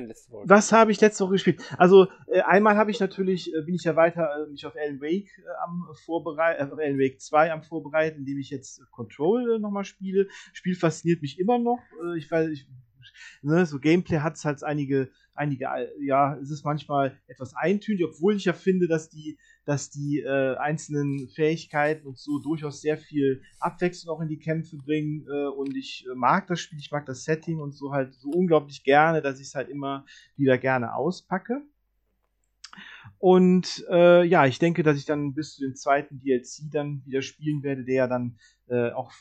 was 0.45 0.72
habe 0.72 0.93
ich 0.93 1.01
letzte 1.01 1.24
Woche 1.24 1.32
gespielt? 1.32 1.62
Also 1.78 2.09
äh, 2.26 2.41
einmal 2.43 2.76
habe 2.76 2.91
ich 2.91 3.01
natürlich, 3.01 3.55
äh, 3.55 3.62
bin 3.62 3.74
ich 3.74 3.84
ja 3.84 3.97
weiter 3.97 4.45
äh, 4.47 4.51
mich 4.51 4.66
auf 4.66 4.76
Alan 4.76 5.01
Wake 5.01 5.30
äh, 5.39 5.49
am 5.64 5.89
vorbereiten, 6.05 6.78
äh, 6.78 6.84
Alan 6.84 6.99
Wake 6.99 7.18
2 7.18 7.53
am 7.53 7.62
vorbereiten, 7.62 8.18
indem 8.18 8.39
ich 8.39 8.51
jetzt 8.51 8.82
Control 8.91 9.59
nochmal 9.59 9.84
spiele. 9.84 10.28
Spiel 10.53 10.74
fasziniert 10.74 11.22
mich 11.22 11.39
immer 11.39 11.59
noch. 11.59 11.80
ich 12.18 12.30
weiß, 12.30 12.51
ich, 12.51 12.66
ne, 13.42 13.66
so 13.66 13.78
Gameplay 13.78 14.18
hat 14.18 14.36
es 14.36 14.44
halt 14.44 14.62
einige 14.62 15.10
einige, 15.36 15.66
ja, 16.00 16.36
es 16.36 16.50
ist 16.50 16.64
manchmal 16.64 17.16
etwas 17.26 17.54
eintönig, 17.54 18.04
obwohl 18.04 18.36
ich 18.36 18.44
ja 18.44 18.52
finde, 18.52 18.88
dass 18.88 19.08
die, 19.08 19.38
dass 19.64 19.90
die 19.90 20.20
äh, 20.20 20.56
einzelnen 20.56 21.28
Fähigkeiten 21.28 22.06
und 22.06 22.18
so 22.18 22.38
durchaus 22.38 22.80
sehr 22.80 22.98
viel 22.98 23.42
Abwechslung 23.60 24.16
auch 24.16 24.20
in 24.20 24.28
die 24.28 24.38
Kämpfe 24.38 24.76
bringen. 24.76 25.26
Äh, 25.28 25.48
und 25.48 25.76
ich 25.76 26.06
äh, 26.10 26.14
mag 26.14 26.46
das 26.46 26.60
Spiel, 26.60 26.78
ich 26.78 26.90
mag 26.90 27.06
das 27.06 27.24
Setting 27.24 27.60
und 27.60 27.72
so 27.72 27.92
halt 27.92 28.14
so 28.14 28.30
unglaublich 28.30 28.82
gerne, 28.84 29.22
dass 29.22 29.40
ich 29.40 29.48
es 29.48 29.54
halt 29.54 29.68
immer 29.68 30.04
wieder 30.36 30.58
gerne 30.58 30.94
auspacke. 30.94 31.62
Und 33.18 33.85
äh, 33.91 34.24
ja, 34.24 34.47
ich 34.47 34.59
denke, 34.59 34.83
dass 34.83 34.99
ich 34.99 35.07
dann 35.07 35.35
bis 35.35 35.55
zu 35.55 35.62
dem 35.62 35.74
zweiten 35.74 36.20
DLC 36.20 36.70
dann 36.70 37.03
wieder 37.07 37.22
spielen 37.22 37.62
werde, 37.62 37.85
der 37.85 37.95
ja 37.95 38.07
dann 38.07 38.39
äh, 38.68 38.91
auch 38.91 39.12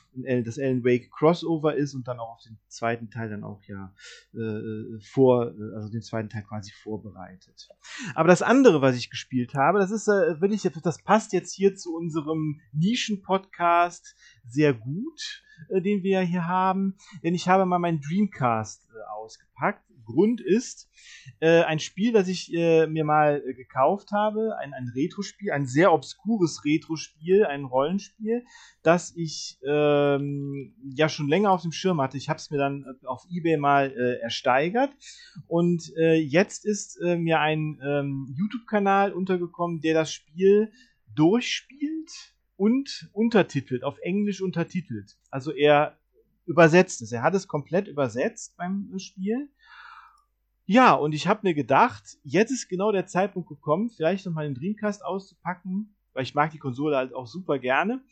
das 0.44 0.60
Alan 0.60 0.84
Wake 0.84 1.10
Crossover 1.12 1.76
ist 1.76 1.94
und 1.94 2.08
dann 2.08 2.20
auch 2.20 2.36
auf 2.36 2.42
den 2.42 2.58
zweiten 2.68 3.10
Teil 3.10 3.30
dann 3.30 3.44
auch 3.44 3.62
ja 3.68 3.94
äh, 4.34 4.40
äh 4.40 5.00
vor, 5.02 5.48
äh, 5.48 5.76
also 5.76 5.90
den 5.90 6.02
zweiten 6.02 6.30
Teil 6.30 6.44
quasi 6.44 6.72
vorbereitet. 6.84 7.70
Aber 8.16 8.28
das 8.28 8.42
andere, 8.42 8.82
was 8.82 8.98
ich 8.98 9.10
gespielt 9.10 9.54
habe, 9.54 9.80
das 9.80 9.92
ist, 9.92 10.08
äh, 10.08 10.42
will 10.42 10.52
ich, 10.52 10.64
das 10.64 11.02
passt 11.04 11.32
jetzt 11.32 11.54
hier 11.54 11.76
zu 11.76 11.96
unserem 11.96 12.60
Nischen-Podcast 12.74 14.16
sehr 14.48 14.74
gut, 14.74 15.44
äh, 15.70 15.82
den 15.82 16.04
wir 16.04 16.22
ja 16.22 16.22
hier 16.22 16.48
haben, 16.48 16.98
denn 17.24 17.34
ich 17.34 17.48
habe 17.48 17.66
mal 17.66 17.80
meinen 17.80 18.02
Dreamcast 18.02 18.90
äh, 18.90 19.22
ausgepackt 19.22 19.86
Grund 20.06 20.42
ist 20.42 20.90
äh, 21.40 21.64
ein 21.64 21.80
Spiel, 21.80 22.14
das 22.14 22.28
ich 22.28 22.54
äh, 22.54 22.88
mir 22.88 23.04
mal 23.04 23.44
äh, 23.46 23.54
gekauft 23.54 24.12
habe, 24.12 24.58
ein, 24.60 24.74
ein 24.74 24.92
Retro-Spiel, 24.96 25.52
ein 25.52 25.66
sehr 25.66 25.92
obskures 25.92 26.64
Retro-Spiel, 26.64 27.46
ein 27.46 27.66
Rollenspiel, 27.66 28.46
das 28.84 29.14
ich 29.16 29.60
ähm, 29.68 30.76
ja 30.96 31.10
schon 31.10 31.28
länger 31.28 31.52
auf 31.52 31.64
dem 31.64 31.72
Schirm 31.72 32.02
hatte. 32.02 32.18
Ich 32.18 32.30
habe 32.30 32.38
es 32.38 32.50
mir 32.52 32.58
dann 32.58 32.84
äh, 32.84 33.06
auf 33.08 33.26
eBay 33.30 33.58
mal 33.58 33.92
äh, 33.92 34.22
ersteigert 34.22 34.92
und 35.48 35.92
äh, 35.98 36.16
jetzt 36.16 36.66
ist 36.66 37.00
mir 37.02 37.40
ein 37.40 37.80
ähm, 37.84 38.34
YouTube-Kanal 38.38 39.12
untergekommen, 39.14 39.82
der 39.82 39.94
das 39.94 40.12
Spiel 40.12 40.72
durchspielt 41.14 42.12
und 42.58 43.10
untertitelt, 43.14 43.84
auf 43.84 43.98
Englisch 44.00 44.42
untertitelt. 44.42 45.18
Also 45.30 45.52
er 45.52 45.98
übersetzt 46.46 47.02
es. 47.02 47.12
Er 47.12 47.24
hat 47.24 47.36
es 47.36 47.48
komplett 47.48 47.88
übersetzt 47.88 48.56
beim 48.58 48.92
Spiel 48.98 49.50
ja, 50.66 50.94
und 50.94 51.14
ich 51.14 51.28
habe 51.28 51.42
mir 51.44 51.54
gedacht, 51.54 52.18
jetzt 52.24 52.52
ist 52.52 52.70
genau 52.70 52.92
der 52.92 53.06
Zeitpunkt 53.06 53.50
gekommen, 53.50 53.90
vielleicht 53.90 54.26
nochmal 54.26 54.46
den 54.46 54.56
Dreamcast 54.56 55.06
auszupacken, 55.06 55.96
weil 56.14 56.24
ich 56.24 56.34
mag 56.34 56.52
die 56.52 56.58
Konsole 56.58 56.98
halt 56.98 57.14
auch 57.14 57.28
super 57.28 57.60
gerne. 57.60 58.04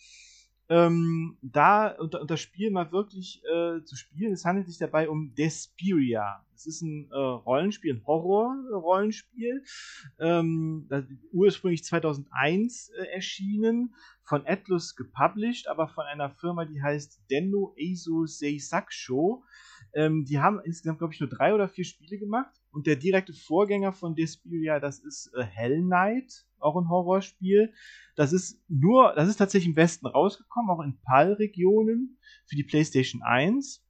Ähm, 0.69 1.37
da 1.41 1.89
unter, 1.89 2.21
unter 2.21 2.37
Spiel 2.37 2.71
mal 2.71 2.91
wirklich 2.91 3.43
äh, 3.43 3.83
zu 3.83 3.95
spielen. 3.95 4.31
Es 4.31 4.45
handelt 4.45 4.67
sich 4.67 4.77
dabei 4.77 5.09
um 5.09 5.35
Desperia. 5.35 6.45
Es 6.55 6.65
ist 6.65 6.81
ein 6.81 7.09
äh, 7.11 7.15
Rollenspiel, 7.15 7.95
ein 7.95 8.05
Horror-Rollenspiel. 8.05 9.63
Ähm, 10.19 10.87
ursprünglich 11.33 11.83
2001 11.83 12.89
äh, 12.89 13.03
erschienen, 13.07 13.93
von 14.23 14.47
Atlus 14.47 14.95
gepublished, 14.95 15.67
aber 15.67 15.89
von 15.89 16.05
einer 16.05 16.29
Firma, 16.29 16.65
die 16.65 16.81
heißt 16.81 17.19
Denno 17.29 17.75
Eizo 17.77 18.25
Seisakusho. 18.25 19.43
Ähm, 19.93 20.25
die 20.25 20.39
haben 20.39 20.59
insgesamt, 20.63 20.97
glaube 20.99 21.13
ich, 21.13 21.19
nur 21.19 21.29
drei 21.29 21.53
oder 21.53 21.69
vier 21.69 21.85
Spiele 21.85 22.17
gemacht. 22.17 22.51
Und 22.71 22.87
der 22.87 22.95
direkte 22.95 23.33
Vorgänger 23.33 23.91
von 23.91 24.15
Desperia, 24.15 24.79
das 24.79 24.97
ist 24.99 25.31
äh, 25.35 25.43
Hell 25.43 25.81
Knight, 25.81 26.47
auch 26.59 26.75
ein 26.75 26.89
Horrorspiel. 26.89 27.71
Das 28.15 28.33
ist 28.33 28.59
nur, 28.67 29.13
das 29.15 29.29
ist 29.29 29.37
tatsächlich 29.37 29.69
im 29.69 29.75
Westen 29.75 30.07
rausgekommen, 30.07 30.71
auch 30.71 30.81
in 30.81 30.99
PAL-Regionen 31.01 32.17
für 32.45 32.55
die 32.55 32.63
PlayStation 32.63 33.21
1. 33.21 33.85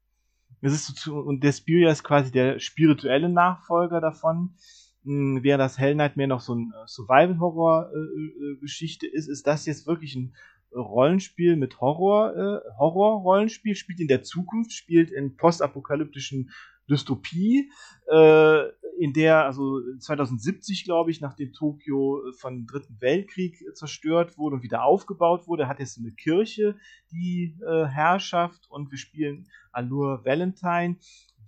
Das 0.62 0.74
ist 0.74 1.08
und 1.08 1.44
Desperia 1.44 1.92
ist 1.92 2.04
quasi 2.04 2.32
der 2.32 2.60
spirituelle 2.60 3.30
Nachfolger 3.30 4.02
davon. 4.02 4.56
Hm, 5.04 5.44
während 5.44 5.62
das 5.62 5.78
Hell 5.78 5.94
Knight 5.94 6.18
mehr 6.18 6.28
noch 6.28 6.42
so 6.42 6.56
ein 6.56 6.74
äh, 6.74 6.88
Survival-Horror-Geschichte 6.88 9.06
äh, 9.08 9.10
äh, 9.10 9.14
ist, 9.14 9.28
ist 9.28 9.46
das 9.46 9.66
jetzt 9.66 9.86
wirklich 9.88 10.16
ein 10.16 10.34
Rollenspiel 10.76 11.56
mit 11.56 11.80
Horror, 11.80 12.36
äh, 12.36 12.78
Horror-Rollenspiel, 12.78 13.76
spielt 13.76 14.00
in 14.00 14.08
der 14.08 14.24
Zukunft, 14.24 14.74
spielt 14.74 15.12
in 15.12 15.36
postapokalyptischen 15.38 16.52
Dystopie, 16.90 17.72
äh, 18.12 18.64
in 19.00 19.14
der 19.14 19.46
also 19.46 19.80
2070, 20.00 20.84
glaube 20.84 21.12
ich, 21.12 21.22
nachdem 21.22 21.54
Tokio 21.54 22.22
von 22.38 22.66
Dritten 22.66 22.98
Weltkrieg 23.00 23.58
zerstört 23.74 24.38
wurde 24.38 24.58
und 24.58 24.64
wieder 24.64 24.84
aufgebaut 24.84 25.48
wurde, 25.48 25.68
hat 25.68 25.80
jetzt 25.80 25.98
eine 25.98 26.12
Kirche 26.12 26.76
die 27.12 27.58
äh, 27.66 27.86
Herrschaft 27.86 28.70
und 28.70 28.92
wir 28.92 28.98
spielen 28.98 29.48
Allure 29.72 30.24
Valentine, 30.26 30.98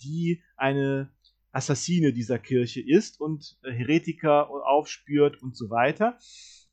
die 0.03 0.41
eine 0.57 1.11
Assassine 1.51 2.13
dieser 2.13 2.39
Kirche 2.39 2.81
ist 2.81 3.19
und 3.21 3.57
äh, 3.63 3.71
Heretiker 3.71 4.49
aufspürt 4.49 5.41
und 5.41 5.55
so 5.55 5.69
weiter. 5.69 6.17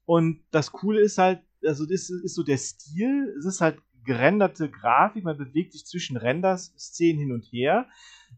Und 0.05 0.43
das 0.51 0.73
Coole 0.73 1.01
ist 1.01 1.19
halt, 1.19 1.43
also 1.67 1.87
das 1.87 2.11
ist 2.11 2.35
so 2.35 2.43
der 2.43 2.59
Stil, 2.59 3.35
es 3.39 3.45
ist 3.45 3.61
halt 3.61 3.79
gerenderte 4.05 4.69
Grafik, 4.69 5.25
man 5.25 5.39
bewegt 5.39 5.73
sich 5.73 5.87
zwischen 5.87 6.17
Render-Szenen 6.17 7.21
hin 7.21 7.33
und 7.33 7.45
her, 7.45 7.87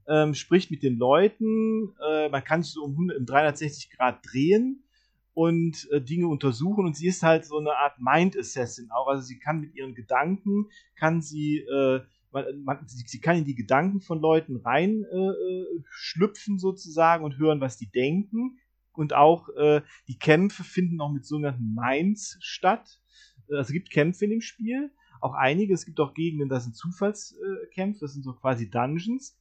ähm, 0.09 0.35
spricht 0.35 0.70
mit 0.70 0.83
den 0.83 0.99
Leuten, 0.99 1.95
äh, 2.07 2.29
man 2.29 2.45
kann 2.45 2.62
sich 2.62 2.72
so 2.72 2.85
um, 2.85 2.93
100, 2.93 3.18
um 3.18 3.27
360 3.27 3.91
Grad 3.91 4.20
drehen 4.22 4.85
und 5.33 5.89
äh, 5.91 6.01
Dinge 6.01 6.29
untersuchen. 6.29 6.85
Und 6.85 6.97
sie 6.97 7.09
ist 7.09 7.22
halt 7.22 7.45
so 7.45 7.59
eine 7.59 7.77
Art 7.77 7.99
Mind-Assassin 7.99 8.91
auch, 8.91 9.09
also 9.09 9.22
sie 9.22 9.39
kann 9.39 9.61
mit 9.61 9.75
ihren 9.75 9.95
Gedanken, 9.95 10.68
kann 10.97 11.22
sie, 11.22 11.59
äh, 11.59 12.01
man, 12.31 12.45
man, 12.62 12.87
sie, 12.87 13.05
sie, 13.07 13.20
kann 13.20 13.37
in 13.37 13.45
die 13.45 13.55
Gedanken 13.55 14.01
von 14.01 14.20
Leuten 14.20 14.57
rein 14.57 15.05
äh, 15.11 15.16
äh, 15.16 15.83
schlüpfen 15.91 16.59
sozusagen 16.59 17.25
und 17.25 17.39
hören, 17.39 17.61
was 17.61 17.77
die 17.77 17.91
denken 17.91 18.59
und 18.99 19.13
auch 19.13 19.49
äh, 19.57 19.83
die 20.09 20.19
Kämpfe 20.19 20.65
finden 20.65 21.01
auch 21.01 21.12
mit 21.12 21.25
sogenannten 21.25 21.75
Minds 21.75 22.37
statt. 22.41 23.01
Also 23.49 23.61
es 23.61 23.73
gibt 23.73 23.91
Kämpfe 23.91 24.25
in 24.25 24.31
dem 24.31 24.41
Spiel, 24.41 24.91
auch 25.21 25.35
einige. 25.35 25.75
Es 25.75 25.85
gibt 25.85 26.01
auch 26.01 26.15
Gegenden, 26.15 26.49
das 26.49 26.65
sind 26.65 26.77
Zufallskämpfe, 26.77 28.01
das 28.01 28.15
sind 28.15 28.23
so 28.23 28.33
quasi 28.35 28.71
Dungeons. 28.71 29.39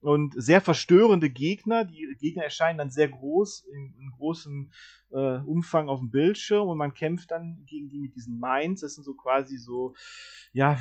Und 0.00 0.34
sehr 0.36 0.60
verstörende 0.60 1.30
Gegner. 1.30 1.84
Die 1.84 2.16
Gegner 2.18 2.42
erscheinen 2.42 2.78
dann 2.78 2.90
sehr 2.90 3.08
groß, 3.08 3.64
in, 3.72 3.94
in 4.00 4.10
großem 4.10 4.72
äh, 5.12 5.38
Umfang 5.38 5.88
auf 5.88 6.00
dem 6.00 6.10
Bildschirm 6.10 6.68
und 6.68 6.76
man 6.76 6.92
kämpft 6.92 7.30
dann 7.30 7.64
gegen 7.66 7.88
die 7.88 8.00
mit 8.00 8.16
diesen 8.16 8.40
Minds. 8.40 8.80
Das 8.80 8.96
sind 8.96 9.04
so 9.04 9.14
quasi 9.14 9.58
so, 9.58 9.94
ja, 10.52 10.76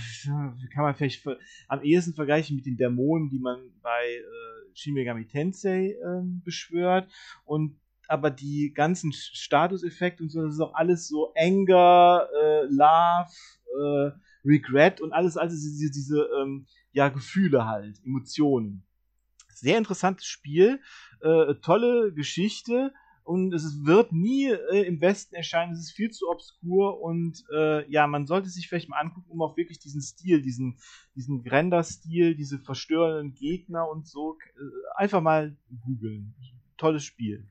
kann 0.74 0.84
man 0.84 0.96
vielleicht 0.96 1.24
am 1.68 1.84
ehesten 1.84 2.16
vergleichen 2.16 2.56
mit 2.56 2.66
den 2.66 2.78
Dämonen, 2.78 3.30
die 3.30 3.40
man 3.40 3.60
bei 3.84 4.08
äh, 4.08 4.74
Shin 4.74 4.96
Megami 4.96 5.28
Tensei 5.28 5.92
äh, 5.92 6.24
beschwört. 6.44 7.12
Und 7.46 7.80
aber 8.12 8.30
die 8.30 8.74
ganzen 8.74 9.14
Statuseffekte 9.14 10.24
und 10.24 10.30
so, 10.30 10.42
das 10.44 10.56
ist 10.56 10.60
auch 10.60 10.74
alles 10.74 11.08
so 11.08 11.34
Anger, 11.36 12.28
äh, 12.34 12.66
Love, 12.66 13.32
äh, 13.80 14.12
Regret 14.44 15.00
und 15.00 15.14
alles, 15.14 15.38
also 15.38 15.56
diese, 15.56 15.92
diese 15.92 16.28
ähm, 16.42 16.68
ja, 16.92 17.10
Gefühle 17.10 17.66
halt, 17.66 18.00
Emotionen. 18.04 18.84
Sehr 19.54 19.78
interessantes 19.78 20.26
Spiel, 20.26 20.82
äh, 21.22 21.56
tolle 21.62 22.12
Geschichte 22.14 22.92
und 23.24 23.54
es 23.54 23.86
wird 23.86 24.12
nie 24.12 24.48
äh, 24.48 24.82
im 24.86 25.00
Westen 25.00 25.36
erscheinen, 25.36 25.72
es 25.72 25.80
ist 25.80 25.92
viel 25.92 26.10
zu 26.10 26.28
obskur 26.28 27.00
und 27.00 27.46
äh, 27.54 27.90
ja, 27.90 28.08
man 28.08 28.26
sollte 28.26 28.50
sich 28.50 28.68
vielleicht 28.68 28.90
mal 28.90 29.00
angucken, 29.00 29.30
um 29.30 29.42
auch 29.42 29.56
wirklich 29.56 29.80
diesen 29.80 30.02
Stil, 30.02 30.42
diesen, 30.42 30.80
diesen 31.16 31.42
Render-Stil, 31.42 32.36
diese 32.36 32.60
verstörenden 32.60 33.36
Gegner 33.36 33.88
und 33.88 34.06
so, 34.06 34.38
äh, 34.56 34.98
einfach 34.98 35.22
mal 35.22 35.56
googeln. 35.86 36.34
Tolles 36.78 37.04
Spiel. 37.04 37.48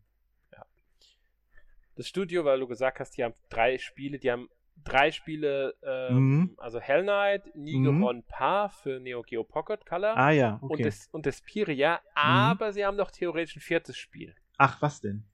Das 2.00 2.08
Studio, 2.08 2.44
weil 2.44 2.60
du 2.60 2.66
gesagt 2.66 2.98
hast, 3.00 3.16
die 3.16 3.24
haben 3.24 3.34
drei 3.50 3.78
Spiele, 3.78 4.18
die 4.18 4.30
haben 4.30 4.48
drei 4.82 5.10
Spiele, 5.10 5.74
ähm, 5.82 6.16
Mhm. 6.38 6.54
also 6.56 6.80
Hell 6.80 7.02
Knight, 7.02 7.54
Nigeron 7.54 8.16
Mhm. 8.18 8.22
Par 8.26 8.70
für 8.70 8.98
Neo 9.00 9.20
Geo 9.22 9.44
Pocket 9.44 9.84
Color 9.84 10.16
Ah 10.16 10.30
ja, 10.30 10.54
und, 10.62 10.70
okay. 10.70 10.82
Mhm. 10.82 10.86
das, 10.86 11.08
und 11.12 11.26
Despiria, 11.26 12.00
aber 12.14 12.72
sie 12.72 12.86
haben 12.86 12.96
noch 12.96 13.10
theoretisch 13.10 13.56
ein 13.56 13.60
viertes 13.60 13.98
Spiel. 13.98 14.34
Ach, 14.56 14.80
was 14.80 15.00
denn? 15.02 15.24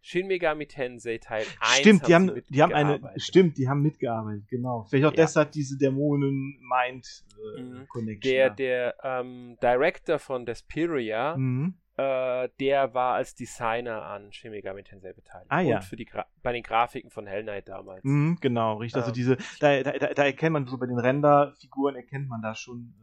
Shin 0.00 0.26
Megami 0.28 0.66
Tensei 0.66 1.18
Teil 1.18 1.44
1. 1.60 1.78
Stimmt, 1.80 2.02
die 2.02 2.06
sie 2.06 2.14
haben, 2.14 2.42
die 2.48 2.62
haben 2.62 2.72
eine, 2.72 2.92
mitgearbeitet. 2.92 3.22
stimmt, 3.22 3.58
die 3.58 3.68
haben 3.68 3.82
mitgearbeitet, 3.82 4.48
genau. 4.48 4.84
Vielleicht 4.84 5.04
auch 5.06 5.10
Ja. 5.12 5.16
deshalb 5.16 5.52
diese 5.52 5.76
Dämonen-Mind-Connection. 5.76 8.14
Mhm. 8.14 8.20
Der, 8.22 8.48
der 8.50 8.94
ähm, 9.02 9.58
Director 9.62 10.18
von 10.18 10.46
Desperia, 10.46 11.36
Mhm. 11.36 11.74
Äh, 11.96 12.48
der 12.60 12.92
war 12.92 13.14
als 13.14 13.34
Designer 13.34 14.02
an 14.02 14.32
Shin 14.32 14.50
Megami 14.50 14.82
Tensei 14.82 15.12
beteiligt. 15.12 15.50
Ah, 15.50 15.60
ja. 15.60 15.76
Und 15.76 15.84
für 15.84 15.96
die 15.96 16.04
Gra 16.04 16.26
bei 16.42 16.52
den 16.52 16.62
Grafiken 16.62 17.10
von 17.10 17.26
Hell 17.26 17.42
Knight 17.42 17.68
damals. 17.68 18.04
Mhm, 18.04 18.38
genau, 18.40 18.76
richtig. 18.76 18.96
Also 19.02 19.10
Ähm. 19.10 19.14
diese, 19.14 19.36
da, 19.60 19.82
da, 19.82 19.92
da, 19.92 20.24
erkennt 20.24 20.52
man 20.52 20.66
so 20.66 20.76
bei 20.76 20.86
den 20.86 20.98
Renderfiguren 20.98 21.96
erkennt 21.96 22.28
man 22.28 22.42
da 22.42 22.54
schon 22.54 22.94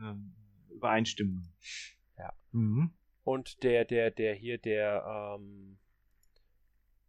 äh, 0.00 0.04
ähm, 0.04 0.34
Übereinstimmungen. 0.70 1.52
Ja. 2.18 2.32
Mhm. 2.52 2.92
Und 3.24 3.64
der, 3.64 3.84
der, 3.84 4.12
der 4.12 4.34
hier, 4.34 4.58
der 4.58 5.36
ähm, 5.36 5.78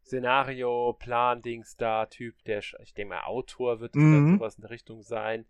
Szenario, 0.03 0.93
Plan, 0.93 1.43
Dings 1.43 1.76
da, 1.76 2.07
Typ, 2.07 2.43
der, 2.45 2.59
ich 2.81 2.93
denke 2.95 3.14
mal, 3.14 3.22
Autor 3.26 3.80
wird 3.80 3.93
Mhm. 3.95 4.38
sowas 4.38 4.55
in 4.55 4.61
der 4.61 4.72
Richtung 4.72 5.03
sein. 5.03 5.45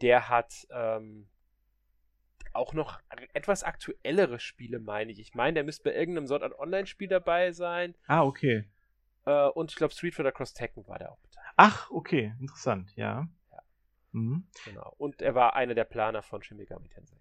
Der 0.00 0.28
hat 0.28 0.66
ähm, 0.70 1.26
auch 2.54 2.72
noch 2.72 3.00
etwas 3.32 3.62
aktuellere 3.62 4.38
Spiele, 4.38 4.78
meine 4.78 5.12
ich. 5.12 5.20
Ich 5.20 5.34
meine, 5.34 5.54
der 5.54 5.64
müsste 5.64 5.84
bei 5.84 5.94
irgendeinem 5.94 6.26
Sort 6.26 6.42
Art 6.42 6.58
Online-Spiel 6.58 7.08
dabei 7.08 7.52
sein. 7.52 7.94
Ah, 8.06 8.22
okay. 8.22 8.68
Äh, 9.26 9.48
und 9.48 9.70
ich 9.70 9.76
glaube, 9.76 9.94
Street 9.94 10.14
Fighter 10.14 10.32
Cross 10.32 10.54
Tekken 10.54 10.86
war 10.86 10.98
der 10.98 11.12
auch 11.12 11.18
beteiligt. 11.18 11.52
Ach, 11.56 11.90
okay, 11.90 12.34
interessant, 12.40 12.94
ja. 12.96 13.28
Ja. 13.50 13.58
Mhm. 14.12 14.46
Genau. 14.64 14.94
Und 14.98 15.22
er 15.22 15.34
war 15.34 15.54
einer 15.54 15.74
der 15.74 15.84
Planer 15.84 16.22
von 16.22 16.42
Shin 16.42 16.56
Megami 16.56 16.88
Tensei. 16.88 17.16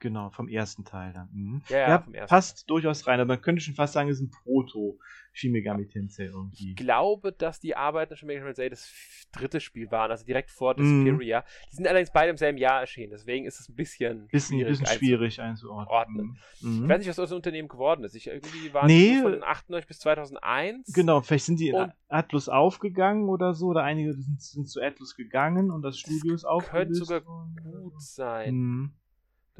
Genau, 0.00 0.30
vom 0.30 0.48
ersten 0.48 0.84
Teil 0.84 1.12
dann. 1.12 1.28
Mhm. 1.32 1.62
Ja, 1.68 1.76
ja, 1.78 1.88
Ja, 1.90 1.98
vom 2.00 2.14
ersten 2.14 2.28
passt 2.30 2.68
durchaus 2.70 3.06
rein. 3.06 3.20
Aber 3.20 3.28
man 3.34 3.40
könnte 3.42 3.60
schon 3.62 3.74
fast 3.74 3.92
sagen, 3.92 4.08
es 4.08 4.16
ist 4.18 4.22
ein 4.22 4.30
Proto 4.30 4.98
Shin 5.32 5.52
Megami 5.52 5.86
Tensei 5.86 6.24
irgendwie. 6.24 6.70
Ich 6.70 6.76
glaube, 6.76 7.32
dass 7.32 7.60
die 7.60 7.76
Arbeiten 7.76 8.16
schon 8.16 8.26
Mega 8.26 8.40
Man 8.40 8.48
Tensei 8.54 8.68
das 8.70 8.90
dritte 9.30 9.60
Spiel 9.60 9.90
waren, 9.90 10.10
also 10.10 10.24
direkt 10.24 10.50
vor 10.50 10.74
Mhm. 10.74 11.04
Desperia. 11.04 11.44
Die 11.70 11.76
sind 11.76 11.86
allerdings 11.86 12.10
beide 12.12 12.30
im 12.30 12.36
selben 12.36 12.58
Jahr 12.58 12.80
erschienen, 12.80 13.10
deswegen 13.12 13.44
ist 13.46 13.60
es 13.60 13.68
ein 13.68 13.76
bisschen, 13.76 14.26
Bisschen, 14.28 14.58
schwierig. 14.58 14.78
bisschen 14.80 14.98
schwierig 14.98 15.40
einzuordnen. 15.40 15.88
ordnen. 15.94 16.38
Mhm. 16.62 16.82
Ich 16.84 16.88
weiß 16.90 16.98
nicht, 16.98 17.08
was 17.08 17.18
aus 17.20 17.28
dem 17.28 17.36
Unternehmen 17.36 17.68
geworden 17.68 18.02
ist. 18.04 18.14
Ich, 18.16 18.26
irgendwie 18.26 18.72
waren 18.72 18.86
Nee. 18.86 19.20
von 19.22 19.42
98 19.44 19.86
bis 19.86 19.98
2001. 20.00 20.92
Genau, 20.94 21.20
vielleicht 21.20 21.44
sind 21.44 21.60
die 21.60 21.68
in 21.68 21.92
Atlus 22.08 22.48
aufgegangen 22.48 23.28
oder 23.28 23.54
so, 23.54 23.66
oder 23.68 23.82
einige 23.84 24.14
sind, 24.14 24.40
sind 24.42 24.68
zu 24.68 24.80
Atlus 24.80 25.14
gegangen 25.14 25.70
und 25.70 25.82
das 25.82 25.98
Studio 25.98 26.34
ist 26.34 26.42
könnte 26.44 26.48
aufgelöst 26.64 26.96
sogar. 26.96 27.20
Gut 27.20 28.00
sein, 28.00 28.54
Mhm. 28.54 28.92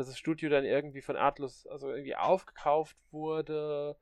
Dass 0.01 0.09
das 0.09 0.19
Studio 0.19 0.49
dann 0.49 0.65
irgendwie 0.65 1.03
von 1.03 1.17
Atlus, 1.17 1.67
also 1.67 1.91
irgendwie 1.91 2.17
aufgekauft 2.17 2.97
wurde. 3.11 3.97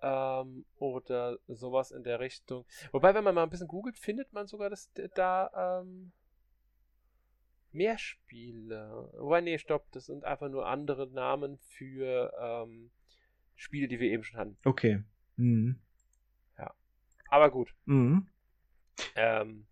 Ähm, 0.00 0.64
oder 0.78 1.38
sowas 1.46 1.92
in 1.92 2.02
der 2.02 2.18
Richtung. 2.18 2.64
Wobei, 2.90 3.14
wenn 3.14 3.22
man 3.22 3.34
mal 3.34 3.44
ein 3.44 3.50
bisschen 3.50 3.68
googelt, 3.68 3.96
findet 3.98 4.32
man 4.32 4.46
sogar, 4.46 4.68
dass 4.68 4.90
da 5.14 5.80
ähm, 5.80 6.12
mehr 7.70 7.98
Spiele. 7.98 9.10
Wobei, 9.16 9.40
nee, 9.40 9.58
stopp, 9.58 9.86
das 9.92 10.06
sind 10.06 10.24
einfach 10.24 10.48
nur 10.48 10.66
andere 10.66 11.06
Namen 11.08 11.58
für 11.58 12.32
ähm, 12.40 12.90
Spiele, 13.54 13.86
die 13.86 14.00
wir 14.00 14.10
eben 14.10 14.24
schon 14.24 14.38
hatten. 14.38 14.58
Okay. 14.64 15.04
Mhm. 15.36 15.80
Aber 17.28 17.50
gut. 17.50 17.74
Mhm. 17.86 18.26
Ähm, 19.14 19.66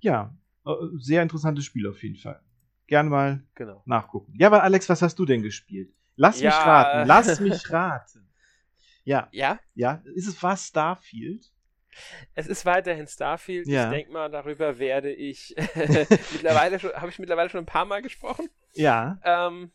Ja, 0.00 0.34
äh, 0.64 0.70
sehr 0.96 1.22
interessantes 1.22 1.66
Spiel 1.66 1.86
auf 1.86 2.02
jeden 2.02 2.16
Fall. 2.16 2.40
Gern 2.86 3.08
mal 3.08 3.42
genau. 3.54 3.82
nachgucken. 3.86 4.34
Ja, 4.38 4.48
aber 4.48 4.62
Alex, 4.62 4.88
was 4.88 5.00
hast 5.02 5.18
du 5.18 5.24
denn 5.24 5.42
gespielt? 5.42 5.92
Lass 6.16 6.36
mich 6.36 6.44
Ja. 6.44 6.58
raten, 6.64 7.08
lass 7.08 7.40
mich 7.40 7.70
raten. 7.70 8.28
Ja, 9.04 9.28
Ja, 9.32 9.58
ja, 9.74 10.02
ist 10.14 10.26
es 10.28 10.42
was 10.42 10.66
Starfield? 10.68 11.50
es 12.34 12.46
ist 12.48 12.66
weiterhin 12.66 13.06
Starfield. 13.06 13.68
Ja. 13.68 13.84
Ich 13.84 13.90
denke 13.90 14.12
mal, 14.12 14.28
darüber 14.30 14.78
werde 14.78 15.12
ich 15.12 15.54
mittlerweile 16.32 16.78
schon, 16.80 16.92
habe 16.94 17.08
ich 17.10 17.18
mittlerweile 17.18 17.48
schon 17.50 17.60
ein 17.60 17.66
paar 17.66 17.84
Mal 17.84 18.02
gesprochen. 18.02 18.48
Ja. 18.72 19.18
Ähm, 19.22 19.70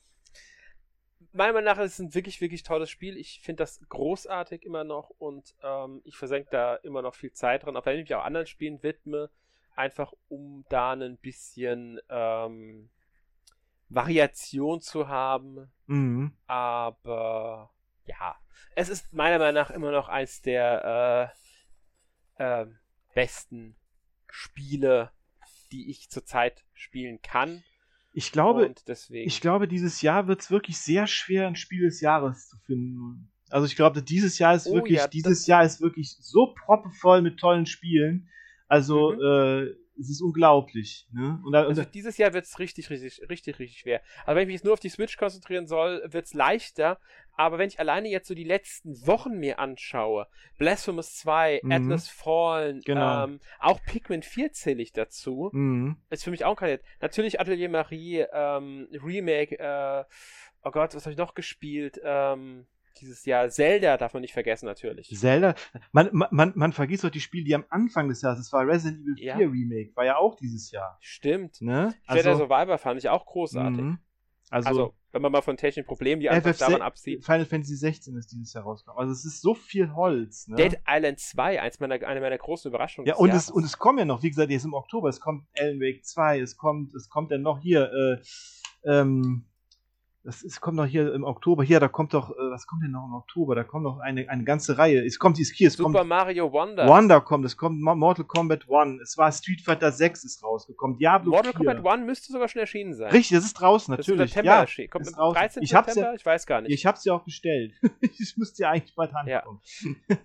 meiner 1.31 1.53
Meinung 1.53 1.65
nach 1.65 1.77
ist 1.79 1.93
es 1.93 1.99
ein 1.99 2.13
wirklich, 2.15 2.41
wirklich 2.41 2.63
tolles 2.63 2.89
Spiel. 2.89 3.15
Ich 3.17 3.39
finde 3.41 3.63
das 3.63 3.79
großartig 3.87 4.65
immer 4.65 4.83
noch 4.83 5.09
und 5.11 5.55
ähm, 5.63 6.01
ich 6.03 6.17
versenke 6.17 6.49
da 6.51 6.75
immer 6.75 7.01
noch 7.01 7.15
viel 7.15 7.31
Zeit 7.31 7.63
dran, 7.63 7.77
auch 7.77 7.85
wenn 7.85 7.97
ich 7.97 8.03
mich 8.09 8.15
auch 8.15 8.25
anderen 8.25 8.47
Spielen 8.47 8.83
widme, 8.83 9.29
einfach 9.75 10.11
um 10.27 10.65
da 10.69 10.91
ein 10.93 11.17
bisschen 11.17 11.99
ähm, 12.09 12.89
Variation 13.89 14.81
zu 14.81 15.07
haben. 15.07 15.71
Mhm. 15.87 16.33
Aber 16.47 17.71
ja, 18.05 18.35
es 18.75 18.89
ist 18.89 19.13
meiner 19.13 19.39
Meinung 19.39 19.55
nach 19.55 19.71
immer 19.71 19.91
noch 19.91 20.07
eins 20.07 20.41
der 20.41 21.33
äh, 22.37 22.43
ähm, 22.43 22.77
besten 23.13 23.75
Spiele, 24.29 25.11
die 25.71 25.89
ich 25.89 26.09
zurzeit 26.09 26.63
spielen 26.73 27.21
kann. 27.21 27.63
Ich 28.13 28.31
glaube, 28.31 28.65
und 28.65 28.87
deswegen. 28.87 29.27
ich 29.27 29.39
glaube, 29.41 29.67
dieses 29.67 30.01
Jahr 30.01 30.27
wird 30.27 30.41
es 30.41 30.51
wirklich 30.51 30.79
sehr 30.79 31.05
schwer, 31.07 31.47
ein 31.47 31.55
Spiel 31.55 31.85
des 31.85 32.01
Jahres 32.01 32.49
zu 32.49 32.57
finden. 32.65 33.31
Also 33.49 33.65
ich 33.65 33.75
glaube, 33.75 34.03
dieses 34.03 34.39
Jahr 34.39 34.55
ist 34.55 34.67
Oh 34.67 34.73
wirklich, 34.75 34.99
ja, 34.99 35.07
dieses 35.07 35.47
Jahr 35.47 35.63
ist 35.63 35.81
wirklich 35.81 36.15
so 36.19 36.53
proppevoll 36.65 37.21
mit 37.21 37.39
tollen 37.39 37.65
Spielen. 37.65 38.29
Also 38.67 39.13
Mhm. 39.13 39.21
äh, 39.21 39.75
es 39.99 40.09
ist 40.09 40.21
unglaublich. 40.21 41.07
Ne? 41.11 41.39
Und, 41.43 41.51
da, 41.51 41.61
und 41.63 41.69
Also 41.69 41.83
dieses 41.83 42.17
Jahr 42.17 42.33
wird 42.33 42.45
es 42.45 42.57
richtig, 42.59 42.89
richtig, 42.89 43.21
richtig, 43.29 43.59
richtig 43.59 43.79
schwer. 43.79 44.01
Aber 44.25 44.35
wenn 44.35 44.43
ich 44.43 44.47
mich 44.47 44.53
jetzt 44.55 44.63
nur 44.65 44.73
auf 44.73 44.79
die 44.79 44.89
Switch 44.89 45.17
konzentrieren 45.17 45.67
soll, 45.67 46.01
wird 46.07 46.25
es 46.25 46.33
leichter. 46.33 46.99
Aber 47.35 47.57
wenn 47.57 47.67
ich 47.69 47.79
alleine 47.79 48.09
jetzt 48.09 48.27
so 48.27 48.33
die 48.35 48.43
letzten 48.43 49.05
Wochen 49.07 49.37
mir 49.39 49.59
anschaue, 49.59 50.27
Blasphemous 50.57 51.15
2, 51.15 51.61
Mhm. 51.63 51.71
Atlas 51.71 52.07
Fallen, 52.09 52.81
Genau. 52.85 53.23
ähm, 53.25 53.39
auch 53.59 53.79
Pikmin 53.85 54.23
4 54.23 54.51
zähle 54.51 54.81
ich 54.81 54.91
dazu, 54.91 55.49
Mhm. 55.53 55.97
ist 56.09 56.23
für 56.23 56.31
mich 56.31 56.43
auch 56.45 56.51
ein 56.51 56.55
Kandidat. 56.57 56.85
Natürlich 57.01 57.39
Atelier 57.39 57.69
Marie, 57.69 58.25
ähm, 58.33 58.87
Remake, 58.91 59.57
äh, 59.59 60.03
oh 60.63 60.71
Gott, 60.71 60.95
was 60.95 61.05
habe 61.05 61.11
ich 61.13 61.17
noch 61.17 61.33
gespielt? 61.33 61.99
Ähm, 62.03 62.67
dieses 62.99 63.25
Jahr 63.25 63.49
Zelda 63.49 63.97
darf 63.97 64.13
man 64.13 64.21
nicht 64.21 64.33
vergessen, 64.33 64.65
natürlich. 64.65 65.09
Zelda, 65.09 65.55
man, 65.91 66.09
man, 66.31 66.53
man 66.55 66.73
vergisst 66.73 67.03
doch 67.03 67.09
die 67.09 67.21
Spiele, 67.21 67.45
die 67.45 67.55
am 67.55 67.65
Anfang 67.69 68.07
des 68.09 68.21
Jahres, 68.21 68.39
das 68.39 68.53
war 68.53 68.67
Resident 68.67 69.01
Evil 69.03 69.15
4 69.15 69.25
Ja. 69.25 69.35
Remake, 69.37 69.95
war 69.95 70.05
ja 70.05 70.17
auch 70.17 70.35
dieses 70.35 70.71
Jahr. 70.71 70.97
Stimmt. 70.99 71.61
Ne? 71.61 71.93
Jedi 72.09 72.35
Survivor 72.35 72.77
fand 72.77 72.99
ich 72.99 73.09
auch 73.09 73.25
großartig. 73.25 73.81
mhm. 73.81 73.99
also, 74.49 74.69
Also, 74.69 74.93
wenn 75.11 75.23
man 75.23 75.31
mal 75.31 75.41
von 75.41 75.57
technischen 75.57 75.87
Problemen, 75.87 76.21
die 76.21 76.29
einfach 76.29 76.55
daran 76.55 76.81
absieht. 76.83 77.25
Final 77.25 77.45
Fantasy 77.45 77.75
16 77.75 78.15
ist 78.15 78.31
dieses 78.31 78.53
Jahr 78.53 78.63
rausgekommen. 78.63 78.99
Also 79.01 79.11
es 79.11 79.25
ist 79.25 79.41
so 79.41 79.55
viel 79.55 79.95
Holz. 79.95 80.47
Ne? 80.47 80.55
Dead 80.57 80.79
Island 80.87 81.19
2, 81.19 81.61
eins 81.61 81.79
meiner, 81.79 81.95
eine 82.05 82.21
meiner 82.21 82.37
großen 82.37 82.69
Überraschungen. 82.69 83.07
Ja, 83.07 83.15
und 83.15 83.31
es, 83.31 83.49
und 83.49 83.63
es 83.63 83.77
kommen 83.79 83.97
ja 83.97 84.05
noch, 84.05 84.21
wie 84.21 84.29
gesagt, 84.29 84.51
jetzt 84.51 84.65
im 84.65 84.73
Oktober, 84.73 85.09
es 85.09 85.19
kommt 85.19 85.45
Alan 85.57 85.79
Wake 85.79 86.05
2, 86.05 86.39
es 86.41 86.57
kommt, 86.57 86.93
es 86.93 87.09
kommt 87.09 87.31
dann 87.31 87.41
noch 87.41 87.59
hier, 87.59 87.91
äh, 87.91 88.21
ähm, 88.85 89.45
das 90.23 90.43
es 90.43 90.59
kommt 90.59 90.75
noch 90.77 90.85
hier 90.85 91.13
im 91.13 91.23
Oktober, 91.23 91.63
hier, 91.63 91.79
da 91.79 91.87
kommt 91.87 92.13
doch, 92.13 92.31
äh, 92.31 92.33
was 92.51 92.67
kommt 92.67 92.83
denn 92.83 92.91
noch 92.91 93.05
im 93.05 93.13
Oktober? 93.13 93.55
Da 93.55 93.63
kommt 93.63 93.83
noch 93.83 93.99
eine, 93.99 94.27
eine 94.29 94.43
ganze 94.43 94.77
Reihe. 94.77 95.05
Es 95.05 95.17
kommt, 95.17 95.37
hier, 95.37 95.67
es 95.67 95.73
Super 95.75 95.99
kommt 95.99 96.09
Mario 96.09 96.51
Wonder. 96.51 96.87
Wonder 96.87 97.21
kommt, 97.21 97.45
es 97.45 97.55
kommt 97.55 97.81
Mo- 97.81 97.95
Mortal 97.95 98.25
Kombat 98.25 98.65
1, 98.69 99.01
es 99.01 99.17
war 99.17 99.31
Street 99.31 99.61
Fighter 99.61 99.91
6 99.91 100.23
ist 100.25 100.43
rausgekommen, 100.43 100.97
Diablo 100.97 101.31
Mortal 101.31 101.53
4. 101.53 101.65
Kombat 101.73 101.85
1 101.99 102.05
müsste 102.05 102.31
sogar 102.33 102.47
schon 102.49 102.59
erschienen 102.59 102.93
sein. 102.93 103.11
Richtig, 103.11 103.37
das 103.37 103.45
ist 103.45 103.53
draußen, 103.53 103.95
Das 103.95 104.07
ist 104.07 104.13
natürlich. 104.13 104.35
Ja, 104.35 104.59
erschienen. 104.61 104.89
Kommt 104.89 105.05
ist 105.07 105.13
am 105.13 105.19
draußen. 105.19 105.39
13. 105.39 105.63
Ich 105.63 105.69
September? 105.69 106.01
ja, 106.01 106.13
ich 106.13 106.25
weiß 106.25 106.45
gar 106.45 106.61
nicht. 106.61 106.71
ich 106.73 106.85
hab's 106.85 107.05
ja 107.05 107.13
auch 107.13 107.23
bestellt. 107.23 107.73
ich 108.01 108.33
müsste 108.37 108.63
ja 108.63 108.71
eigentlich 108.71 108.95
bald 108.95 109.11
Ja. 109.25 109.39
ankommen. 109.39 109.61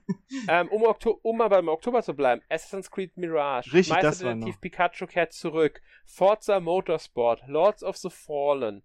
Ähm, 0.48 0.68
um, 0.68 0.82
Okto 0.82 1.20
um 1.22 1.40
aber 1.40 1.58
im 1.60 1.68
Oktober 1.68 2.02
zu 2.02 2.12
bleiben, 2.14 2.42
Assassin's 2.48 2.90
Creed 2.90 3.16
Mirage, 3.16 3.72
Richtig, 3.72 3.96
das 3.98 4.24
war 4.24 4.34
noch. 4.34 4.60
Pikachu 4.60 5.06
kehrt 5.06 5.32
zurück, 5.32 5.80
Forza 6.04 6.58
Motorsport, 6.60 7.42
Lords 7.46 7.84
of 7.84 7.96
the 7.96 8.10
Fallen, 8.10 8.82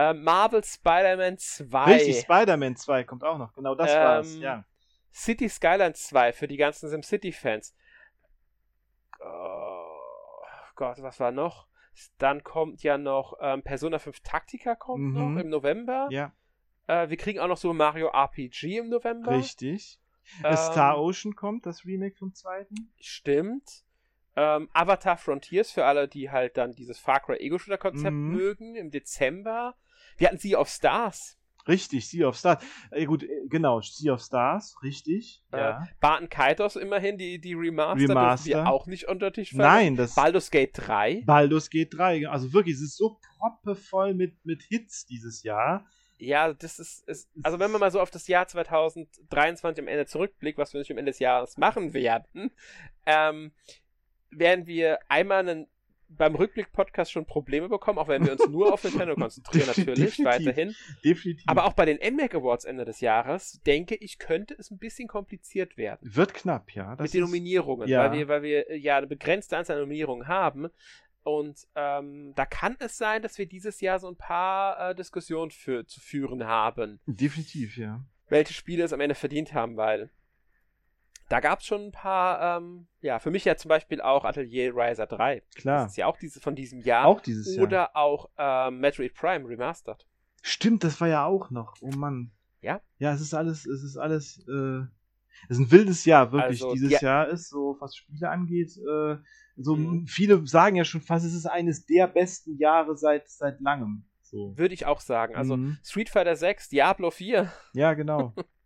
ähm, 0.00 0.22
Marvel 0.22 0.62
Spider-Man 0.62 1.38
2, 1.38 1.90
Richtig, 1.94 2.20
Spider-Man 2.20 2.76
2 2.76 3.02
kommt 3.02 3.24
auch 3.24 3.36
noch, 3.36 3.52
genau 3.52 3.74
das 3.74 3.90
Ähm, 3.90 4.02
war's, 4.04 4.38
ja. 4.40 4.64
City 5.12 5.48
Skylines 5.48 6.04
2 6.04 6.32
für 6.32 6.46
die 6.46 6.56
ganzen 6.56 6.88
SimCity-Fans. 6.88 7.74
Oh 9.20 10.44
Gott, 10.76 11.02
was 11.02 11.18
war 11.18 11.32
noch? 11.32 11.66
Dann 12.18 12.44
kommt 12.44 12.84
ja 12.84 12.96
noch 12.96 13.34
ähm, 13.40 13.62
Persona 13.62 13.98
5 13.98 14.20
Taktika 14.20 14.76
kommt 14.76 15.16
Mhm. 15.16 15.34
noch 15.34 15.40
im 15.42 15.48
November. 15.48 16.06
Ja, 16.12 16.32
Äh, 16.86 17.08
wir 17.10 17.16
kriegen 17.16 17.40
auch 17.40 17.48
noch 17.48 17.56
so 17.56 17.72
Mario 17.74 18.08
RPG 18.08 18.78
im 18.78 18.88
November. 18.88 19.30
richtig. 19.30 19.98
Ähm, 20.44 20.56
Star 20.56 20.96
Ocean 21.00 21.34
kommt, 21.34 21.66
das 21.66 21.84
Remake 21.84 22.16
vom 22.16 22.32
zweiten. 22.34 22.92
Stimmt. 23.00 23.82
Ähm, 24.36 24.68
Avatar 24.72 25.16
Frontiers 25.16 25.72
für 25.72 25.84
alle, 25.84 26.06
die 26.06 26.30
halt 26.30 26.56
dann 26.56 26.72
dieses 26.72 27.00
Far 27.00 27.18
Cry 27.18 27.38
Ego-Shooter-Konzept 27.38 28.16
Mhm. 28.16 28.30
mögen, 28.30 28.76
im 28.76 28.90
Dezember. 28.92 29.74
Wir 30.18 30.28
hatten 30.28 30.38
sie 30.38 30.56
auf 30.56 30.68
Stars. 30.68 31.38
Richtig, 31.68 32.08
Sea 32.08 32.26
of 32.26 32.36
Stars. 32.36 32.64
Äh, 32.90 33.04
gut, 33.04 33.22
äh, 33.22 33.28
genau, 33.48 33.80
Sea 33.82 34.14
of 34.14 34.22
Stars, 34.22 34.76
richtig. 34.82 35.42
Äh, 35.52 35.58
ja. 35.58 35.88
Barton 36.00 36.30
Kaitos 36.30 36.76
immerhin, 36.76 37.18
die, 37.18 37.38
die 37.38 37.52
Remaster, 37.52 38.08
Remaster. 38.08 38.46
wir 38.46 38.68
auch 38.68 38.86
nicht 38.86 39.06
unter 39.06 39.32
Tisch 39.32 39.50
fallen. 39.50 39.62
Nein, 39.62 39.96
das. 39.96 40.14
Baldur's 40.14 40.50
Gate 40.50 40.70
3. 40.72 41.24
Baldur's 41.26 41.68
Gate 41.68 41.92
3, 41.92 42.28
also 42.28 42.52
wirklich, 42.54 42.76
es 42.76 42.80
ist 42.80 42.96
so 42.96 43.18
proppevoll 43.38 44.14
mit, 44.14 44.44
mit 44.46 44.62
Hits 44.62 45.04
dieses 45.04 45.42
Jahr. 45.42 45.86
Ja, 46.16 46.52
das 46.52 46.78
ist, 46.78 47.06
ist, 47.06 47.30
also 47.42 47.60
wenn 47.60 47.70
man 47.70 47.80
mal 47.80 47.92
so 47.92 48.00
auf 48.00 48.10
das 48.10 48.26
Jahr 48.26 48.48
2023 48.48 49.82
am 49.82 49.88
Ende 49.88 50.06
zurückblickt, 50.06 50.58
was 50.58 50.72
wir 50.72 50.80
nicht 50.80 50.90
am 50.90 50.98
Ende 50.98 51.10
des 51.10 51.20
Jahres 51.20 51.58
machen 51.58 51.92
werden, 51.92 52.50
ähm, 53.06 53.52
werden 54.30 54.66
wir 54.66 54.98
einmal 55.08 55.40
einen 55.40 55.68
beim 56.08 56.34
Rückblick-Podcast 56.34 57.12
schon 57.12 57.26
Probleme 57.26 57.68
bekommen, 57.68 57.98
auch 57.98 58.08
wenn 58.08 58.24
wir 58.24 58.32
uns 58.32 58.46
nur 58.48 58.72
auf 58.72 58.82
Nintendo 58.84 59.14
konzentrieren, 59.14 59.66
natürlich, 59.76 60.16
definitiv, 60.16 60.24
weiterhin. 60.24 60.74
Definitiv. 61.04 61.44
Aber 61.46 61.64
auch 61.64 61.74
bei 61.74 61.84
den 61.84 61.98
NMAC 61.98 62.34
Awards 62.34 62.64
Ende 62.64 62.84
des 62.84 63.00
Jahres, 63.00 63.60
denke 63.66 63.94
ich, 63.94 64.18
könnte 64.18 64.54
es 64.58 64.70
ein 64.70 64.78
bisschen 64.78 65.08
kompliziert 65.08 65.76
werden. 65.76 66.00
Wird 66.02 66.34
knapp, 66.34 66.72
ja. 66.74 66.96
mit 66.98 67.12
den 67.12 67.22
Nominierungen, 67.22 67.88
ja. 67.88 68.04
weil, 68.04 68.18
wir, 68.18 68.28
weil 68.28 68.42
wir 68.42 68.78
ja 68.78 68.96
eine 68.96 69.06
begrenzte 69.06 69.56
Anzahl 69.56 69.76
an 69.76 69.82
Nominierungen 69.82 70.28
haben. 70.28 70.68
Und 71.22 71.66
ähm, 71.74 72.32
da 72.36 72.46
kann 72.46 72.76
es 72.78 72.96
sein, 72.96 73.22
dass 73.22 73.36
wir 73.36 73.46
dieses 73.46 73.80
Jahr 73.80 73.98
so 73.98 74.08
ein 74.08 74.16
paar 74.16 74.90
äh, 74.90 74.94
Diskussionen 74.94 75.50
für, 75.50 75.86
zu 75.86 76.00
führen 76.00 76.44
haben. 76.44 77.00
Definitiv, 77.06 77.76
ja. 77.76 78.02
Welche 78.28 78.54
Spiele 78.54 78.84
es 78.84 78.92
am 78.92 79.00
Ende 79.00 79.14
verdient 79.14 79.52
haben, 79.52 79.76
weil 79.76 80.10
da 81.28 81.40
gab 81.40 81.60
es 81.60 81.66
schon 81.66 81.86
ein 81.86 81.92
paar, 81.92 82.58
ähm, 82.58 82.86
ja, 83.00 83.18
für 83.18 83.30
mich 83.30 83.44
ja 83.44 83.56
zum 83.56 83.68
Beispiel 83.68 84.00
auch 84.00 84.24
Atelier 84.24 84.74
Riser 84.74 85.06
3. 85.06 85.42
Klar. 85.54 85.84
Das 85.84 85.92
ist 85.92 85.96
ja 85.96 86.06
auch 86.06 86.16
diese 86.16 86.40
von 86.40 86.54
diesem 86.54 86.80
Jahr. 86.80 87.06
Auch 87.06 87.20
dieses 87.20 87.54
Jahr. 87.54 87.64
Oder 87.64 87.96
auch 87.96 88.30
ähm, 88.38 88.80
Metroid 88.80 89.14
Prime 89.14 89.46
Remastered. 89.46 90.06
Stimmt, 90.42 90.84
das 90.84 91.00
war 91.00 91.08
ja 91.08 91.24
auch 91.26 91.50
noch. 91.50 91.74
Oh 91.80 91.90
Mann. 91.90 92.30
Ja? 92.60 92.80
Ja, 92.98 93.12
es 93.12 93.20
ist 93.20 93.34
alles, 93.34 93.66
es 93.66 93.82
ist 93.82 93.96
alles, 93.96 94.38
äh, 94.48 94.80
es 95.48 95.58
ist 95.58 95.58
ein 95.58 95.70
wildes 95.70 96.04
Jahr, 96.04 96.32
wirklich. 96.32 96.62
Also, 96.62 96.72
Dieses 96.72 96.92
ja. 96.92 97.00
Jahr 97.00 97.28
ist, 97.28 97.50
so 97.50 97.76
was 97.80 97.94
Spiele 97.94 98.30
angeht, 98.30 98.76
äh, 98.78 99.16
so 99.56 99.76
mhm. 99.76 100.06
viele 100.06 100.46
sagen 100.46 100.76
ja 100.76 100.84
schon 100.84 101.00
fast, 101.00 101.26
es 101.26 101.34
ist 101.34 101.46
eines 101.46 101.84
der 101.86 102.06
besten 102.06 102.56
Jahre 102.58 102.96
seit, 102.96 103.28
seit 103.28 103.60
langem. 103.60 104.04
So. 104.22 104.56
Würde 104.56 104.74
ich 104.74 104.86
auch 104.86 105.00
sagen. 105.00 105.34
Also 105.36 105.56
mhm. 105.56 105.78
Street 105.82 106.10
Fighter 106.10 106.36
6, 106.36 106.68
Diablo 106.68 107.10
4. 107.10 107.52
Ja, 107.74 107.94
genau. 107.94 108.34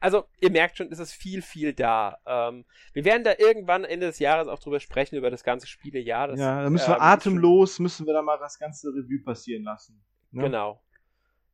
Also, 0.00 0.24
ihr 0.40 0.50
merkt 0.50 0.76
schon, 0.76 0.90
es 0.90 0.98
ist 0.98 1.12
viel, 1.12 1.42
viel 1.42 1.72
da. 1.72 2.18
Ähm, 2.26 2.64
wir 2.92 3.04
werden 3.04 3.24
da 3.24 3.34
irgendwann 3.38 3.84
Ende 3.84 4.06
des 4.06 4.18
Jahres 4.18 4.48
auch 4.48 4.58
drüber 4.58 4.80
sprechen, 4.80 5.16
über 5.16 5.30
das 5.30 5.44
ganze 5.44 5.66
Spielejahr. 5.66 6.28
Das, 6.28 6.40
ja, 6.40 6.62
da 6.62 6.70
müssen 6.70 6.88
wir 6.88 6.96
ähm, 6.96 7.02
atemlos, 7.02 7.78
müssen 7.78 8.06
wir 8.06 8.14
da 8.14 8.22
mal 8.22 8.38
das 8.38 8.58
ganze 8.58 8.88
Revue 8.88 9.22
passieren 9.24 9.64
lassen. 9.64 10.02
Ne? 10.30 10.44
Genau. 10.44 10.82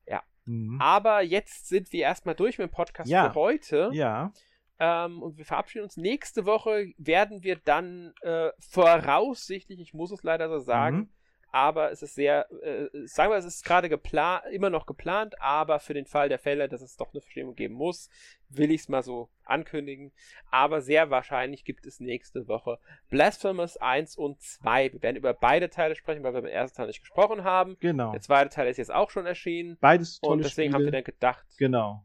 Ja. 0.07 0.23
Mhm. 0.45 0.81
Aber 0.81 1.23
jetzt 1.23 1.69
sind 1.69 1.93
wir 1.93 2.03
erstmal 2.03 2.35
durch 2.35 2.59
mit 2.59 2.71
dem 2.71 2.73
Podcast 2.73 3.11
ja. 3.11 3.29
für 3.29 3.35
heute. 3.35 3.91
Ja. 3.93 4.33
Ähm, 4.79 5.23
und 5.23 5.37
wir 5.37 5.45
verabschieden 5.45 5.85
uns. 5.85 5.97
Nächste 5.97 6.47
Woche 6.47 6.93
werden 6.97 7.43
wir 7.43 7.57
dann 7.57 8.15
äh, 8.23 8.51
voraussichtlich, 8.59 9.81
ich 9.81 9.93
muss 9.93 10.11
es 10.11 10.23
leider 10.23 10.49
so 10.49 10.59
sagen, 10.59 10.97
mhm 10.97 11.11
aber 11.53 11.91
es 11.91 12.03
ist 12.03 12.15
sehr, 12.15 12.47
äh, 12.63 12.89
sagen 13.07 13.33
wir, 13.33 13.37
es 13.37 13.45
ist 13.45 13.65
gerade 13.65 13.89
geplant, 13.89 14.45
immer 14.53 14.71
noch 14.71 14.87
geplant, 14.87 15.41
aber 15.41 15.81
für 15.81 15.95
den 15.95 16.07
Fall 16.07 16.29
der 16.29 16.39
Fälle, 16.39 16.69
dass 16.69 16.81
es 16.81 16.97
doch 16.97 17.13
eine 17.13 17.21
Verstimmung 17.21 17.57
geben 17.57 17.75
muss, 17.75 18.09
will 18.49 18.71
ich 18.71 18.83
es 18.83 18.89
mal 18.89 19.03
so 19.03 19.31
ankündigen. 19.45 20.13
Aber 20.51 20.81
sehr 20.81 21.11
wahrscheinlich 21.11 21.65
gibt 21.65 21.87
es 21.87 21.99
nächste 22.01 22.47
Woche 22.49 22.79
Blasphemous 23.09 23.77
1 23.77 24.17
und 24.17 24.41
2. 24.41 24.93
Wir 24.93 25.03
werden 25.03 25.17
über 25.17 25.35
beide 25.35 25.71
Teile 25.71 25.97
sprechen, 25.97 26.23
weil 26.23 26.35
wir 26.35 26.43
beim 26.43 26.51
ersten 26.51 26.77
Teil 26.77 26.87
nicht 26.87 27.01
gesprochen 27.01 27.43
haben. 27.43 27.77
Genau. 27.81 28.13
Der 28.13 28.21
zweite 28.21 28.51
Teil 28.51 28.69
ist 28.69 28.77
jetzt 28.77 28.93
auch 28.93 29.11
schon 29.11 29.27
erschienen. 29.27 29.77
Beides 29.81 30.21
tolle 30.21 30.35
Und 30.35 30.45
deswegen 30.45 30.73
Spiele. 30.73 30.75
haben 30.75 30.85
wir 30.85 30.93
dann 30.93 31.05
gedacht, 31.05 31.47
genau. 31.59 32.05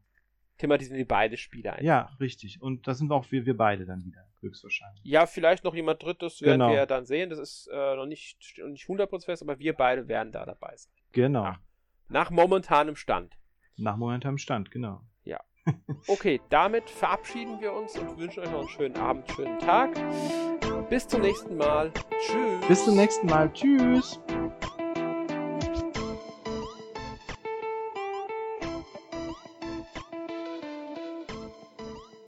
thematisieren 0.58 0.98
wir 0.98 1.08
beide 1.08 1.38
Spiele 1.38 1.74
einfach. 1.74 1.84
Ja, 1.86 2.10
richtig. 2.20 2.62
Und 2.62 2.88
da 2.88 2.94
sind 2.96 3.12
auch 3.12 3.32
wir, 3.32 3.46
wir 3.46 3.58
beide 3.58 3.86
dann 3.86 4.04
wieder 4.04 4.26
höchstwahrscheinlich. 4.46 5.04
Ja, 5.04 5.26
vielleicht 5.26 5.64
noch 5.64 5.76
jemand 5.76 6.02
Drittes 6.04 6.42
werden 6.42 6.60
genau. 6.60 6.72
wir 6.72 6.86
dann 6.86 7.06
sehen. 7.06 7.30
Das 7.30 7.40
ist 7.40 7.68
äh, 7.72 7.96
noch 7.96 8.06
nicht, 8.06 8.38
nicht 8.66 8.86
100% 8.86 9.26
fest, 9.26 9.44
aber 9.44 9.60
wir 9.60 9.74
beide 9.74 10.08
werden 10.08 10.32
da 10.32 10.46
dabei 10.46 10.76
sein. 10.76 10.94
Genau. 11.12 11.44
Nach, 11.44 11.60
nach 12.08 12.32
momentanem 12.32 12.96
Stand. 12.96 13.36
Nach 13.78 13.98
momentanem 13.98 14.38
Stand, 14.38 14.72
genau. 14.72 15.02
Ja. 15.24 15.40
Okay, 16.08 16.40
damit 16.50 16.90
verabschieden 16.90 17.60
wir 17.60 17.74
uns 17.74 17.98
und 17.98 18.18
wünschen 18.18 18.44
euch 18.44 18.52
noch 18.52 18.60
einen 18.60 18.70
schönen 18.70 18.98
Abend, 18.98 19.32
schönen 19.32 19.60
Tag. 19.60 19.96
Bis 20.90 21.08
zum 21.08 21.22
nächsten 21.22 21.58
Mal. 21.58 21.92
Tschüss. 22.20 22.68
Bis 22.68 22.86
zum 22.86 22.96
nächsten 22.96 23.28
Mal. 23.28 23.52
Tschüss. 23.54 24.20